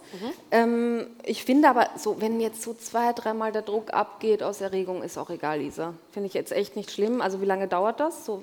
Ähm, 0.51 1.07
ich 1.23 1.43
finde 1.43 1.69
aber, 1.69 1.89
so, 1.97 2.21
wenn 2.21 2.39
jetzt 2.39 2.61
so 2.61 2.73
zwei, 2.73 3.11
dreimal 3.11 3.51
der 3.51 3.63
Druck 3.63 3.93
abgeht 3.93 4.41
aus 4.41 4.61
Erregung, 4.61 5.03
ist 5.03 5.17
auch 5.17 5.29
egal, 5.29 5.59
Lisa. 5.59 5.93
Finde 6.13 6.27
ich 6.27 6.33
jetzt 6.33 6.53
echt 6.53 6.77
nicht 6.77 6.91
schlimm. 6.91 7.21
Also 7.21 7.41
wie 7.41 7.45
lange 7.45 7.67
dauert 7.67 7.99
das? 7.99 8.25
So 8.25 8.41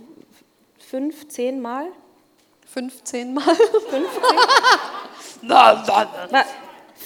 fünf, 0.79 1.29
zehn 1.29 1.63
Mal? 1.63 1.87
15 2.67 3.33
Mal. 3.33 3.45
Na, 5.43 6.45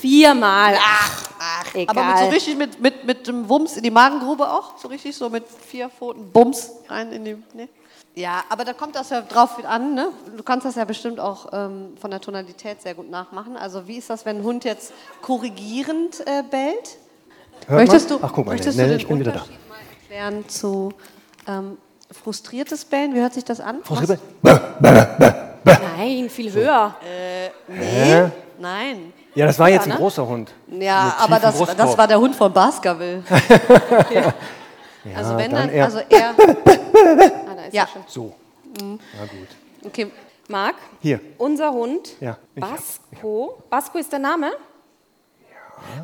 viermal. 0.00 0.76
Ach, 0.78 1.30
ach, 1.38 1.74
egal. 1.74 1.96
Aber 1.96 2.04
mit 2.10 2.18
so 2.18 2.28
richtig 2.30 2.56
mit, 2.56 2.80
mit, 2.80 3.04
mit 3.04 3.26
dem 3.26 3.48
Wumms 3.48 3.76
in 3.76 3.82
die 3.82 3.90
Magengrube 3.90 4.50
auch? 4.50 4.78
So 4.78 4.88
richtig 4.88 5.16
so 5.16 5.28
mit 5.30 5.44
vier 5.48 5.88
Pfoten 5.88 6.30
Bums 6.30 6.70
rein 6.88 7.12
in 7.12 7.24
die. 7.24 7.36
Ne? 7.54 7.68
Ja, 8.14 8.42
aber 8.48 8.64
da 8.64 8.72
kommt 8.72 8.96
das 8.96 9.10
ja 9.10 9.20
drauf 9.20 9.64
an. 9.64 9.94
Ne? 9.94 10.08
Du 10.36 10.42
kannst 10.42 10.66
das 10.66 10.74
ja 10.74 10.84
bestimmt 10.84 11.20
auch 11.20 11.48
ähm, 11.52 11.96
von 12.00 12.10
der 12.10 12.20
Tonalität 12.20 12.82
sehr 12.82 12.94
gut 12.94 13.08
nachmachen. 13.08 13.56
Also, 13.56 13.86
wie 13.86 13.98
ist 13.98 14.10
das, 14.10 14.26
wenn 14.26 14.38
ein 14.38 14.42
Hund 14.44 14.64
jetzt 14.64 14.92
korrigierend 15.22 16.20
äh, 16.26 16.42
bellt? 16.42 16.98
Hört 17.66 17.80
möchtest 17.80 18.10
man? 18.10 18.20
du, 18.20 18.26
Ach, 18.26 18.32
guck 18.34 18.46
mal, 18.46 18.52
möchtest 18.52 18.76
nee, 18.76 18.82
du 18.82 18.88
nee, 18.88 18.94
den 18.94 19.00
ich 19.00 19.08
bin 19.08 19.20
wieder 19.20 19.32
da. 19.32 19.40
Unterschied 19.42 19.68
mal 19.68 19.78
erklären 20.02 20.48
zu 20.48 20.92
ähm, 21.46 21.78
frustriertes 22.10 22.84
Bellen? 22.84 23.14
Wie 23.14 23.20
hört 23.20 23.34
sich 23.34 23.44
das 23.44 23.60
an? 23.60 23.80
Frau 23.84 23.94
Silber? 23.96 24.18
Nein, 25.64 26.28
viel 26.30 26.52
höher. 26.52 26.96
Hä? 27.00 28.30
Nein. 28.58 29.12
Ja, 29.34 29.46
das 29.46 29.58
war 29.58 29.68
jetzt 29.68 29.84
ein 29.84 29.90
ne? 29.90 29.96
großer 29.96 30.26
Hund. 30.26 30.50
Ja, 30.68 31.14
aber 31.18 31.38
das, 31.38 31.56
das 31.76 31.96
war 31.96 32.06
der 32.08 32.18
Hund 32.18 32.34
von 32.34 32.52
Baskerville. 32.52 33.22
also 35.14 35.36
wenn 35.36 35.50
dann 35.52 35.68
dann, 35.68 35.70
eher- 35.70 35.84
also 35.84 35.98
eher, 36.08 36.34
Ah, 36.38 37.54
da 37.54 37.64
ist 37.64 37.74
Ja. 37.74 37.82
er 37.82 37.88
schon. 37.88 38.02
So. 38.06 38.34
Mhm. 38.82 38.98
Na 39.18 39.24
gut. 39.26 39.48
Okay, 39.86 40.10
Marc, 40.48 40.74
Hier. 41.00 41.20
unser 41.38 41.72
Hund, 41.72 42.10
Ja, 42.20 42.36
ich 42.54 42.62
hab- 42.62 42.70
Basco. 42.76 43.62
Basco 43.70 43.98
ist 43.98 44.12
der 44.12 44.18
Name? 44.18 44.50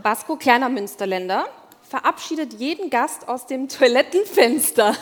Basco, 0.03 0.37
kleiner 0.37 0.69
Münsterländer, 0.69 1.47
verabschiedet 1.89 2.55
jeden 2.55 2.89
Gast 2.91 3.29
aus 3.29 3.47
dem 3.47 3.69
Toilettenfenster. 3.69 4.95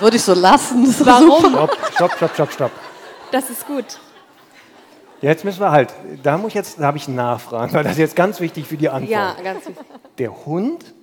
Würde 0.00 0.16
ich 0.16 0.22
so 0.22 0.34
lassen. 0.34 0.94
Warum? 1.06 1.44
Stopp, 1.46 1.76
stopp, 1.94 2.12
stopp, 2.16 2.32
stopp, 2.34 2.52
stopp. 2.52 2.70
Das 3.30 3.48
ist 3.48 3.66
gut. 3.66 3.84
Jetzt 5.20 5.44
müssen 5.44 5.60
wir 5.60 5.70
halt, 5.70 5.92
da 6.22 6.38
muss 6.38 6.48
ich 6.48 6.54
jetzt, 6.54 6.80
da 6.80 6.84
habe 6.84 6.96
ich 6.96 7.06
Nachfragen, 7.08 7.72
weil 7.74 7.84
das 7.84 7.92
ist 7.92 7.98
jetzt 7.98 8.16
ganz 8.16 8.40
wichtig 8.40 8.66
für 8.66 8.76
die 8.76 8.88
Antwort. 8.88 9.10
Ja, 9.10 9.36
ganz 9.42 9.66
wichtig. 9.66 9.84
Der 10.18 10.46
Hund 10.46 10.94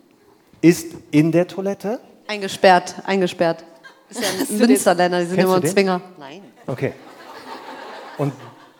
ist 0.61 0.95
in 1.11 1.31
der 1.31 1.47
Toilette. 1.47 1.99
Eingesperrt, 2.27 2.95
eingesperrt. 3.05 3.63
Ist 4.09 4.21
ja 4.21 4.27
ein 4.27 4.57
Münsterländer, 4.57 5.19
die 5.19 5.25
sind 5.25 5.35
Kennst 5.35 5.51
immer 5.51 5.59
den? 5.59 5.71
Zwinger. 5.71 6.01
Nein. 6.17 6.41
Okay. 6.65 6.93
Und 8.17 8.33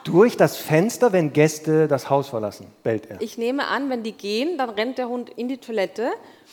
durch 0.03 0.37
das 0.37 0.57
Fenster, 0.57 1.11
wenn 1.11 1.33
Gäste 1.33 1.87
das 1.87 2.09
Haus 2.09 2.29
verlassen, 2.29 2.67
bellt 2.81 3.07
er. 3.07 3.21
Ich 3.21 3.37
nehme 3.37 3.67
an, 3.67 3.89
wenn 3.89 4.03
die 4.03 4.13
gehen, 4.13 4.57
dann 4.57 4.69
rennt 4.69 4.97
der 4.97 5.09
Hund 5.09 5.29
in 5.29 5.49
die 5.49 5.57
Toilette 5.57 6.09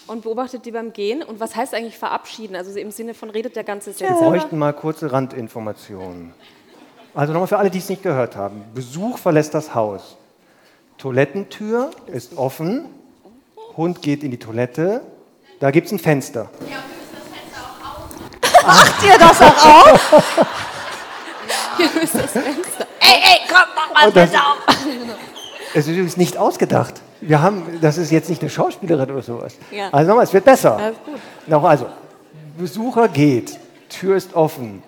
und 0.08 0.24
beobachtet 0.24 0.66
die 0.66 0.72
beim 0.72 0.92
Gehen. 0.92 1.22
Und 1.22 1.40
was 1.40 1.54
heißt 1.54 1.72
eigentlich 1.72 1.96
verabschieden? 1.96 2.56
Also 2.56 2.76
im 2.76 2.90
Sinne 2.90 3.14
von 3.14 3.30
redet 3.30 3.54
der 3.54 3.64
ganze 3.64 3.92
Satz. 3.92 4.00
Wir 4.00 4.10
bräuchten 4.10 4.58
mal 4.58 4.72
kurze 4.72 5.12
Randinformationen. 5.12 6.34
Also 7.14 7.32
nochmal 7.32 7.46
für 7.48 7.58
alle, 7.58 7.70
die 7.70 7.78
es 7.78 7.88
nicht 7.88 8.02
gehört 8.02 8.36
haben. 8.36 8.64
Besuch 8.74 9.18
verlässt 9.18 9.54
das 9.54 9.74
Haus. 9.74 10.16
Toilettentür 10.98 11.90
ist 12.06 12.36
offen. 12.36 12.86
Hund 13.76 14.02
geht 14.02 14.22
in 14.24 14.30
die 14.30 14.38
Toilette. 14.38 15.00
Da 15.60 15.70
gibt 15.70 15.86
es 15.86 15.92
ein 15.92 15.98
Fenster. 15.98 16.48
Macht 18.66 19.02
ihr 19.04 19.18
das 19.18 19.40
auch 19.42 19.66
auf? 19.66 20.14
Hier 21.76 22.02
ist 22.02 22.14
das 22.14 22.30
Fenster. 22.32 22.86
ey, 23.00 23.12
ey, 23.22 23.40
komm, 23.48 23.62
mach 23.74 23.92
mal 24.04 24.12
das- 24.12 24.30
das 24.32 24.40
auf. 24.40 24.76
Es 25.74 25.86
ist 25.86 25.92
übrigens 25.92 26.16
nicht 26.16 26.36
ausgedacht. 26.36 26.94
Wir 27.20 27.42
haben, 27.42 27.78
das 27.80 27.98
ist 27.98 28.10
jetzt 28.12 28.28
nicht 28.30 28.40
eine 28.42 28.50
Schauspielerin 28.50 29.10
oder 29.10 29.22
sowas. 29.22 29.54
Ja. 29.70 29.88
Also 29.90 30.08
nochmal, 30.08 30.24
es 30.24 30.32
wird 30.32 30.44
besser. 30.44 30.76
Alles 30.76 30.96
gut. 31.04 31.18
Noch, 31.46 31.64
also, 31.64 31.86
Besucher 32.56 33.08
geht, 33.08 33.58
Tür 33.88 34.16
ist 34.16 34.34
offen. 34.34 34.82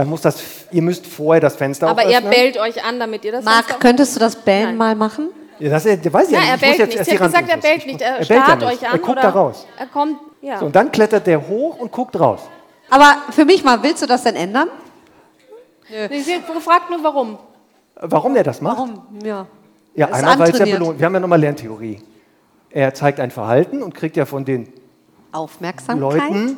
Dann 0.00 0.08
muss 0.08 0.22
das, 0.22 0.42
ihr 0.72 0.80
müsst 0.80 1.06
vorher 1.06 1.42
das 1.42 1.56
Fenster 1.56 1.86
Aber 1.86 2.00
auch 2.00 2.06
er 2.08 2.20
öffnen. 2.20 2.30
bellt 2.30 2.56
euch 2.58 2.82
an, 2.82 2.98
damit 2.98 3.22
ihr 3.22 3.32
das 3.32 3.44
Fenster 3.44 3.68
Marc, 3.68 3.80
könntest 3.80 4.16
du 4.16 4.20
das 4.20 4.34
Bellen 4.34 4.68
Nein. 4.68 4.76
mal 4.78 4.94
machen? 4.94 5.28
Ja, 5.58 5.68
das, 5.68 5.82
das 5.84 6.10
weiß 6.10 6.28
ich 6.28 6.32
ja 6.32 6.40
er 6.40 6.56
nicht. 6.56 6.62
Ich 6.62 6.68
muss 6.68 6.78
bellt 6.78 6.78
jetzt 6.78 6.88
nicht. 6.88 6.96
erst 6.96 7.10
Sie 7.10 7.18
hat 7.18 7.26
gesagt, 7.26 7.48
er 7.50 7.56
bellt 7.58 7.76
Ich 7.80 7.84
nicht. 7.86 7.92
muss- 8.00 8.02
Er, 8.02 8.16
bellt 8.16 8.30
ja 8.30 8.42
starrt 8.44 8.60
nicht. 8.60 8.72
euch 8.72 8.86
an. 8.88 8.92
Er 8.94 8.98
guckt 8.98 9.10
oder 9.10 9.20
da 9.20 9.28
raus. 9.28 9.66
Er 9.78 9.86
kommt, 9.88 10.16
ja. 10.40 10.58
So, 10.58 10.64
und 10.64 10.74
dann 10.74 10.90
klettert 10.90 11.26
der 11.26 11.46
hoch 11.46 11.78
und 11.80 11.92
guckt 11.92 12.18
raus. 12.18 12.40
Aber 12.88 13.14
für 13.30 13.44
mich 13.44 13.62
mal, 13.62 13.82
willst 13.82 14.00
du 14.02 14.06
das 14.06 14.22
denn 14.22 14.36
ändern? 14.36 14.68
Nee, 15.90 16.18
Sie 16.20 16.34
hat 16.34 16.46
gefragt 16.50 16.88
nur, 16.88 17.04
warum. 17.04 17.38
Warum 17.96 18.32
der 18.32 18.44
das 18.44 18.62
macht? 18.62 18.78
Warum? 18.78 19.02
Ja. 19.22 19.46
Ja, 19.94 20.06
Ist 20.06 20.14
einmal, 20.14 20.38
weil 20.38 20.50
es 20.50 20.58
ja 20.60 20.64
belohnt. 20.64 20.98
Wir 20.98 21.04
haben 21.04 21.12
ja 21.12 21.20
nochmal 21.20 21.40
Lerntheorie. 21.40 22.00
Er 22.70 22.94
zeigt 22.94 23.20
ein 23.20 23.30
Verhalten 23.30 23.82
und 23.82 23.94
kriegt 23.94 24.16
ja 24.16 24.24
von 24.24 24.46
den 24.46 24.72
Aufmerksamkeit. 25.30 26.00
Leuten, 26.30 26.56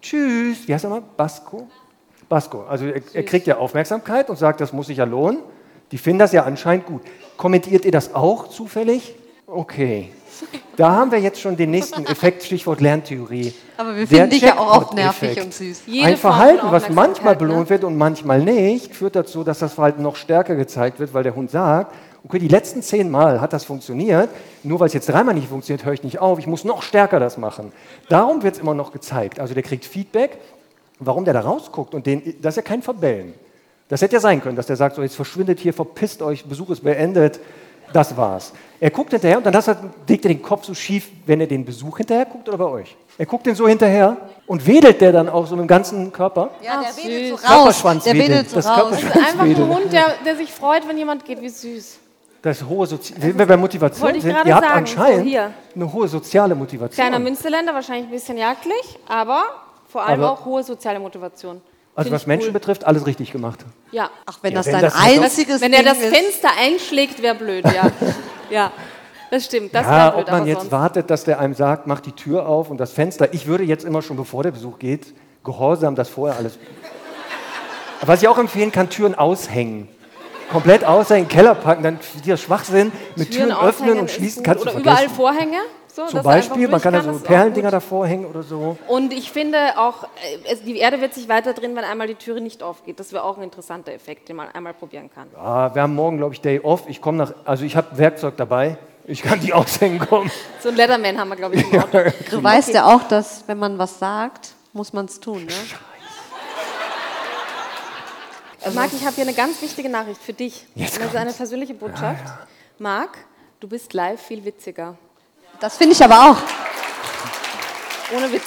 tschüss, 0.00 0.66
wie 0.66 0.72
heißt 0.72 0.84
er 0.84 0.90
mal? 0.90 1.02
Basco? 1.18 1.68
Basco. 2.28 2.64
Also 2.68 2.86
er, 2.86 3.00
er 3.12 3.22
kriegt 3.22 3.46
ja 3.46 3.56
Aufmerksamkeit 3.56 4.30
und 4.30 4.36
sagt, 4.36 4.60
das 4.60 4.72
muss 4.72 4.88
sich 4.88 4.98
ja 4.98 5.04
lohnen. 5.04 5.38
Die 5.90 5.98
finden 5.98 6.18
das 6.18 6.32
ja 6.32 6.44
anscheinend 6.44 6.86
gut. 6.86 7.02
Kommentiert 7.36 7.84
ihr 7.84 7.92
das 7.92 8.14
auch 8.14 8.48
zufällig? 8.48 9.14
Okay. 9.46 10.10
Da 10.76 10.92
haben 10.92 11.10
wir 11.10 11.18
jetzt 11.18 11.40
schon 11.40 11.56
den 11.56 11.70
nächsten 11.70 12.06
Effekt, 12.06 12.44
Stichwort 12.44 12.80
Lerntheorie. 12.80 13.52
Aber 13.76 13.96
wir 13.96 14.06
finden 14.06 14.30
dich 14.30 14.42
ja 14.42 14.58
auch 14.58 14.76
oft 14.76 14.94
nervig 14.94 15.40
und 15.42 15.52
süß. 15.52 15.82
Jede 15.86 16.06
ein 16.06 16.16
Verhalten, 16.16 16.66
was 16.70 16.84
manchmal 16.84 16.98
Aufmerksamkeit, 16.98 17.38
belohnt 17.38 17.64
ne? 17.64 17.70
wird 17.70 17.84
und 17.84 17.96
manchmal 17.96 18.42
nicht, 18.42 18.94
führt 18.94 19.16
dazu, 19.16 19.42
dass 19.42 19.58
das 19.58 19.72
Verhalten 19.72 20.02
noch 20.02 20.16
stärker 20.16 20.54
gezeigt 20.54 21.00
wird, 21.00 21.14
weil 21.14 21.24
der 21.24 21.34
Hund 21.34 21.50
sagt, 21.50 21.94
okay, 22.24 22.38
die 22.38 22.48
letzten 22.48 22.82
zehn 22.82 23.10
Mal 23.10 23.40
hat 23.40 23.52
das 23.52 23.64
funktioniert, 23.64 24.28
nur 24.62 24.78
weil 24.78 24.86
es 24.86 24.92
jetzt 24.92 25.08
dreimal 25.08 25.34
nicht 25.34 25.48
funktioniert, 25.48 25.84
höre 25.84 25.94
ich 25.94 26.02
nicht 26.02 26.20
auf, 26.20 26.38
ich 26.38 26.46
muss 26.46 26.64
noch 26.64 26.82
stärker 26.82 27.18
das 27.18 27.38
machen. 27.38 27.72
Darum 28.08 28.42
wird 28.42 28.54
es 28.54 28.60
immer 28.60 28.74
noch 28.74 28.92
gezeigt. 28.92 29.40
Also 29.40 29.54
der 29.54 29.62
kriegt 29.62 29.84
Feedback, 29.84 30.38
warum 31.00 31.24
der 31.24 31.34
da 31.34 31.40
rausguckt 31.40 31.94
und 31.94 32.06
den, 32.06 32.36
das 32.40 32.52
ist 32.52 32.56
ja 32.56 32.62
kein 32.62 32.82
Verbellen. 32.82 33.34
Das 33.88 34.02
hätte 34.02 34.14
ja 34.14 34.20
sein 34.20 34.42
können, 34.42 34.56
dass 34.56 34.66
der 34.66 34.76
sagt, 34.76 34.96
so 34.96 35.02
jetzt 35.02 35.16
verschwindet 35.16 35.60
hier, 35.60 35.72
verpisst 35.72 36.20
euch, 36.22 36.44
Besuch 36.44 36.70
ist 36.70 36.82
beendet, 36.84 37.40
das 37.92 38.16
war's. 38.16 38.52
Er 38.80 38.90
guckt 38.90 39.12
hinterher 39.12 39.38
und 39.38 39.46
dann 39.46 39.52
das 39.52 39.66
hat, 39.66 39.78
legt 40.06 40.24
er 40.24 40.28
den 40.28 40.42
Kopf 40.42 40.64
so 40.64 40.74
schief, 40.74 41.08
wenn 41.24 41.40
er 41.40 41.46
den 41.46 41.64
Besuch 41.64 41.96
hinterher 41.96 42.26
guckt 42.26 42.48
oder 42.48 42.58
bei 42.58 42.66
euch. 42.66 42.96
Er 43.16 43.26
guckt 43.26 43.46
den 43.46 43.54
so 43.54 43.66
hinterher 43.66 44.16
und 44.46 44.66
wedelt 44.66 45.00
der 45.00 45.12
dann 45.12 45.28
auch 45.28 45.46
so 45.46 45.56
mit 45.56 45.64
dem 45.64 45.68
ganzen 45.68 46.12
Körper. 46.12 46.50
Ja, 46.62 46.80
der 46.80 46.90
Ach, 46.92 46.96
wedelt 46.96 47.30
so 47.30 47.36
süß. 47.36 47.44
raus. 47.44 47.56
Körperschwanz 47.56 48.04
Der 48.04 48.14
wedelt 48.14 48.50
so 48.50 48.56
Das 48.56 48.66
raus. 48.66 48.90
Das 48.90 49.02
ist 49.02 49.16
einfach 49.16 49.40
ein. 49.44 49.56
Hund, 49.68 49.92
der, 49.92 50.14
der 50.24 50.36
sich 50.36 50.52
freut, 50.52 50.86
wenn 50.86 50.98
jemand 50.98 51.24
geht. 51.24 51.40
Wie 51.40 51.48
süß. 51.48 51.98
Das 52.42 52.60
ist 52.60 52.68
hohe 52.68 52.86
Sozi 52.86 53.14
wenn 53.18 53.36
wir 53.36 53.46
bei 53.46 53.56
Motivation 53.56 54.02
Wollte 54.04 54.18
ich 54.18 54.22
sind, 54.22 54.32
gerade 54.32 54.48
ihr 54.48 54.54
habt 54.54 54.64
sagen, 54.66 54.78
anscheinend 54.78 55.24
so 55.24 55.28
hier. 55.30 55.50
eine 55.74 55.92
hohe 55.92 56.06
soziale 56.06 56.54
Motivation. 56.54 56.94
Kleiner 57.04 57.18
Münsterländer, 57.18 57.74
wahrscheinlich 57.74 58.06
ein 58.06 58.12
bisschen 58.12 58.36
jagdlich, 58.38 58.98
aber 59.08 59.42
vor 59.88 60.04
allem 60.06 60.20
Aber- 60.22 60.32
auch 60.32 60.44
hohe 60.44 60.62
soziale 60.62 61.00
Motivation. 61.00 61.60
also 61.96 62.08
Find 62.10 62.14
was 62.20 62.26
Menschen 62.26 62.48
cool. 62.48 62.52
betrifft, 62.52 62.84
alles 62.84 63.06
richtig 63.06 63.32
gemacht. 63.32 63.64
Ja. 63.90 64.10
Ach, 64.26 64.38
wenn 64.42 64.52
Ja, 64.52 64.58
das 64.58 64.66
wenn 64.66 64.72
dein 64.74 64.82
das- 64.82 64.94
einziges 64.94 65.60
Wenn 65.60 65.72
er 65.72 65.82
das. 65.82 65.98
Fenster 65.98 66.50
einschlägt, 66.60 67.20
wäre 67.22 67.34
blöd, 67.34 67.64
ja. 67.64 67.90
ja, 68.50 68.72
das 69.30 69.46
stimmt. 69.46 69.74
Das 69.74 69.84
ja, 69.86 70.10
blöd, 70.10 70.22
ob 70.24 70.30
man 70.30 70.46
jetzt 70.46 70.60
sonst. 70.60 70.70
wartet, 70.72 71.10
dass 71.10 71.24
der 71.24 71.40
einem 71.40 71.54
sagt, 71.54 71.86
mach 71.86 72.00
die 72.00 72.12
Tür 72.12 72.46
auf 72.46 72.70
und 72.70 72.78
das 72.78 72.92
Fenster. 72.92 73.32
Ich 73.34 73.46
würde 73.46 73.64
jetzt 73.64 73.84
immer 73.84 74.02
schon, 74.02 74.16
bevor 74.16 74.42
der 74.42 74.52
Besuch 74.52 74.78
geht, 74.78 75.12
gehorsam 75.44 75.94
das 75.96 76.08
vorher 76.08 76.36
alles. 76.38 76.58
Was 78.02 78.22
ich 78.22 78.28
auch 78.28 78.38
empfehlen 78.38 78.70
kann, 78.70 78.88
Türen 78.90 79.14
aushängen. 79.16 79.88
Komplett 80.52 80.84
aushängen, 80.84 81.28
Keller 81.28 81.54
packen, 81.54 81.82
dann 81.82 81.98
dieser 82.24 82.36
Schwachsinn 82.38 82.92
mit 83.16 83.32
Türen, 83.32 83.50
öffnen 83.50 83.68
aufhängen 83.68 83.98
und 83.98 84.10
schließen 84.10 84.42
kannst 84.42 84.64
du 84.64 84.70
Oder 84.70 84.78
überall. 84.78 85.08
Vorhänge. 85.08 85.58
So, 85.98 86.06
Zum 86.06 86.22
Beispiel, 86.22 86.68
man 86.68 86.80
kann 86.80 86.92
da 86.92 87.02
so 87.02 87.18
Perlendinger 87.18 87.72
davor 87.72 88.06
hängen 88.06 88.24
oder 88.26 88.44
so. 88.44 88.78
Und 88.86 89.12
ich 89.12 89.32
finde 89.32 89.58
auch, 89.78 90.04
äh, 90.44 90.54
die 90.64 90.78
Erde 90.78 91.00
wird 91.00 91.12
sich 91.12 91.28
weiter 91.28 91.54
drehen, 91.54 91.74
wenn 91.74 91.82
einmal 91.82 92.06
die 92.06 92.14
Türe 92.14 92.40
nicht 92.40 92.62
aufgeht. 92.62 93.00
Das 93.00 93.12
wäre 93.12 93.24
auch 93.24 93.36
ein 93.36 93.42
interessanter 93.42 93.92
Effekt, 93.92 94.28
den 94.28 94.36
man 94.36 94.46
einmal 94.48 94.74
probieren 94.74 95.10
kann. 95.12 95.26
Ah, 95.36 95.74
wir 95.74 95.82
haben 95.82 95.96
morgen, 95.96 96.18
glaube 96.18 96.34
ich, 96.34 96.40
Day 96.40 96.60
Off. 96.60 96.84
Ich 96.86 97.00
komme 97.00 97.18
nach, 97.18 97.32
also 97.44 97.64
ich 97.64 97.74
habe 97.74 97.98
Werkzeug 97.98 98.36
dabei. 98.36 98.78
Ich 99.06 99.22
kann 99.22 99.40
die 99.40 99.52
aushängen 99.54 99.98
kommen. 99.98 100.30
So 100.60 100.68
ein 100.68 100.76
Leatherman 100.76 101.18
haben 101.18 101.30
wir, 101.30 101.36
glaube 101.36 101.56
ich, 101.56 101.72
im 101.72 101.80
Auto. 101.80 101.98
Du 102.30 102.44
weißt 102.44 102.72
ja 102.74 102.84
auch, 102.94 103.02
dass 103.08 103.42
wenn 103.48 103.58
man 103.58 103.76
was 103.76 103.98
sagt, 103.98 104.50
muss 104.72 104.92
man 104.92 105.06
es 105.06 105.18
tun. 105.18 105.46
Ne? 105.46 105.52
Marc, 108.72 108.92
ich 108.92 109.04
habe 109.04 109.16
hier 109.16 109.24
eine 109.24 109.34
ganz 109.34 109.60
wichtige 109.60 109.88
Nachricht 109.88 110.22
für 110.22 110.32
dich. 110.32 110.64
Jetzt 110.76 110.96
das 111.00 111.06
ist 111.08 111.16
eine 111.16 111.32
persönliche 111.32 111.74
Botschaft. 111.74 112.24
Marc, 112.78 113.18
du 113.58 113.66
bist 113.66 113.92
live 113.94 114.22
viel 114.22 114.44
witziger. 114.44 114.96
Das 115.60 115.76
finde 115.76 115.94
ich 115.94 116.02
aber 116.02 116.30
auch. 116.30 116.36
Ohne 118.16 118.32
Witz. 118.32 118.44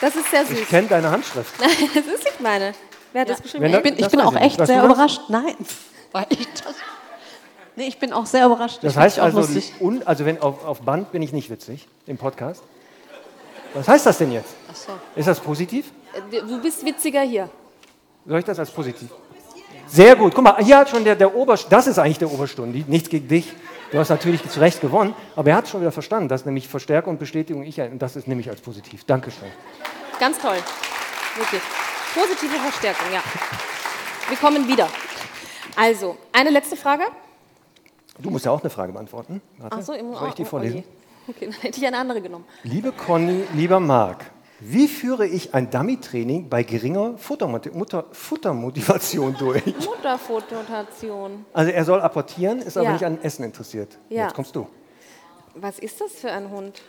Das 0.00 0.16
ist 0.16 0.30
sehr 0.30 0.46
süß. 0.46 0.58
Ich 0.58 0.68
kenne 0.68 0.88
deine 0.88 1.10
Handschrift. 1.10 1.52
das 1.60 2.06
ist 2.06 2.24
nicht 2.24 2.40
meine. 2.40 2.74
Wer 3.12 3.22
hat 3.22 3.28
das 3.30 3.42
geschrieben? 3.42 3.64
Wenn 3.64 3.74
Ich 3.74 3.82
bin, 3.82 3.94
ich 3.94 4.00
Das 4.02 4.10
bin 4.10 4.20
auch 4.20 4.32
ich 4.34 4.40
nicht. 4.40 4.58
echt 4.58 4.66
sehr 4.66 4.84
überrascht. 4.84 5.20
Nein, 5.28 5.56
war 6.12 6.26
ich 6.30 6.46
das? 6.64 6.74
Nee, 7.76 7.86
ich 7.86 7.98
bin 7.98 8.12
auch 8.12 8.26
sehr 8.26 8.46
überrascht. 8.46 8.78
Das 8.82 8.92
Ich 8.92 8.98
heißt 8.98 9.18
also, 9.18 9.46
un, 9.80 10.02
also 10.04 10.24
wenn 10.26 10.40
auf, 10.40 10.64
auf 10.64 10.80
Band 10.82 11.12
bin 11.12 11.22
ich 11.22 11.32
nicht 11.32 11.50
witzig 11.50 11.86
im 12.06 12.18
Podcast. 12.18 12.62
Was 13.74 13.86
heißt 13.86 14.06
das 14.06 14.18
denn 14.18 14.32
jetzt? 14.32 14.54
Ach 14.70 14.74
so. 14.74 14.92
Ist 15.14 15.28
das 15.28 15.38
positiv? 15.38 15.92
Du 16.30 16.60
bist 16.60 16.84
witziger 16.84 17.22
hier. 17.22 17.48
Soll 18.26 18.40
ich 18.40 18.44
das 18.44 18.58
als 18.58 18.70
positiv? 18.70 19.08
Sehr 19.86 20.16
gut. 20.16 20.34
Guck 20.34 20.44
mal, 20.44 20.56
hier 20.62 20.78
hat 20.78 20.90
schon 20.90 21.04
der, 21.04 21.14
der 21.14 21.34
Oberst, 21.34 21.66
das 21.70 21.86
ist 21.86 21.98
eigentlich 21.98 22.18
der 22.18 22.30
Oberstundi, 22.30 22.84
nichts 22.88 23.08
gegen 23.08 23.28
dich. 23.28 23.52
Du 23.92 23.98
hast 23.98 24.08
natürlich 24.08 24.48
zu 24.48 24.60
Recht 24.60 24.80
gewonnen, 24.80 25.14
aber 25.34 25.50
er 25.50 25.56
hat 25.56 25.68
schon 25.68 25.80
wieder 25.80 25.90
verstanden, 25.90 26.28
dass 26.28 26.44
nämlich 26.44 26.68
Verstärkung 26.68 27.14
und 27.14 27.18
Bestätigung 27.18 27.64
ich, 27.64 27.80
und 27.80 27.98
das 28.00 28.14
ist 28.16 28.28
nämlich 28.28 28.48
als 28.48 28.60
positiv. 28.60 29.04
Dankeschön. 29.04 29.48
Ganz 30.20 30.38
toll. 30.38 30.56
Wirklich. 31.36 31.60
Positive 32.14 32.56
Verstärkung, 32.56 33.06
ja. 33.12 33.20
Wir 34.28 34.36
kommen 34.36 34.68
wieder. 34.68 34.88
Also, 35.76 36.16
eine 36.32 36.50
letzte 36.50 36.76
Frage. 36.76 37.04
Du 38.18 38.30
musst 38.30 38.44
ja 38.44 38.50
auch 38.52 38.60
eine 38.60 38.70
Frage 38.70 38.92
beantworten. 38.92 39.40
Warte, 39.58 39.76
Ach 39.78 39.82
so, 39.82 39.92
im- 39.92 40.14
soll 40.14 40.28
ich 40.28 40.34
die 40.34 40.44
vorlesen? 40.44 40.76
je. 40.78 40.84
Okay, 41.28 41.46
dann 41.46 41.60
hätte 41.60 41.80
ich 41.80 41.86
eine 41.86 41.98
andere 41.98 42.20
genommen. 42.20 42.44
Liebe 42.64 42.92
Conny, 42.92 43.44
lieber 43.54 43.80
Marc, 43.80 44.24
wie 44.60 44.88
führe 44.88 45.26
ich 45.26 45.54
ein 45.54 45.70
Dummy-Training 45.70 46.48
bei 46.48 46.62
geringer 46.62 47.14
Mutter- 47.72 48.04
Futtermotivation 48.12 49.34
durch? 49.38 49.64
Mutterfototation. 49.84 51.44
Also 51.52 51.70
er 51.72 51.84
soll 51.84 52.00
apportieren, 52.00 52.58
ist 52.60 52.76
aber 52.76 52.86
Ja. 52.86 52.92
nicht 52.92 53.04
an 53.04 53.18
Essen 53.22 53.44
interessiert. 53.44 53.98
Ja. 54.08 54.24
Jetzt 54.24 54.34
kommst 54.34 54.54
du. 54.54 54.66
Was 55.54 55.78
ist 55.78 56.00
das 56.00 56.12
für 56.12 56.30
ein 56.30 56.50
Hund? 56.50 56.80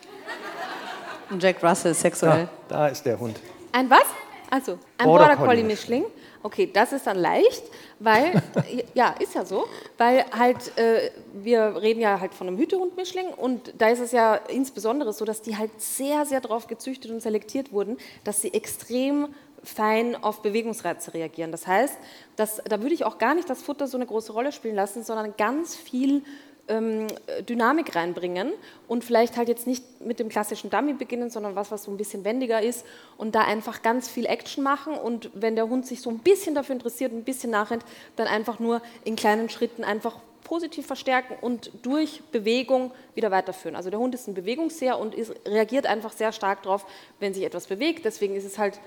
Und 1.30 1.42
Jack 1.42 1.64
Russell 1.64 1.94
sexuell. 1.94 2.48
Da, 2.68 2.76
da 2.78 2.88
ist 2.88 3.06
der 3.06 3.20
Hund. 3.20 3.40
Ein 3.72 3.90
was? 3.90 4.04
Also, 4.50 4.74
ein 4.98 5.06
Border 5.06 5.28
Border 5.28 5.46
Collie 5.46 5.64
Mischling. 5.64 6.04
Okay, 6.44 6.70
das 6.72 6.92
ist 6.92 7.06
dann 7.06 7.18
leicht, 7.18 7.64
weil, 8.00 8.42
ja, 8.94 9.16
ist 9.20 9.36
ja 9.36 9.46
so, 9.46 9.66
weil 9.98 10.26
halt, 10.32 10.78
äh, 10.78 11.12
wir 11.34 11.82
reden 11.82 12.02
ja 12.02 12.20
halt 12.20 12.34
von 12.34 12.48
einem 12.48 12.58
Hütehund-Mischling 12.58 13.28
und 13.28 13.74
da 13.78 13.90
ist 13.90 14.00
es 14.00 14.12
ja 14.12 14.36
insbesondere 14.36 15.14
so, 15.14 15.24
dass 15.26 15.42
die 15.42 15.58
halt 15.58 15.80
sehr, 15.80 16.26
sehr 16.26 16.42
darauf 16.42 16.68
gezüchtet 16.68 17.12
und 17.12 17.22
selektiert 17.22 17.72
wurden, 17.72 17.98
dass 18.24 18.42
sie 18.42 18.54
extrem 18.54 19.34
fein 19.64 20.16
auf 20.16 20.42
Bewegungsreize 20.42 21.14
reagieren. 21.14 21.52
Das 21.52 21.68
heißt, 21.68 21.98
dass, 22.36 22.62
da 22.66 22.82
würde 22.82 22.96
ich 22.96 23.06
auch 23.06 23.18
gar 23.20 23.36
nicht 23.36 23.50
das 23.50 23.62
Futter 23.62 23.88
so 23.88 23.98
eine 23.98 24.08
große 24.08 24.34
Rolle 24.34 24.52
spielen 24.52 24.76
lassen, 24.76 25.04
sondern 25.04 25.36
ganz 25.38 25.76
viel 25.76 26.24
Dynamik 26.70 27.96
reinbringen 27.96 28.54
und 28.88 29.04
vielleicht 29.04 29.36
halt 29.36 29.50
jetzt 29.50 29.68
nicht 29.68 29.84
mit 30.00 30.20
dem 30.20 30.30
klassischen 30.30 30.70
Dummy 30.70 30.94
beginnen, 30.94 31.30
sondern 31.30 31.56
was, 31.56 31.70
was 31.70 31.84
so 31.84 31.92
ein 31.92 31.98
bisschen 31.98 32.24
wendiger 32.24 32.62
ist 32.62 32.86
und 33.18 33.36
da 33.36 33.42
einfach 33.42 33.82
ganz 33.82 34.08
viel 34.08 34.26
Action 34.26 34.64
machen 34.64 34.94
und 34.94 35.32
wenn 35.34 35.56
der 35.56 35.68
Hund 35.68 35.86
sich 35.86 36.02
so 36.02 36.10
ein 36.10 36.20
bisschen 36.20 36.56
dafür 36.56 36.74
interessiert, 36.74 37.12
ein 37.12 37.24
bisschen 37.24 37.52
nachrennt, 37.52 37.84
dann 38.16 38.28
einfach 38.28 38.60
nur 38.60 38.82
in 39.04 39.18
kleinen 39.18 39.50
Schritten 39.50 39.84
einfach 39.84 40.20
positiv 40.44 40.86
verstärken 40.86 41.36
und 41.42 41.72
durch 41.82 42.22
Bewegung 42.32 42.92
wieder 43.16 43.32
weiterführen. 43.32 43.76
Also 43.76 43.90
der 43.90 44.00
Hund 44.00 44.16
ist 44.16 44.28
ein 44.28 44.34
Bewegungsseher 44.34 45.00
und 45.00 45.16
ist, 45.16 45.34
reagiert 45.46 45.86
einfach 45.86 46.12
sehr 46.12 46.32
stark 46.32 46.64
darauf, 46.64 46.86
wenn 47.20 47.34
sich 47.34 47.44
etwas 47.44 47.68
bewegt. 47.68 48.06
Deswegen 48.06 48.36
ist 48.36 48.46
es 48.46 48.58
halt 48.58 48.80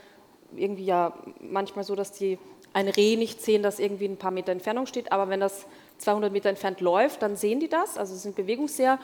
irgendwie 0.56 0.84
ja 0.84 1.14
manchmal 1.40 1.84
so, 1.84 1.94
dass 1.94 2.12
die 2.12 2.38
ein 2.72 2.88
Reh 2.88 3.16
nicht 3.16 3.40
sehen, 3.40 3.62
das 3.62 3.78
irgendwie 3.78 4.06
ein 4.06 4.16
paar 4.16 4.30
Meter 4.30 4.52
Entfernung 4.52 4.86
steht, 4.86 5.12
aber 5.12 5.28
wenn 5.28 5.40
das 5.40 5.66
200 5.98 6.32
Meter 6.32 6.48
entfernt 6.48 6.80
läuft, 6.80 7.22
dann 7.22 7.36
sehen 7.36 7.60
die 7.60 7.68
das, 7.68 7.96
also 7.96 8.14
sind 8.14 8.36
bewegungsseher. 8.36 8.98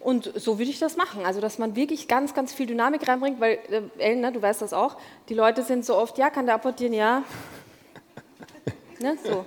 Und 0.00 0.32
so 0.34 0.58
würde 0.58 0.70
ich 0.70 0.80
das 0.80 0.96
machen, 0.96 1.24
also 1.24 1.40
dass 1.40 1.58
man 1.58 1.76
wirklich 1.76 2.08
ganz, 2.08 2.34
ganz 2.34 2.52
viel 2.52 2.66
Dynamik 2.66 3.06
reinbringt, 3.06 3.40
weil, 3.40 3.58
äh, 3.70 3.82
Ellen, 3.98 4.20
ne, 4.20 4.32
du 4.32 4.42
weißt 4.42 4.60
das 4.60 4.72
auch, 4.72 4.96
die 5.28 5.34
Leute 5.34 5.62
sind 5.62 5.84
so 5.84 5.96
oft, 5.96 6.18
ja, 6.18 6.28
kann 6.28 6.46
der 6.46 6.56
apportieren, 6.56 6.92
ja. 6.92 7.22
ne, 9.00 9.16
so. 9.22 9.46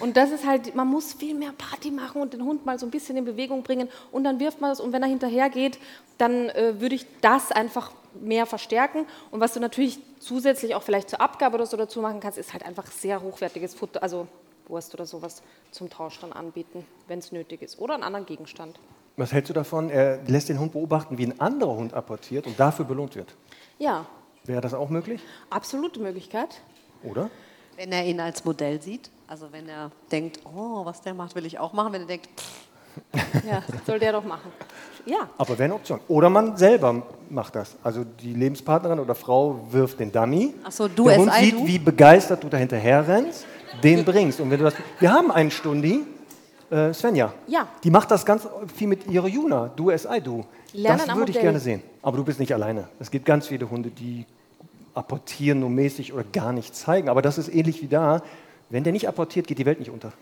Und 0.00 0.16
das 0.16 0.30
ist 0.30 0.46
halt, 0.46 0.74
man 0.74 0.88
muss 0.88 1.14
viel 1.14 1.34
mehr 1.34 1.52
Party 1.56 1.90
machen 1.90 2.20
und 2.20 2.34
den 2.34 2.44
Hund 2.44 2.66
mal 2.66 2.78
so 2.78 2.86
ein 2.86 2.90
bisschen 2.90 3.16
in 3.16 3.24
Bewegung 3.24 3.62
bringen 3.62 3.88
und 4.12 4.24
dann 4.24 4.38
wirft 4.40 4.60
man 4.60 4.70
das 4.70 4.80
und 4.80 4.92
wenn 4.92 5.02
er 5.02 5.08
hinterher 5.08 5.48
geht, 5.48 5.78
dann 6.18 6.50
äh, 6.50 6.80
würde 6.80 6.96
ich 6.96 7.06
das 7.22 7.50
einfach 7.50 7.92
mehr 8.20 8.46
verstärken. 8.46 9.06
Und 9.30 9.40
was 9.40 9.54
du 9.54 9.60
natürlich 9.60 9.98
zusätzlich 10.18 10.74
auch 10.74 10.82
vielleicht 10.82 11.10
zur 11.10 11.20
Abgabe 11.20 11.56
oder 11.56 11.66
so 11.66 11.76
dazu 11.76 12.00
machen 12.00 12.20
kannst, 12.20 12.38
ist 12.38 12.52
halt 12.52 12.64
einfach 12.64 12.86
sehr 12.86 13.22
hochwertiges 13.22 13.74
Futter, 13.74 14.02
also 14.02 14.28
Wurst 14.68 14.94
oder 14.94 15.06
sowas 15.06 15.42
zum 15.70 15.90
Tausch 15.90 16.18
dann 16.20 16.32
anbieten, 16.32 16.84
wenn 17.08 17.18
es 17.18 17.32
nötig 17.32 17.62
ist. 17.62 17.78
Oder 17.78 17.94
einen 17.94 18.02
anderen 18.02 18.26
Gegenstand. 18.26 18.78
Was 19.16 19.32
hältst 19.32 19.50
du 19.50 19.54
davon? 19.54 19.90
Er 19.90 20.18
lässt 20.26 20.48
den 20.48 20.58
Hund 20.58 20.72
beobachten, 20.72 21.18
wie 21.18 21.26
ein 21.26 21.40
anderer 21.40 21.76
Hund 21.76 21.94
apportiert 21.94 22.46
und 22.46 22.58
dafür 22.58 22.84
belohnt 22.84 23.14
wird. 23.14 23.34
Ja. 23.78 24.06
Wäre 24.44 24.60
das 24.60 24.74
auch 24.74 24.88
möglich? 24.88 25.20
Absolute 25.50 26.00
Möglichkeit. 26.00 26.60
Oder? 27.02 27.30
Wenn 27.76 27.92
er 27.92 28.04
ihn 28.04 28.20
als 28.20 28.44
Modell 28.44 28.80
sieht, 28.82 29.10
also 29.26 29.52
wenn 29.52 29.68
er 29.68 29.90
denkt, 30.10 30.40
oh, 30.44 30.84
was 30.84 31.00
der 31.00 31.14
macht, 31.14 31.34
will 31.34 31.46
ich 31.46 31.58
auch 31.58 31.72
machen. 31.72 31.92
Wenn 31.92 32.02
er 32.02 32.06
denkt, 32.06 32.28
pff, 32.38 33.44
ja, 33.46 33.62
soll 33.86 33.98
der 33.98 34.12
doch 34.12 34.24
machen. 34.24 34.52
Ja. 35.06 35.28
Aber 35.38 35.50
wäre 35.50 35.64
eine 35.64 35.74
Option. 35.74 36.00
Oder 36.08 36.30
man 36.30 36.56
selber 36.56 37.02
macht 37.28 37.56
das. 37.56 37.76
Also 37.82 38.04
die 38.04 38.32
Lebenspartnerin 38.32 38.98
oder 38.98 39.14
Frau 39.14 39.60
wirft 39.70 40.00
den 40.00 40.10
Dummy. 40.12 40.54
Ach 40.64 40.72
so, 40.72 40.88
du 40.88 41.08
Der 41.08 41.18
Hund 41.18 41.32
SI, 41.32 41.44
sieht, 41.44 41.54
du? 41.54 41.66
wie 41.66 41.78
begeistert 41.78 42.42
du 42.42 42.48
da 42.48 42.56
hinterher 42.56 43.06
rennst, 43.06 43.44
den 43.82 44.04
bringst. 44.04 44.40
Und 44.40 44.50
wenn 44.50 44.58
du 44.58 44.64
das, 44.64 44.74
wir 45.00 45.12
haben 45.12 45.30
einen 45.30 45.50
Stundi, 45.50 46.04
äh, 46.70 46.92
Svenja. 46.92 47.32
Ja. 47.46 47.68
Die 47.82 47.90
macht 47.90 48.10
das 48.10 48.24
ganz 48.24 48.48
viel 48.74 48.88
mit 48.88 49.06
ihrer 49.06 49.28
Juna. 49.28 49.70
Du 49.74 49.96
SI, 49.96 50.20
du. 50.20 50.44
Lernen 50.72 51.02
das 51.06 51.16
würde 51.16 51.30
ich 51.30 51.40
gerne 51.40 51.60
sehen. 51.60 51.82
Aber 52.02 52.16
du 52.16 52.24
bist 52.24 52.40
nicht 52.40 52.52
alleine. 52.52 52.88
Es 52.98 53.10
gibt 53.10 53.26
ganz 53.26 53.46
viele 53.46 53.70
Hunde, 53.70 53.90
die 53.90 54.26
apportieren 54.94 55.60
nur 55.60 55.70
mäßig 55.70 56.12
oder 56.12 56.24
gar 56.24 56.52
nicht 56.52 56.74
zeigen. 56.74 57.08
Aber 57.08 57.22
das 57.22 57.38
ist 57.38 57.48
ähnlich 57.48 57.82
wie 57.82 57.88
da. 57.88 58.22
Wenn 58.70 58.84
der 58.84 58.92
nicht 58.92 59.08
apportiert, 59.08 59.46
geht 59.46 59.58
die 59.58 59.66
Welt 59.66 59.78
nicht 59.78 59.90
unter. 59.90 60.12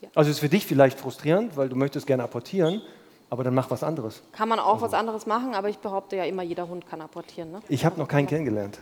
Ja. 0.00 0.08
Also 0.14 0.30
ist 0.30 0.40
für 0.40 0.48
dich 0.48 0.66
vielleicht 0.66 0.98
frustrierend, 0.98 1.56
weil 1.56 1.68
du 1.68 1.76
möchtest 1.76 2.06
gerne 2.06 2.22
apportieren, 2.22 2.80
aber 3.28 3.44
dann 3.44 3.54
mach 3.54 3.70
was 3.70 3.82
anderes. 3.82 4.22
Kann 4.32 4.48
man 4.48 4.58
auch 4.58 4.80
was 4.80 4.94
anderes 4.94 5.26
machen, 5.26 5.54
aber 5.54 5.68
ich 5.68 5.78
behaupte 5.78 6.16
ja 6.16 6.24
immer, 6.24 6.42
jeder 6.42 6.68
Hund 6.68 6.86
kann 6.88 7.00
apportieren. 7.00 7.52
Ne? 7.52 7.60
Ich 7.68 7.84
habe 7.84 7.98
noch 7.98 8.08
keinen 8.08 8.26
kennengelernt. 8.26 8.78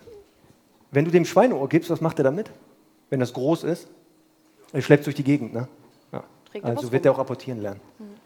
Wenn 0.91 1.05
du 1.05 1.11
dem 1.11 1.25
Schweineohr 1.25 1.69
gibst, 1.69 1.91
was 1.91 2.01
macht 2.01 2.19
er 2.19 2.25
damit? 2.25 2.51
Wenn 3.11 3.21
das 3.21 3.33
groß 3.33 3.65
ist? 3.65 3.89
Er 4.73 4.83
schleppt 4.83 5.07
durch 5.07 5.17
die 5.17 5.25
Gegend, 5.25 5.55
ne? 5.55 5.69
Ja. 6.13 6.25
Also 6.63 6.93
wird 6.93 7.07
er 7.07 7.13
auch 7.13 7.19
apportieren 7.19 7.61
lernen. 7.61 7.81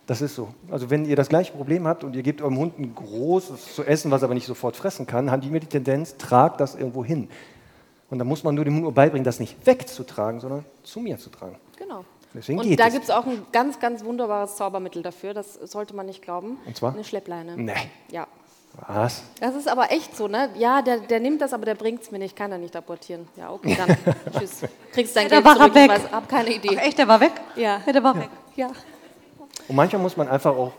Das 0.07 0.21
ist 0.21 0.35
so. 0.35 0.49
Also 0.71 0.91
wenn 0.91 1.05
ihr 1.05 1.17
das 1.17 1.29
gleiche 1.29 1.53
Problem 1.53 1.87
habt 1.87 2.03
und 2.03 2.17
ihr 2.17 2.23
gebt 2.23 2.43
eurem 2.43 2.59
Hund 2.59 2.79
ein 2.79 2.95
großes 2.95 3.75
zu 3.75 3.85
essen, 3.85 4.11
was 4.11 4.23
er 4.23 4.27
aber 4.27 4.35
nicht 4.35 4.47
sofort 4.47 4.77
fressen 4.77 5.07
kann, 5.07 5.31
haben 5.31 5.41
die 5.41 5.49
immer 5.49 5.61
die 5.61 5.67
Tendenz, 5.67 6.17
tragt 6.17 6.61
das 6.61 6.75
irgendwo 6.75 7.05
hin. 7.05 7.29
Und 8.11 8.19
dann 8.19 8.27
muss 8.27 8.45
man 8.45 8.55
nur 8.55 8.65
dem 8.65 8.75
Hund 8.75 8.83
nur 8.83 8.93
beibringen, 8.93 9.25
das 9.25 9.41
nicht 9.41 9.65
wegzutragen, 9.65 10.41
sondern 10.41 10.65
zu 10.83 11.01
mir 11.01 11.19
zu 11.19 11.31
tragen. 11.31 11.57
Genau. 11.79 12.05
Deswegen 12.35 12.59
und 12.59 12.67
geht 12.67 12.81
da 12.81 12.89
gibt 12.89 13.05
es 13.05 13.11
auch 13.11 13.27
ein 13.27 13.43
ganz, 13.53 13.79
ganz 13.79 14.05
wunderbares 14.05 14.57
Zaubermittel 14.57 15.03
dafür. 15.03 15.35
Das 15.35 15.55
sollte 15.55 15.95
man 15.95 16.07
nicht 16.07 16.23
glauben. 16.23 16.59
Und 16.67 16.77
zwar? 16.77 16.95
Eine 16.95 17.05
Schleppleine. 17.05 17.57
Nee. 17.57 17.73
Ja. 18.11 18.27
Was? 18.89 19.23
Das 19.41 19.55
ist 19.55 19.69
aber 19.69 19.91
echt 19.93 20.17
so, 20.17 20.29
ne? 20.29 20.49
Ja, 20.57 20.81
der, 20.83 20.99
der 21.01 21.21
nimmt 21.21 21.41
das, 21.43 21.53
aber 21.53 21.67
der 21.67 21.75
bringt 21.75 22.03
es 22.03 22.11
mir 22.11 22.19
nicht. 22.19 22.35
Kann 22.35 22.51
er 22.53 22.59
nicht 22.59 22.75
apportieren. 22.75 23.29
Ja, 23.37 23.51
okay, 23.51 23.77
dann. 23.77 23.97
Tschüss. 24.39 24.63
Kriegst 24.93 25.15
dein 25.15 25.25
Ja, 25.29 25.29
da 25.29 25.37
Geld 25.37 25.45
war 25.45 25.53
er 25.53 25.59
zurück. 25.59 25.75
weg. 25.75 25.91
Ich 25.99 26.05
weiß, 26.05 26.13
hab 26.13 26.29
keine 26.29 26.51
Idee. 26.55 26.77
ach 26.81 26.83
echt, 26.87 26.99
der 26.99 27.09
war 27.09 27.21
weg? 27.21 27.33
Ja. 27.55 27.81
Ja, 27.87 27.93
der 27.93 28.03
war 28.03 28.17
weg. 28.19 28.31
Ja. 28.57 28.69
Und 29.69 29.77
manchmal 29.77 30.01
muss 30.03 30.17
man 30.17 30.29
einfach 30.29 30.57
auch 30.57 30.73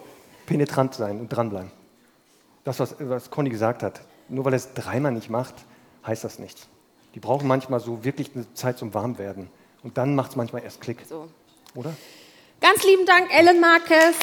penetrant 0.46 0.96
sein 0.96 1.20
und 1.20 1.30
dranbleiben. 1.30 1.72
Das, 2.64 2.80
was, 2.80 2.96
was 3.00 3.30
Conny 3.30 3.50
gesagt 3.50 3.84
hat. 3.84 4.02
Nur 4.28 4.44
weil 4.46 4.54
er 4.54 4.58
es 4.58 4.74
dreimal 4.74 5.12
nicht 5.12 5.30
macht, 5.30 5.54
heißt 6.08 6.24
das 6.24 6.40
nichts. 6.40 6.68
Die 7.14 7.20
brauchen 7.20 7.48
manchmal 7.48 7.80
so 7.80 8.04
wirklich 8.04 8.32
eine 8.36 8.52
Zeit 8.56 8.78
zum 8.80 8.94
Warmwerden. 8.94 9.50
Und 9.84 9.98
dann 9.98 10.16
macht 10.16 10.32
es 10.32 10.36
manchmal 10.36 10.64
erst 10.64 10.82
Klick, 10.82 11.06
So. 11.08 11.28
oder? 11.76 11.94
Ganz 12.62 12.84
lieben 12.86 13.06
Dank, 13.06 13.28
Ellen 13.38 13.60
Marquez. 13.60 14.16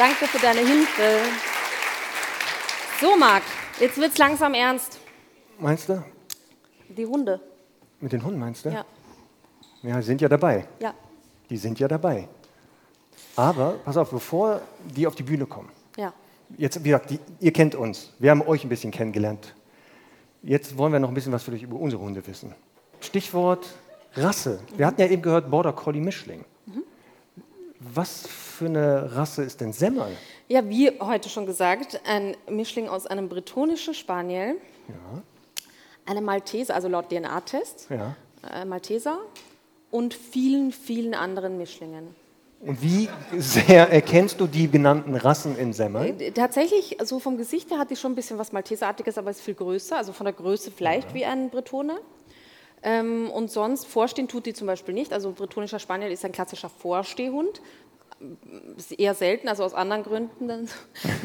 Danke 0.00 0.24
für 0.28 0.38
deine 0.38 0.60
Hilfe. 0.60 1.18
So, 3.02 3.18
Marc, 3.18 3.42
jetzt 3.78 3.98
wird's 3.98 4.16
langsam 4.16 4.54
ernst. 4.54 4.98
Meinst 5.58 5.90
du? 5.90 6.02
Die 6.88 7.04
Hunde. 7.04 7.38
Mit 8.00 8.10
den 8.10 8.24
Hunden 8.24 8.38
meinst 8.40 8.64
du? 8.64 8.70
Ja. 8.70 8.86
Ja, 9.82 9.96
die 9.98 10.02
sind 10.02 10.22
ja 10.22 10.28
dabei. 10.30 10.66
Ja. 10.80 10.94
Die 11.50 11.58
sind 11.58 11.78
ja 11.78 11.86
dabei. 11.86 12.26
Aber, 13.36 13.72
pass 13.84 13.98
auf, 13.98 14.08
bevor 14.10 14.62
die 14.96 15.06
auf 15.06 15.16
die 15.16 15.22
Bühne 15.22 15.44
kommen, 15.44 15.68
Ja. 15.98 16.14
jetzt, 16.56 16.82
wie 16.82 16.88
gesagt, 16.88 17.10
die, 17.10 17.20
ihr 17.40 17.52
kennt 17.52 17.74
uns, 17.74 18.10
wir 18.18 18.30
haben 18.30 18.40
euch 18.40 18.64
ein 18.64 18.70
bisschen 18.70 18.92
kennengelernt. 18.92 19.54
Jetzt 20.42 20.78
wollen 20.78 20.94
wir 20.94 20.98
noch 20.98 21.08
ein 21.08 21.14
bisschen 21.14 21.32
was 21.32 21.42
für 21.42 21.52
euch 21.52 21.62
über 21.62 21.76
unsere 21.78 22.00
Hunde 22.00 22.26
wissen. 22.26 22.54
Stichwort 23.02 23.66
Rasse. 24.14 24.60
Wir 24.78 24.86
hatten 24.86 25.02
ja 25.02 25.08
eben 25.08 25.20
gehört 25.20 25.50
Border 25.50 25.74
Collie 25.74 26.00
Mischling. 26.00 26.46
Was 27.80 28.26
für 28.26 28.66
eine 28.66 29.16
Rasse 29.16 29.42
ist 29.42 29.60
denn 29.60 29.72
Semmel? 29.72 30.08
Ja, 30.48 30.68
wie 30.68 30.90
heute 31.00 31.28
schon 31.30 31.46
gesagt, 31.46 31.98
ein 32.06 32.36
Mischling 32.48 32.88
aus 32.88 33.06
einem 33.06 33.28
bretonischen 33.28 33.94
Spaniel, 33.94 34.56
Ja, 34.88 35.22
einem 36.06 36.24
Malteser, 36.24 36.74
also 36.74 36.88
laut 36.88 37.08
DNA-Test, 37.08 37.88
ja. 37.88 38.16
äh, 38.52 38.64
Malteser 38.66 39.18
und 39.90 40.12
vielen, 40.12 40.72
vielen 40.72 41.14
anderen 41.14 41.56
Mischlingen. 41.56 42.14
Und 42.60 42.82
wie 42.82 43.08
sehr 43.38 43.88
erkennst 43.90 44.38
du 44.40 44.46
die 44.46 44.68
genannten 44.70 45.14
Rassen 45.14 45.56
in 45.56 45.72
Semmel? 45.72 46.20
Äh, 46.20 46.32
Tatsächlich, 46.32 46.98
so 47.02 47.18
vom 47.18 47.38
Gesicht 47.38 47.70
her 47.70 47.78
hat 47.78 47.90
die 47.90 47.96
schon 47.96 48.12
ein 48.12 48.16
bisschen 48.16 48.36
was 48.36 48.52
Malteserartiges, 48.52 49.16
aber 49.16 49.30
ist 49.30 49.40
viel 49.40 49.54
größer, 49.54 49.96
also 49.96 50.12
von 50.12 50.24
der 50.26 50.34
Größe 50.34 50.70
vielleicht 50.70 51.14
wie 51.14 51.24
ein 51.24 51.48
Bretone. 51.48 51.98
Ähm, 52.82 53.30
und 53.30 53.50
sonst 53.50 53.86
vorstehen 53.86 54.28
tut 54.28 54.46
die 54.46 54.54
zum 54.54 54.66
Beispiel 54.66 54.94
nicht. 54.94 55.12
Also 55.12 55.32
bretonischer 55.32 55.78
Spaniel 55.78 56.10
ist 56.10 56.24
ein 56.24 56.32
klassischer 56.32 56.70
Vorstehhund. 56.70 57.60
Ist 58.76 58.92
eher 58.92 59.14
selten, 59.14 59.48
also 59.48 59.64
aus 59.64 59.74
anderen 59.74 60.02
Gründen. 60.02 60.48
Dann. 60.48 60.68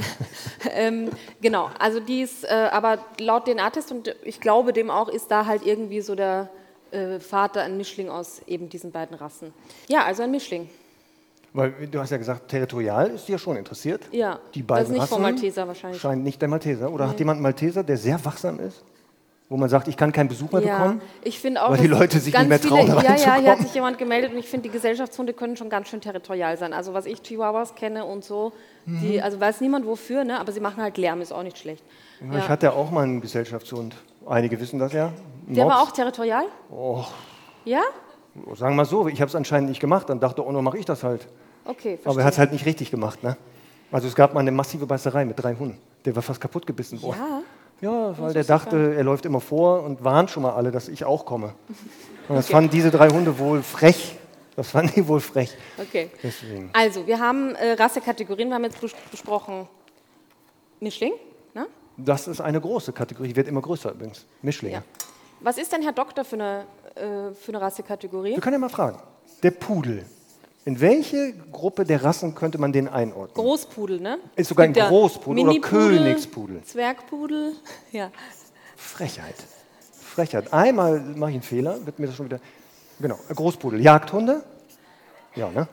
ähm, 0.72 1.10
genau, 1.42 1.70
also 1.78 2.00
die 2.00 2.22
ist, 2.22 2.46
äh, 2.46 2.70
aber 2.72 3.00
laut 3.20 3.46
DNA-Test 3.46 3.92
und 3.92 4.16
ich 4.24 4.40
glaube 4.40 4.72
dem 4.72 4.90
auch, 4.90 5.10
ist 5.10 5.30
da 5.30 5.46
halt 5.46 5.66
irgendwie 5.66 6.02
so 6.02 6.16
der 6.16 6.50
äh, 6.92 7.20
Vater 7.20 7.62
ein 7.64 7.76
Mischling 7.78 8.10
aus 8.10 8.42
eben 8.48 8.70
diesen 8.70 8.92
beiden 8.92 9.18
Rassen. 9.18 9.54
Ja, 9.88 10.06
also 10.06 10.24
ein 10.24 10.32
Mischling. 10.32 10.70
Weil 11.52 11.88
du 11.90 12.00
hast 12.00 12.10
ja 12.10 12.18
gesagt, 12.18 12.50
territorial 12.50 13.12
ist 13.12 13.28
dir 13.30 13.38
schon 13.38 13.56
interessiert. 13.56 14.02
Ja, 14.12 14.40
die 14.54 14.60
das 14.60 14.68
beiden 14.68 14.86
ist 14.86 14.92
nicht 14.92 15.02
Rassen 15.02 15.14
vom 15.14 15.22
Malteser 15.22 15.68
wahrscheinlich. 15.68 16.02
Scheint 16.02 16.24
nicht 16.24 16.42
der 16.42 16.50
Malteser. 16.50 16.92
Oder 16.92 17.10
hat 17.10 17.20
jemand 17.20 17.38
einen 17.38 17.44
Malteser, 17.44 17.84
der 17.84 17.96
sehr 17.96 18.24
wachsam 18.26 18.60
ist? 18.60 18.84
Wo 19.48 19.58
man 19.58 19.70
sagt, 19.70 19.88
ich 19.88 19.96
kann 19.96 20.12
keinen 20.12 20.28
Besuch 20.28 20.52
mehr 20.52 20.62
bekommen? 20.62 21.02
ich 21.24 21.38
auch, 21.58 21.70
weil 21.70 21.78
die 21.78 21.86
Leute 21.86 22.20
sich 22.20 22.34
nicht 22.36 22.50
mehr 22.50 22.60
trauen, 22.60 22.88
viele, 22.88 23.04
Ja, 23.04 23.16
ja, 23.16 23.36
hier 23.36 23.52
hat 23.52 23.60
sich 23.60 23.76
jemand 23.76 24.00
gemeldet 24.00 24.32
und 24.34 24.40
ich 24.40 24.48
finde, 24.48 24.70
die 24.70 24.74
Gesellschaftshunde 24.74 25.34
können 25.34 25.56
schon 25.56 25.70
ganz 25.70 25.88
schön 25.88 26.02
territorial 26.02 26.58
sein. 26.58 26.74
Also 26.74 26.96
was 26.96 27.06
ich 27.06 27.22
Chihuahuas 27.22 27.76
kenne 27.76 28.06
und 28.06 28.24
so, 28.24 28.54
Mhm. 28.86 29.00
die, 29.02 29.22
also 29.22 29.40
weiß 29.40 29.62
niemand 29.62 29.86
wofür, 29.86 30.24
ne? 30.24 30.40
aber 30.40 30.52
sie 30.52 30.60
machen 30.60 30.82
halt 30.82 30.98
Lärm, 30.98 31.22
ist 31.22 31.32
auch 31.32 31.44
nicht 31.44 31.58
schlecht. 31.60 31.84
Ja, 32.32 32.40
Ich 32.40 32.50
hatte 32.50 32.74
auch 32.74 32.90
mal 32.90 33.04
einen 33.04 33.22
Gesellschaftshund. 33.22 33.96
Einige 34.28 34.60
wissen 34.60 34.80
das 34.80 34.94
ja. 34.94 35.12
Der 35.48 35.64
Mops. 35.66 35.76
war 35.76 35.84
auch 35.84 35.92
territorial? 35.92 36.46
Oh, 36.72 37.04
Ja? 37.66 37.82
sagen 38.56 38.74
wir 38.74 38.78
mal 38.78 38.86
so, 38.86 39.08
ich 39.08 39.22
habe 39.22 39.30
es 39.30 39.36
anscheinend 39.36 39.70
nicht 39.70 39.80
gemacht. 39.80 40.10
Dann 40.10 40.20
dachte, 40.20 40.44
oh, 40.46 40.52
dann 40.52 40.64
mache 40.64 40.78
ich 40.80 40.86
das 40.86 41.04
halt. 41.04 41.28
Okay, 41.66 42.00
Aber 42.04 42.20
er 42.20 42.26
hat 42.26 42.34
es 42.34 42.40
halt 42.40 42.52
nicht 42.52 42.66
richtig 42.66 42.90
gemacht. 42.92 43.24
Ne? 43.24 43.38
Also 43.92 44.08
es 44.08 44.16
gab 44.16 44.34
mal 44.34 44.40
eine 44.42 44.52
massive 44.52 44.86
Beißerei 44.86 45.24
mit 45.26 45.42
drei 45.42 45.56
Hunden. 45.56 45.78
Der 46.04 46.16
war 46.16 46.22
fast 46.24 46.42
kaputt 46.42 46.66
gebissen 46.68 47.02
worden. 47.02 47.18
Ja, 47.20 47.42
Ja, 47.82 48.18
weil 48.18 48.34
der 48.34 48.44
dachte, 48.44 48.96
er 48.96 49.04
läuft 49.04 49.26
immer 49.26 49.42
vor 49.42 49.84
und 49.84 50.04
warnt 50.04 50.30
schon 50.32 50.44
mal 50.44 50.54
alle, 50.54 50.72
dass 50.72 50.88
ich 50.88 51.04
auch 51.06 51.26
komme. 51.26 51.54
Und 52.28 52.38
das 52.38 52.48
fanden 52.48 52.72
diese 52.72 52.90
drei 52.90 53.10
Hunde 53.10 53.38
wohl 53.38 53.62
frech. 53.62 54.18
Das 54.56 54.70
fanden 54.72 54.94
die 54.96 55.08
wohl 55.08 55.20
frech. 55.20 55.56
okay. 55.78 56.10
Deswegen. 56.24 56.72
Also, 56.74 57.06
wir 57.06 57.20
haben 57.20 57.54
äh, 57.56 57.74
Rassekategorien, 57.74 58.48
wir 58.48 58.56
haben 58.56 58.64
jetzt 58.64 58.78
bes- 58.84 58.96
besprochen 59.12 59.68
Mischling, 60.80 61.14
ne? 61.54 61.68
Das 61.98 62.28
ist 62.28 62.42
eine 62.42 62.60
große 62.60 62.92
Kategorie, 62.94 63.28
die 63.30 63.36
wird 63.36 63.48
immer 63.48 63.62
größer 63.62 63.92
übrigens. 63.92 64.26
Mischlinge. 64.42 64.76
Ja. 64.78 64.84
Was 65.42 65.58
ist 65.60 65.72
denn 65.72 65.82
Herr 65.84 65.92
Doktor 65.92 66.26
für 66.26 66.36
eine, 66.36 66.66
äh, 66.96 67.34
für 67.36 67.50
eine 67.50 67.62
Rassekategorie? 67.62 68.32
Wir 68.34 68.42
können 68.42 68.54
ja 68.56 68.60
mal 68.60 68.70
fragen. 68.70 68.98
Der 69.44 69.52
Pudel. 69.52 70.04
In 70.68 70.82
welche 70.82 71.34
Gruppe 71.52 71.86
der 71.86 72.04
Rassen 72.04 72.34
könnte 72.34 72.58
man 72.58 72.74
den 72.74 72.88
einordnen? 72.88 73.36
Großpudel, 73.36 74.02
ne? 74.02 74.18
Ist 74.36 74.50
sogar 74.50 74.66
ein 74.66 74.74
Großpudel 74.74 75.48
oder 75.48 75.60
Königspudel. 75.60 76.64
Zwergpudel, 76.64 77.54
ja. 77.92 78.10
Frechheit. 78.76 79.36
Frechheit. 79.94 80.52
Einmal 80.52 81.00
mache 81.00 81.30
ich 81.30 81.36
einen 81.36 81.44
Fehler, 81.44 81.86
wird 81.86 82.00
mir 82.00 82.08
das 82.08 82.16
schon 82.16 82.26
wieder. 82.26 82.40
Genau, 83.00 83.20
Großpudel. 83.30 83.80
Jagdhunde? 83.80 84.44
Ja, 85.36 85.52
ne? 85.52 85.68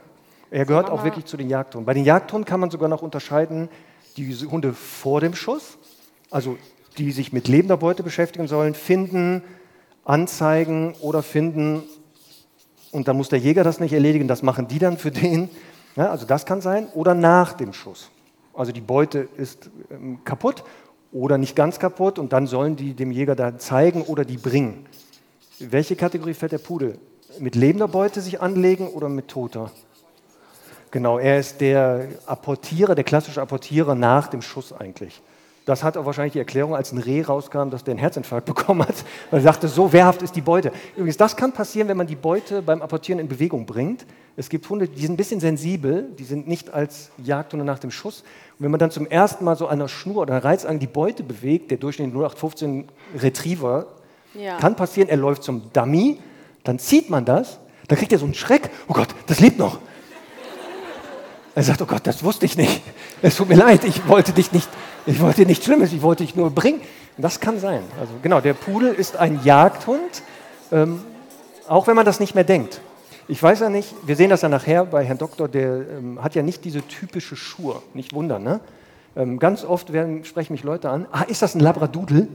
Er 0.51 0.66
gehört 0.66 0.90
auch 0.90 1.05
wirklich 1.05 1.24
zu 1.24 1.38
den 1.38 1.49
Jagdhunden. 1.49 1.86
Bei 1.86 1.95
den 1.95 2.05
Jagdhunden 2.05 2.45
kann 2.45 2.61
man 2.61 2.70
sogar 2.70 2.90
noch 2.90 3.01
unterscheiden, 3.01 3.70
die 4.18 4.34
Hunde 4.34 4.74
vor 4.74 5.22
dem 5.22 5.34
Schuss, 5.34 5.78
also 6.30 6.59
die 6.99 7.12
sich 7.12 7.32
mit 7.32 7.49
lebender 7.49 7.78
Beute 7.78 8.03
beschäftigen 8.03 8.47
sollen, 8.47 8.74
finden, 8.74 9.43
anzeigen 10.05 10.95
oder 11.01 11.22
finden 11.22 11.84
und 12.93 13.09
dann 13.09 13.16
muss 13.16 13.30
der 13.30 13.40
Jäger 13.40 13.64
das 13.64 13.80
nicht 13.80 13.93
erledigen, 13.93 14.28
das 14.28 14.43
machen 14.43 14.68
die 14.68 14.78
dann 14.78 14.99
für 14.99 15.11
den. 15.11 15.49
Ja, 15.97 16.11
also 16.11 16.26
das 16.26 16.47
kann 16.47 16.61
sein. 16.61 16.86
Oder 16.95 17.14
nach 17.14 17.55
dem 17.55 17.72
Schuss. 17.72 18.11
Also 18.55 18.70
die 18.70 18.80
Beute 18.80 19.28
ist 19.36 19.70
ähm, 19.90 20.20
kaputt 20.24 20.62
oder 21.11 21.38
nicht 21.38 21.57
ganz 21.57 21.78
kaputt 21.78 22.18
und 22.18 22.32
dann 22.32 22.47
sollen 22.47 22.76
die 22.76 22.95
dem 22.95 23.11
Jäger 23.11 23.34
da 23.34 23.59
zeigen 23.59 24.03
oder 24.03 24.24
die 24.24 24.36
bringen. 24.36 24.86
Welche 25.59 25.97
Kategorie 25.97 26.34
fällt 26.34 26.53
der 26.53 26.59
Pudel? 26.59 26.99
Mit 27.38 27.55
lebender 27.55 27.88
Beute 27.88 28.20
sich 28.20 28.40
anlegen 28.43 28.88
oder 28.88 29.09
mit 29.09 29.28
toter? 29.28 29.70
Genau, 30.90 31.18
er 31.18 31.38
ist 31.38 31.62
der 31.62 32.09
Apportierer, 32.26 32.95
der 32.95 33.05
klassische 33.05 33.40
Apportierer 33.40 33.95
nach 33.95 34.28
dem 34.28 34.43
Schuss 34.43 34.72
eigentlich. 34.72 35.22
Das 35.65 35.85
hat 35.85 35.97
auch 35.97 36.05
wahrscheinlich 36.07 36.33
die 36.33 36.41
Erklärung, 36.41 36.75
als 36.75 36.91
ein 36.93 36.99
Reh 36.99 37.23
rauskam, 37.23 37.71
dass 37.71 37.85
der 37.85 37.93
einen 37.93 38.01
Herzinfarkt 38.01 38.47
bekommen 38.55 38.83
hat, 38.87 38.97
weil 39.31 39.41
er 39.41 39.43
sagte, 39.45 39.69
so 39.69 39.93
wehrhaft 39.93 40.23
ist 40.23 40.35
die 40.35 40.41
Beute. 40.41 40.73
Übrigens, 40.97 41.17
das 41.17 41.37
kann 41.37 41.53
passieren, 41.53 41.87
wenn 41.89 41.97
man 41.97 42.07
die 42.09 42.17
Beute 42.17 42.63
beim 42.63 42.83
Apportieren 42.83 43.21
in 43.21 43.29
Bewegung 43.29 43.65
bringt. 43.65 44.05
Es 44.37 44.49
gibt 44.49 44.69
Hunde, 44.69 44.89
die 44.89 45.01
sind 45.03 45.13
ein 45.13 45.17
bisschen 45.17 45.41
sensibel, 45.41 46.09
die 46.19 46.25
sind 46.25 46.49
nicht 46.49 46.73
als 46.73 47.11
Jagdhunde 47.23 47.65
nach 47.65 47.79
dem 47.79 47.91
Schuss. 47.91 48.23
Und 48.59 48.65
wenn 48.65 48.71
man 48.71 48.81
dann 48.81 48.91
zum 48.91 49.07
ersten 49.07 49.45
Mal 49.45 49.57
so 49.57 49.67
an 49.67 49.75
einer 49.75 49.89
Schnur 49.89 50.23
oder 50.23 50.35
einer 50.35 50.45
Reizangel 50.45 50.79
die 50.81 50.87
Beute 50.87 51.23
bewegt, 51.23 51.71
der 51.71 51.79
durchschnittliche 51.79 52.17
0815 52.19 52.89
Retriever, 53.19 53.87
Ja. 54.35 54.57
kann 54.57 54.75
passieren, 54.75 55.09
er 55.11 55.19
läuft 55.19 55.43
zum 55.45 55.71
Dummy, 55.73 56.19
dann 56.65 56.79
zieht 56.79 57.11
man 57.11 57.25
das, 57.25 57.59
dann 57.89 57.99
kriegt 57.99 58.11
er 58.13 58.19
so 58.19 58.25
einen 58.25 58.35
Schreck, 58.35 58.71
oh 58.89 58.95
Gott, 58.95 59.09
das 59.27 59.39
lebt 59.39 59.59
noch. 59.59 59.79
Er 61.55 61.63
sagt, 61.63 61.83
oh 61.83 61.87
Gott, 61.87 62.01
das 62.07 62.25
wusste 62.25 62.47
ich 62.47 62.57
nicht. 62.57 62.81
Es 63.21 63.37
tut 63.37 63.49
mir 63.49 63.57
leid, 63.57 63.85
ich 63.85 64.09
wollte 64.09 64.33
dich 64.33 64.53
nicht, 64.53 64.69
ich 65.07 65.21
wollte 65.21 65.47
nichts 65.47 65.65
Schlimmes, 65.65 65.93
ich 65.93 66.03
wollte 66.03 66.25
dich 66.25 66.37
nur 66.37 66.51
bringen. 66.51 66.81
Das 67.19 67.41
kann 67.41 67.59
sein. 67.59 67.83
Also 68.01 68.15
genau, 68.23 68.41
der 68.41 68.55
Pudel 68.55 68.95
ist 68.95 69.17
ein 69.17 69.41
Jagdhund, 69.45 70.23
ähm, 70.71 71.03
auch 71.69 71.87
wenn 71.87 71.97
man 71.97 72.07
das 72.07 72.21
nicht 72.21 72.35
mehr 72.35 72.45
denkt. 72.45 72.81
Ich 73.29 73.43
weiß 73.43 73.61
ja 73.61 73.69
nicht, 73.69 73.95
wir 74.05 74.17
sehen 74.17 74.31
das 74.31 74.43
ja 74.43 74.49
nachher 74.49 74.85
bei 74.85 75.05
Herrn 75.05 75.19
Doktor, 75.19 75.49
der 75.49 75.89
ähm, 75.89 76.23
hat 76.23 76.35
ja 76.35 76.43
nicht 76.43 76.65
diese 76.65 76.83
typische 76.83 77.37
Schur, 77.37 77.83
nicht 77.95 78.15
wundern. 78.15 78.43
Ne? 78.43 78.61
Ähm, 79.15 79.39
ganz 79.39 79.65
oft 79.65 79.93
werden, 79.93 80.25
sprechen 80.25 80.55
mich 80.55 80.65
Leute 80.65 80.91
an, 80.91 81.07
ah, 81.13 81.23
ist 81.23 81.43
das 81.43 81.55
ein 81.55 81.61
Labradoodle? 81.61 82.29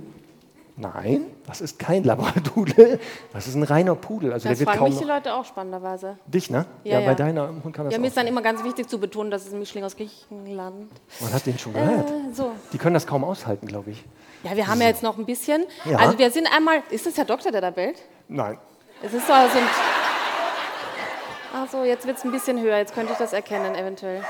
Nein, 0.79 1.25
das 1.47 1.59
ist 1.61 1.79
kein 1.79 2.03
Labradoodle, 2.03 2.99
das 3.33 3.47
ist 3.47 3.55
ein 3.55 3.63
reiner 3.63 3.95
Pudel. 3.95 4.31
Also 4.31 4.47
Das 4.47 4.59
der 4.59 4.67
wird 4.67 4.69
fragen 4.69 4.79
kaum 4.79 4.89
mich 4.89 4.99
die 4.99 5.05
Leute 5.05 5.33
auch 5.33 5.43
spannenderweise. 5.43 6.17
dich, 6.27 6.51
ne? 6.51 6.67
Ja, 6.83 6.99
bei 6.99 7.05
ja. 7.07 7.15
deiner 7.15 7.47
Hund 7.49 7.73
kann 7.75 7.85
das 7.85 7.93
Ja, 7.93 7.99
mir 7.99 8.05
auch. 8.05 8.07
ist 8.09 8.17
dann 8.17 8.27
immer 8.27 8.43
ganz 8.43 8.63
wichtig 8.63 8.87
zu 8.87 8.99
betonen, 8.99 9.31
dass 9.31 9.47
es 9.47 9.53
ein 9.53 9.59
Mischling 9.59 9.83
aus 9.83 9.95
Griechenland. 9.95 10.91
Man 11.19 11.33
hat 11.33 11.45
den 11.47 11.57
schon 11.57 11.73
gehört. 11.73 12.09
Äh, 12.09 12.33
so. 12.33 12.51
Die 12.73 12.77
können 12.77 12.93
das 12.93 13.07
kaum 13.07 13.23
aushalten, 13.23 13.65
glaube 13.65 13.89
ich. 13.89 14.05
Ja, 14.43 14.55
wir 14.55 14.67
haben 14.67 14.79
ja 14.79 14.87
jetzt 14.87 15.01
noch 15.01 15.17
ein 15.17 15.25
bisschen. 15.25 15.65
Ja. 15.85 15.97
Also 15.97 16.17
wir 16.19 16.29
sind 16.29 16.47
einmal. 16.55 16.83
Ist 16.91 17.07
das 17.07 17.15
der 17.15 17.25
Doktor, 17.25 17.51
der 17.51 17.61
da 17.61 17.71
bellt? 17.71 17.97
Nein. 18.27 18.59
Es 19.01 19.13
ist 19.13 19.25
so. 19.25 19.33
so 19.33 19.57
ein 19.57 19.63
Ach 21.55 21.67
so, 21.71 21.83
jetzt 21.83 22.05
wird 22.05 22.17
es 22.17 22.23
ein 22.23 22.31
bisschen 22.31 22.61
höher. 22.61 22.77
Jetzt 22.77 22.93
könnte 22.93 23.13
ich 23.13 23.17
das 23.17 23.33
erkennen, 23.33 23.73
eventuell. 23.73 24.21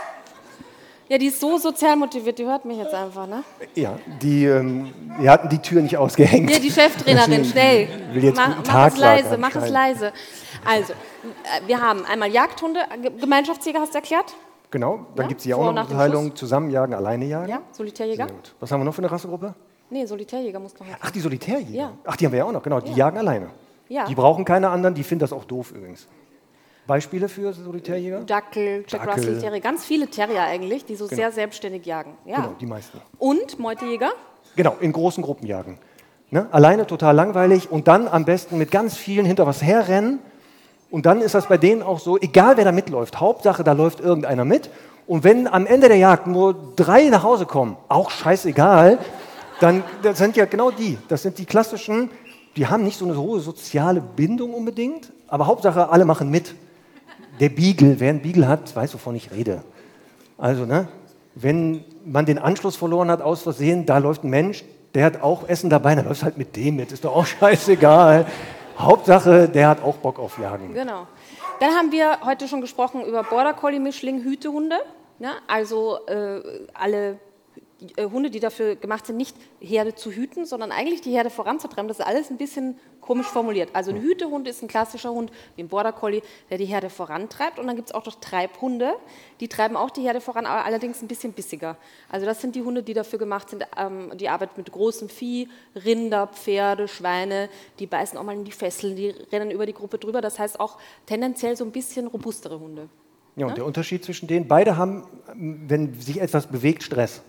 Ja, 1.09 1.17
die 1.17 1.27
ist 1.27 1.39
so 1.39 1.57
sozial 1.57 1.95
motiviert, 1.95 2.37
die 2.37 2.45
hört 2.45 2.65
mich 2.65 2.77
jetzt 2.77 2.93
einfach, 2.93 3.27
ne? 3.27 3.43
Ja, 3.75 3.97
die, 4.21 4.45
ähm, 4.45 4.93
die 5.21 5.29
hatten 5.29 5.47
die 5.47 5.59
Tür 5.59 5.81
nicht 5.81 5.95
ausgehängt. 5.97 6.49
Hier, 6.49 6.59
die 6.59 6.69
Cheftrainerin, 6.71 7.45
schnell. 7.45 7.87
Will 8.11 8.23
jetzt 8.25 8.35
mach 8.35 8.57
mach 8.67 8.87
es 8.87 8.97
leise, 8.97 9.37
mach 9.37 9.55
es 9.55 9.69
leise. 9.69 10.11
Also, 10.65 10.91
äh, 10.93 10.95
wir 11.67 11.79
haben 11.81 12.03
einmal 12.05 12.29
Jagdhunde, 12.29 12.81
Ge- 13.01 13.11
Gemeinschaftsjäger 13.21 13.79
hast 13.79 13.93
du 13.93 13.99
erklärt? 13.99 14.33
Genau, 14.69 15.05
dann 15.15 15.23
Ja, 15.25 15.27
gibt 15.29 15.39
es 15.39 15.45
hier 15.45 15.57
auch 15.57 15.63
noch 15.63 15.73
nach 15.73 15.87
dem 15.87 15.93
Unterteilung, 15.93 16.35
zusammenjagen, 16.35 16.93
alleine 16.93 17.23
jagen. 17.25 17.47
Ja, 17.49 17.61
Solitärjäger? 17.71 18.27
Was 18.59 18.69
haben 18.69 18.81
wir 18.81 18.85
noch 18.85 18.93
für 18.93 19.01
eine 19.01 19.09
Rassegruppe? 19.11 19.53
Nee, 19.89 20.05
Solitärjäger 20.05 20.59
muss 20.59 20.73
noch. 20.77 20.85
Ach, 20.99 21.11
die 21.11 21.21
Solitärjäger. 21.21 21.71
Ja. 21.71 21.91
Ach, 22.03 22.17
die 22.17 22.25
haben 22.25 22.33
wir 22.33 22.39
ja 22.39 22.45
auch 22.45 22.51
noch, 22.51 22.61
genau. 22.63 22.81
Die 22.81 22.91
jagen 22.91 23.17
alleine. 23.17 23.47
Ja. 23.87 24.05
Die 24.07 24.15
brauchen 24.15 24.43
keine 24.43 24.67
anderen, 24.69 24.93
die 24.93 25.03
finden 25.03 25.21
das 25.21 25.31
auch 25.31 25.45
doof 25.45 25.71
übrigens. 25.71 26.05
Beispiele 26.87 27.27
für 27.27 27.53
Solitärjäger? 27.53 28.21
Dackel, 28.21 28.85
Jack 28.87 29.03
Dackel. 29.03 29.13
Russell 29.13 29.39
Terrier, 29.41 29.59
ganz 29.59 29.85
viele 29.85 30.07
Terrier 30.07 30.43
eigentlich, 30.43 30.85
die 30.85 30.95
so 30.95 31.05
sehr 31.05 31.31
selbstständig 31.31 31.85
jagen. 31.85 32.17
Ja. 32.25 32.37
Genau, 32.37 32.55
die 32.59 32.65
meisten. 32.65 32.99
Und 33.19 33.59
Meutejäger? 33.59 34.11
Genau, 34.55 34.77
in 34.79 34.93
großen 34.93 35.21
Gruppen 35.21 35.45
jagen. 35.45 35.77
Ne? 36.31 36.47
Alleine 36.51 36.87
total 36.87 37.15
langweilig 37.15 37.71
und 37.71 37.87
dann 37.87 38.07
am 38.07 38.25
besten 38.25 38.57
mit 38.57 38.71
ganz 38.71 38.97
vielen 38.97 39.25
hinter 39.25 39.45
was 39.45 39.61
herrennen. 39.61 40.19
Und 40.89 41.05
dann 41.05 41.21
ist 41.21 41.35
das 41.35 41.47
bei 41.47 41.57
denen 41.57 41.83
auch 41.83 41.99
so, 41.99 42.17
egal 42.17 42.57
wer 42.57 42.63
da 42.63 42.71
mitläuft, 42.71 43.19
Hauptsache, 43.19 43.63
da 43.63 43.73
läuft 43.73 43.99
irgendeiner 43.99 44.45
mit. 44.45 44.69
Und 45.05 45.23
wenn 45.23 45.47
am 45.47 45.65
Ende 45.65 45.89
der 45.89 45.97
Jagd 45.97 46.27
nur 46.27 46.73
drei 46.75 47.09
nach 47.09 47.23
Hause 47.23 47.45
kommen, 47.45 47.77
auch 47.89 48.09
scheißegal, 48.09 48.97
dann 49.59 49.83
das 50.01 50.17
sind 50.17 50.37
ja 50.37 50.45
genau 50.45 50.71
die. 50.71 50.97
Das 51.09 51.21
sind 51.21 51.37
die 51.37 51.45
klassischen, 51.45 52.09
die 52.55 52.67
haben 52.67 52.83
nicht 52.83 52.97
so 52.97 53.05
eine 53.05 53.17
hohe 53.17 53.39
soziale 53.39 54.01
Bindung 54.01 54.53
unbedingt, 54.53 55.11
aber 55.27 55.47
Hauptsache, 55.47 55.89
alle 55.89 56.05
machen 56.05 56.29
mit. 56.29 56.55
Der 57.39 57.49
Beagle, 57.49 57.99
wer 57.99 58.09
einen 58.09 58.21
Beagle 58.21 58.47
hat, 58.47 58.75
weiß, 58.75 58.93
wovon 58.93 59.15
ich 59.15 59.31
rede. 59.31 59.63
Also, 60.37 60.65
ne, 60.65 60.87
wenn 61.35 61.83
man 62.05 62.25
den 62.25 62.39
Anschluss 62.39 62.75
verloren 62.75 63.11
hat 63.11 63.21
aus 63.21 63.43
Versehen, 63.43 63.85
da 63.85 63.99
läuft 63.99 64.23
ein 64.23 64.29
Mensch, 64.29 64.63
der 64.95 65.05
hat 65.05 65.21
auch 65.21 65.47
Essen 65.47 65.69
dabei, 65.69 65.93
dann 65.95 66.05
läuft 66.05 66.23
halt 66.23 66.37
mit 66.37 66.55
dem 66.55 66.77
mit, 66.77 66.91
ist 66.91 67.05
doch 67.05 67.15
auch 67.15 67.25
scheißegal. 67.39 68.25
Hauptsache, 68.77 69.49
der 69.49 69.69
hat 69.69 69.83
auch 69.83 69.97
Bock 69.97 70.19
auf 70.19 70.37
Jagen. 70.39 70.73
Genau. 70.73 71.07
Dann 71.59 71.71
haben 71.71 71.91
wir 71.91 72.19
heute 72.25 72.47
schon 72.47 72.61
gesprochen 72.61 73.03
über 73.03 73.23
Border 73.23 73.53
Collie 73.53 73.79
Mischling 73.79 74.21
Hütehunde. 74.23 74.75
Ne? 75.19 75.29
Also 75.47 75.99
äh, 76.05 76.41
alle 76.75 77.17
Hunde, 77.99 78.31
die 78.31 78.39
dafür 78.39 78.75
gemacht 78.75 79.05
sind, 79.05 79.17
nicht 79.17 79.35
Herde 79.59 79.93
zu 79.93 80.11
hüten, 80.11 80.45
sondern 80.45 80.71
eigentlich 80.71 81.01
die 81.01 81.11
Herde 81.11 81.29
voranzutreiben. 81.29 81.87
Das 81.87 81.99
ist 81.99 82.05
alles 82.05 82.31
ein 82.31 82.37
bisschen 82.37 82.79
komisch 83.01 83.27
formuliert. 83.27 83.69
Also 83.73 83.91
ein 83.91 84.01
Hütehund 84.01 84.47
ist 84.47 84.63
ein 84.63 84.67
klassischer 84.67 85.11
Hund 85.11 85.31
wie 85.55 85.63
ein 85.63 85.67
Border 85.67 85.91
Collie, 85.91 86.21
der 86.49 86.57
die 86.57 86.65
Herde 86.65 86.89
vorantreibt. 86.89 87.59
Und 87.59 87.67
dann 87.67 87.75
gibt 87.75 87.89
es 87.89 87.95
auch 87.95 88.05
noch 88.05 88.15
Treibhunde, 88.15 88.95
die 89.39 89.47
treiben 89.47 89.77
auch 89.77 89.91
die 89.91 90.01
Herde 90.01 90.21
voran, 90.21 90.45
aber 90.45 90.65
allerdings 90.65 91.01
ein 91.01 91.07
bisschen 91.07 91.33
bissiger. 91.33 91.77
Also 92.09 92.25
das 92.25 92.41
sind 92.41 92.55
die 92.55 92.63
Hunde, 92.63 92.83
die 92.83 92.93
dafür 92.93 93.19
gemacht 93.19 93.49
sind, 93.49 93.63
ähm, 93.77 94.11
die 94.17 94.27
arbeiten 94.27 94.53
mit 94.57 94.71
großem 94.71 95.09
Vieh, 95.09 95.47
Rinder, 95.75 96.27
Pferde, 96.27 96.87
Schweine, 96.87 97.49
die 97.79 97.85
beißen 97.85 98.17
auch 98.17 98.23
mal 98.23 98.35
in 98.35 98.43
die 98.43 98.51
Fesseln, 98.51 98.95
die 98.95 99.09
rennen 99.31 99.51
über 99.51 99.65
die 99.65 99.73
Gruppe 99.73 99.99
drüber. 99.99 100.21
Das 100.21 100.39
heißt 100.39 100.59
auch 100.59 100.77
tendenziell 101.05 101.55
so 101.55 101.63
ein 101.63 101.71
bisschen 101.71 102.07
robustere 102.07 102.59
Hunde. 102.59 102.89
Ja, 103.37 103.45
und 103.45 103.55
der 103.55 103.65
Unterschied 103.65 104.03
zwischen 104.03 104.27
denen, 104.27 104.47
beide 104.47 104.77
haben, 104.77 105.05
wenn 105.35 105.93
sich 106.01 106.19
etwas 106.19 106.47
bewegt, 106.47 106.81
Stress. 106.81 107.21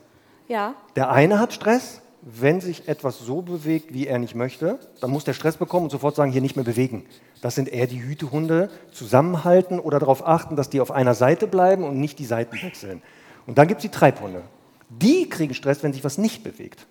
Ja, 0.48 0.74
Der 0.96 1.10
eine 1.10 1.38
hat 1.38 1.52
Stress, 1.52 2.00
wenn 2.22 2.60
sich 2.60 2.88
etwas 2.88 3.18
so 3.18 3.42
bewegt, 3.42 3.92
wie 3.94 4.06
er 4.06 4.18
nicht 4.18 4.34
möchte, 4.34 4.78
dann 5.00 5.10
muss 5.10 5.24
der 5.24 5.34
Stress 5.34 5.56
bekommen 5.56 5.84
und 5.84 5.90
sofort 5.90 6.16
sagen, 6.16 6.32
hier 6.32 6.40
nicht 6.40 6.56
mehr 6.56 6.64
bewegen. 6.64 7.06
Das 7.42 7.54
sind 7.54 7.68
eher 7.68 7.86
die 7.86 8.02
Hütehunde, 8.02 8.70
zusammenhalten 8.92 9.78
oder 9.78 9.98
darauf 9.98 10.26
achten, 10.26 10.56
dass 10.56 10.70
die 10.70 10.80
auf 10.80 10.90
einer 10.90 11.14
Seite 11.14 11.46
bleiben 11.46 11.84
und 11.84 12.00
nicht 12.00 12.18
die 12.18 12.24
Seiten 12.24 12.60
wechseln. 12.62 13.02
Und 13.46 13.58
dann 13.58 13.68
gibt 13.68 13.78
es 13.78 13.82
die 13.82 13.96
Treibhunde. 13.96 14.42
Die 14.88 15.28
kriegen 15.28 15.54
Stress, 15.54 15.82
wenn 15.82 15.92
sich 15.92 16.02
was 16.02 16.18
nicht 16.18 16.42
bewegt. 16.42 16.86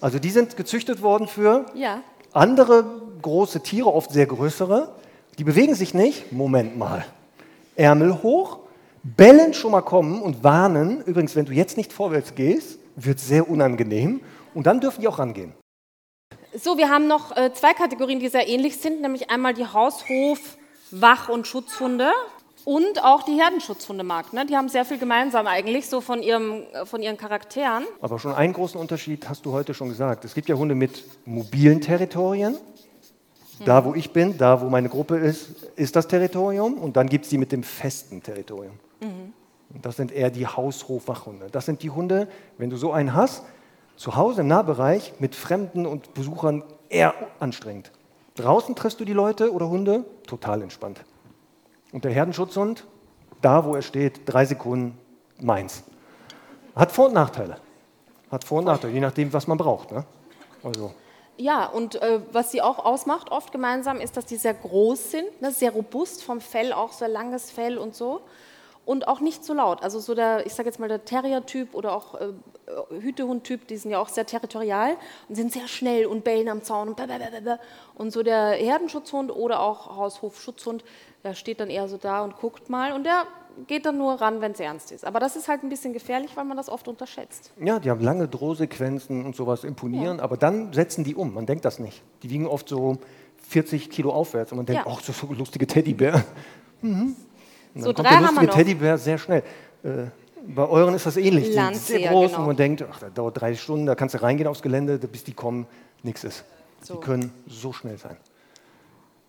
Also 0.00 0.18
die 0.18 0.30
sind 0.30 0.56
gezüchtet 0.56 1.02
worden 1.02 1.26
für 1.26 1.66
ja. 1.74 2.02
andere 2.32 2.84
große 3.22 3.62
Tiere, 3.62 3.92
oft 3.92 4.12
sehr 4.12 4.26
größere, 4.26 4.94
die 5.38 5.44
bewegen 5.44 5.74
sich 5.74 5.94
nicht. 5.94 6.32
Moment 6.32 6.76
mal. 6.76 7.04
Ärmel 7.76 8.22
hoch, 8.22 8.58
bellen 9.02 9.54
schon 9.54 9.72
mal 9.72 9.82
kommen 9.82 10.22
und 10.22 10.44
warnen. 10.44 11.02
Übrigens, 11.04 11.36
wenn 11.36 11.44
du 11.44 11.52
jetzt 11.52 11.76
nicht 11.76 11.92
vorwärts 11.92 12.34
gehst, 12.34 12.78
wird 12.96 13.18
es 13.18 13.28
sehr 13.28 13.48
unangenehm. 13.48 14.20
Und 14.54 14.66
dann 14.66 14.80
dürfen 14.80 15.00
die 15.00 15.08
auch 15.08 15.18
rangehen. 15.18 15.52
So, 16.54 16.78
wir 16.78 16.88
haben 16.88 17.06
noch 17.06 17.36
äh, 17.36 17.52
zwei 17.52 17.74
Kategorien, 17.74 18.20
die 18.20 18.28
sehr 18.28 18.48
ähnlich 18.48 18.78
sind, 18.78 19.02
nämlich 19.02 19.30
einmal 19.30 19.54
die 19.54 19.66
Haushof-, 19.66 20.56
Wach- 20.90 21.28
und 21.28 21.46
Schutzhunde 21.46 22.10
und 22.64 23.04
auch 23.04 23.22
die 23.22 23.34
Herdenschutzhunde, 23.34 24.04
Marc. 24.04 24.32
Ne? 24.32 24.46
Die 24.46 24.56
haben 24.56 24.68
sehr 24.68 24.84
viel 24.84 24.98
gemeinsam 24.98 25.46
eigentlich, 25.46 25.88
so 25.88 26.00
von, 26.00 26.22
ihrem, 26.22 26.64
äh, 26.72 26.86
von 26.86 27.02
ihren 27.02 27.16
Charakteren. 27.16 27.84
Aber 28.00 28.18
schon 28.18 28.34
einen 28.34 28.52
großen 28.52 28.80
Unterschied 28.80 29.28
hast 29.28 29.46
du 29.46 29.52
heute 29.52 29.74
schon 29.74 29.88
gesagt. 29.88 30.24
Es 30.24 30.34
gibt 30.34 30.48
ja 30.48 30.56
Hunde 30.56 30.74
mit 30.74 31.04
mobilen 31.26 31.80
Territorien. 31.80 32.56
Da, 33.64 33.84
wo 33.84 33.94
ich 33.94 34.12
bin, 34.12 34.38
da, 34.38 34.60
wo 34.60 34.68
meine 34.68 34.88
Gruppe 34.88 35.16
ist, 35.16 35.48
ist 35.74 35.96
das 35.96 36.06
Territorium. 36.06 36.74
Und 36.74 36.96
dann 36.96 37.08
gibt 37.08 37.24
es 37.24 37.30
die 37.30 37.38
mit 37.38 37.50
dem 37.52 37.62
festen 37.62 38.22
Territorium. 38.22 38.78
Und 39.00 39.84
das 39.84 39.96
sind 39.96 40.12
eher 40.12 40.30
die 40.30 40.46
Haushof-Wachhunde. 40.46 41.48
Das 41.50 41.66
sind 41.66 41.82
die 41.82 41.90
Hunde, 41.90 42.28
wenn 42.56 42.70
du 42.70 42.76
so 42.76 42.92
einen 42.92 43.14
hast, 43.14 43.44
Zu 43.96 44.14
Hause 44.14 44.42
im 44.42 44.46
Nahbereich 44.46 45.14
mit 45.18 45.34
Fremden 45.34 45.84
und 45.84 46.14
Besuchern 46.14 46.62
eher 46.88 47.14
anstrengend. 47.40 47.90
Draußen 48.36 48.76
triffst 48.76 49.00
du 49.00 49.04
die 49.04 49.12
Leute 49.12 49.52
oder 49.52 49.68
Hunde, 49.68 50.04
total 50.24 50.62
entspannt. 50.62 51.04
Und 51.90 52.04
der 52.04 52.12
Herdenschutzhund, 52.12 52.86
da 53.42 53.64
wo 53.64 53.74
er 53.74 53.82
steht, 53.82 54.20
drei 54.26 54.44
Sekunden, 54.44 54.96
meins. 55.40 55.82
Hat 56.76 56.92
Vor- 56.92 57.06
und 57.06 57.14
Nachteile. 57.14 57.56
Hat 58.30 58.44
Vor- 58.44 58.60
und 58.60 58.66
Nachteile, 58.66 58.94
je 58.94 59.00
nachdem, 59.00 59.32
was 59.32 59.48
man 59.48 59.58
braucht. 59.58 59.90
Ne? 59.90 60.04
Also. 60.62 60.92
Ja, 61.36 61.66
und 61.66 62.00
äh, 62.00 62.20
was 62.32 62.52
sie 62.52 62.62
auch 62.62 62.84
ausmacht, 62.84 63.32
oft 63.32 63.50
gemeinsam, 63.50 64.00
ist, 64.00 64.16
dass 64.16 64.26
die 64.26 64.36
sehr 64.36 64.54
groß 64.54 65.10
sind, 65.10 65.42
ne, 65.42 65.50
sehr 65.50 65.72
robust 65.72 66.22
vom 66.22 66.40
Fell, 66.40 66.72
auch 66.72 66.92
sehr 66.92 67.08
langes 67.08 67.50
Fell 67.50 67.78
und 67.78 67.96
so. 67.96 68.20
Und 68.88 69.06
auch 69.06 69.20
nicht 69.20 69.44
so 69.44 69.52
laut. 69.52 69.82
Also 69.82 70.00
so 70.00 70.14
der, 70.14 70.46
ich 70.46 70.54
sage 70.54 70.70
jetzt 70.70 70.80
mal 70.80 70.88
der 70.88 71.04
Terrier-Typ 71.04 71.74
oder 71.74 71.94
auch 71.94 72.14
äh, 72.14 72.32
Hütehund-Typ, 73.02 73.68
die 73.68 73.76
sind 73.76 73.90
ja 73.90 73.98
auch 73.98 74.08
sehr 74.08 74.24
territorial 74.24 74.96
und 75.28 75.34
sind 75.34 75.52
sehr 75.52 75.68
schnell 75.68 76.06
und 76.06 76.24
bellen 76.24 76.48
am 76.48 76.62
Zaun 76.62 76.88
und. 76.88 76.98
Und 77.96 78.12
so 78.14 78.22
der 78.22 78.52
Herdenschutzhund 78.52 79.30
oder 79.30 79.60
auch 79.60 79.94
Haushofschutzhund, 79.94 80.84
der 81.22 81.34
steht 81.34 81.60
dann 81.60 81.68
eher 81.68 81.86
so 81.86 81.98
da 81.98 82.24
und 82.24 82.38
guckt 82.38 82.70
mal 82.70 82.94
und 82.94 83.04
der 83.04 83.26
geht 83.66 83.84
dann 83.84 83.98
nur 83.98 84.14
ran, 84.14 84.40
wenn 84.40 84.52
es 84.52 84.60
ernst 84.60 84.90
ist. 84.90 85.04
Aber 85.04 85.20
das 85.20 85.36
ist 85.36 85.48
halt 85.48 85.64
ein 85.64 85.68
bisschen 85.68 85.92
gefährlich, 85.92 86.34
weil 86.34 86.46
man 86.46 86.56
das 86.56 86.70
oft 86.70 86.88
unterschätzt. 86.88 87.52
Ja, 87.60 87.80
die 87.80 87.90
haben 87.90 88.00
lange 88.00 88.26
Drohsequenzen 88.26 89.26
und 89.26 89.36
sowas 89.36 89.64
imponieren, 89.64 90.16
ja. 90.16 90.24
aber 90.24 90.38
dann 90.38 90.72
setzen 90.72 91.04
die 91.04 91.14
um. 91.14 91.34
Man 91.34 91.44
denkt 91.44 91.66
das 91.66 91.78
nicht. 91.78 92.02
Die 92.22 92.30
wiegen 92.30 92.46
oft 92.46 92.70
so 92.70 92.96
40 93.48 93.90
Kilo 93.90 94.14
aufwärts 94.14 94.50
und 94.52 94.56
man 94.56 94.64
denkt, 94.64 94.84
ach, 94.86 94.92
ja. 94.92 94.96
oh, 94.96 95.00
so, 95.02 95.12
so 95.12 95.34
lustige 95.34 95.66
Teddybär. 95.66 96.24
Mhm. 96.80 97.16
Und 97.74 97.82
so 97.82 97.92
dann 97.92 98.06
kommt 98.06 98.20
der 98.20 98.30
lustige 98.30 98.50
Teddybär 98.52 98.98
sehr 98.98 99.18
schnell. 99.18 99.42
Äh, 99.82 100.06
bei 100.46 100.66
euren 100.66 100.94
ist 100.94 101.04
das 101.04 101.16
ähnlich. 101.16 101.44
Die 101.46 101.52
sind 101.52 101.76
sehr 101.76 102.10
groß 102.10 102.30
genau. 102.30 102.40
und 102.40 102.46
man 102.46 102.56
denkt, 102.56 102.84
ach, 102.90 102.98
das 102.98 103.12
dauert 103.12 103.40
drei 103.40 103.54
Stunden, 103.54 103.86
da 103.86 103.94
kannst 103.94 104.14
du 104.14 104.22
reingehen 104.22 104.48
aufs 104.48 104.62
Gelände, 104.62 104.98
bis 104.98 105.24
die 105.24 105.34
kommen, 105.34 105.66
nichts 106.02 106.24
ist. 106.24 106.44
So. 106.82 106.94
Die 106.94 107.00
können 107.00 107.32
so 107.46 107.72
schnell 107.72 107.98
sein. 107.98 108.16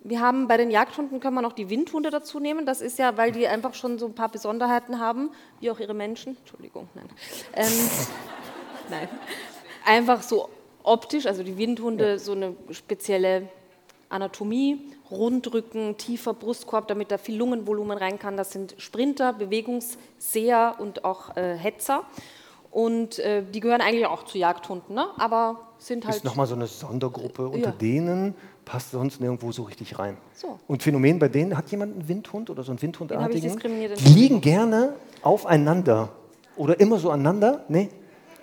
Wir 0.02 0.22
haben 0.22 0.48
bei 0.48 0.56
den 0.56 0.72
Jagdhunden 0.72 1.20
können 1.20 1.36
wir 1.36 1.42
noch 1.42 1.54
die 1.54 1.70
Windhunde 1.70 2.10
dazu 2.10 2.40
nehmen. 2.40 2.66
Das 2.66 2.80
ist 2.80 3.00
ja, 3.00 3.18
weil 3.18 3.34
die 3.34 3.48
einfach 3.48 3.74
schon 3.74 4.00
so 4.00 4.06
ein 4.06 4.16
paar 4.16 4.30
Besonderheiten 4.30 5.00
haben, 5.00 5.32
wie 5.60 5.70
auch 5.72 5.80
ihre 5.80 5.94
Menschen. 5.94 6.38
Entschuldigung, 6.38 6.88
nein. 6.96 7.10
Ähm, 7.54 7.68
nein. 8.90 9.10
Einfach 9.86 10.22
so 10.22 10.50
optisch, 10.84 11.26
also 11.26 11.44
die 11.44 11.58
Windhunde, 11.58 12.12
ja. 12.12 12.18
so 12.18 12.32
eine 12.32 12.56
spezielle 12.72 13.50
Anatomie, 14.08 14.80
Rundrücken, 15.12 15.98
tiefer 15.98 16.34
Brustkorb, 16.34 16.88
damit 16.88 17.12
da 17.12 17.18
viel 17.18 17.38
Lungenvolumen 17.38 17.98
rein 17.98 18.20
kann. 18.20 18.38
Das 18.38 18.52
sind 18.52 18.76
Sprinter, 18.78 19.34
Bewegungsseher 19.34 20.76
und 20.78 21.04
auch 21.04 21.36
äh, 21.36 21.56
Hetzer. 21.56 22.04
Und 22.72 23.18
äh, 23.20 23.44
die 23.44 23.60
gehören 23.60 23.82
eigentlich 23.82 24.06
auch 24.06 24.24
zu 24.24 24.38
Jagdhunden, 24.38 24.96
ne? 24.96 25.08
aber 25.18 25.70
sind 25.80 26.06
halt. 26.06 26.18
Ist 26.18 26.26
nochmal 26.26 26.46
so 26.46 26.54
eine 26.54 26.68
Sondergruppe 26.68 27.48
unter 27.48 27.70
ja. 27.70 27.72
denen, 27.72 28.36
passt 28.64 28.92
sonst 28.92 29.20
nirgendwo 29.20 29.52
so 29.52 29.64
richtig 29.64 29.98
rein. 29.98 30.18
So. 30.36 30.60
Und 30.68 30.84
Phänomen 30.84 31.18
bei 31.18 31.30
denen, 31.30 31.58
hat 31.58 31.72
jemand 31.72 31.94
einen 31.94 32.08
Windhund 32.08 32.52
oder 32.52 32.64
so 32.64 32.72
einen 32.72 32.82
Windhundartigen? 32.82 33.60
Die 33.60 34.14
liegen 34.14 34.42
gerne 34.42 34.94
aufeinander 35.24 36.10
oder 36.56 36.80
immer 36.80 37.00
so 37.00 37.10
aneinander? 37.10 37.66
Nee? 37.70 37.90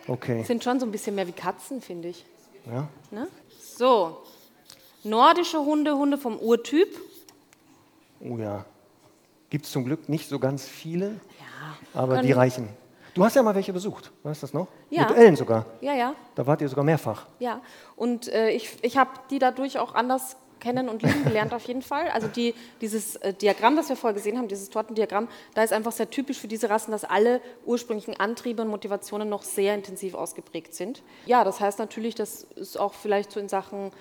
Okay. 0.09 0.43
Sind 0.43 0.65
schon 0.65 0.81
so 0.81 0.87
ein 0.87 0.93
bisschen 0.93 1.15
mehr 1.15 1.29
wie 1.29 1.33
Katzen, 1.33 1.81
finde 1.81 2.09
ich. 2.09 2.25
Ja. 2.67 2.89
Ne? 3.13 3.29
So, 3.61 4.19
Nordische 5.07 5.59
Hunde, 5.59 5.97
Hunde 5.97 6.19
vom 6.19 6.39
Urtyp. 6.39 6.89
Oh 8.21 8.37
ja. 8.37 8.65
Gibt 9.51 9.65
es 9.65 9.73
zum 9.73 9.85
Glück 9.85 10.09
nicht 10.09 10.29
so 10.29 10.39
ganz 10.39 10.67
viele, 10.67 11.07
ja, 11.39 11.77
aber 11.95 12.23
die 12.23 12.33
reichen. 12.33 12.69
Du 13.15 13.25
hast 13.25 13.37
ja 13.37 13.43
mal 13.43 13.55
welche 13.55 13.73
besucht, 13.73 14.13
weißt 14.25 14.43
du 14.43 14.47
das 14.47 14.53
noch? 14.53 14.67
Ja. 14.91 15.09
Mit 15.09 15.17
Ellen 15.17 15.37
sogar. 15.37 15.65
Ja, 15.81 15.95
ja. 15.95 16.15
Da 16.35 16.47
wart 16.47 16.61
ihr 16.61 16.69
sogar 16.69 16.85
mehrfach. 16.85 17.27
Ja, 17.39 17.61
und 17.95 18.29
äh, 18.29 18.51
ich, 18.51 18.77
ich 18.83 18.97
habe 18.97 19.11
die 19.31 19.39
dadurch 19.39 19.79
auch 19.79 19.95
anders 19.95 20.37
kennen 20.59 20.89
und 20.89 21.03
lieben 21.03 21.25
gelernt 21.25 21.55
auf 21.55 21.65
jeden 21.65 21.83
Fall. 21.83 22.09
Also 22.09 22.27
die, 22.27 22.55
dieses 22.81 23.17
äh, 23.17 23.33
Diagramm, 23.33 23.77
das 23.77 23.89
wir 23.89 23.97
vorher 23.97 24.15
gesehen 24.15 24.37
haben, 24.37 24.49
dieses 24.49 24.69
Tortendiagramm, 24.69 25.29
da 25.55 25.63
ist 25.63 25.73
einfach 25.73 25.93
sehr 25.93 26.11
typisch 26.11 26.39
für 26.39 26.49
diese 26.49 26.69
Rassen, 26.69 26.91
dass 26.91 27.05
alle 27.05 27.41
ursprünglichen 27.65 28.19
Antriebe 28.19 28.63
und 28.63 28.69
Motivationen 28.69 29.29
noch 29.29 29.43
sehr 29.43 29.75
intensiv 29.75 30.15
ausgeprägt 30.15 30.75
sind. 30.75 31.03
Ja, 31.27 31.45
das 31.45 31.61
heißt 31.61 31.79
natürlich, 31.79 32.15
dass 32.17 32.47
es 32.57 32.77
auch 32.77 32.95
vielleicht 32.95 33.31
so 33.33 33.39
in 33.39 33.49
Sachen 33.49 33.93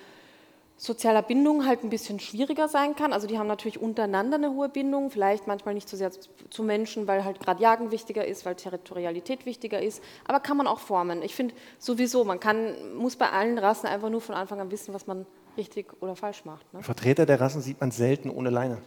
sozialer 0.78 1.21
Bindung 1.21 1.65
halt 1.65 1.84
ein 1.84 1.89
bisschen 1.89 2.19
schwieriger 2.19 2.67
sein 2.67 2.95
kann. 2.95 3.13
Also 3.13 3.28
die 3.28 3.38
haben 3.38 3.47
natürlich 3.47 3.80
untereinander 3.82 4.36
eine 4.36 4.51
hohe 4.51 4.69
Bindung, 4.69 5.09
vielleicht 5.09 5.47
manchmal 5.47 5.73
nicht 5.73 5.88
so 5.88 5.95
sehr 5.95 6.11
zu 6.11 6.63
Menschen, 6.63 7.07
weil 7.07 7.23
halt 7.23 7.39
gerade 7.39 7.61
Jagen 7.61 7.91
wichtiger 7.91 8.26
ist, 8.26 8.45
weil 8.45 8.55
Territorialität 8.55 9.45
wichtiger 9.45 9.82
ist, 9.82 10.03
aber 10.26 10.39
kann 10.39 10.57
man 10.57 10.67
auch 10.67 10.80
formen. 10.80 11.21
Ich 11.21 11.36
finde 11.36 11.55
sowieso, 11.80 12.26
man 12.26 12.39
kann, 12.39 12.95
muss 12.97 13.15
bei 13.15 13.30
allen 13.30 13.57
Rassen 13.57 13.88
einfach 13.88 14.09
nur 14.09 14.21
von 14.21 14.36
Anfang 14.36 14.59
an 14.59 14.71
wissen, 14.71 14.93
was 14.93 15.07
man 15.07 15.26
richtig 15.57 15.93
oder 16.01 16.15
falsch 16.15 16.43
macht. 16.43 16.71
Ne? 16.73 16.84
Vertreter 16.84 17.26
der 17.26 17.39
Rassen 17.39 17.61
sieht 17.61 17.80
man 17.80 17.91
selten 17.91 18.30
ohne 18.30 18.49
Leine. 18.49 18.80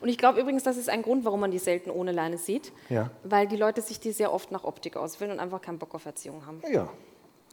Und 0.00 0.08
ich 0.08 0.18
glaube 0.18 0.40
übrigens, 0.40 0.62
das 0.62 0.76
ist 0.76 0.88
ein 0.88 1.02
Grund, 1.02 1.24
warum 1.24 1.40
man 1.40 1.50
die 1.50 1.58
selten 1.58 1.90
ohne 1.90 2.12
Leine 2.12 2.36
sieht, 2.36 2.72
ja. 2.88 3.10
weil 3.22 3.46
die 3.46 3.56
Leute 3.56 3.80
sich 3.80 4.00
die 4.00 4.12
sehr 4.12 4.32
oft 4.32 4.50
nach 4.50 4.64
Optik 4.64 4.96
auswählen 4.96 5.32
und 5.32 5.40
einfach 5.40 5.60
keinen 5.60 5.78
Bock 5.78 5.94
auf 5.94 6.04
Erziehung 6.04 6.44
haben. 6.46 6.60
Ja, 6.70 6.88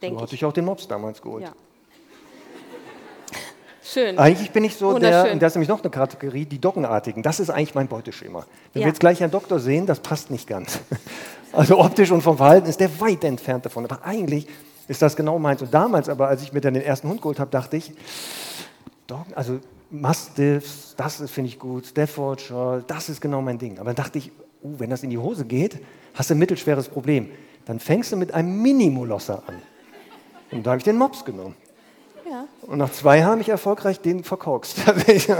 so 0.01 0.21
hatte 0.21 0.35
ich 0.35 0.43
auch 0.43 0.53
den 0.53 0.65
Mops 0.65 0.87
damals 0.87 1.21
geholt. 1.21 1.43
Ja. 1.43 1.53
Schön. 3.84 4.17
Eigentlich 4.19 4.51
bin 4.51 4.63
ich 4.63 4.75
so 4.75 4.99
der, 4.99 5.32
und 5.32 5.41
da 5.41 5.47
ist 5.47 5.55
nämlich 5.55 5.69
noch 5.69 5.82
eine 5.82 5.89
Kategorie, 5.89 6.45
die 6.45 6.59
Doggenartigen. 6.59 7.23
Das 7.23 7.39
ist 7.39 7.49
eigentlich 7.49 7.73
mein 7.73 7.88
Beuteschema. 7.88 8.45
Wenn 8.73 8.82
ja. 8.82 8.86
wir 8.86 8.89
jetzt 8.89 8.99
gleich 8.99 9.23
einen 9.23 9.32
Doktor 9.32 9.59
sehen, 9.59 9.88
das 9.88 9.99
passt 9.99 10.32
nicht 10.32 10.47
ganz. 10.47 10.79
Also 11.53 11.79
optisch 11.79 12.09
und 12.11 12.21
vom 12.21 12.38
Verhalten 12.38 12.69
ist 12.69 12.79
der 12.79 13.01
weit 13.01 13.25
entfernt 13.25 13.65
davon. 13.65 13.84
Aber 13.84 14.05
eigentlich 14.05 14.47
ist 14.88 15.01
das 15.01 15.17
genau 15.17 15.38
meins. 15.38 15.61
Und 15.61 15.73
damals 15.73 16.07
aber, 16.07 16.29
als 16.29 16.41
ich 16.43 16.53
mir 16.53 16.61
dann 16.61 16.73
den 16.73 16.84
ersten 16.84 17.09
Hund 17.09 17.21
geholt 17.21 17.41
habe, 17.41 17.51
dachte 17.51 17.75
ich, 17.75 17.91
Doggen, 19.05 19.34
also 19.36 19.59
Mastiffs, 19.89 20.95
das 20.95 21.21
finde 21.29 21.49
ich 21.49 21.59
gut, 21.59 21.86
Staffordshire, 21.86 22.86
das 22.88 23.09
ist 23.09 23.19
genau 23.19 23.41
mein 23.41 23.57
Ding. 23.57 23.79
Aber 23.79 23.93
dann 23.93 23.97
dachte 23.97 24.17
ich, 24.17 24.32
uh, 24.63 24.75
wenn 24.79 24.89
das 24.89 25.03
in 25.03 25.09
die 25.09 25.17
Hose 25.17 25.43
geht, 25.43 25.79
hast 26.13 26.29
du 26.29 26.36
ein 26.36 26.39
mittelschweres 26.39 26.88
Problem. 26.88 27.29
Dann 27.65 27.82
fängst 27.82 28.13
du 28.13 28.15
mit 28.15 28.34
einem 28.34 28.61
Minimolosser 28.61 29.43
an. 29.45 29.55
Und 30.51 30.65
da 30.65 30.71
habe 30.71 30.77
ich 30.77 30.86
den 30.86 30.97
Mops 30.97 31.25
genommen. 31.25 31.55
Und 32.61 32.77
nach 32.77 32.91
zwei 32.91 33.19
Jahren 33.19 33.32
habe 33.32 33.41
ich 33.41 33.49
erfolgreich 33.49 33.99
den 33.99 34.23
verkorkst. 34.23 34.77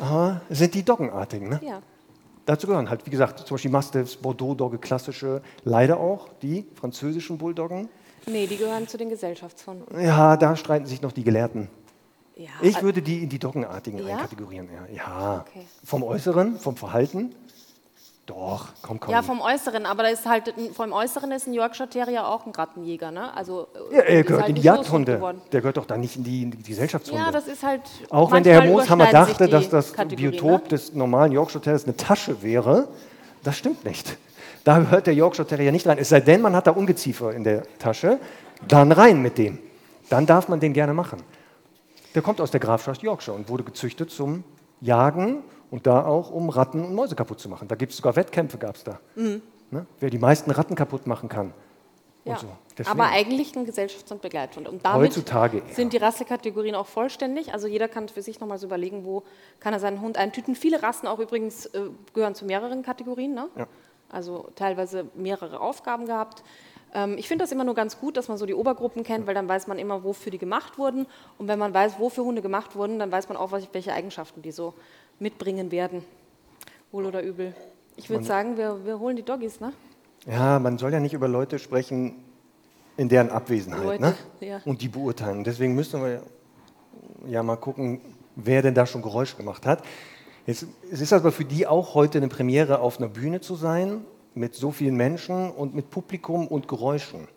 Aber 0.00 0.40
sind 0.50 0.74
die 0.74 0.84
Doggenartigen, 0.84 1.48
ne? 1.48 1.60
Ja. 1.62 1.82
Dazu 2.46 2.66
gehören 2.66 2.88
halt, 2.88 3.04
wie 3.04 3.10
gesagt, 3.10 3.40
zum 3.40 3.56
Beispiel 3.56 3.70
Mastiffs, 3.70 4.16
Bordeaux-Dogge, 4.16 4.78
klassische, 4.78 5.42
leider 5.64 6.00
auch 6.00 6.28
die 6.40 6.64
französischen 6.74 7.36
Bulldoggen. 7.36 7.88
Nee, 8.26 8.46
die 8.46 8.56
gehören 8.56 8.88
zu 8.88 8.96
den 8.96 9.10
Gesellschaftshunden. 9.10 10.00
Ja, 10.00 10.36
da 10.36 10.56
streiten 10.56 10.86
sich 10.86 11.02
noch 11.02 11.12
die 11.12 11.24
Gelehrten. 11.24 11.68
Ja, 12.36 12.48
ich 12.62 12.80
würde 12.82 13.02
die 13.02 13.22
in 13.22 13.28
die 13.28 13.38
Doggenartigen 13.38 13.98
ja? 13.98 14.14
einkategorieren. 14.14 14.68
Ja, 14.72 14.94
ja. 14.94 15.44
Okay. 15.46 15.66
vom 15.84 16.02
Äußeren, 16.04 16.58
vom 16.58 16.76
Verhalten 16.76 17.34
doch, 18.28 18.68
komm, 18.82 19.00
komm. 19.00 19.12
Ja, 19.12 19.22
vom 19.22 19.40
Äußeren, 19.40 19.86
aber 19.86 20.02
da 20.02 20.10
ist 20.10 20.26
halt, 20.26 20.52
vom 20.74 20.92
Äußeren 20.92 21.32
ist 21.32 21.46
ein 21.46 21.54
Yorkshire 21.54 21.88
Terrier 21.88 22.28
auch 22.28 22.44
ein 22.44 22.52
Rattenjäger, 22.52 23.10
ne? 23.10 23.34
Also, 23.34 23.68
äh, 23.90 23.96
ja, 23.96 24.02
er 24.02 24.22
gehört 24.22 24.42
halt 24.42 24.48
in 24.50 24.54
die 24.56 24.62
Jagdhunde. 24.62 25.34
Der 25.50 25.60
gehört 25.60 25.78
doch 25.78 25.86
da 25.86 25.96
nicht 25.96 26.16
in 26.16 26.24
die, 26.24 26.42
in 26.42 26.50
die 26.50 26.62
Gesellschaftshunde. 26.62 27.22
Ja, 27.22 27.30
das 27.30 27.48
ist 27.48 27.62
halt. 27.62 27.82
Auch 28.10 28.30
wenn 28.30 28.42
der 28.42 28.60
Herr 28.60 28.70
Mooshammer 28.70 29.06
dachte, 29.06 29.48
dass 29.48 29.70
das 29.70 29.94
Kategorie, 29.94 30.30
Biotop 30.30 30.64
ne? 30.64 30.68
des 30.68 30.92
normalen 30.92 31.32
Yorkshire 31.32 31.62
Terriers 31.62 31.84
eine 31.84 31.96
Tasche 31.96 32.42
wäre, 32.42 32.88
das 33.42 33.56
stimmt 33.56 33.84
nicht. 33.84 34.18
Da 34.62 34.78
gehört 34.78 35.06
der 35.06 35.14
Yorkshire 35.14 35.48
Terrier 35.48 35.72
nicht 35.72 35.86
rein. 35.86 35.96
Es 35.96 36.10
sei 36.10 36.20
denn, 36.20 36.42
man 36.42 36.54
hat 36.54 36.66
da 36.66 36.72
Ungeziefer 36.72 37.32
in 37.32 37.44
der 37.44 37.62
Tasche, 37.78 38.18
dann 38.66 38.92
rein 38.92 39.22
mit 39.22 39.38
dem. 39.38 39.58
Dann 40.10 40.26
darf 40.26 40.48
man 40.48 40.60
den 40.60 40.74
gerne 40.74 40.92
machen. 40.92 41.22
Der 42.14 42.20
kommt 42.20 42.42
aus 42.42 42.50
der 42.50 42.60
Grafschaft 42.60 43.02
Yorkshire 43.02 43.34
und 43.34 43.48
wurde 43.48 43.64
gezüchtet 43.64 44.10
zum 44.10 44.44
Jagen 44.82 45.42
und 45.70 45.86
da 45.86 46.04
auch, 46.04 46.30
um 46.30 46.48
Ratten 46.48 46.84
und 46.84 46.94
Mäuse 46.94 47.14
kaputt 47.14 47.40
zu 47.40 47.48
machen. 47.48 47.68
Da 47.68 47.74
gibt 47.74 47.92
es 47.92 47.98
sogar 47.98 48.16
Wettkämpfe, 48.16 48.58
gab 48.58 48.76
es 48.76 48.84
da. 48.84 49.00
Mhm. 49.16 49.42
Ne? 49.70 49.86
Wer 50.00 50.10
die 50.10 50.18
meisten 50.18 50.50
Ratten 50.50 50.74
kaputt 50.74 51.06
machen 51.06 51.28
kann. 51.28 51.52
Ja. 52.24 52.38
So. 52.38 52.48
Aber 52.90 53.06
eigentlich 53.06 53.56
ein 53.56 53.66
Gesellschafts- 53.66 54.12
und 54.12 54.22
Begleithund. 54.22 54.68
Und 54.68 54.84
damit 54.84 55.08
Heutzutage 55.08 55.62
sind 55.72 55.92
die 55.92 55.96
Rassekategorien 55.96 56.74
auch 56.74 56.86
vollständig. 56.86 57.52
Also 57.52 57.66
jeder 57.66 57.88
kann 57.88 58.08
für 58.08 58.22
sich 58.22 58.38
nochmal 58.38 58.58
so 58.58 58.66
überlegen, 58.66 59.04
wo 59.04 59.24
kann 59.60 59.72
er 59.72 59.80
seinen 59.80 60.00
Hund 60.00 60.16
eintüten. 60.16 60.54
Viele 60.54 60.82
Rassen 60.82 61.08
auch 61.08 61.18
übrigens 61.18 61.66
äh, 61.66 61.90
gehören 62.12 62.34
zu 62.34 62.44
mehreren 62.44 62.82
Kategorien. 62.82 63.34
Ne? 63.34 63.48
Ja. 63.56 63.66
Also 64.10 64.48
teilweise 64.54 65.06
mehrere 65.14 65.60
Aufgaben 65.60 66.06
gehabt. 66.06 66.44
Ähm, 66.94 67.16
ich 67.18 67.28
finde 67.28 67.44
das 67.44 67.52
immer 67.52 67.64
nur 67.64 67.74
ganz 67.74 67.98
gut, 67.98 68.16
dass 68.16 68.28
man 68.28 68.38
so 68.38 68.46
die 68.46 68.54
Obergruppen 68.54 69.02
kennt, 69.02 69.26
weil 69.26 69.34
dann 69.34 69.48
weiß 69.48 69.66
man 69.66 69.78
immer, 69.78 70.04
wofür 70.04 70.30
die 70.30 70.38
gemacht 70.38 70.78
wurden. 70.78 71.06
Und 71.38 71.48
wenn 71.48 71.58
man 71.58 71.74
weiß, 71.74 71.98
wofür 71.98 72.24
Hunde 72.24 72.42
gemacht 72.42 72.76
wurden, 72.76 72.98
dann 72.98 73.10
weiß 73.10 73.28
man 73.28 73.36
auch, 73.36 73.52
welche 73.52 73.92
Eigenschaften 73.92 74.42
die 74.42 74.52
so 74.52 74.74
mitbringen 75.18 75.70
werden. 75.70 76.02
Wohl 76.92 77.06
oder 77.06 77.22
übel. 77.22 77.54
Ich 77.96 78.08
würde 78.08 78.24
sagen, 78.24 78.56
wir, 78.56 78.84
wir 78.84 78.98
holen 78.98 79.16
die 79.16 79.22
Doggies, 79.22 79.60
ne? 79.60 79.72
Ja, 80.26 80.58
man 80.58 80.78
soll 80.78 80.92
ja 80.92 81.00
nicht 81.00 81.14
über 81.14 81.28
Leute 81.28 81.58
sprechen 81.58 82.16
in 82.96 83.08
deren 83.08 83.30
Abwesenheit 83.30 83.82
Leute, 83.82 84.02
ne? 84.02 84.14
ja. 84.40 84.60
und 84.64 84.82
die 84.82 84.88
beurteilen. 84.88 85.44
Deswegen 85.44 85.74
müssen 85.74 86.02
wir 86.02 86.22
ja 87.26 87.42
mal 87.42 87.56
gucken, 87.56 88.00
wer 88.34 88.62
denn 88.62 88.74
da 88.74 88.86
schon 88.86 89.02
Geräusch 89.02 89.36
gemacht 89.36 89.66
hat. 89.66 89.82
Jetzt, 90.46 90.66
es 90.90 91.00
ist 91.00 91.12
aber 91.12 91.30
für 91.32 91.44
die 91.44 91.66
auch 91.66 91.94
heute 91.94 92.18
eine 92.18 92.28
Premiere, 92.28 92.80
auf 92.80 92.98
einer 92.98 93.08
Bühne 93.08 93.40
zu 93.40 93.54
sein, 93.54 94.04
mit 94.34 94.54
so 94.54 94.70
vielen 94.70 94.96
Menschen 94.96 95.50
und 95.50 95.74
mit 95.74 95.90
Publikum 95.90 96.46
und 96.46 96.68
Geräuschen. 96.68 97.28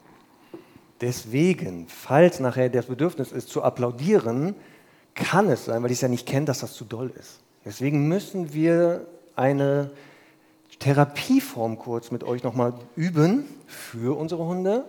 Deswegen, 1.02 1.88
falls 1.88 2.40
nachher 2.40 2.70
das 2.70 2.86
Bedürfnis 2.86 3.32
ist, 3.32 3.50
zu 3.50 3.64
applaudieren, 3.64 4.56
kann 5.16 5.50
es 5.50 5.66
sein, 5.66 5.82
weil 5.84 5.92
ich 5.92 5.98
es 5.98 6.02
ja 6.02 6.08
nicht 6.08 6.28
kenne, 6.28 6.46
dass 6.46 6.60
das 6.60 6.74
zu 6.74 6.86
doll 6.86 7.12
ist. 7.20 7.42
Deswegen 7.66 8.08
müssen 8.08 8.54
wir 8.54 9.06
eine 9.36 9.92
Therapieform 10.80 11.78
kurz 11.78 12.12
mit 12.12 12.24
euch 12.24 12.44
nochmal 12.44 12.74
üben 12.96 13.46
für 13.68 14.18
unsere 14.18 14.46
Hunde, 14.46 14.86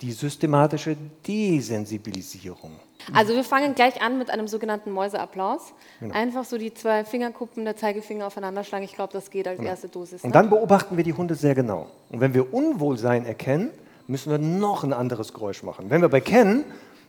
die 0.00 0.12
systematische 0.12 0.96
Desensibilisierung. 1.26 2.72
Also 3.12 3.34
wir 3.34 3.44
fangen 3.44 3.74
gleich 3.74 4.02
an 4.02 4.18
mit 4.18 4.30
einem 4.30 4.48
sogenannten 4.48 4.90
Mäuseapplaus. 4.90 5.72
Genau. 6.00 6.14
Einfach 6.14 6.44
so 6.44 6.58
die 6.58 6.74
zwei 6.74 7.04
Fingerkuppen 7.04 7.64
der 7.64 7.76
Zeigefinger 7.76 8.26
aufeinander 8.26 8.64
schlagen. 8.64 8.84
Ich 8.84 8.94
glaube, 8.94 9.12
das 9.12 9.30
geht 9.30 9.46
als 9.46 9.58
genau. 9.58 9.70
erste 9.70 9.88
Dosis. 9.88 10.22
Ne? 10.22 10.26
Und 10.26 10.34
dann 10.34 10.50
beobachten 10.50 10.96
wir 10.96 11.04
die 11.04 11.12
Hunde 11.12 11.36
sehr 11.36 11.54
genau. 11.54 11.86
Und 12.10 12.20
wenn 12.20 12.34
wir 12.34 12.52
Unwohlsein 12.52 13.24
erkennen, 13.24 13.70
müssen 14.08 14.30
wir 14.30 14.38
noch 14.38 14.82
ein 14.82 14.92
anderes 14.92 15.32
Geräusch 15.32 15.62
machen. 15.62 15.90
Wenn 15.90 16.00
wir 16.00 16.06
aber 16.06 16.18
erkennen, 16.18 16.64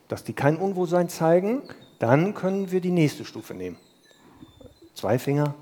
dass 0.08 0.24
die 0.24 0.34
kein 0.34 0.58
Unwohlsein 0.58 1.10
zeigen, 1.10 1.64
dann 2.00 2.36
können 2.36 2.72
wir 2.72 2.80
die 2.80 2.92
nächste 2.92 3.26
Stufe 3.26 3.56
nehmen. 3.56 3.78
Zwei 4.98 5.20
Finger, 5.20 5.54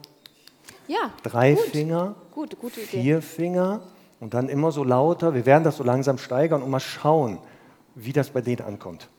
ja, 0.88 1.12
drei 1.24 1.56
gut. 1.56 1.66
Finger, 1.66 2.16
gut, 2.32 2.58
gute 2.58 2.80
Idee. 2.80 3.02
vier 3.02 3.22
Finger 3.22 3.82
und 4.22 4.34
dann 4.34 4.48
immer 4.48 4.72
so 4.72 4.86
lauter. 4.86 5.34
Wir 5.34 5.46
werden 5.46 5.66
das 5.66 5.76
so 5.76 5.84
langsam 5.84 6.18
steigern 6.18 6.64
und 6.64 6.70
mal 6.70 6.80
schauen, 6.80 7.40
wie 7.96 8.14
das 8.14 8.30
bei 8.30 8.40
denen 8.40 8.62
ankommt. 8.62 9.10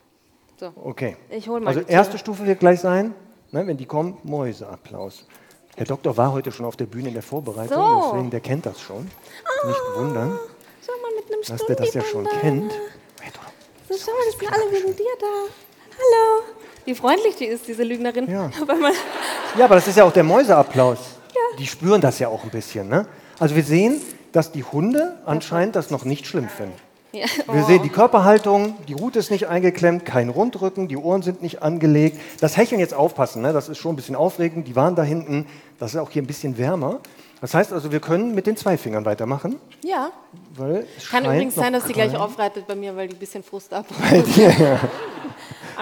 So. 0.59 0.73
Okay. 0.75 1.17
Ich 1.29 1.47
hol 1.47 1.59
mal 1.59 1.67
also 1.67 1.81
erste 1.81 2.17
Stufe 2.17 2.47
wird 2.47 2.59
gleich 2.59 2.79
sein, 2.79 3.13
ne, 3.51 3.67
wenn 3.67 3.77
die 3.77 3.85
kommen, 3.85 4.17
Mäuseapplaus. 4.23 5.27
Herr 5.75 5.85
Doktor 5.85 6.17
war 6.17 6.31
heute 6.31 6.51
schon 6.51 6.65
auf 6.65 6.75
der 6.75 6.87
Bühne 6.87 7.09
in 7.09 7.13
der 7.13 7.21
Vorbereitung, 7.21 7.77
so. 7.77 8.09
deswegen 8.11 8.31
der 8.31 8.39
kennt 8.39 8.65
das 8.65 8.81
schon. 8.81 9.11
Ah, 9.45 9.67
Nicht 9.67 9.81
wundern, 9.97 10.39
dass 11.47 11.63
der 11.67 11.75
das 11.75 11.93
ja 11.93 12.01
schon 12.01 12.25
kennt. 12.41 12.71
So, 13.87 13.95
schau 13.99 14.11
mal, 14.13 14.17
die 14.33 14.37
sind 14.39 14.51
alle 14.51 14.71
wegen 14.71 14.95
dir 14.95 15.15
da. 15.19 15.27
Hallo. 15.95 16.56
Wie 16.87 16.95
freundlich 16.95 17.35
die 17.35 17.43
ist, 17.43 17.67
diese 17.67 17.83
Lügnerin. 17.83 18.31
Ja, 18.31 18.49
ja 19.57 19.65
aber 19.65 19.75
das 19.75 19.89
ist 19.89 19.97
ja 19.97 20.05
auch 20.05 20.13
der 20.13 20.23
Mäuseapplaus. 20.23 20.99
Ja. 21.35 21.57
Die 21.59 21.67
spüren 21.67 21.99
das 21.99 22.17
ja 22.19 22.29
auch 22.29 22.45
ein 22.45 22.49
bisschen. 22.49 22.87
Ne? 22.87 23.05
Also 23.39 23.57
wir 23.57 23.63
sehen, 23.63 23.99
dass 24.31 24.53
die 24.53 24.63
Hunde 24.63 25.17
anscheinend 25.25 25.75
das 25.75 25.91
noch 25.91 26.05
nicht 26.05 26.25
schlimm 26.25 26.47
finden. 26.47 26.77
Ja. 27.11 27.25
Oh. 27.45 27.53
Wir 27.55 27.65
sehen 27.65 27.83
die 27.83 27.89
Körperhaltung, 27.89 28.77
die 28.87 28.93
Rute 28.93 29.19
ist 29.19 29.31
nicht 29.31 29.49
eingeklemmt, 29.49 30.05
kein 30.05 30.29
Rundrücken, 30.29 30.87
die 30.87 30.95
Ohren 30.95 31.23
sind 31.23 31.41
nicht 31.41 31.61
angelegt. 31.61 32.21
Das 32.39 32.55
Hecheln 32.55 32.79
jetzt 32.79 32.93
aufpassen, 32.93 33.41
ne? 33.41 33.51
das 33.51 33.67
ist 33.67 33.79
schon 33.79 33.91
ein 33.91 33.95
bisschen 33.97 34.15
aufregend. 34.15 34.65
Die 34.69 34.77
waren 34.77 34.95
da 34.95 35.03
hinten, 35.03 35.45
das 35.79 35.93
ist 35.93 35.99
auch 35.99 36.09
hier 36.09 36.21
ein 36.21 36.27
bisschen 36.27 36.57
wärmer. 36.57 37.01
Das 37.41 37.53
heißt 37.53 37.73
also, 37.73 37.91
wir 37.91 37.99
können 37.99 38.33
mit 38.33 38.47
den 38.47 38.55
zwei 38.55 38.77
Fingern 38.77 39.03
weitermachen. 39.03 39.57
Ja. 39.83 40.09
Kann 41.11 41.25
übrigens 41.25 41.55
sein, 41.55 41.73
dass 41.73 41.85
sie 41.85 41.91
gleich 41.91 42.15
aufreitet 42.15 42.65
bei 42.65 42.75
mir, 42.75 42.95
weil 42.95 43.09
die 43.09 43.15
ein 43.15 43.19
bisschen 43.19 43.43
Frust 43.43 43.73
ab. 43.73 43.85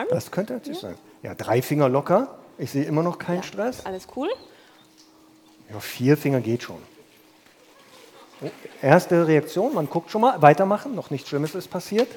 Ja. 0.03 0.05
Das 0.09 0.31
könnte 0.31 0.53
natürlich 0.53 0.81
ja. 0.81 0.89
sein. 0.89 0.97
Ja, 1.23 1.35
drei 1.35 1.61
Finger 1.61 1.89
locker. 1.89 2.35
Ich 2.57 2.71
sehe 2.71 2.83
immer 2.83 3.03
noch 3.03 3.19
keinen 3.19 3.37
ja. 3.37 3.43
Stress. 3.43 3.85
Alles 3.85 4.07
cool. 4.15 4.29
Ja, 5.71 5.79
vier 5.79 6.17
Finger 6.17 6.41
geht 6.41 6.63
schon. 6.63 6.77
Oh, 8.41 8.49
erste 8.81 9.27
Reaktion, 9.27 9.73
man 9.73 9.89
guckt 9.89 10.11
schon 10.11 10.21
mal, 10.21 10.41
weitermachen, 10.41 10.93
noch 10.93 11.09
nichts 11.09 11.29
Schlimmes 11.29 11.55
ist 11.55 11.69
passiert. 11.69 12.07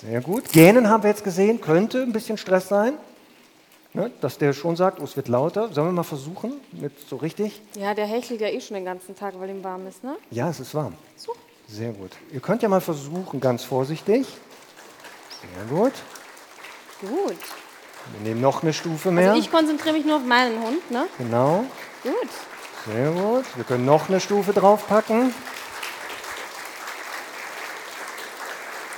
Sehr 0.00 0.20
gut. 0.20 0.52
Gähnen 0.52 0.88
haben 0.88 1.02
wir 1.02 1.10
jetzt 1.10 1.24
gesehen, 1.24 1.60
könnte 1.60 2.02
ein 2.02 2.12
bisschen 2.12 2.38
Stress 2.38 2.68
sein. 2.68 2.94
Ne, 3.94 4.12
dass 4.20 4.36
der 4.36 4.52
schon 4.52 4.76
sagt, 4.76 5.00
oh, 5.00 5.04
es 5.04 5.16
wird 5.16 5.28
lauter. 5.28 5.72
Sollen 5.72 5.88
wir 5.88 5.92
mal 5.92 6.02
versuchen, 6.02 6.52
mit 6.72 6.92
so 7.08 7.16
richtig? 7.16 7.62
Ja, 7.74 7.94
der 7.94 8.06
hechelt 8.06 8.40
ja 8.40 8.48
eh 8.48 8.60
schon 8.60 8.74
den 8.74 8.84
ganzen 8.84 9.16
Tag, 9.16 9.34
weil 9.40 9.48
ihm 9.48 9.64
warm 9.64 9.86
ist, 9.86 10.04
ne? 10.04 10.16
Ja, 10.30 10.50
es 10.50 10.60
ist 10.60 10.74
warm. 10.74 10.92
So. 11.16 11.32
Sehr 11.66 11.92
gut. 11.92 12.10
Ihr 12.30 12.40
könnt 12.40 12.62
ja 12.62 12.68
mal 12.68 12.82
versuchen, 12.82 13.40
ganz 13.40 13.64
vorsichtig. 13.64 14.26
Sehr 15.40 15.76
gut. 15.76 15.92
Gut. 17.00 17.38
Wir 18.12 18.20
nehmen 18.22 18.40
noch 18.40 18.62
eine 18.62 18.72
Stufe 18.72 19.10
mehr. 19.10 19.30
Also 19.30 19.40
ich 19.40 19.50
konzentriere 19.50 19.94
mich 19.94 20.04
nur 20.04 20.16
auf 20.16 20.24
meinen 20.24 20.60
Hund, 20.60 20.90
ne? 20.90 21.06
Genau. 21.18 21.64
Gut. 22.02 22.28
Sehr 22.86 23.10
gut. 23.10 23.44
Wir 23.54 23.64
können 23.64 23.84
noch 23.84 24.08
eine 24.08 24.20
Stufe 24.20 24.52
draufpacken. 24.52 25.32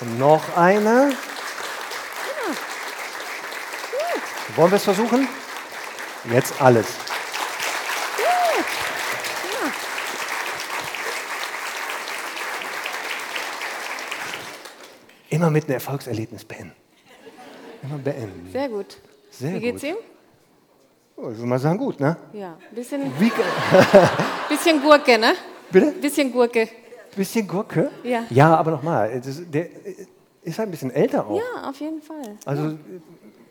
Und 0.00 0.18
noch 0.18 0.56
eine. 0.56 1.10
Ja. 1.10 1.16
Gut. 3.90 4.56
Wollen 4.56 4.70
wir 4.70 4.76
es 4.76 4.84
versuchen? 4.84 5.28
Jetzt 6.32 6.60
alles. 6.60 6.86
Gut. 8.16 8.66
Ja. 9.44 9.72
Immer 15.28 15.50
mit 15.50 15.64
einem 15.64 15.74
Erfolgserlebnis 15.74 16.46
beenden. 16.46 16.74
Immer 17.82 17.98
beenden. 17.98 18.48
Sehr 18.52 18.68
gut. 18.68 18.98
Sehr 19.30 19.54
Wie 19.54 19.60
geht's 19.60 19.82
gut. 19.82 19.90
ihm? 19.90 19.96
Oh, 21.16 21.30
ich 21.30 21.36
würde 21.36 21.46
mal 21.46 21.58
sagen, 21.58 21.78
gut, 21.78 22.00
ne? 22.00 22.16
Ja, 22.32 22.56
bisschen, 22.72 23.02
Wie, 23.18 23.30
bisschen 24.48 24.80
Gurke, 24.80 25.18
ne? 25.18 25.34
Bitte? 25.70 25.92
Bisschen 25.92 26.32
Gurke. 26.32 26.68
Bisschen 27.14 27.46
Gurke? 27.46 27.90
Ja. 28.02 28.24
Ja, 28.30 28.56
aber 28.56 28.70
nochmal, 28.70 29.20
der 29.20 29.66
ist 30.42 30.58
halt 30.58 30.68
ein 30.68 30.70
bisschen 30.70 30.90
älter 30.90 31.26
auch. 31.26 31.38
Ja, 31.38 31.68
auf 31.68 31.78
jeden 31.80 32.00
Fall. 32.00 32.36
Also, 32.44 32.62
ja. 32.68 32.76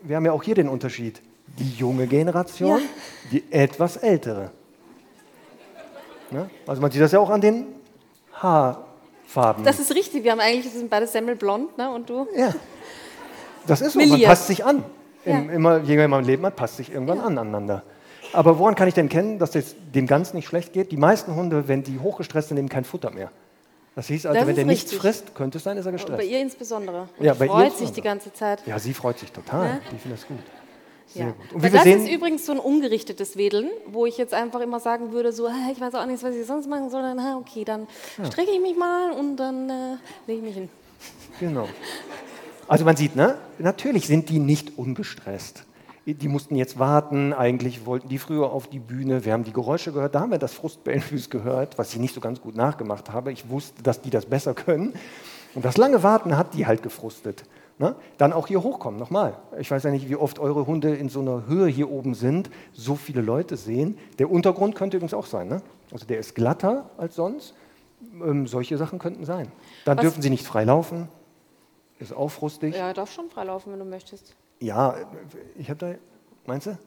wir 0.02 0.16
haben 0.16 0.24
ja 0.24 0.32
auch 0.32 0.42
hier 0.42 0.54
den 0.54 0.68
Unterschied. 0.68 1.22
Die 1.58 1.70
junge 1.76 2.06
Generation, 2.06 2.80
ja. 2.80 2.86
die 3.32 3.52
etwas 3.52 3.96
ältere. 3.96 4.50
Ne? 6.30 6.48
Also, 6.66 6.80
man 6.80 6.90
sieht 6.90 7.02
das 7.02 7.12
ja 7.12 7.18
auch 7.18 7.30
an 7.30 7.40
den 7.40 7.66
Haarfarben. 8.32 9.64
Das 9.64 9.78
ist 9.78 9.94
richtig, 9.94 10.24
wir 10.24 10.32
haben 10.32 10.40
eigentlich, 10.40 10.72
wir 10.72 10.78
sind 10.78 10.90
beide 10.90 11.06
semmelblond, 11.06 11.76
ne? 11.76 11.90
Und 11.90 12.08
du? 12.08 12.26
Ja. 12.36 12.54
Das 13.66 13.80
ist 13.80 13.92
so, 13.92 14.00
man 14.00 14.22
passt 14.22 14.46
sich 14.46 14.64
an. 14.64 14.84
Ja. 15.24 15.38
Immer, 15.38 15.80
je 15.80 15.96
länger 15.96 16.08
man 16.08 16.24
Leben 16.24 16.44
hat, 16.46 16.56
passt 16.56 16.78
sich 16.78 16.92
irgendwann 16.92 17.18
ja. 17.18 17.24
aneinander. 17.24 17.82
Aber 18.32 18.58
woran 18.58 18.74
kann 18.74 18.88
ich 18.88 18.94
denn 18.94 19.08
kennen, 19.08 19.38
dass 19.38 19.54
es 19.54 19.74
dem 19.94 20.06
ganz 20.06 20.34
nicht 20.34 20.46
schlecht 20.46 20.72
geht? 20.72 20.92
Die 20.92 20.96
meisten 20.96 21.34
Hunde, 21.34 21.68
wenn 21.68 21.82
die 21.82 21.98
hochgestresst 21.98 22.48
sind, 22.48 22.56
nehmen 22.56 22.68
kein 22.68 22.84
Futter 22.84 23.10
mehr. 23.10 23.30
Das 23.96 24.06
hieß 24.06 24.26
also, 24.26 24.38
das 24.38 24.46
wenn 24.46 24.54
der 24.54 24.64
nichts 24.66 24.92
frisst, 24.92 25.34
könnte 25.34 25.58
es 25.58 25.64
sein, 25.64 25.76
dass 25.76 25.84
er 25.84 25.92
gestresst. 25.92 26.16
Bei 26.16 26.24
ihr 26.24 26.40
insbesondere. 26.40 27.08
Und 27.18 27.24
ja, 27.24 27.34
bei 27.34 27.48
freut 27.48 27.72
ihr 27.72 27.78
sich 27.78 27.92
die 27.92 28.02
ganze 28.02 28.32
Zeit. 28.32 28.64
Ja, 28.66 28.78
sie 28.78 28.94
freut 28.94 29.18
sich 29.18 29.32
total. 29.32 29.66
Ja? 29.66 29.80
Die 29.92 29.98
findet 29.98 30.20
das 30.20 30.28
gut. 30.28 30.38
Sehr 31.08 31.26
ja. 31.26 31.32
gut. 31.32 31.52
Und 31.52 31.62
Weil 31.62 31.70
das 31.70 31.82
sehen, 31.82 32.04
ist 32.04 32.10
übrigens 32.10 32.46
so 32.46 32.52
ein 32.52 32.60
ungerichtetes 32.60 33.36
Wedeln, 33.36 33.68
wo 33.86 34.06
ich 34.06 34.16
jetzt 34.16 34.32
einfach 34.32 34.60
immer 34.60 34.78
sagen 34.78 35.12
würde, 35.12 35.32
so, 35.32 35.48
ich 35.72 35.80
weiß 35.80 35.94
auch 35.96 36.06
nicht, 36.06 36.22
was 36.22 36.34
ich 36.36 36.46
sonst 36.46 36.68
machen 36.68 36.88
soll. 36.88 37.02
Dann, 37.02 37.18
okay, 37.36 37.64
dann 37.64 37.88
ja. 38.16 38.26
strecke 38.26 38.52
ich 38.52 38.60
mich 38.60 38.76
mal 38.76 39.10
und 39.10 39.36
dann 39.36 39.68
äh, 39.68 39.96
lege 40.28 40.38
ich 40.38 40.42
mich 40.42 40.54
hin. 40.54 40.68
Genau. 41.40 41.68
Also 42.70 42.84
man 42.84 42.94
sieht, 42.94 43.16
ne? 43.16 43.34
natürlich 43.58 44.06
sind 44.06 44.28
die 44.28 44.38
nicht 44.38 44.78
ungestresst. 44.78 45.64
Die 46.06 46.28
mussten 46.28 46.54
jetzt 46.54 46.78
warten, 46.78 47.32
eigentlich 47.32 47.84
wollten 47.84 48.08
die 48.08 48.18
früher 48.18 48.52
auf 48.52 48.68
die 48.68 48.78
Bühne. 48.78 49.24
Wir 49.24 49.32
haben 49.32 49.42
die 49.42 49.52
Geräusche 49.52 49.90
gehört, 49.90 50.14
da 50.14 50.20
haben 50.20 50.30
wir 50.30 50.38
das 50.38 50.54
Frustbellenfüß 50.54 51.30
gehört, 51.30 51.78
was 51.78 51.92
ich 51.92 51.98
nicht 51.98 52.14
so 52.14 52.20
ganz 52.20 52.40
gut 52.40 52.54
nachgemacht 52.54 53.12
habe. 53.12 53.32
Ich 53.32 53.50
wusste, 53.50 53.82
dass 53.82 54.02
die 54.02 54.10
das 54.10 54.26
besser 54.26 54.54
können. 54.54 54.92
Und 55.56 55.64
das 55.64 55.78
lange 55.78 56.04
Warten 56.04 56.36
hat 56.36 56.54
die 56.54 56.68
halt 56.68 56.84
gefrustet. 56.84 57.42
Ne? 57.80 57.96
Dann 58.18 58.32
auch 58.32 58.46
hier 58.46 58.62
hochkommen, 58.62 59.00
nochmal. 59.00 59.34
Ich 59.58 59.68
weiß 59.68 59.82
ja 59.82 59.90
nicht, 59.90 60.08
wie 60.08 60.14
oft 60.14 60.38
eure 60.38 60.68
Hunde 60.68 60.94
in 60.94 61.08
so 61.08 61.22
einer 61.22 61.48
Höhe 61.48 61.66
hier 61.66 61.90
oben 61.90 62.14
sind, 62.14 62.50
so 62.72 62.94
viele 62.94 63.20
Leute 63.20 63.56
sehen. 63.56 63.98
Der 64.20 64.30
Untergrund 64.30 64.76
könnte 64.76 64.96
übrigens 64.96 65.14
auch 65.14 65.26
sein. 65.26 65.48
Ne? 65.48 65.60
Also 65.90 66.06
der 66.06 66.20
ist 66.20 66.36
glatter 66.36 66.88
als 66.98 67.16
sonst. 67.16 67.52
Ähm, 68.24 68.46
solche 68.46 68.78
Sachen 68.78 69.00
könnten 69.00 69.24
sein. 69.24 69.50
Dann 69.84 69.96
was? 69.96 70.02
dürfen 70.02 70.22
sie 70.22 70.30
nicht 70.30 70.46
frei 70.46 70.62
laufen. 70.62 71.08
Ist 72.00 72.14
auch 72.14 72.28
frustig. 72.28 72.74
Ja, 72.74 72.88
er 72.88 72.94
darf 72.94 73.12
schon 73.12 73.28
freilaufen, 73.28 73.72
wenn 73.72 73.78
du 73.78 73.84
möchtest. 73.84 74.34
Ja, 74.58 74.96
ich 75.56 75.68
habe 75.68 75.78
da. 75.78 75.94
Meinst 76.46 76.66
du? 76.66 76.70
Ja, 76.70 76.78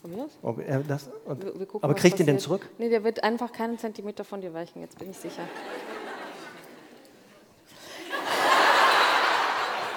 von 0.00 0.10
mir 0.10 0.24
aus. 0.24 0.38
Ob 0.40 0.58
er 0.58 0.78
das, 0.80 1.10
wir, 1.26 1.58
wir 1.60 1.66
gucken, 1.66 1.84
aber 1.84 1.92
kriegt 1.94 2.18
ihn 2.18 2.26
denn 2.26 2.38
zurück? 2.38 2.66
Nee, 2.78 2.88
der 2.88 3.04
wird 3.04 3.22
einfach 3.22 3.52
keinen 3.52 3.78
Zentimeter 3.78 4.24
von 4.24 4.40
dir 4.40 4.54
weichen, 4.54 4.80
jetzt 4.80 4.98
bin 4.98 5.10
ich 5.10 5.18
sicher. 5.18 5.42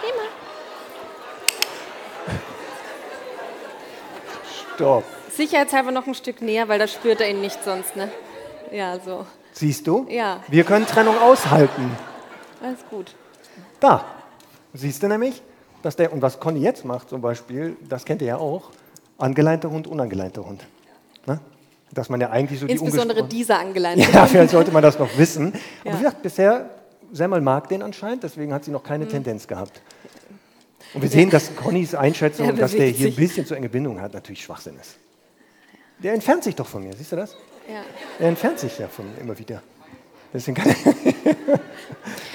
Immer. 0.03 0.27
Stopp. 4.75 5.05
Sicherheitshalber 5.31 5.91
noch 5.91 6.07
ein 6.07 6.15
Stück 6.15 6.41
näher, 6.41 6.67
weil 6.67 6.77
da 6.77 6.87
spürt 6.87 7.21
er 7.21 7.29
ihn 7.29 7.39
nicht 7.39 7.63
sonst, 7.63 7.95
ne? 7.95 8.11
Ja, 8.71 8.99
so. 8.99 9.25
Siehst 9.53 9.87
du? 9.87 10.05
Ja. 10.09 10.43
Wir 10.49 10.65
können 10.65 10.85
Trennung 10.85 11.17
aushalten. 11.17 11.89
Alles 12.61 12.85
gut. 12.89 13.15
Da. 13.79 14.03
Siehst 14.77 15.01
du 15.01 15.07
nämlich, 15.07 15.41
dass 15.81 15.95
der, 15.95 16.13
und 16.13 16.21
was 16.21 16.39
Conny 16.39 16.59
jetzt 16.59 16.85
macht 16.85 17.09
zum 17.09 17.21
Beispiel, 17.21 17.75
das 17.87 18.05
kennt 18.05 18.21
ihr 18.21 18.27
ja 18.27 18.37
auch, 18.37 18.71
angeleinter 19.17 19.69
Hund, 19.71 19.87
unangeleinter 19.87 20.45
Hund. 20.45 20.65
Ne? 21.25 21.39
Dass 21.91 22.09
man 22.09 22.21
ja 22.21 22.29
eigentlich 22.29 22.59
so 22.59 22.67
Insbesondere 22.67 23.23
die 23.23 23.37
dieser 23.37 23.59
angeleinte 23.59 24.09
Ja, 24.13 24.25
vielleicht 24.25 24.51
sollte 24.51 24.71
man 24.71 24.83
das 24.83 24.99
noch 24.99 25.17
wissen. 25.17 25.53
Ja. 25.53 25.59
Aber 25.91 25.99
wie 25.99 26.03
gesagt, 26.03 26.21
bisher, 26.21 26.69
Semmel 27.11 27.41
mag 27.41 27.69
den 27.69 27.81
anscheinend, 27.81 28.23
deswegen 28.23 28.53
hat 28.53 28.65
sie 28.65 28.71
noch 28.71 28.83
keine 28.83 29.05
mhm. 29.05 29.09
Tendenz 29.09 29.47
gehabt. 29.47 29.81
Und 30.93 31.01
wir 31.01 31.09
sehen, 31.09 31.29
dass 31.29 31.55
Connys 31.55 31.95
Einschätzung, 31.95 32.55
dass 32.57 32.71
der 32.71 32.87
hier 32.87 33.07
ein 33.07 33.15
bisschen 33.15 33.45
zu 33.45 33.55
enge 33.55 33.69
Bindung 33.69 33.99
hat, 33.99 34.13
natürlich 34.13 34.43
Schwachsinn 34.43 34.77
ist. 34.79 34.97
Der 35.99 36.13
entfernt 36.13 36.43
sich 36.43 36.55
doch 36.55 36.67
von 36.67 36.83
mir, 36.83 36.93
siehst 36.95 37.11
du 37.11 37.15
das? 37.15 37.35
Ja. 37.67 37.81
Er 38.19 38.29
entfernt 38.29 38.59
sich 38.59 38.77
ja 38.77 38.87
von 38.87 39.11
mir 39.11 39.19
immer 39.19 39.37
wieder. 39.39 39.63
Deswegen 40.37 40.55
kann 40.55 40.75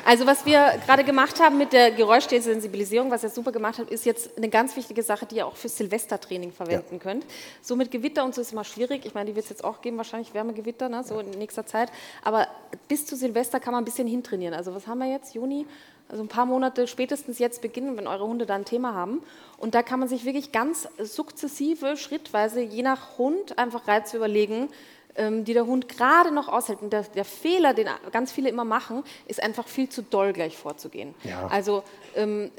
Also 0.05 0.27
was 0.27 0.45
wir 0.45 0.81
gerade 0.85 1.05
gemacht 1.05 1.41
haben 1.41 1.59
mit 1.59 1.73
der 1.73 1.93
Geräuschdesensibilisierung, 1.93 3.13
was 3.13 3.23
ihr 3.23 3.29
super 3.29 3.53
gemacht 3.53 3.79
habt, 3.79 3.89
ist 3.91 4.05
jetzt 4.05 4.37
eine 4.37 4.49
ganz 4.49 4.75
wichtige 4.75 5.05
Sache, 5.05 5.27
die 5.27 5.37
ihr 5.37 5.47
auch 5.47 5.55
für 5.55 5.69
Silvestertraining 5.69 6.51
verwenden 6.51 6.95
ja. 6.95 6.99
könnt. 6.99 7.25
So 7.61 7.77
mit 7.77 7.93
Gewitter 7.93 8.25
und 8.25 8.35
so 8.35 8.41
ist 8.41 8.51
immer 8.51 8.65
schwierig. 8.65 9.07
Ich 9.07 9.15
meine, 9.15 9.31
die 9.31 9.37
wird 9.37 9.45
es 9.45 9.51
jetzt 9.51 9.63
auch 9.63 9.81
geben, 9.81 9.99
wahrscheinlich 9.99 10.35
Wärmegewitter, 10.35 10.89
ne, 10.89 11.05
so 11.05 11.21
in 11.21 11.31
nächster 11.31 11.67
Zeit. 11.67 11.93
Aber 12.25 12.49
bis 12.89 13.07
zu 13.07 13.15
Silvester 13.15 13.61
kann 13.61 13.73
man 13.73 13.83
ein 13.83 13.85
bisschen 13.85 14.09
hintrainieren. 14.09 14.55
Also 14.55 14.75
was 14.75 14.89
haben 14.89 14.99
wir 14.99 15.09
jetzt? 15.09 15.37
Juni? 15.37 15.67
Also 16.09 16.25
ein 16.25 16.29
paar 16.29 16.47
Monate 16.47 16.89
spätestens 16.89 17.39
jetzt 17.39 17.63
beginnen, 17.63 17.97
wenn 17.97 18.09
eure 18.09 18.27
Hunde 18.27 18.45
da 18.45 18.57
ein 18.57 18.65
Thema 18.65 18.95
haben. 18.95 19.23
Und 19.57 19.77
da 19.77 19.85
kann 19.85 20.01
man 20.01 20.09
sich 20.09 20.25
wirklich 20.25 20.51
ganz 20.51 20.89
sukzessive, 20.99 21.97
schrittweise, 21.97 22.61
je 22.61 22.83
nach 22.83 23.19
Hund, 23.19 23.57
einfach 23.57 23.87
Reize 23.87 24.17
überlegen, 24.17 24.69
die 25.17 25.53
der 25.53 25.67
Hund 25.67 25.89
gerade 25.89 26.33
noch 26.33 26.49
aushält. 26.49 26.81
Und 26.81 26.93
der, 26.93 27.03
der, 27.03 27.25
Fehler, 27.25 27.75
den 27.75 27.89
ganz 28.13 28.33
viele 28.33 28.49
immer 28.49 28.65
machen, 28.65 29.05
ist 29.27 29.43
einfach 29.43 29.69
viel 29.69 29.89
zu 29.89 30.03
doll 30.03 30.33
gleich 30.33 30.57
vorzugehen. 30.57 31.15
Ja. 31.25 31.49
Also 31.49 31.83
ähm, 32.17 32.51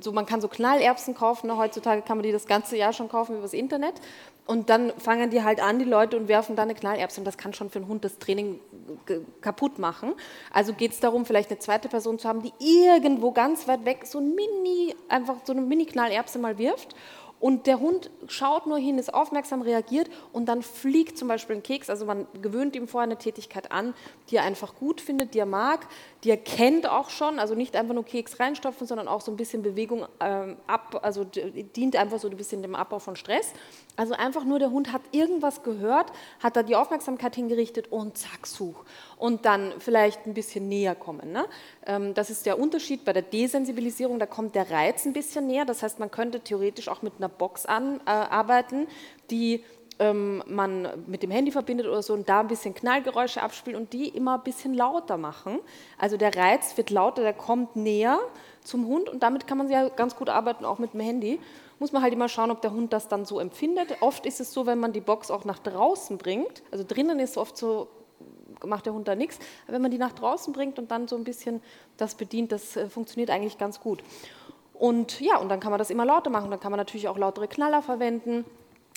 so, 0.00 0.12
man 0.12 0.26
kann 0.26 0.40
so 0.40 0.48
Knallerbsen 0.48 1.14
kaufen, 1.14 1.48
ne? 1.48 1.56
heutzutage 1.56 2.02
kann 2.02 2.16
man 2.16 2.24
die 2.24 2.32
das 2.32 2.46
ganze 2.46 2.76
Jahr 2.76 2.92
schon 2.92 3.08
kaufen 3.08 3.32
über 3.32 3.42
das 3.42 3.52
Internet. 3.52 3.94
Und 4.46 4.68
dann 4.68 4.92
fangen 4.98 5.30
die 5.30 5.42
halt 5.42 5.62
an, 5.62 5.78
die 5.78 5.86
Leute, 5.86 6.18
und 6.18 6.28
werfen 6.28 6.54
dann 6.54 6.64
eine 6.64 6.74
Knallerbse. 6.74 7.20
Und 7.20 7.24
das 7.24 7.38
kann 7.38 7.54
schon 7.54 7.70
für 7.70 7.78
einen 7.78 7.88
Hund 7.88 8.04
das 8.04 8.18
Training 8.18 8.60
kaputt 9.40 9.78
machen. 9.78 10.14
Also 10.52 10.74
geht 10.74 10.92
es 10.92 11.00
darum, 11.00 11.24
vielleicht 11.24 11.50
eine 11.50 11.58
zweite 11.58 11.88
Person 11.88 12.18
zu 12.18 12.28
haben, 12.28 12.42
die 12.42 12.52
irgendwo 12.58 13.32
ganz 13.32 13.66
weit 13.68 13.86
weg 13.86 14.04
so 14.04 14.18
ein 14.18 14.34
Mini, 14.34 14.94
einfach 15.08 15.36
so 15.44 15.52
eine 15.52 15.62
Mini-Knallerbse 15.62 16.38
mal 16.38 16.58
wirft 16.58 16.94
und 17.44 17.66
der 17.66 17.78
Hund 17.78 18.10
schaut 18.26 18.66
nur 18.66 18.78
hin, 18.78 18.98
ist 18.98 19.12
aufmerksam, 19.12 19.60
reagiert 19.60 20.08
und 20.32 20.46
dann 20.46 20.62
fliegt 20.62 21.18
zum 21.18 21.28
Beispiel 21.28 21.56
ein 21.56 21.62
Keks. 21.62 21.90
Also 21.90 22.06
man 22.06 22.26
gewöhnt 22.40 22.74
ihm 22.74 22.88
vorher 22.88 23.04
eine 23.04 23.18
Tätigkeit 23.18 23.70
an, 23.70 23.92
die 24.30 24.36
er 24.36 24.44
einfach 24.44 24.76
gut 24.76 25.02
findet, 25.02 25.34
die 25.34 25.40
er 25.40 25.44
mag, 25.44 25.86
die 26.22 26.30
er 26.30 26.38
kennt 26.38 26.88
auch 26.88 27.10
schon. 27.10 27.38
Also 27.38 27.54
nicht 27.54 27.76
einfach 27.76 27.92
nur 27.92 28.06
Keks 28.06 28.40
reinstopfen, 28.40 28.86
sondern 28.86 29.08
auch 29.08 29.20
so 29.20 29.30
ein 29.30 29.36
bisschen 29.36 29.62
Bewegung 29.62 30.06
ähm, 30.20 30.56
ab, 30.66 31.00
also 31.02 31.24
dient 31.24 31.96
einfach 31.96 32.18
so 32.18 32.30
ein 32.30 32.36
bisschen 32.38 32.62
dem 32.62 32.74
Abbau 32.74 32.98
von 32.98 33.14
Stress. 33.14 33.52
Also 33.94 34.14
einfach 34.14 34.44
nur 34.44 34.58
der 34.58 34.70
Hund 34.70 34.90
hat 34.90 35.02
irgendwas 35.12 35.62
gehört, 35.62 36.12
hat 36.40 36.56
da 36.56 36.62
die 36.62 36.76
Aufmerksamkeit 36.76 37.34
hingerichtet 37.34 37.92
und 37.92 38.16
zack, 38.16 38.46
such. 38.46 38.86
Und 39.16 39.44
dann 39.44 39.72
vielleicht 39.78 40.26
ein 40.26 40.34
bisschen 40.34 40.68
näher 40.68 40.94
kommen. 40.94 41.32
Ne? 41.32 41.44
Ähm, 41.86 42.14
das 42.14 42.30
ist 42.30 42.46
der 42.46 42.58
Unterschied 42.58 43.04
bei 43.04 43.12
der 43.12 43.22
Desensibilisierung, 43.22 44.18
da 44.18 44.26
kommt 44.26 44.54
der 44.54 44.70
Reiz 44.70 45.04
ein 45.06 45.12
bisschen 45.12 45.46
näher. 45.46 45.64
Das 45.64 45.82
heißt, 45.82 45.98
man 45.98 46.10
könnte 46.10 46.40
theoretisch 46.40 46.88
auch 46.88 47.02
mit 47.02 47.14
einer 47.18 47.28
Box 47.28 47.66
an, 47.66 48.00
äh, 48.06 48.10
arbeiten, 48.10 48.86
die 49.30 49.64
ähm, 49.98 50.42
man 50.46 50.88
mit 51.06 51.22
dem 51.22 51.30
Handy 51.30 51.50
verbindet 51.52 51.86
oder 51.86 52.02
so 52.02 52.14
und 52.14 52.28
da 52.28 52.40
ein 52.40 52.48
bisschen 52.48 52.74
Knallgeräusche 52.74 53.42
abspielt 53.42 53.76
und 53.76 53.92
die 53.92 54.08
immer 54.08 54.36
ein 54.36 54.42
bisschen 54.42 54.74
lauter 54.74 55.16
machen. 55.16 55.60
Also 55.98 56.16
der 56.16 56.34
Reiz 56.34 56.76
wird 56.76 56.90
lauter, 56.90 57.22
der 57.22 57.32
kommt 57.32 57.76
näher 57.76 58.18
zum 58.62 58.86
Hund 58.86 59.08
und 59.08 59.22
damit 59.22 59.46
kann 59.46 59.58
man 59.58 59.70
ja 59.70 59.88
ganz 59.88 60.16
gut 60.16 60.28
arbeiten, 60.28 60.64
auch 60.64 60.78
mit 60.78 60.94
dem 60.94 61.00
Handy. 61.00 61.40
Muss 61.78 61.92
man 61.92 62.02
halt 62.02 62.12
immer 62.12 62.28
schauen, 62.28 62.50
ob 62.50 62.62
der 62.62 62.72
Hund 62.72 62.92
das 62.92 63.08
dann 63.08 63.24
so 63.24 63.38
empfindet. 63.38 63.96
Oft 64.00 64.26
ist 64.26 64.40
es 64.40 64.52
so, 64.52 64.66
wenn 64.66 64.78
man 64.78 64.92
die 64.92 65.00
Box 65.00 65.30
auch 65.30 65.44
nach 65.44 65.58
draußen 65.58 66.18
bringt, 66.18 66.62
also 66.70 66.84
drinnen 66.86 67.18
ist 67.18 67.36
oft 67.36 67.56
so, 67.56 67.88
macht 68.66 68.86
der 68.86 68.94
Hund 68.94 69.08
da 69.08 69.14
nichts, 69.14 69.38
aber 69.64 69.74
wenn 69.74 69.82
man 69.82 69.90
die 69.90 69.98
nach 69.98 70.12
draußen 70.12 70.52
bringt 70.52 70.78
und 70.78 70.90
dann 70.90 71.08
so 71.08 71.16
ein 71.16 71.24
bisschen 71.24 71.60
das 71.96 72.14
bedient, 72.14 72.52
das 72.52 72.76
äh, 72.76 72.88
funktioniert 72.88 73.30
eigentlich 73.30 73.58
ganz 73.58 73.80
gut. 73.80 74.02
Und 74.74 75.20
ja, 75.20 75.38
und 75.38 75.48
dann 75.48 75.60
kann 75.60 75.70
man 75.70 75.78
das 75.78 75.90
immer 75.90 76.04
lauter 76.04 76.30
machen. 76.30 76.50
Dann 76.50 76.60
kann 76.60 76.72
man 76.72 76.78
natürlich 76.78 77.08
auch 77.08 77.16
lautere 77.16 77.48
Knaller 77.48 77.80
verwenden. 77.80 78.44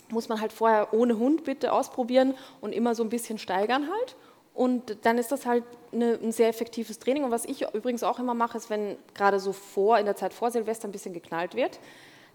Muss 0.09 0.27
man 0.27 0.41
halt 0.41 0.51
vorher 0.51 0.93
ohne 0.93 1.19
Hund 1.19 1.43
bitte 1.43 1.71
ausprobieren 1.71 2.33
und 2.61 2.73
immer 2.73 2.95
so 2.95 3.03
ein 3.03 3.09
bisschen 3.09 3.37
steigern 3.37 3.87
halt. 3.89 4.15
Und 4.53 5.05
dann 5.05 5.19
ist 5.19 5.31
das 5.31 5.45
halt 5.45 5.63
eine, 5.91 6.15
ein 6.15 6.31
sehr 6.31 6.49
effektives 6.49 6.97
Training. 6.97 7.23
Und 7.23 7.31
was 7.31 7.45
ich 7.45 7.73
übrigens 7.73 8.03
auch 8.03 8.17
immer 8.17 8.33
mache, 8.33 8.57
ist, 8.57 8.71
wenn 8.71 8.97
gerade 9.13 9.39
so 9.39 9.53
vor, 9.53 9.99
in 9.99 10.05
der 10.05 10.15
Zeit 10.15 10.33
vor 10.33 10.49
Silvester 10.49 10.87
ein 10.87 10.91
bisschen 10.91 11.13
geknallt 11.13 11.53
wird, 11.53 11.79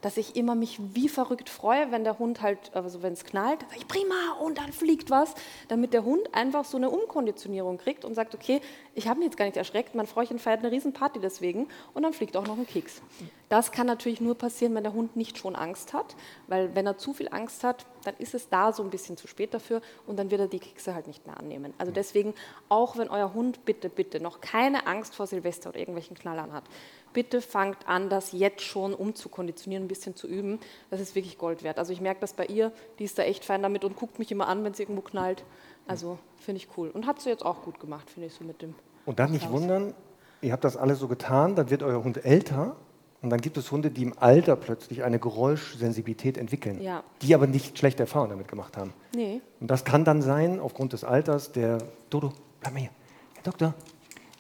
dass 0.03 0.17
ich 0.19 0.37
immer 0.37 0.55
mich 0.55 0.79
wie 0.93 1.09
verrückt 1.09 1.49
freue, 1.49 1.91
wenn 1.91 2.05
der 2.05 2.19
Hund 2.19 2.43
halt, 2.43 2.59
also 2.75 3.03
wenn 3.03 3.15
es 3.15 3.25
knallt, 3.25 3.63
dann 3.63 3.71
sage 3.71 3.81
ich 3.81 3.89
prima 3.89 4.33
und 4.41 4.59
dann 4.59 4.73
fliegt 4.73 5.11
was, 5.11 5.35
damit 5.69 5.95
der 5.95 6.05
Hund 6.05 6.23
einfach 6.35 6.65
so 6.67 6.77
eine 6.77 6.91
Umkonditionierung 6.91 7.79
kriegt 7.79 8.05
und 8.05 8.15
sagt, 8.15 8.35
okay, 8.35 8.61
ich 8.95 9.09
habe 9.09 9.21
mich 9.21 9.27
jetzt 9.27 9.39
gar 9.39 9.47
nicht 9.47 9.57
erschreckt, 9.57 9.95
mein 9.95 10.07
Frauchen 10.07 10.39
feiert 10.39 10.61
eine 10.61 10.71
Riesenparty 10.71 11.21
deswegen 11.21 11.69
und 11.95 12.03
dann 12.03 12.13
fliegt 12.13 12.37
auch 12.37 12.47
noch 12.47 12.59
ein 12.59 12.67
Keks. 12.67 13.01
Das 13.49 13.71
kann 13.71 13.87
natürlich 13.87 14.21
nur 14.21 14.35
passieren, 14.35 14.75
wenn 14.75 14.83
der 14.83 14.93
Hund 14.93 15.15
nicht 15.15 15.39
schon 15.39 15.55
Angst 15.55 15.93
hat, 15.93 16.17
weil 16.49 16.75
wenn 16.75 16.87
er 16.87 16.99
zu 16.99 17.13
viel 17.13 17.29
Angst 17.29 17.65
hat, 17.65 17.87
dann 18.05 18.15
ist 18.19 18.35
es 18.35 18.49
da 18.49 18.73
so 18.73 18.83
ein 18.83 18.91
bisschen 18.91 19.17
zu 19.17 19.29
spät 19.29 19.55
dafür 19.55 19.81
und 20.07 20.19
dann 20.19 20.31
wird 20.31 20.41
er 20.41 20.49
die 20.49 20.59
Kekse 20.59 20.95
halt 20.95 21.07
nicht 21.07 21.27
mehr 21.27 21.39
annehmen. 21.39 21.73
Also 21.79 21.93
deswegen, 21.93 22.35
auch 22.69 22.97
wenn 22.97 23.09
euer 23.09 23.35
Hund 23.35 23.65
bitte, 23.65 23.89
bitte 23.89 24.21
noch 24.21 24.41
keine 24.41 24.87
Angst 24.87 25.15
vor 25.15 25.27
Silvester 25.27 25.71
oder 25.71 25.79
irgendwelchen 25.79 26.17
Knallern 26.17 26.53
hat, 26.53 26.65
bitte 27.13 27.41
fangt 27.41 27.87
an, 27.87 28.09
das 28.09 28.33
jetzt 28.33 28.63
schon 28.63 28.95
umzukonditionieren, 28.95 29.85
ein 29.85 29.89
bisschen 29.89 30.17
zu 30.17 30.27
üben. 30.27 30.59
Das 30.91 31.01
ist 31.01 31.15
wirklich 31.15 31.39
Gold 31.39 31.63
wert. 31.63 31.79
Also 31.79 31.93
ich 31.93 32.01
merke 32.01 32.21
das 32.21 32.33
bei 32.33 32.47
ihr, 32.47 32.73
die 32.99 33.05
ist 33.05 33.19
da 33.19 33.23
echt 33.23 33.45
fein 33.45 33.63
damit 33.63 33.85
und 33.85 33.97
guckt 33.97 34.19
mich 34.19 34.31
immer 34.33 34.49
an, 34.49 34.65
wenn 34.65 34.75
sie 34.75 34.83
irgendwo 34.83 35.03
knallt. 35.03 35.45
Also 35.87 36.19
finde 36.39 36.59
ich 36.59 36.69
cool. 36.77 36.91
Und 36.91 37.07
hat 37.07 37.21
sie 37.21 37.31
jetzt 37.31 37.45
auch 37.45 37.63
gut 37.63 37.81
gemacht, 37.81 38.11
finde 38.11 38.29
ich 38.29 38.35
so 38.35 38.45
mit 38.45 38.63
dem. 38.63 38.75
Und 39.05 39.19
dann 39.19 39.33
nicht 39.33 39.51
wundern, 39.51 39.95
ihr 40.41 40.53
habt 40.53 40.65
das 40.65 40.77
alles 40.77 40.99
so 40.99 41.09
getan, 41.09 41.57
dann 41.57 41.71
wird 41.71 41.83
euer 41.83 42.03
Hund 42.03 42.25
älter 42.25 42.77
und 43.23 43.31
dann 43.31 43.41
gibt 43.41 43.57
es 43.57 43.71
Hunde, 43.71 43.91
die 43.91 44.03
im 44.03 44.19
Alter 44.19 44.57
plötzlich 44.57 45.05
eine 45.05 45.21
Geräuschsensibilität 45.21 46.37
entwickeln, 46.37 46.81
ja. 46.83 47.05
die 47.23 47.35
aber 47.35 47.47
nicht 47.47 47.79
schlechte 47.79 48.03
Erfahrungen 48.03 48.31
damit 48.31 48.49
gemacht 48.49 48.77
haben. 48.77 48.93
Nee. 49.15 49.41
Und 49.61 49.71
das 49.71 49.85
kann 49.85 50.05
dann 50.05 50.23
sein, 50.23 50.59
aufgrund 50.59 50.93
des 50.93 51.05
Alters, 51.05 51.53
der 51.53 51.79
Dodo, 52.11 52.33
bleib 52.61 52.75
mal 52.75 52.81
hier, 52.81 52.91
Herr 53.35 53.43
Doktor, 53.45 53.75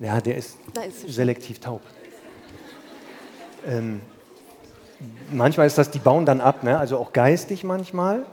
ja, 0.00 0.20
der 0.20 0.36
ist, 0.36 0.58
ist 0.88 1.14
selektiv 1.14 1.60
taub. 1.60 1.80
Ähm, 3.66 4.00
manchmal 5.30 5.66
ist 5.66 5.78
das, 5.78 5.90
die 5.90 5.98
bauen 5.98 6.26
dann 6.26 6.40
ab, 6.40 6.62
ne? 6.62 6.78
also 6.78 6.98
auch 6.98 7.12
geistig 7.12 7.64
manchmal 7.64 8.24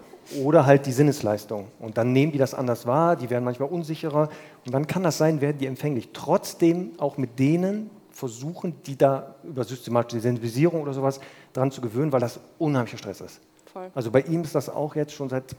oder 0.43 0.65
halt 0.65 0.85
die 0.85 0.91
Sinnesleistung. 0.91 1.67
Und 1.79 1.97
dann 1.97 2.13
nehmen 2.13 2.31
die 2.31 2.37
das 2.37 2.53
anders 2.53 2.85
wahr, 2.85 3.15
die 3.15 3.29
werden 3.29 3.43
manchmal 3.43 3.69
unsicherer 3.69 4.29
und 4.65 4.73
dann 4.73 4.87
kann 4.87 5.03
das 5.03 5.17
sein, 5.17 5.41
werden 5.41 5.57
die 5.57 5.65
empfänglich. 5.65 6.09
Trotzdem 6.13 6.91
auch 6.99 7.17
mit 7.17 7.39
denen 7.39 7.89
versuchen, 8.11 8.75
die 8.85 8.97
da 8.97 9.35
über 9.43 9.63
systematische 9.63 10.21
Sensibilisierung 10.21 10.81
oder 10.81 10.93
sowas 10.93 11.19
dran 11.53 11.71
zu 11.71 11.81
gewöhnen, 11.81 12.11
weil 12.11 12.19
das 12.19 12.39
unheimlicher 12.57 12.97
Stress 12.97 13.21
ist. 13.21 13.41
Voll. 13.71 13.89
Also 13.95 14.11
bei 14.11 14.21
ihm 14.21 14.41
ist 14.41 14.55
das 14.55 14.69
auch 14.69 14.95
jetzt 14.95 15.13
schon 15.13 15.29
seit 15.29 15.55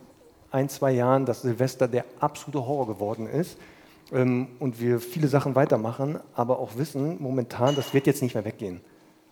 ein, 0.51 0.69
zwei 0.69 0.93
Jahren, 0.93 1.27
dass 1.27 1.43
Silvester 1.43 1.89
der 1.89 2.05
absolute 2.19 2.67
Horror 2.67 2.87
geworden 2.87 3.27
ist 3.27 3.57
ähm, 4.13 4.49
und 4.59 4.81
wir 4.81 5.01
viele 5.01 5.29
Sachen 5.29 5.55
weitermachen, 5.55 6.19
aber 6.35 6.59
auch 6.59 6.77
wissen 6.77 7.17
momentan, 7.21 7.77
das 7.77 7.95
wird 7.95 8.07
jetzt 8.07 8.23
nicht 8.23 8.35
mehr 8.35 8.45
weggehen. 8.45 8.81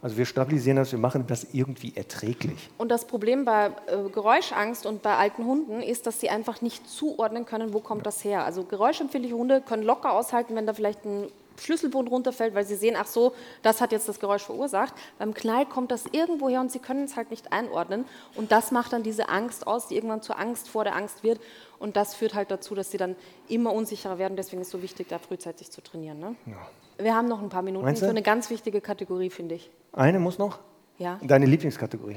Also 0.01 0.16
wir 0.16 0.26
stabilisieren 0.26 0.76
das, 0.76 0.92
wir 0.92 0.99
machen 0.99 1.26
das 1.26 1.49
irgendwie 1.53 1.92
erträglich. 1.96 2.70
Und 2.78 2.90
das 2.90 3.05
Problem 3.07 3.44
bei 3.44 3.72
äh, 3.86 4.09
Geräuschangst 4.11 4.86
und 4.86 5.03
bei 5.03 5.16
alten 5.16 5.44
Hunden 5.44 5.82
ist, 5.82 6.07
dass 6.07 6.20
sie 6.20 6.30
einfach 6.30 6.61
nicht 6.61 6.88
zuordnen 6.88 7.46
können, 7.46 7.72
wo 7.72 7.80
kommt 7.80 8.07
das 8.07 8.22
her. 8.22 8.44
Also 8.44 8.62
geräuschempfindliche 8.62 9.34
Hunde 9.34 9.61
können 9.61 9.82
locker 9.82 10.12
aushalten, 10.12 10.55
wenn 10.55 10.66
da 10.66 10.72
vielleicht 10.72 11.05
ein 11.05 11.28
Schlüsselbund 11.61 12.11
runterfällt, 12.11 12.55
weil 12.55 12.64
sie 12.64 12.76
sehen, 12.76 12.94
ach 12.96 13.07
so, 13.09 13.34
das 13.62 13.80
hat 13.80 13.90
jetzt 13.90 14.09
das 14.09 14.20
Geräusch 14.20 14.44
verursacht. 14.44 14.94
Beim 15.18 15.35
Knall 15.35 15.66
kommt 15.66 15.90
das 15.90 16.06
irgendwo 16.12 16.48
her 16.48 16.60
und 16.60 16.70
sie 16.70 16.78
können 16.78 17.05
es 17.05 17.16
halt 17.16 17.31
nicht 17.31 17.52
einordnen. 17.52 18.05
Und 18.36 18.52
das 18.52 18.70
macht 18.70 18.93
dann 18.93 19.02
diese 19.02 19.28
Angst 19.28 19.66
aus, 19.66 19.89
die 19.89 19.97
irgendwann 19.97 20.22
zur 20.22 20.39
Angst 20.39 20.68
vor 20.68 20.85
der 20.85 20.94
Angst 20.94 21.24
wird. 21.24 21.40
Und 21.81 21.97
das 21.97 22.14
führt 22.14 22.35
halt 22.35 22.51
dazu, 22.52 22.77
dass 22.77 22.90
sie 22.93 22.98
dann 22.98 23.16
immer 23.48 23.72
unsicherer 23.72 24.18
werden. 24.18 24.36
Deswegen 24.36 24.62
ist 24.62 24.68
es 24.68 24.72
so 24.72 24.82
wichtig, 24.82 25.09
da 25.09 25.18
frühzeitig 25.18 25.70
zu 25.70 25.82
trainieren. 25.82 26.20
Ne? 26.20 26.36
Ja. 26.47 26.68
Wir 27.00 27.14
haben 27.14 27.28
noch 27.28 27.40
ein 27.40 27.48
paar 27.48 27.62
Minuten 27.62 27.94
für 27.94 28.08
eine 28.08 28.22
ganz 28.22 28.50
wichtige 28.50 28.80
Kategorie, 28.80 29.30
finde 29.30 29.54
ich. 29.54 29.70
Eine 29.92 30.18
muss 30.18 30.38
noch? 30.38 30.58
Ja. 30.98 31.20
Deine 31.22 31.46
Lieblingskategorie? 31.46 32.16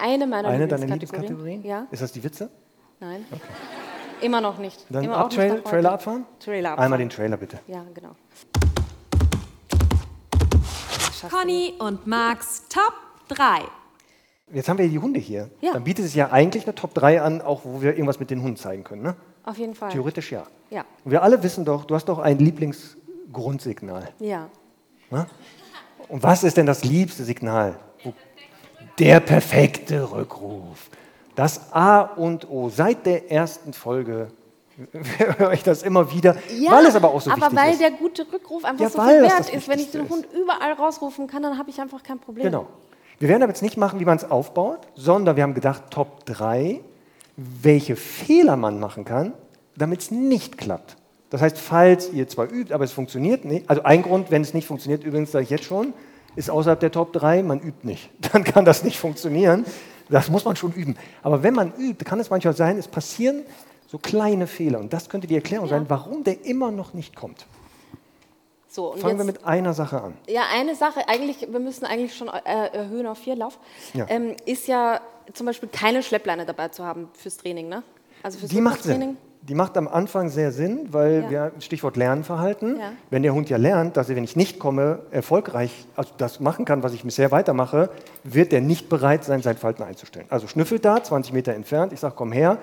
Eine 0.00 0.26
meiner 0.26 0.48
eine 0.48 0.66
deiner 0.66 0.86
Lieblingskategorien? 0.86 1.64
Ja. 1.64 1.86
Ist 1.92 2.02
das 2.02 2.10
die 2.10 2.24
Witze? 2.24 2.50
Nein. 2.98 3.24
Okay. 3.30 3.40
Immer 4.20 4.40
noch 4.40 4.58
nicht. 4.58 4.84
Dann 4.90 5.04
Immer 5.04 5.18
ab 5.18 5.30
Trail, 5.30 5.62
Trailer 5.62 5.92
abfahren? 5.92 6.26
Trailer 6.40 6.70
abfahren. 6.70 6.84
Einmal 6.84 6.98
den 6.98 7.10
Trailer 7.10 7.36
bitte. 7.36 7.60
Ja, 7.68 7.84
genau. 7.94 8.16
Conny 11.30 11.74
und 11.78 12.06
Max 12.08 12.64
Top 12.68 12.94
3. 13.28 13.60
Jetzt 14.52 14.68
haben 14.68 14.78
wir 14.78 14.88
die 14.88 14.98
Hunde 14.98 15.20
hier. 15.20 15.48
Ja. 15.60 15.74
Dann 15.74 15.84
bietet 15.84 16.06
es 16.06 16.14
ja 16.14 16.32
eigentlich 16.32 16.64
eine 16.64 16.74
Top 16.74 16.92
3 16.94 17.22
an, 17.22 17.40
auch 17.40 17.64
wo 17.64 17.82
wir 17.82 17.92
irgendwas 17.92 18.18
mit 18.18 18.30
den 18.30 18.42
Hunden 18.42 18.56
zeigen 18.56 18.82
können, 18.82 19.02
ne? 19.02 19.14
Auf 19.44 19.58
jeden 19.58 19.76
Fall. 19.76 19.90
Theoretisch 19.92 20.32
ja. 20.32 20.44
Ja. 20.70 20.84
Und 21.04 21.12
wir 21.12 21.22
alle 21.22 21.42
wissen 21.44 21.64
doch, 21.64 21.84
du 21.84 21.94
hast 21.94 22.06
doch 22.06 22.18
ein 22.18 22.38
Lieblingsgrundsignal. 23.28 24.08
Ja. 24.18 24.48
Na? 25.10 25.26
Und 26.08 26.22
was 26.22 26.42
ist 26.44 26.56
denn 26.56 26.66
das 26.66 26.84
liebste 26.84 27.24
Signal? 27.24 27.78
Der 28.98 29.20
perfekte 29.20 30.10
Rückruf. 30.10 30.90
Das 31.34 31.72
A 31.72 32.00
und 32.00 32.50
O. 32.50 32.68
Seit 32.68 33.06
der 33.06 33.30
ersten 33.30 33.72
Folge 33.72 34.28
höre 35.38 35.52
ich 35.52 35.62
das 35.62 35.82
immer 35.82 36.12
wieder, 36.12 36.36
ja, 36.56 36.72
weil 36.72 36.86
es 36.86 36.96
aber 36.96 37.12
auch 37.12 37.20
so 37.20 37.30
aber 37.30 37.42
wichtig 37.42 37.58
weil 37.58 37.72
ist. 37.72 37.80
der 37.80 37.90
gute 37.92 38.32
Rückruf 38.32 38.64
einfach 38.64 38.80
Ja, 38.80 38.90
so 38.90 38.98
weil 38.98 39.20
viel 39.20 39.30
wert 39.30 39.50
ist. 39.54 39.68
Wenn 39.68 39.78
ich 39.78 39.90
den 39.90 40.08
Hund 40.08 40.26
überall 40.32 40.72
rausrufen 40.72 41.26
kann, 41.26 41.42
dann 41.42 41.58
habe 41.58 41.70
ich 41.70 41.80
einfach 41.80 42.02
kein 42.02 42.18
Problem. 42.18 42.44
Genau. 42.44 42.66
Wir 43.18 43.28
werden 43.28 43.42
aber 43.42 43.50
jetzt 43.50 43.62
nicht 43.62 43.76
machen, 43.76 43.98
wie 44.00 44.04
man 44.04 44.16
es 44.16 44.28
aufbaut, 44.28 44.86
sondern 44.94 45.36
wir 45.36 45.42
haben 45.42 45.54
gedacht, 45.54 45.90
Top 45.90 46.24
3, 46.26 46.80
welche 47.36 47.96
Fehler 47.96 48.56
man 48.56 48.78
machen 48.78 49.04
kann, 49.04 49.32
damit 49.76 50.00
es 50.00 50.10
nicht 50.12 50.58
klappt. 50.58 50.96
Das 51.30 51.42
heißt, 51.42 51.58
falls 51.58 52.12
ihr 52.12 52.26
zwar 52.28 52.50
übt, 52.50 52.72
aber 52.72 52.84
es 52.84 52.92
funktioniert 52.92 53.44
nicht, 53.44 53.68
also 53.68 53.82
ein 53.82 54.02
Grund, 54.02 54.30
wenn 54.30 54.42
es 54.42 54.54
nicht 54.54 54.66
funktioniert, 54.66 55.04
übrigens 55.04 55.32
sage 55.32 55.44
ich 55.44 55.50
jetzt 55.50 55.64
schon, 55.64 55.92
ist 56.36 56.50
außerhalb 56.50 56.80
der 56.80 56.90
Top 56.90 57.12
3, 57.12 57.42
man 57.42 57.60
übt 57.60 57.86
nicht. 57.86 58.10
Dann 58.32 58.44
kann 58.44 58.64
das 58.64 58.84
nicht 58.84 58.98
funktionieren. 58.98 59.64
Das 60.08 60.30
muss 60.30 60.44
man 60.44 60.56
schon 60.56 60.72
üben. 60.72 60.96
Aber 61.22 61.42
wenn 61.42 61.54
man 61.54 61.72
übt, 61.76 62.04
kann 62.04 62.18
es 62.18 62.30
manchmal 62.30 62.54
sein, 62.54 62.78
es 62.78 62.88
passieren 62.88 63.42
so 63.86 63.98
kleine 63.98 64.46
Fehler. 64.46 64.78
Und 64.78 64.92
das 64.92 65.08
könnte 65.08 65.26
die 65.26 65.34
Erklärung 65.34 65.66
ja. 65.66 65.76
sein, 65.76 65.86
warum 65.88 66.24
der 66.24 66.44
immer 66.44 66.70
noch 66.70 66.94
nicht 66.94 67.14
kommt. 67.14 67.46
So, 68.70 68.92
Fangen 68.92 69.16
jetzt, 69.16 69.18
wir 69.18 69.24
mit 69.24 69.44
einer 69.44 69.72
Sache 69.72 70.02
an. 70.02 70.14
Ja, 70.28 70.42
eine 70.52 70.74
Sache, 70.74 71.08
eigentlich, 71.08 71.46
wir 71.50 71.58
müssen 71.58 71.86
eigentlich 71.86 72.14
schon 72.14 72.28
äh, 72.28 72.68
erhöhen 72.72 73.06
auf 73.06 73.18
vier 73.18 73.34
Lauf, 73.34 73.58
ja. 73.94 74.06
Ähm, 74.08 74.36
ist 74.44 74.68
ja 74.68 75.00
zum 75.32 75.46
Beispiel 75.46 75.70
keine 75.70 76.02
Schleppleine 76.02 76.44
dabei 76.44 76.68
zu 76.68 76.84
haben 76.84 77.08
fürs 77.14 77.38
Training. 77.38 77.68
Ne? 77.68 77.82
Also 78.22 78.38
fürs 78.38 78.50
die 78.50 78.60
macht 78.60 78.82
Sinn. 78.82 79.16
Die 79.42 79.54
macht 79.54 79.76
am 79.76 79.88
Anfang 79.88 80.28
sehr 80.28 80.52
Sinn, 80.52 80.88
weil 80.90 81.22
ja. 81.24 81.30
wir 81.30 81.52
Stichwort 81.60 81.96
Lernverhalten. 81.96 82.78
Ja. 82.78 82.92
Wenn 83.10 83.22
der 83.22 83.34
Hund 83.34 83.48
ja 83.48 83.56
lernt, 83.56 83.96
dass 83.96 84.10
er, 84.10 84.16
wenn 84.16 84.24
ich 84.24 84.36
nicht 84.36 84.58
komme, 84.58 85.00
erfolgreich 85.10 85.86
also 85.96 86.12
das 86.18 86.40
machen 86.40 86.64
kann, 86.64 86.82
was 86.82 86.92
ich 86.92 87.02
bisher 87.02 87.30
weitermache, 87.30 87.90
wird 88.24 88.52
er 88.52 88.60
nicht 88.60 88.88
bereit 88.88 89.24
sein, 89.24 89.40
sein 89.42 89.56
Verhalten 89.56 89.82
einzustellen. 89.82 90.26
Also 90.28 90.48
schnüffelt 90.48 90.84
da, 90.84 91.02
20 91.02 91.32
Meter 91.32 91.54
entfernt, 91.54 91.92
ich 91.92 92.00
sage, 92.00 92.14
komm 92.16 92.32
her, 92.32 92.58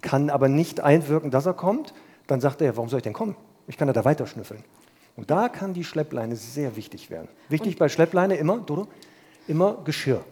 kann 0.00 0.30
aber 0.30 0.48
nicht 0.48 0.80
einwirken, 0.80 1.30
dass 1.30 1.46
er 1.46 1.54
kommt, 1.54 1.92
dann 2.26 2.40
sagt 2.40 2.62
er, 2.62 2.76
warum 2.76 2.88
soll 2.88 2.98
ich 2.98 3.04
denn 3.04 3.12
kommen? 3.12 3.36
Ich 3.66 3.76
kann 3.76 3.88
ja 3.88 3.92
da 3.92 4.04
weiter 4.04 4.26
schnüffeln. 4.26 4.64
Und 5.16 5.30
da 5.30 5.48
kann 5.48 5.74
die 5.74 5.84
Schleppleine 5.84 6.36
sehr 6.36 6.76
wichtig 6.76 7.10
werden. 7.10 7.28
Wichtig 7.48 7.74
Und 7.74 7.78
bei 7.78 7.88
Schleppleine 7.88 8.36
immer, 8.36 8.58
Dodo, 8.58 8.86
immer 9.46 9.78
Geschirr. 9.84 10.24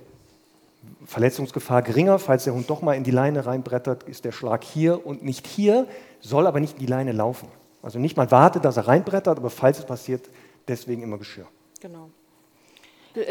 Verletzungsgefahr 1.04 1.82
geringer, 1.82 2.18
falls 2.18 2.44
der 2.44 2.54
Hund 2.54 2.68
doch 2.68 2.82
mal 2.82 2.94
in 2.94 3.04
die 3.04 3.10
Leine 3.10 3.46
reinbrettert, 3.46 4.04
ist 4.04 4.24
der 4.24 4.32
Schlag 4.32 4.64
hier 4.64 5.06
und 5.06 5.24
nicht 5.24 5.46
hier, 5.46 5.86
soll 6.20 6.46
aber 6.46 6.60
nicht 6.60 6.74
in 6.74 6.80
die 6.80 6.86
Leine 6.86 7.12
laufen. 7.12 7.48
Also 7.82 7.98
nicht 7.98 8.16
mal 8.16 8.30
wartet, 8.30 8.64
dass 8.64 8.76
er 8.76 8.88
reinbrettert, 8.88 9.38
aber 9.38 9.50
falls 9.50 9.78
es 9.78 9.84
passiert, 9.84 10.28
deswegen 10.66 11.02
immer 11.02 11.18
Geschirr. 11.18 11.46
Genau. 11.80 12.10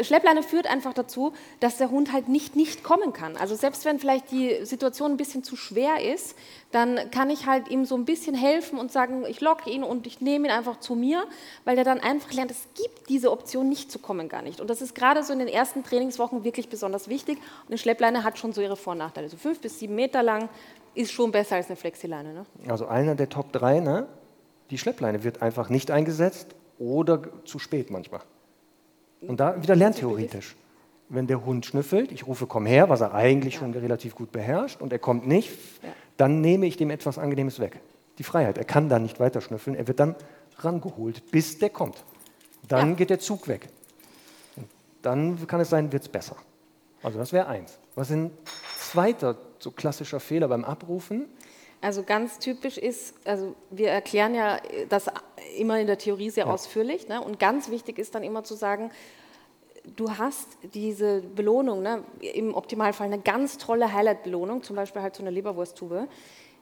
Schleppleine 0.02 0.42
führt 0.42 0.66
einfach 0.66 0.92
dazu, 0.92 1.32
dass 1.60 1.78
der 1.78 1.90
Hund 1.90 2.12
halt 2.12 2.28
nicht 2.28 2.56
nicht 2.56 2.82
kommen 2.82 3.12
kann. 3.12 3.36
Also 3.36 3.54
selbst 3.54 3.84
wenn 3.84 3.98
vielleicht 3.98 4.30
die 4.30 4.64
Situation 4.64 5.12
ein 5.12 5.16
bisschen 5.16 5.44
zu 5.44 5.56
schwer 5.56 6.02
ist, 6.12 6.36
dann 6.72 7.10
kann 7.10 7.30
ich 7.30 7.46
halt 7.46 7.68
ihm 7.68 7.84
so 7.84 7.96
ein 7.96 8.04
bisschen 8.04 8.34
helfen 8.34 8.78
und 8.78 8.92
sagen, 8.92 9.24
ich 9.26 9.40
locke 9.40 9.70
ihn 9.70 9.82
und 9.82 10.06
ich 10.06 10.20
nehme 10.20 10.48
ihn 10.48 10.50
einfach 10.50 10.80
zu 10.80 10.94
mir, 10.94 11.24
weil 11.64 11.76
der 11.76 11.84
dann 11.84 12.00
einfach 12.00 12.32
lernt, 12.32 12.50
es 12.50 12.66
gibt 12.74 13.08
diese 13.08 13.30
Option 13.30 13.68
nicht 13.68 13.90
zu 13.90 13.98
kommen 13.98 14.28
gar 14.28 14.42
nicht. 14.42 14.60
Und 14.60 14.68
das 14.68 14.82
ist 14.82 14.94
gerade 14.94 15.22
so 15.22 15.32
in 15.32 15.38
den 15.38 15.48
ersten 15.48 15.82
Trainingswochen 15.82 16.44
wirklich 16.44 16.68
besonders 16.68 17.08
wichtig. 17.08 17.38
Und 17.38 17.68
eine 17.68 17.78
Schleppleine 17.78 18.24
hat 18.24 18.38
schon 18.38 18.52
so 18.52 18.60
ihre 18.60 18.76
Vor- 18.76 18.92
und 18.92 18.98
Nachteile. 18.98 19.28
So 19.28 19.36
fünf 19.36 19.60
bis 19.60 19.78
sieben 19.78 19.94
Meter 19.94 20.22
lang 20.22 20.48
ist 20.94 21.12
schon 21.12 21.30
besser 21.32 21.56
als 21.56 21.68
eine 21.68 21.76
Flexileine. 21.76 22.32
Ne? 22.34 22.46
Also 22.68 22.86
einer 22.86 23.14
der 23.14 23.28
Top 23.28 23.52
3, 23.52 23.80
ne? 23.80 24.08
die 24.70 24.78
Schleppleine 24.78 25.24
wird 25.24 25.42
einfach 25.42 25.70
nicht 25.70 25.90
eingesetzt 25.90 26.54
oder 26.78 27.22
zu 27.44 27.58
spät 27.58 27.90
manchmal. 27.90 28.20
Und 29.20 29.40
da 29.40 29.60
wieder 29.62 29.76
lerntheoretisch. 29.76 30.56
Wenn 31.08 31.26
der 31.26 31.44
Hund 31.44 31.64
schnüffelt, 31.64 32.12
ich 32.12 32.26
rufe, 32.26 32.46
komm 32.46 32.66
her, 32.66 32.88
was 32.90 33.00
er 33.00 33.14
eigentlich 33.14 33.54
ja. 33.54 33.60
schon 33.60 33.72
relativ 33.72 34.14
gut 34.14 34.30
beherrscht, 34.30 34.80
und 34.80 34.92
er 34.92 34.98
kommt 34.98 35.26
nicht, 35.26 35.50
ja. 35.82 35.88
dann 36.18 36.40
nehme 36.40 36.66
ich 36.66 36.76
dem 36.76 36.90
etwas 36.90 37.18
Angenehmes 37.18 37.60
weg. 37.60 37.80
Die 38.18 38.24
Freiheit. 38.24 38.58
Er 38.58 38.64
kann 38.64 38.88
dann 38.88 39.02
nicht 39.02 39.18
weiter 39.18 39.40
schnüffeln, 39.40 39.74
er 39.74 39.88
wird 39.88 40.00
dann 40.00 40.16
rangeholt, 40.58 41.30
bis 41.30 41.58
der 41.58 41.70
kommt. 41.70 42.04
Dann 42.66 42.90
ja. 42.90 42.94
geht 42.96 43.10
der 43.10 43.20
Zug 43.20 43.48
weg. 43.48 43.68
Und 44.56 44.66
dann 45.02 45.46
kann 45.46 45.60
es 45.60 45.70
sein, 45.70 45.90
wird 45.92 46.02
es 46.02 46.08
besser. 46.08 46.36
Also 47.02 47.18
das 47.18 47.32
wäre 47.32 47.46
eins. 47.46 47.78
Was 47.94 48.10
ist 48.10 48.16
ein 48.16 48.30
zweiter 48.78 49.36
so 49.58 49.70
klassischer 49.70 50.20
Fehler 50.20 50.48
beim 50.48 50.64
Abrufen? 50.64 51.26
Also 51.80 52.02
ganz 52.02 52.38
typisch 52.38 52.76
ist, 52.76 53.14
also 53.24 53.54
wir 53.70 53.90
erklären 53.90 54.34
ja 54.34 54.58
das 54.88 55.06
immer 55.56 55.78
in 55.78 55.86
der 55.86 55.98
Theorie 55.98 56.30
sehr 56.30 56.46
ja. 56.46 56.52
ausführlich. 56.52 57.08
Ne? 57.08 57.20
Und 57.20 57.38
ganz 57.38 57.70
wichtig 57.70 57.98
ist 57.98 58.14
dann 58.14 58.24
immer 58.24 58.42
zu 58.42 58.54
sagen, 58.54 58.90
du 59.96 60.10
hast 60.10 60.48
diese 60.74 61.20
Belohnung, 61.20 61.82
ne? 61.82 62.02
im 62.20 62.54
Optimalfall 62.54 63.06
eine 63.06 63.20
ganz 63.20 63.58
tolle 63.58 63.92
Highlight-Belohnung, 63.92 64.62
zum 64.62 64.76
Beispiel 64.76 65.02
halt 65.02 65.14
so 65.14 65.22
eine 65.22 65.30
Leberwursttube, 65.30 66.08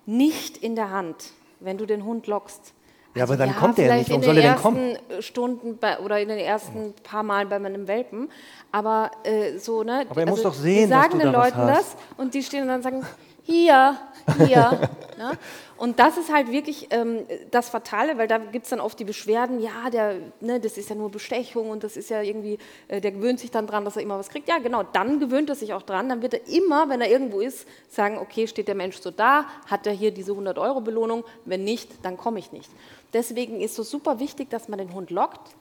nicht 0.05 0.59
in 0.59 0.77
der 0.77 0.91
Hand, 0.91 1.33
wenn 1.61 1.79
du 1.79 1.87
den 1.87 2.05
Hund 2.05 2.27
lockst. 2.27 2.75
Ja, 3.15 3.23
also 3.23 3.33
aber 3.33 3.39
dann 3.39 3.55
ja, 3.55 3.59
kommt 3.59 3.79
er 3.79 3.97
nicht. 3.97 4.11
Warum 4.11 4.23
soll 4.23 4.37
er 4.37 4.53
denn 4.53 4.57
kommen? 4.57 4.77
In 4.77 4.85
den 4.85 4.97
ersten 5.09 5.23
Stunden 5.23 5.79
bei, 5.79 5.99
oder 6.01 6.21
in 6.21 6.29
den 6.29 6.39
ersten 6.39 6.93
paar 7.03 7.23
Mal 7.23 7.47
bei 7.47 7.59
meinem 7.59 7.89
Welpen. 7.89 8.29
Aber 8.71 9.11
äh, 9.25 9.57
so, 9.57 9.83
ne? 9.83 10.05
Aber 10.11 10.21
er 10.21 10.29
also, 10.29 10.31
muss 10.31 10.43
doch 10.43 10.53
sehen, 10.53 10.85
die 10.85 10.89
sagen 10.89 11.19
den 11.19 11.33
Leuten 11.33 11.67
das 11.67 11.97
und 12.19 12.35
die 12.35 12.43
stehen 12.43 12.63
und 12.63 12.69
dann 12.69 12.83
sagen, 12.83 13.07
hier, 13.47 13.97
hier. 14.39 14.91
ne? 15.19 15.39
Und 15.79 15.99
das 15.99 16.17
ist 16.17 16.33
halt 16.33 16.51
wirklich 16.51 16.89
ähm, 16.91 17.27
das 17.51 17.69
Fatale, 17.69 18.19
weil 18.19 18.27
da 18.27 18.39
gibt 18.39 18.65
es 18.65 18.71
dann 18.71 18.81
oft 18.81 18.99
die 18.99 19.05
Beschwerden, 19.05 19.61
ja, 19.61 19.91
der, 19.91 20.17
ne, 20.41 20.59
das 20.59 20.79
ist 20.79 20.89
ja 20.89 20.97
nur 20.97 21.11
Bestechung 21.11 21.71
und 21.71 21.85
das 21.85 21.97
ist 21.97 22.09
ja 22.09 22.23
irgendwie, 22.23 22.59
äh, 22.89 23.01
der 23.01 23.13
gewöhnt 23.13 23.41
sich 23.41 23.51
dann 23.51 23.67
dran, 23.67 23.85
dass 23.85 23.97
er 23.97 24.03
immer 24.03 24.19
was 24.19 24.31
kriegt. 24.31 24.49
Ja, 24.49 24.59
genau, 24.59 24.83
dann 24.83 25.21
gewöhnt 25.21 25.49
er 25.49 25.55
sich 25.55 25.75
auch 25.75 25.83
dran. 25.83 26.09
Dann 26.09 26.23
wird 26.23 26.35
er 26.35 26.49
immer, 26.49 26.89
wenn 26.89 27.01
er 27.01 27.11
irgendwo 27.11 27.41
ist, 27.41 27.69
sagen, 27.89 28.19
okay, 28.19 28.47
steht 28.47 28.69
der 28.69 28.75
Mensch 28.75 28.97
so 28.97 29.11
da, 29.11 29.45
hat 29.67 29.87
er 29.87 29.93
hier 29.93 30.11
diese 30.11 30.33
100 30.33 30.59
Euro 30.59 30.81
Belohnung, 30.81 31.25
wenn 31.45 31.63
nicht, 31.63 31.91
dann 32.03 32.17
komme 32.17 32.39
ich 32.39 32.53
nicht. 32.53 32.71
Deswegen 33.13 33.61
ist 33.61 33.79
es 33.79 33.91
super 33.91 34.19
wichtig, 34.19 34.51
dass 34.51 34.69
man 34.69 34.79
den 34.79 34.93
Hund 34.93 35.11
lockt, 35.11 35.55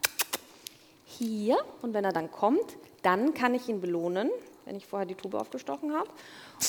hier, 1.06 1.58
und 1.82 1.94
wenn 1.94 2.04
er 2.04 2.12
dann 2.12 2.32
kommt, 2.32 2.76
dann 3.02 3.34
kann 3.34 3.54
ich 3.54 3.70
ihn 3.70 3.80
belohnen, 3.80 4.30
wenn 4.66 4.76
ich 4.76 4.86
vorher 4.86 5.06
die 5.06 5.16
Tube 5.16 5.36
aufgestochen 5.36 5.94
habe. 5.94 6.10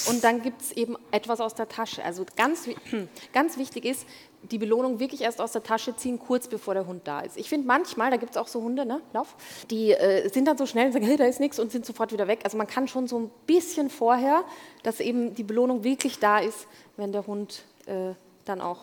Und 0.09 0.23
dann 0.23 0.43
gibt 0.43 0.63
es 0.63 0.73
eben 0.73 0.97
etwas 1.11 1.41
aus 1.41 1.55
der 1.55 1.69
Tasche. 1.69 2.05
Also 2.05 2.25
ganz, 2.37 2.69
ganz 3.33 3.57
wichtig 3.57 3.85
ist, 3.85 4.07
die 4.51 4.59
Belohnung 4.59 5.01
wirklich 5.01 5.23
erst 5.23 5.41
aus 5.41 5.53
der 5.53 5.63
Tasche 5.63 5.97
ziehen, 5.97 6.19
kurz 6.19 6.49
bevor 6.49 6.75
der 6.75 6.87
Hund 6.87 7.03
da 7.05 7.21
ist. 7.21 7.37
Ich 7.37 7.49
finde 7.49 7.67
manchmal, 7.67 8.11
da 8.11 8.17
gibt 8.17 8.33
es 8.33 8.37
auch 8.37 8.49
so 8.49 8.63
Hunde, 8.63 8.87
ne, 8.87 9.01
Lauf, 9.13 9.35
die 9.71 9.93
äh, 9.93 10.29
sind 10.29 10.47
dann 10.47 10.57
so 10.57 10.67
schnell 10.67 10.87
und 10.87 10.93
sagen, 10.93 11.05
hey, 11.05 11.17
da 11.17 11.25
ist 11.25 11.41
nichts 11.41 11.59
und 11.59 11.73
sind 11.73 11.85
sofort 11.85 12.13
wieder 12.13 12.29
weg. 12.29 12.41
Also 12.45 12.57
man 12.57 12.67
kann 12.67 12.87
schon 12.87 13.09
so 13.09 13.19
ein 13.19 13.31
bisschen 13.47 13.91
vorher, 13.91 14.45
dass 14.83 15.01
eben 15.01 15.35
die 15.35 15.43
Belohnung 15.43 15.85
wirklich 15.85 16.19
da 16.19 16.39
ist, 16.39 16.67
wenn 16.97 17.13
der 17.13 17.27
Hund 17.27 17.65
äh, 17.87 18.13
dann 18.45 18.61
auch 18.61 18.81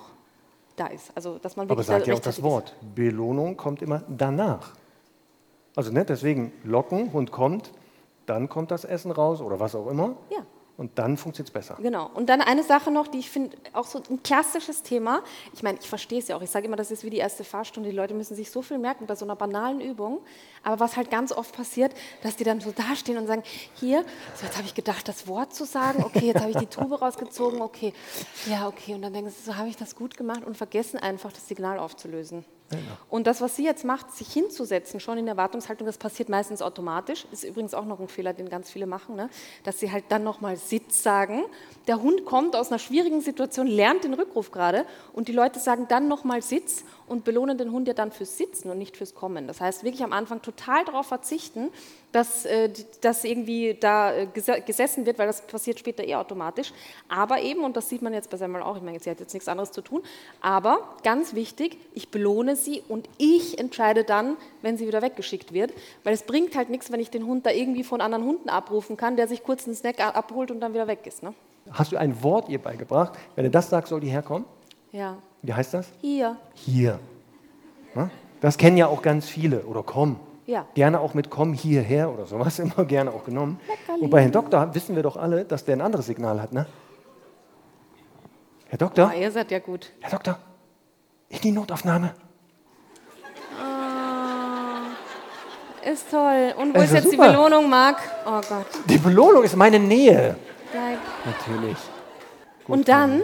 da 0.75 0.87
ist. 0.87 1.11
Also 1.15 1.37
dass 1.37 1.55
man 1.55 1.69
Aber 1.69 1.83
sagt 1.83 2.07
ja 2.07 2.13
auch 2.13 2.19
das 2.19 2.41
Wort, 2.41 2.75
Belohnung 2.95 3.55
kommt 3.57 3.81
immer 3.81 4.03
danach. 4.09 4.75
Also 5.75 5.91
ne, 5.91 6.05
deswegen 6.05 6.51
locken, 6.63 7.13
Hund 7.13 7.31
kommt, 7.31 7.71
dann 8.25 8.49
kommt 8.49 8.71
das 8.71 8.85
Essen 8.85 9.11
raus 9.11 9.41
oder 9.41 9.59
was 9.59 9.75
auch 9.75 9.87
immer. 9.87 10.15
Ja. 10.29 10.45
Und 10.75 10.97
dann 10.97 11.17
funktioniert 11.17 11.49
es 11.49 11.53
besser. 11.53 11.77
Genau. 11.79 12.09
Und 12.15 12.29
dann 12.29 12.41
eine 12.41 12.63
Sache 12.63 12.89
noch, 12.89 13.07
die 13.07 13.19
ich 13.19 13.29
finde, 13.29 13.55
auch 13.73 13.85
so 13.85 14.01
ein 14.09 14.23
klassisches 14.23 14.81
Thema. 14.81 15.21
Ich 15.53 15.61
meine, 15.61 15.77
ich 15.79 15.87
verstehe 15.87 16.17
es 16.17 16.27
ja 16.27 16.35
auch. 16.35 16.41
Ich 16.41 16.49
sage 16.49 16.65
immer, 16.65 16.75
das 16.75 16.89
ist 16.89 17.03
wie 17.03 17.11
die 17.11 17.17
erste 17.17 17.43
Fahrstunde. 17.43 17.91
Die 17.91 17.95
Leute 17.95 18.15
müssen 18.15 18.35
sich 18.35 18.49
so 18.49 18.63
viel 18.63 18.79
merken 18.79 19.05
bei 19.05 19.15
so 19.15 19.23
einer 19.23 19.35
banalen 19.35 19.81
Übung. 19.81 20.21
Aber 20.63 20.79
was 20.79 20.97
halt 20.97 21.11
ganz 21.11 21.31
oft 21.31 21.55
passiert, 21.55 21.93
dass 22.23 22.37
die 22.37 22.43
dann 22.43 22.59
so 22.59 22.71
dastehen 22.71 23.19
und 23.19 23.27
sagen, 23.27 23.43
hier, 23.75 24.03
so 24.33 24.45
jetzt 24.47 24.57
habe 24.57 24.65
ich 24.65 24.73
gedacht, 24.73 25.07
das 25.07 25.27
Wort 25.27 25.53
zu 25.53 25.65
sagen. 25.65 26.03
Okay, 26.03 26.25
jetzt 26.25 26.41
habe 26.41 26.49
ich 26.49 26.57
die 26.57 26.65
Tube 26.65 26.99
rausgezogen. 26.99 27.61
Okay, 27.61 27.93
ja, 28.47 28.67
okay. 28.67 28.95
Und 28.95 29.03
dann 29.03 29.13
denken 29.13 29.29
sie, 29.29 29.43
so 29.43 29.55
habe 29.55 29.69
ich 29.69 29.77
das 29.77 29.95
gut 29.95 30.17
gemacht 30.17 30.43
und 30.43 30.57
vergessen 30.57 30.97
einfach, 30.97 31.31
das 31.31 31.47
Signal 31.47 31.77
aufzulösen. 31.77 32.45
Und 33.09 33.27
das, 33.27 33.41
was 33.41 33.55
sie 33.55 33.63
jetzt 33.63 33.85
macht, 33.85 34.11
sich 34.11 34.31
hinzusetzen, 34.31 34.99
schon 34.99 35.17
in 35.17 35.27
Erwartungshaltung, 35.27 35.85
das 35.85 35.97
passiert 35.97 36.29
meistens 36.29 36.61
automatisch. 36.61 37.25
Ist 37.31 37.43
übrigens 37.43 37.73
auch 37.73 37.85
noch 37.85 37.99
ein 37.99 38.07
Fehler, 38.07 38.33
den 38.33 38.49
ganz 38.49 38.71
viele 38.71 38.85
machen, 38.85 39.15
ne? 39.15 39.29
dass 39.63 39.79
sie 39.79 39.91
halt 39.91 40.05
dann 40.09 40.23
nochmal 40.23 40.57
Sitz 40.57 41.03
sagen. 41.03 41.43
Der 41.87 42.01
Hund 42.01 42.25
kommt 42.25 42.55
aus 42.55 42.69
einer 42.69 42.79
schwierigen 42.79 43.21
Situation, 43.21 43.67
lernt 43.67 44.03
den 44.03 44.13
Rückruf 44.13 44.51
gerade 44.51 44.85
und 45.13 45.27
die 45.27 45.33
Leute 45.33 45.59
sagen 45.59 45.85
dann 45.89 46.07
nochmal 46.07 46.41
Sitz 46.41 46.83
und 47.13 47.23
belohnen 47.23 47.57
den 47.57 47.71
Hund 47.71 47.87
ja 47.87 47.93
dann 47.93 48.11
fürs 48.11 48.37
Sitzen 48.37 48.69
und 48.69 48.77
nicht 48.77 48.97
fürs 48.97 49.13
Kommen. 49.13 49.47
Das 49.47 49.61
heißt, 49.61 49.83
wirklich 49.83 50.03
am 50.03 50.11
Anfang 50.11 50.41
total 50.41 50.83
darauf 50.83 51.05
verzichten, 51.05 51.69
dass 52.11 52.45
äh, 52.45 52.69
das 53.01 53.23
irgendwie 53.23 53.77
da 53.79 54.13
äh, 54.13 54.27
gesessen 54.27 55.05
wird, 55.05 55.19
weil 55.19 55.27
das 55.27 55.41
passiert 55.41 55.79
später 55.79 56.03
eher 56.03 56.19
automatisch. 56.19 56.73
Aber 57.07 57.41
eben, 57.41 57.63
und 57.63 57.77
das 57.77 57.89
sieht 57.89 58.01
man 58.01 58.13
jetzt 58.13 58.29
bei 58.29 58.37
Semmel 58.37 58.61
auch, 58.61 58.75
ich 58.77 58.83
meine, 58.83 58.99
sie 58.99 59.09
hat 59.09 59.19
jetzt 59.19 59.33
nichts 59.33 59.47
anderes 59.47 59.71
zu 59.71 59.81
tun, 59.81 60.01
aber 60.41 60.95
ganz 61.03 61.33
wichtig, 61.33 61.77
ich 61.93 62.09
belohne 62.09 62.55
sie 62.55 62.83
und 62.87 63.07
ich 63.17 63.59
entscheide 63.59 64.03
dann, 64.03 64.35
wenn 64.61 64.77
sie 64.77 64.87
wieder 64.87 65.01
weggeschickt 65.01 65.53
wird, 65.53 65.71
weil 66.03 66.13
es 66.13 66.23
bringt 66.23 66.55
halt 66.55 66.69
nichts, 66.69 66.91
wenn 66.91 66.99
ich 66.99 67.09
den 67.09 67.25
Hund 67.25 67.45
da 67.45 67.51
irgendwie 67.51 67.83
von 67.83 68.01
anderen 68.01 68.25
Hunden 68.25 68.49
abrufen 68.49 68.97
kann, 68.97 69.15
der 69.15 69.27
sich 69.27 69.43
kurz 69.43 69.65
einen 69.65 69.75
Snack 69.75 69.99
abholt 69.99 70.51
und 70.51 70.59
dann 70.59 70.73
wieder 70.73 70.87
weg 70.87 71.05
ist. 71.05 71.23
Ne? 71.23 71.33
Hast 71.71 71.91
du 71.91 71.97
ein 71.97 72.21
Wort 72.23 72.49
ihr 72.49 72.59
beigebracht? 72.59 73.13
Wenn 73.35 73.45
du 73.45 73.51
das 73.51 73.69
sagst, 73.69 73.89
soll 73.89 74.01
die 74.01 74.09
herkommen? 74.09 74.45
Ja. 74.91 75.17
Wie 75.43 75.53
heißt 75.53 75.73
das? 75.73 75.87
Hier. 76.01 76.37
Hier. 76.55 76.99
Das 78.41 78.57
kennen 78.57 78.75
ja 78.75 78.87
auch 78.87 79.01
ganz 79.01 79.27
viele. 79.29 79.61
Oder 79.65 79.83
komm. 79.83 80.19
Ja. 80.45 80.65
Gerne 80.73 80.99
auch 80.99 81.13
mit 81.13 81.29
komm 81.29 81.53
hierher 81.53 82.11
oder 82.11 82.25
sowas, 82.25 82.59
immer 82.65 82.83
gerne 82.83 83.11
auch 83.11 83.23
genommen. 83.23 83.59
Leckerli. 83.67 84.01
Und 84.01 84.09
bei 84.09 84.21
Herrn 84.21 84.33
Doktor 84.33 84.75
wissen 84.75 84.95
wir 84.97 85.03
doch 85.03 85.15
alle, 85.15 85.45
dass 85.45 85.63
der 85.63 85.77
ein 85.77 85.81
anderes 85.81 86.07
Signal 86.07 86.41
hat, 86.41 86.51
ne? 86.51 86.65
Herr 88.67 88.77
Doktor? 88.77 89.13
Ja, 89.13 89.19
ihr 89.21 89.31
seid 89.31 89.51
ja 89.51 89.59
gut. 89.59 89.91
Herr 90.01 90.11
Doktor, 90.11 90.39
in 91.29 91.39
die 91.39 91.51
Notaufnahme. 91.51 92.13
Oh, 93.61 93.63
ist 95.89 96.09
toll. 96.11 96.53
Und 96.57 96.75
wo 96.75 96.79
ist, 96.79 96.85
ist 96.85 96.93
jetzt 96.93 97.11
super. 97.11 97.29
die 97.29 97.35
Belohnung, 97.35 97.69
Marc? 97.69 97.97
Oh 98.25 98.41
Gott. 98.49 98.65
Die 98.89 98.97
Belohnung 98.97 99.43
ist 99.43 99.55
meine 99.55 99.79
Nähe. 99.79 100.35
Bleib. 100.71 100.99
Natürlich. 101.23 101.77
Gut, 102.65 102.75
Und 102.75 102.87
dann 102.89 103.21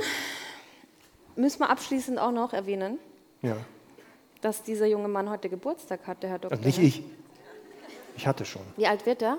müssen 1.39 1.59
wir 1.59 1.69
abschließend 1.69 2.19
auch 2.19 2.31
noch 2.31 2.53
erwähnen, 2.53 2.97
Ja. 3.41 3.55
dass 4.41 4.63
dieser 4.63 4.85
junge 4.85 5.07
Mann 5.07 5.29
heute 5.29 5.49
Geburtstag 5.49 6.05
hat, 6.07 6.21
der 6.23 6.29
Herr 6.31 6.39
Doktor. 6.39 6.57
Also 6.57 6.67
nicht 6.67 6.79
ich. 6.79 7.03
Ich 8.17 8.27
hatte 8.27 8.45
schon. 8.45 8.61
Wie 8.77 8.85
alt 8.87 9.05
wird 9.05 9.21
er? 9.21 9.37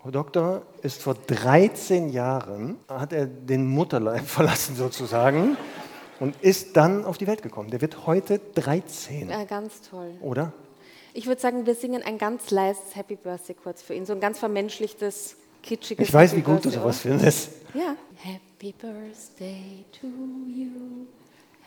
Frau 0.00 0.10
Doktor 0.10 0.62
ist 0.82 1.00
vor 1.02 1.14
13 1.14 2.08
Jahren, 2.08 2.78
hat 2.88 3.12
er 3.12 3.26
den 3.26 3.66
Mutterleib 3.68 4.24
verlassen 4.26 4.74
sozusagen 4.74 5.56
und 6.18 6.34
ist 6.42 6.76
dann 6.76 7.04
auf 7.04 7.18
die 7.18 7.26
Welt 7.26 7.42
gekommen. 7.42 7.70
Der 7.70 7.80
wird 7.80 8.06
heute 8.06 8.40
13, 8.54 9.28
Ja, 9.30 9.44
ganz 9.44 9.82
toll. 9.82 10.10
oder? 10.20 10.52
Ich 11.14 11.26
würde 11.26 11.40
sagen, 11.40 11.66
wir 11.66 11.74
singen 11.74 12.02
ein 12.02 12.16
ganz 12.16 12.50
leises 12.50 12.96
Happy 12.96 13.16
Birthday 13.16 13.54
kurz 13.54 13.82
für 13.82 13.94
ihn. 13.94 14.06
So 14.06 14.14
ein 14.14 14.20
ganz 14.20 14.38
vermenschlichtes, 14.38 15.36
kitschiges 15.62 16.08
Ich 16.08 16.14
weiß, 16.14 16.30
Happy 16.32 16.40
wie 16.40 16.44
gut 16.44 16.64
du 16.64 16.70
Birthday, 16.70 16.80
sowas 16.80 17.04
oder? 17.04 17.14
findest. 17.18 17.50
Ja. 17.74 17.94
Happy 18.16 18.72
Birthday 18.72 19.84
to 20.00 20.06
you. 20.48 21.06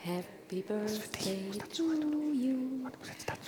Happy 0.06 0.62
Birthday 0.62 1.50
to 1.74 1.82
you. 2.32 2.86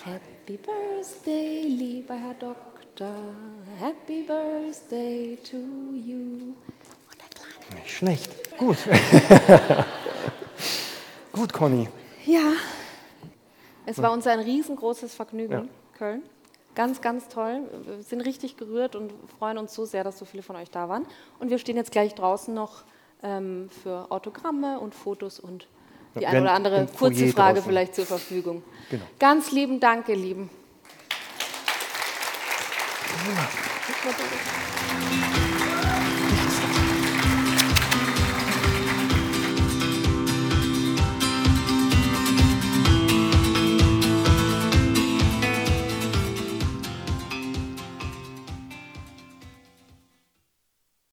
Happy 0.05 0.57
Birthday, 0.57 1.63
lieber 1.63 2.15
Herr 2.15 2.35
Doktor. 2.35 3.15
Happy 3.79 4.23
Birthday 4.23 5.39
to 5.49 5.57
you. 5.57 6.55
Nicht 7.77 7.89
schlecht. 7.89 8.59
Gut. 8.59 8.77
gut, 11.33 11.53
Conny. 11.53 11.89
Ja. 12.27 12.55
Es 13.87 14.03
war 14.03 14.11
uns 14.11 14.27
ein 14.27 14.41
riesengroßes 14.41 15.15
Vergnügen, 15.15 15.53
Ja. 15.53 15.65
Köln. 15.97 16.25
Ganz, 16.75 17.01
ganz 17.01 17.29
toll. 17.29 17.71
Wir 17.85 18.03
sind 18.03 18.21
richtig 18.23 18.57
gerührt 18.57 18.97
und 18.97 19.13
freuen 19.39 19.59
uns 19.59 19.75
so 19.75 19.85
sehr, 19.85 20.03
dass 20.03 20.19
so 20.19 20.25
viele 20.25 20.43
von 20.43 20.57
euch 20.57 20.73
da 20.73 20.89
waren. 20.89 21.07
Und 21.39 21.51
wir 21.51 21.61
stehen 21.61 21.77
jetzt 21.77 21.93
gleich 21.93 22.17
draußen 22.17 22.53
noch 22.53 22.83
ähm, 23.23 23.71
für 23.85 24.11
Autogramme 24.11 24.81
und 24.81 24.93
Fotos 24.93 25.39
und 25.39 25.69
die 26.15 26.23
Ja, 26.23 26.31
eine 26.31 26.43
oder 26.43 26.53
andere 26.53 26.87
kurze 26.99 27.21
Foyer 27.25 27.33
Frage 27.33 27.55
draußen. 27.55 27.69
vielleicht 27.71 27.95
zur 27.95 28.07
Verfügung. 28.07 28.63
Genau. 28.91 29.05
Ganz 29.19 29.53
lieben 29.53 29.81
Dank, 29.81 30.09
ihr 30.09 30.17
Lieben. 30.17 30.51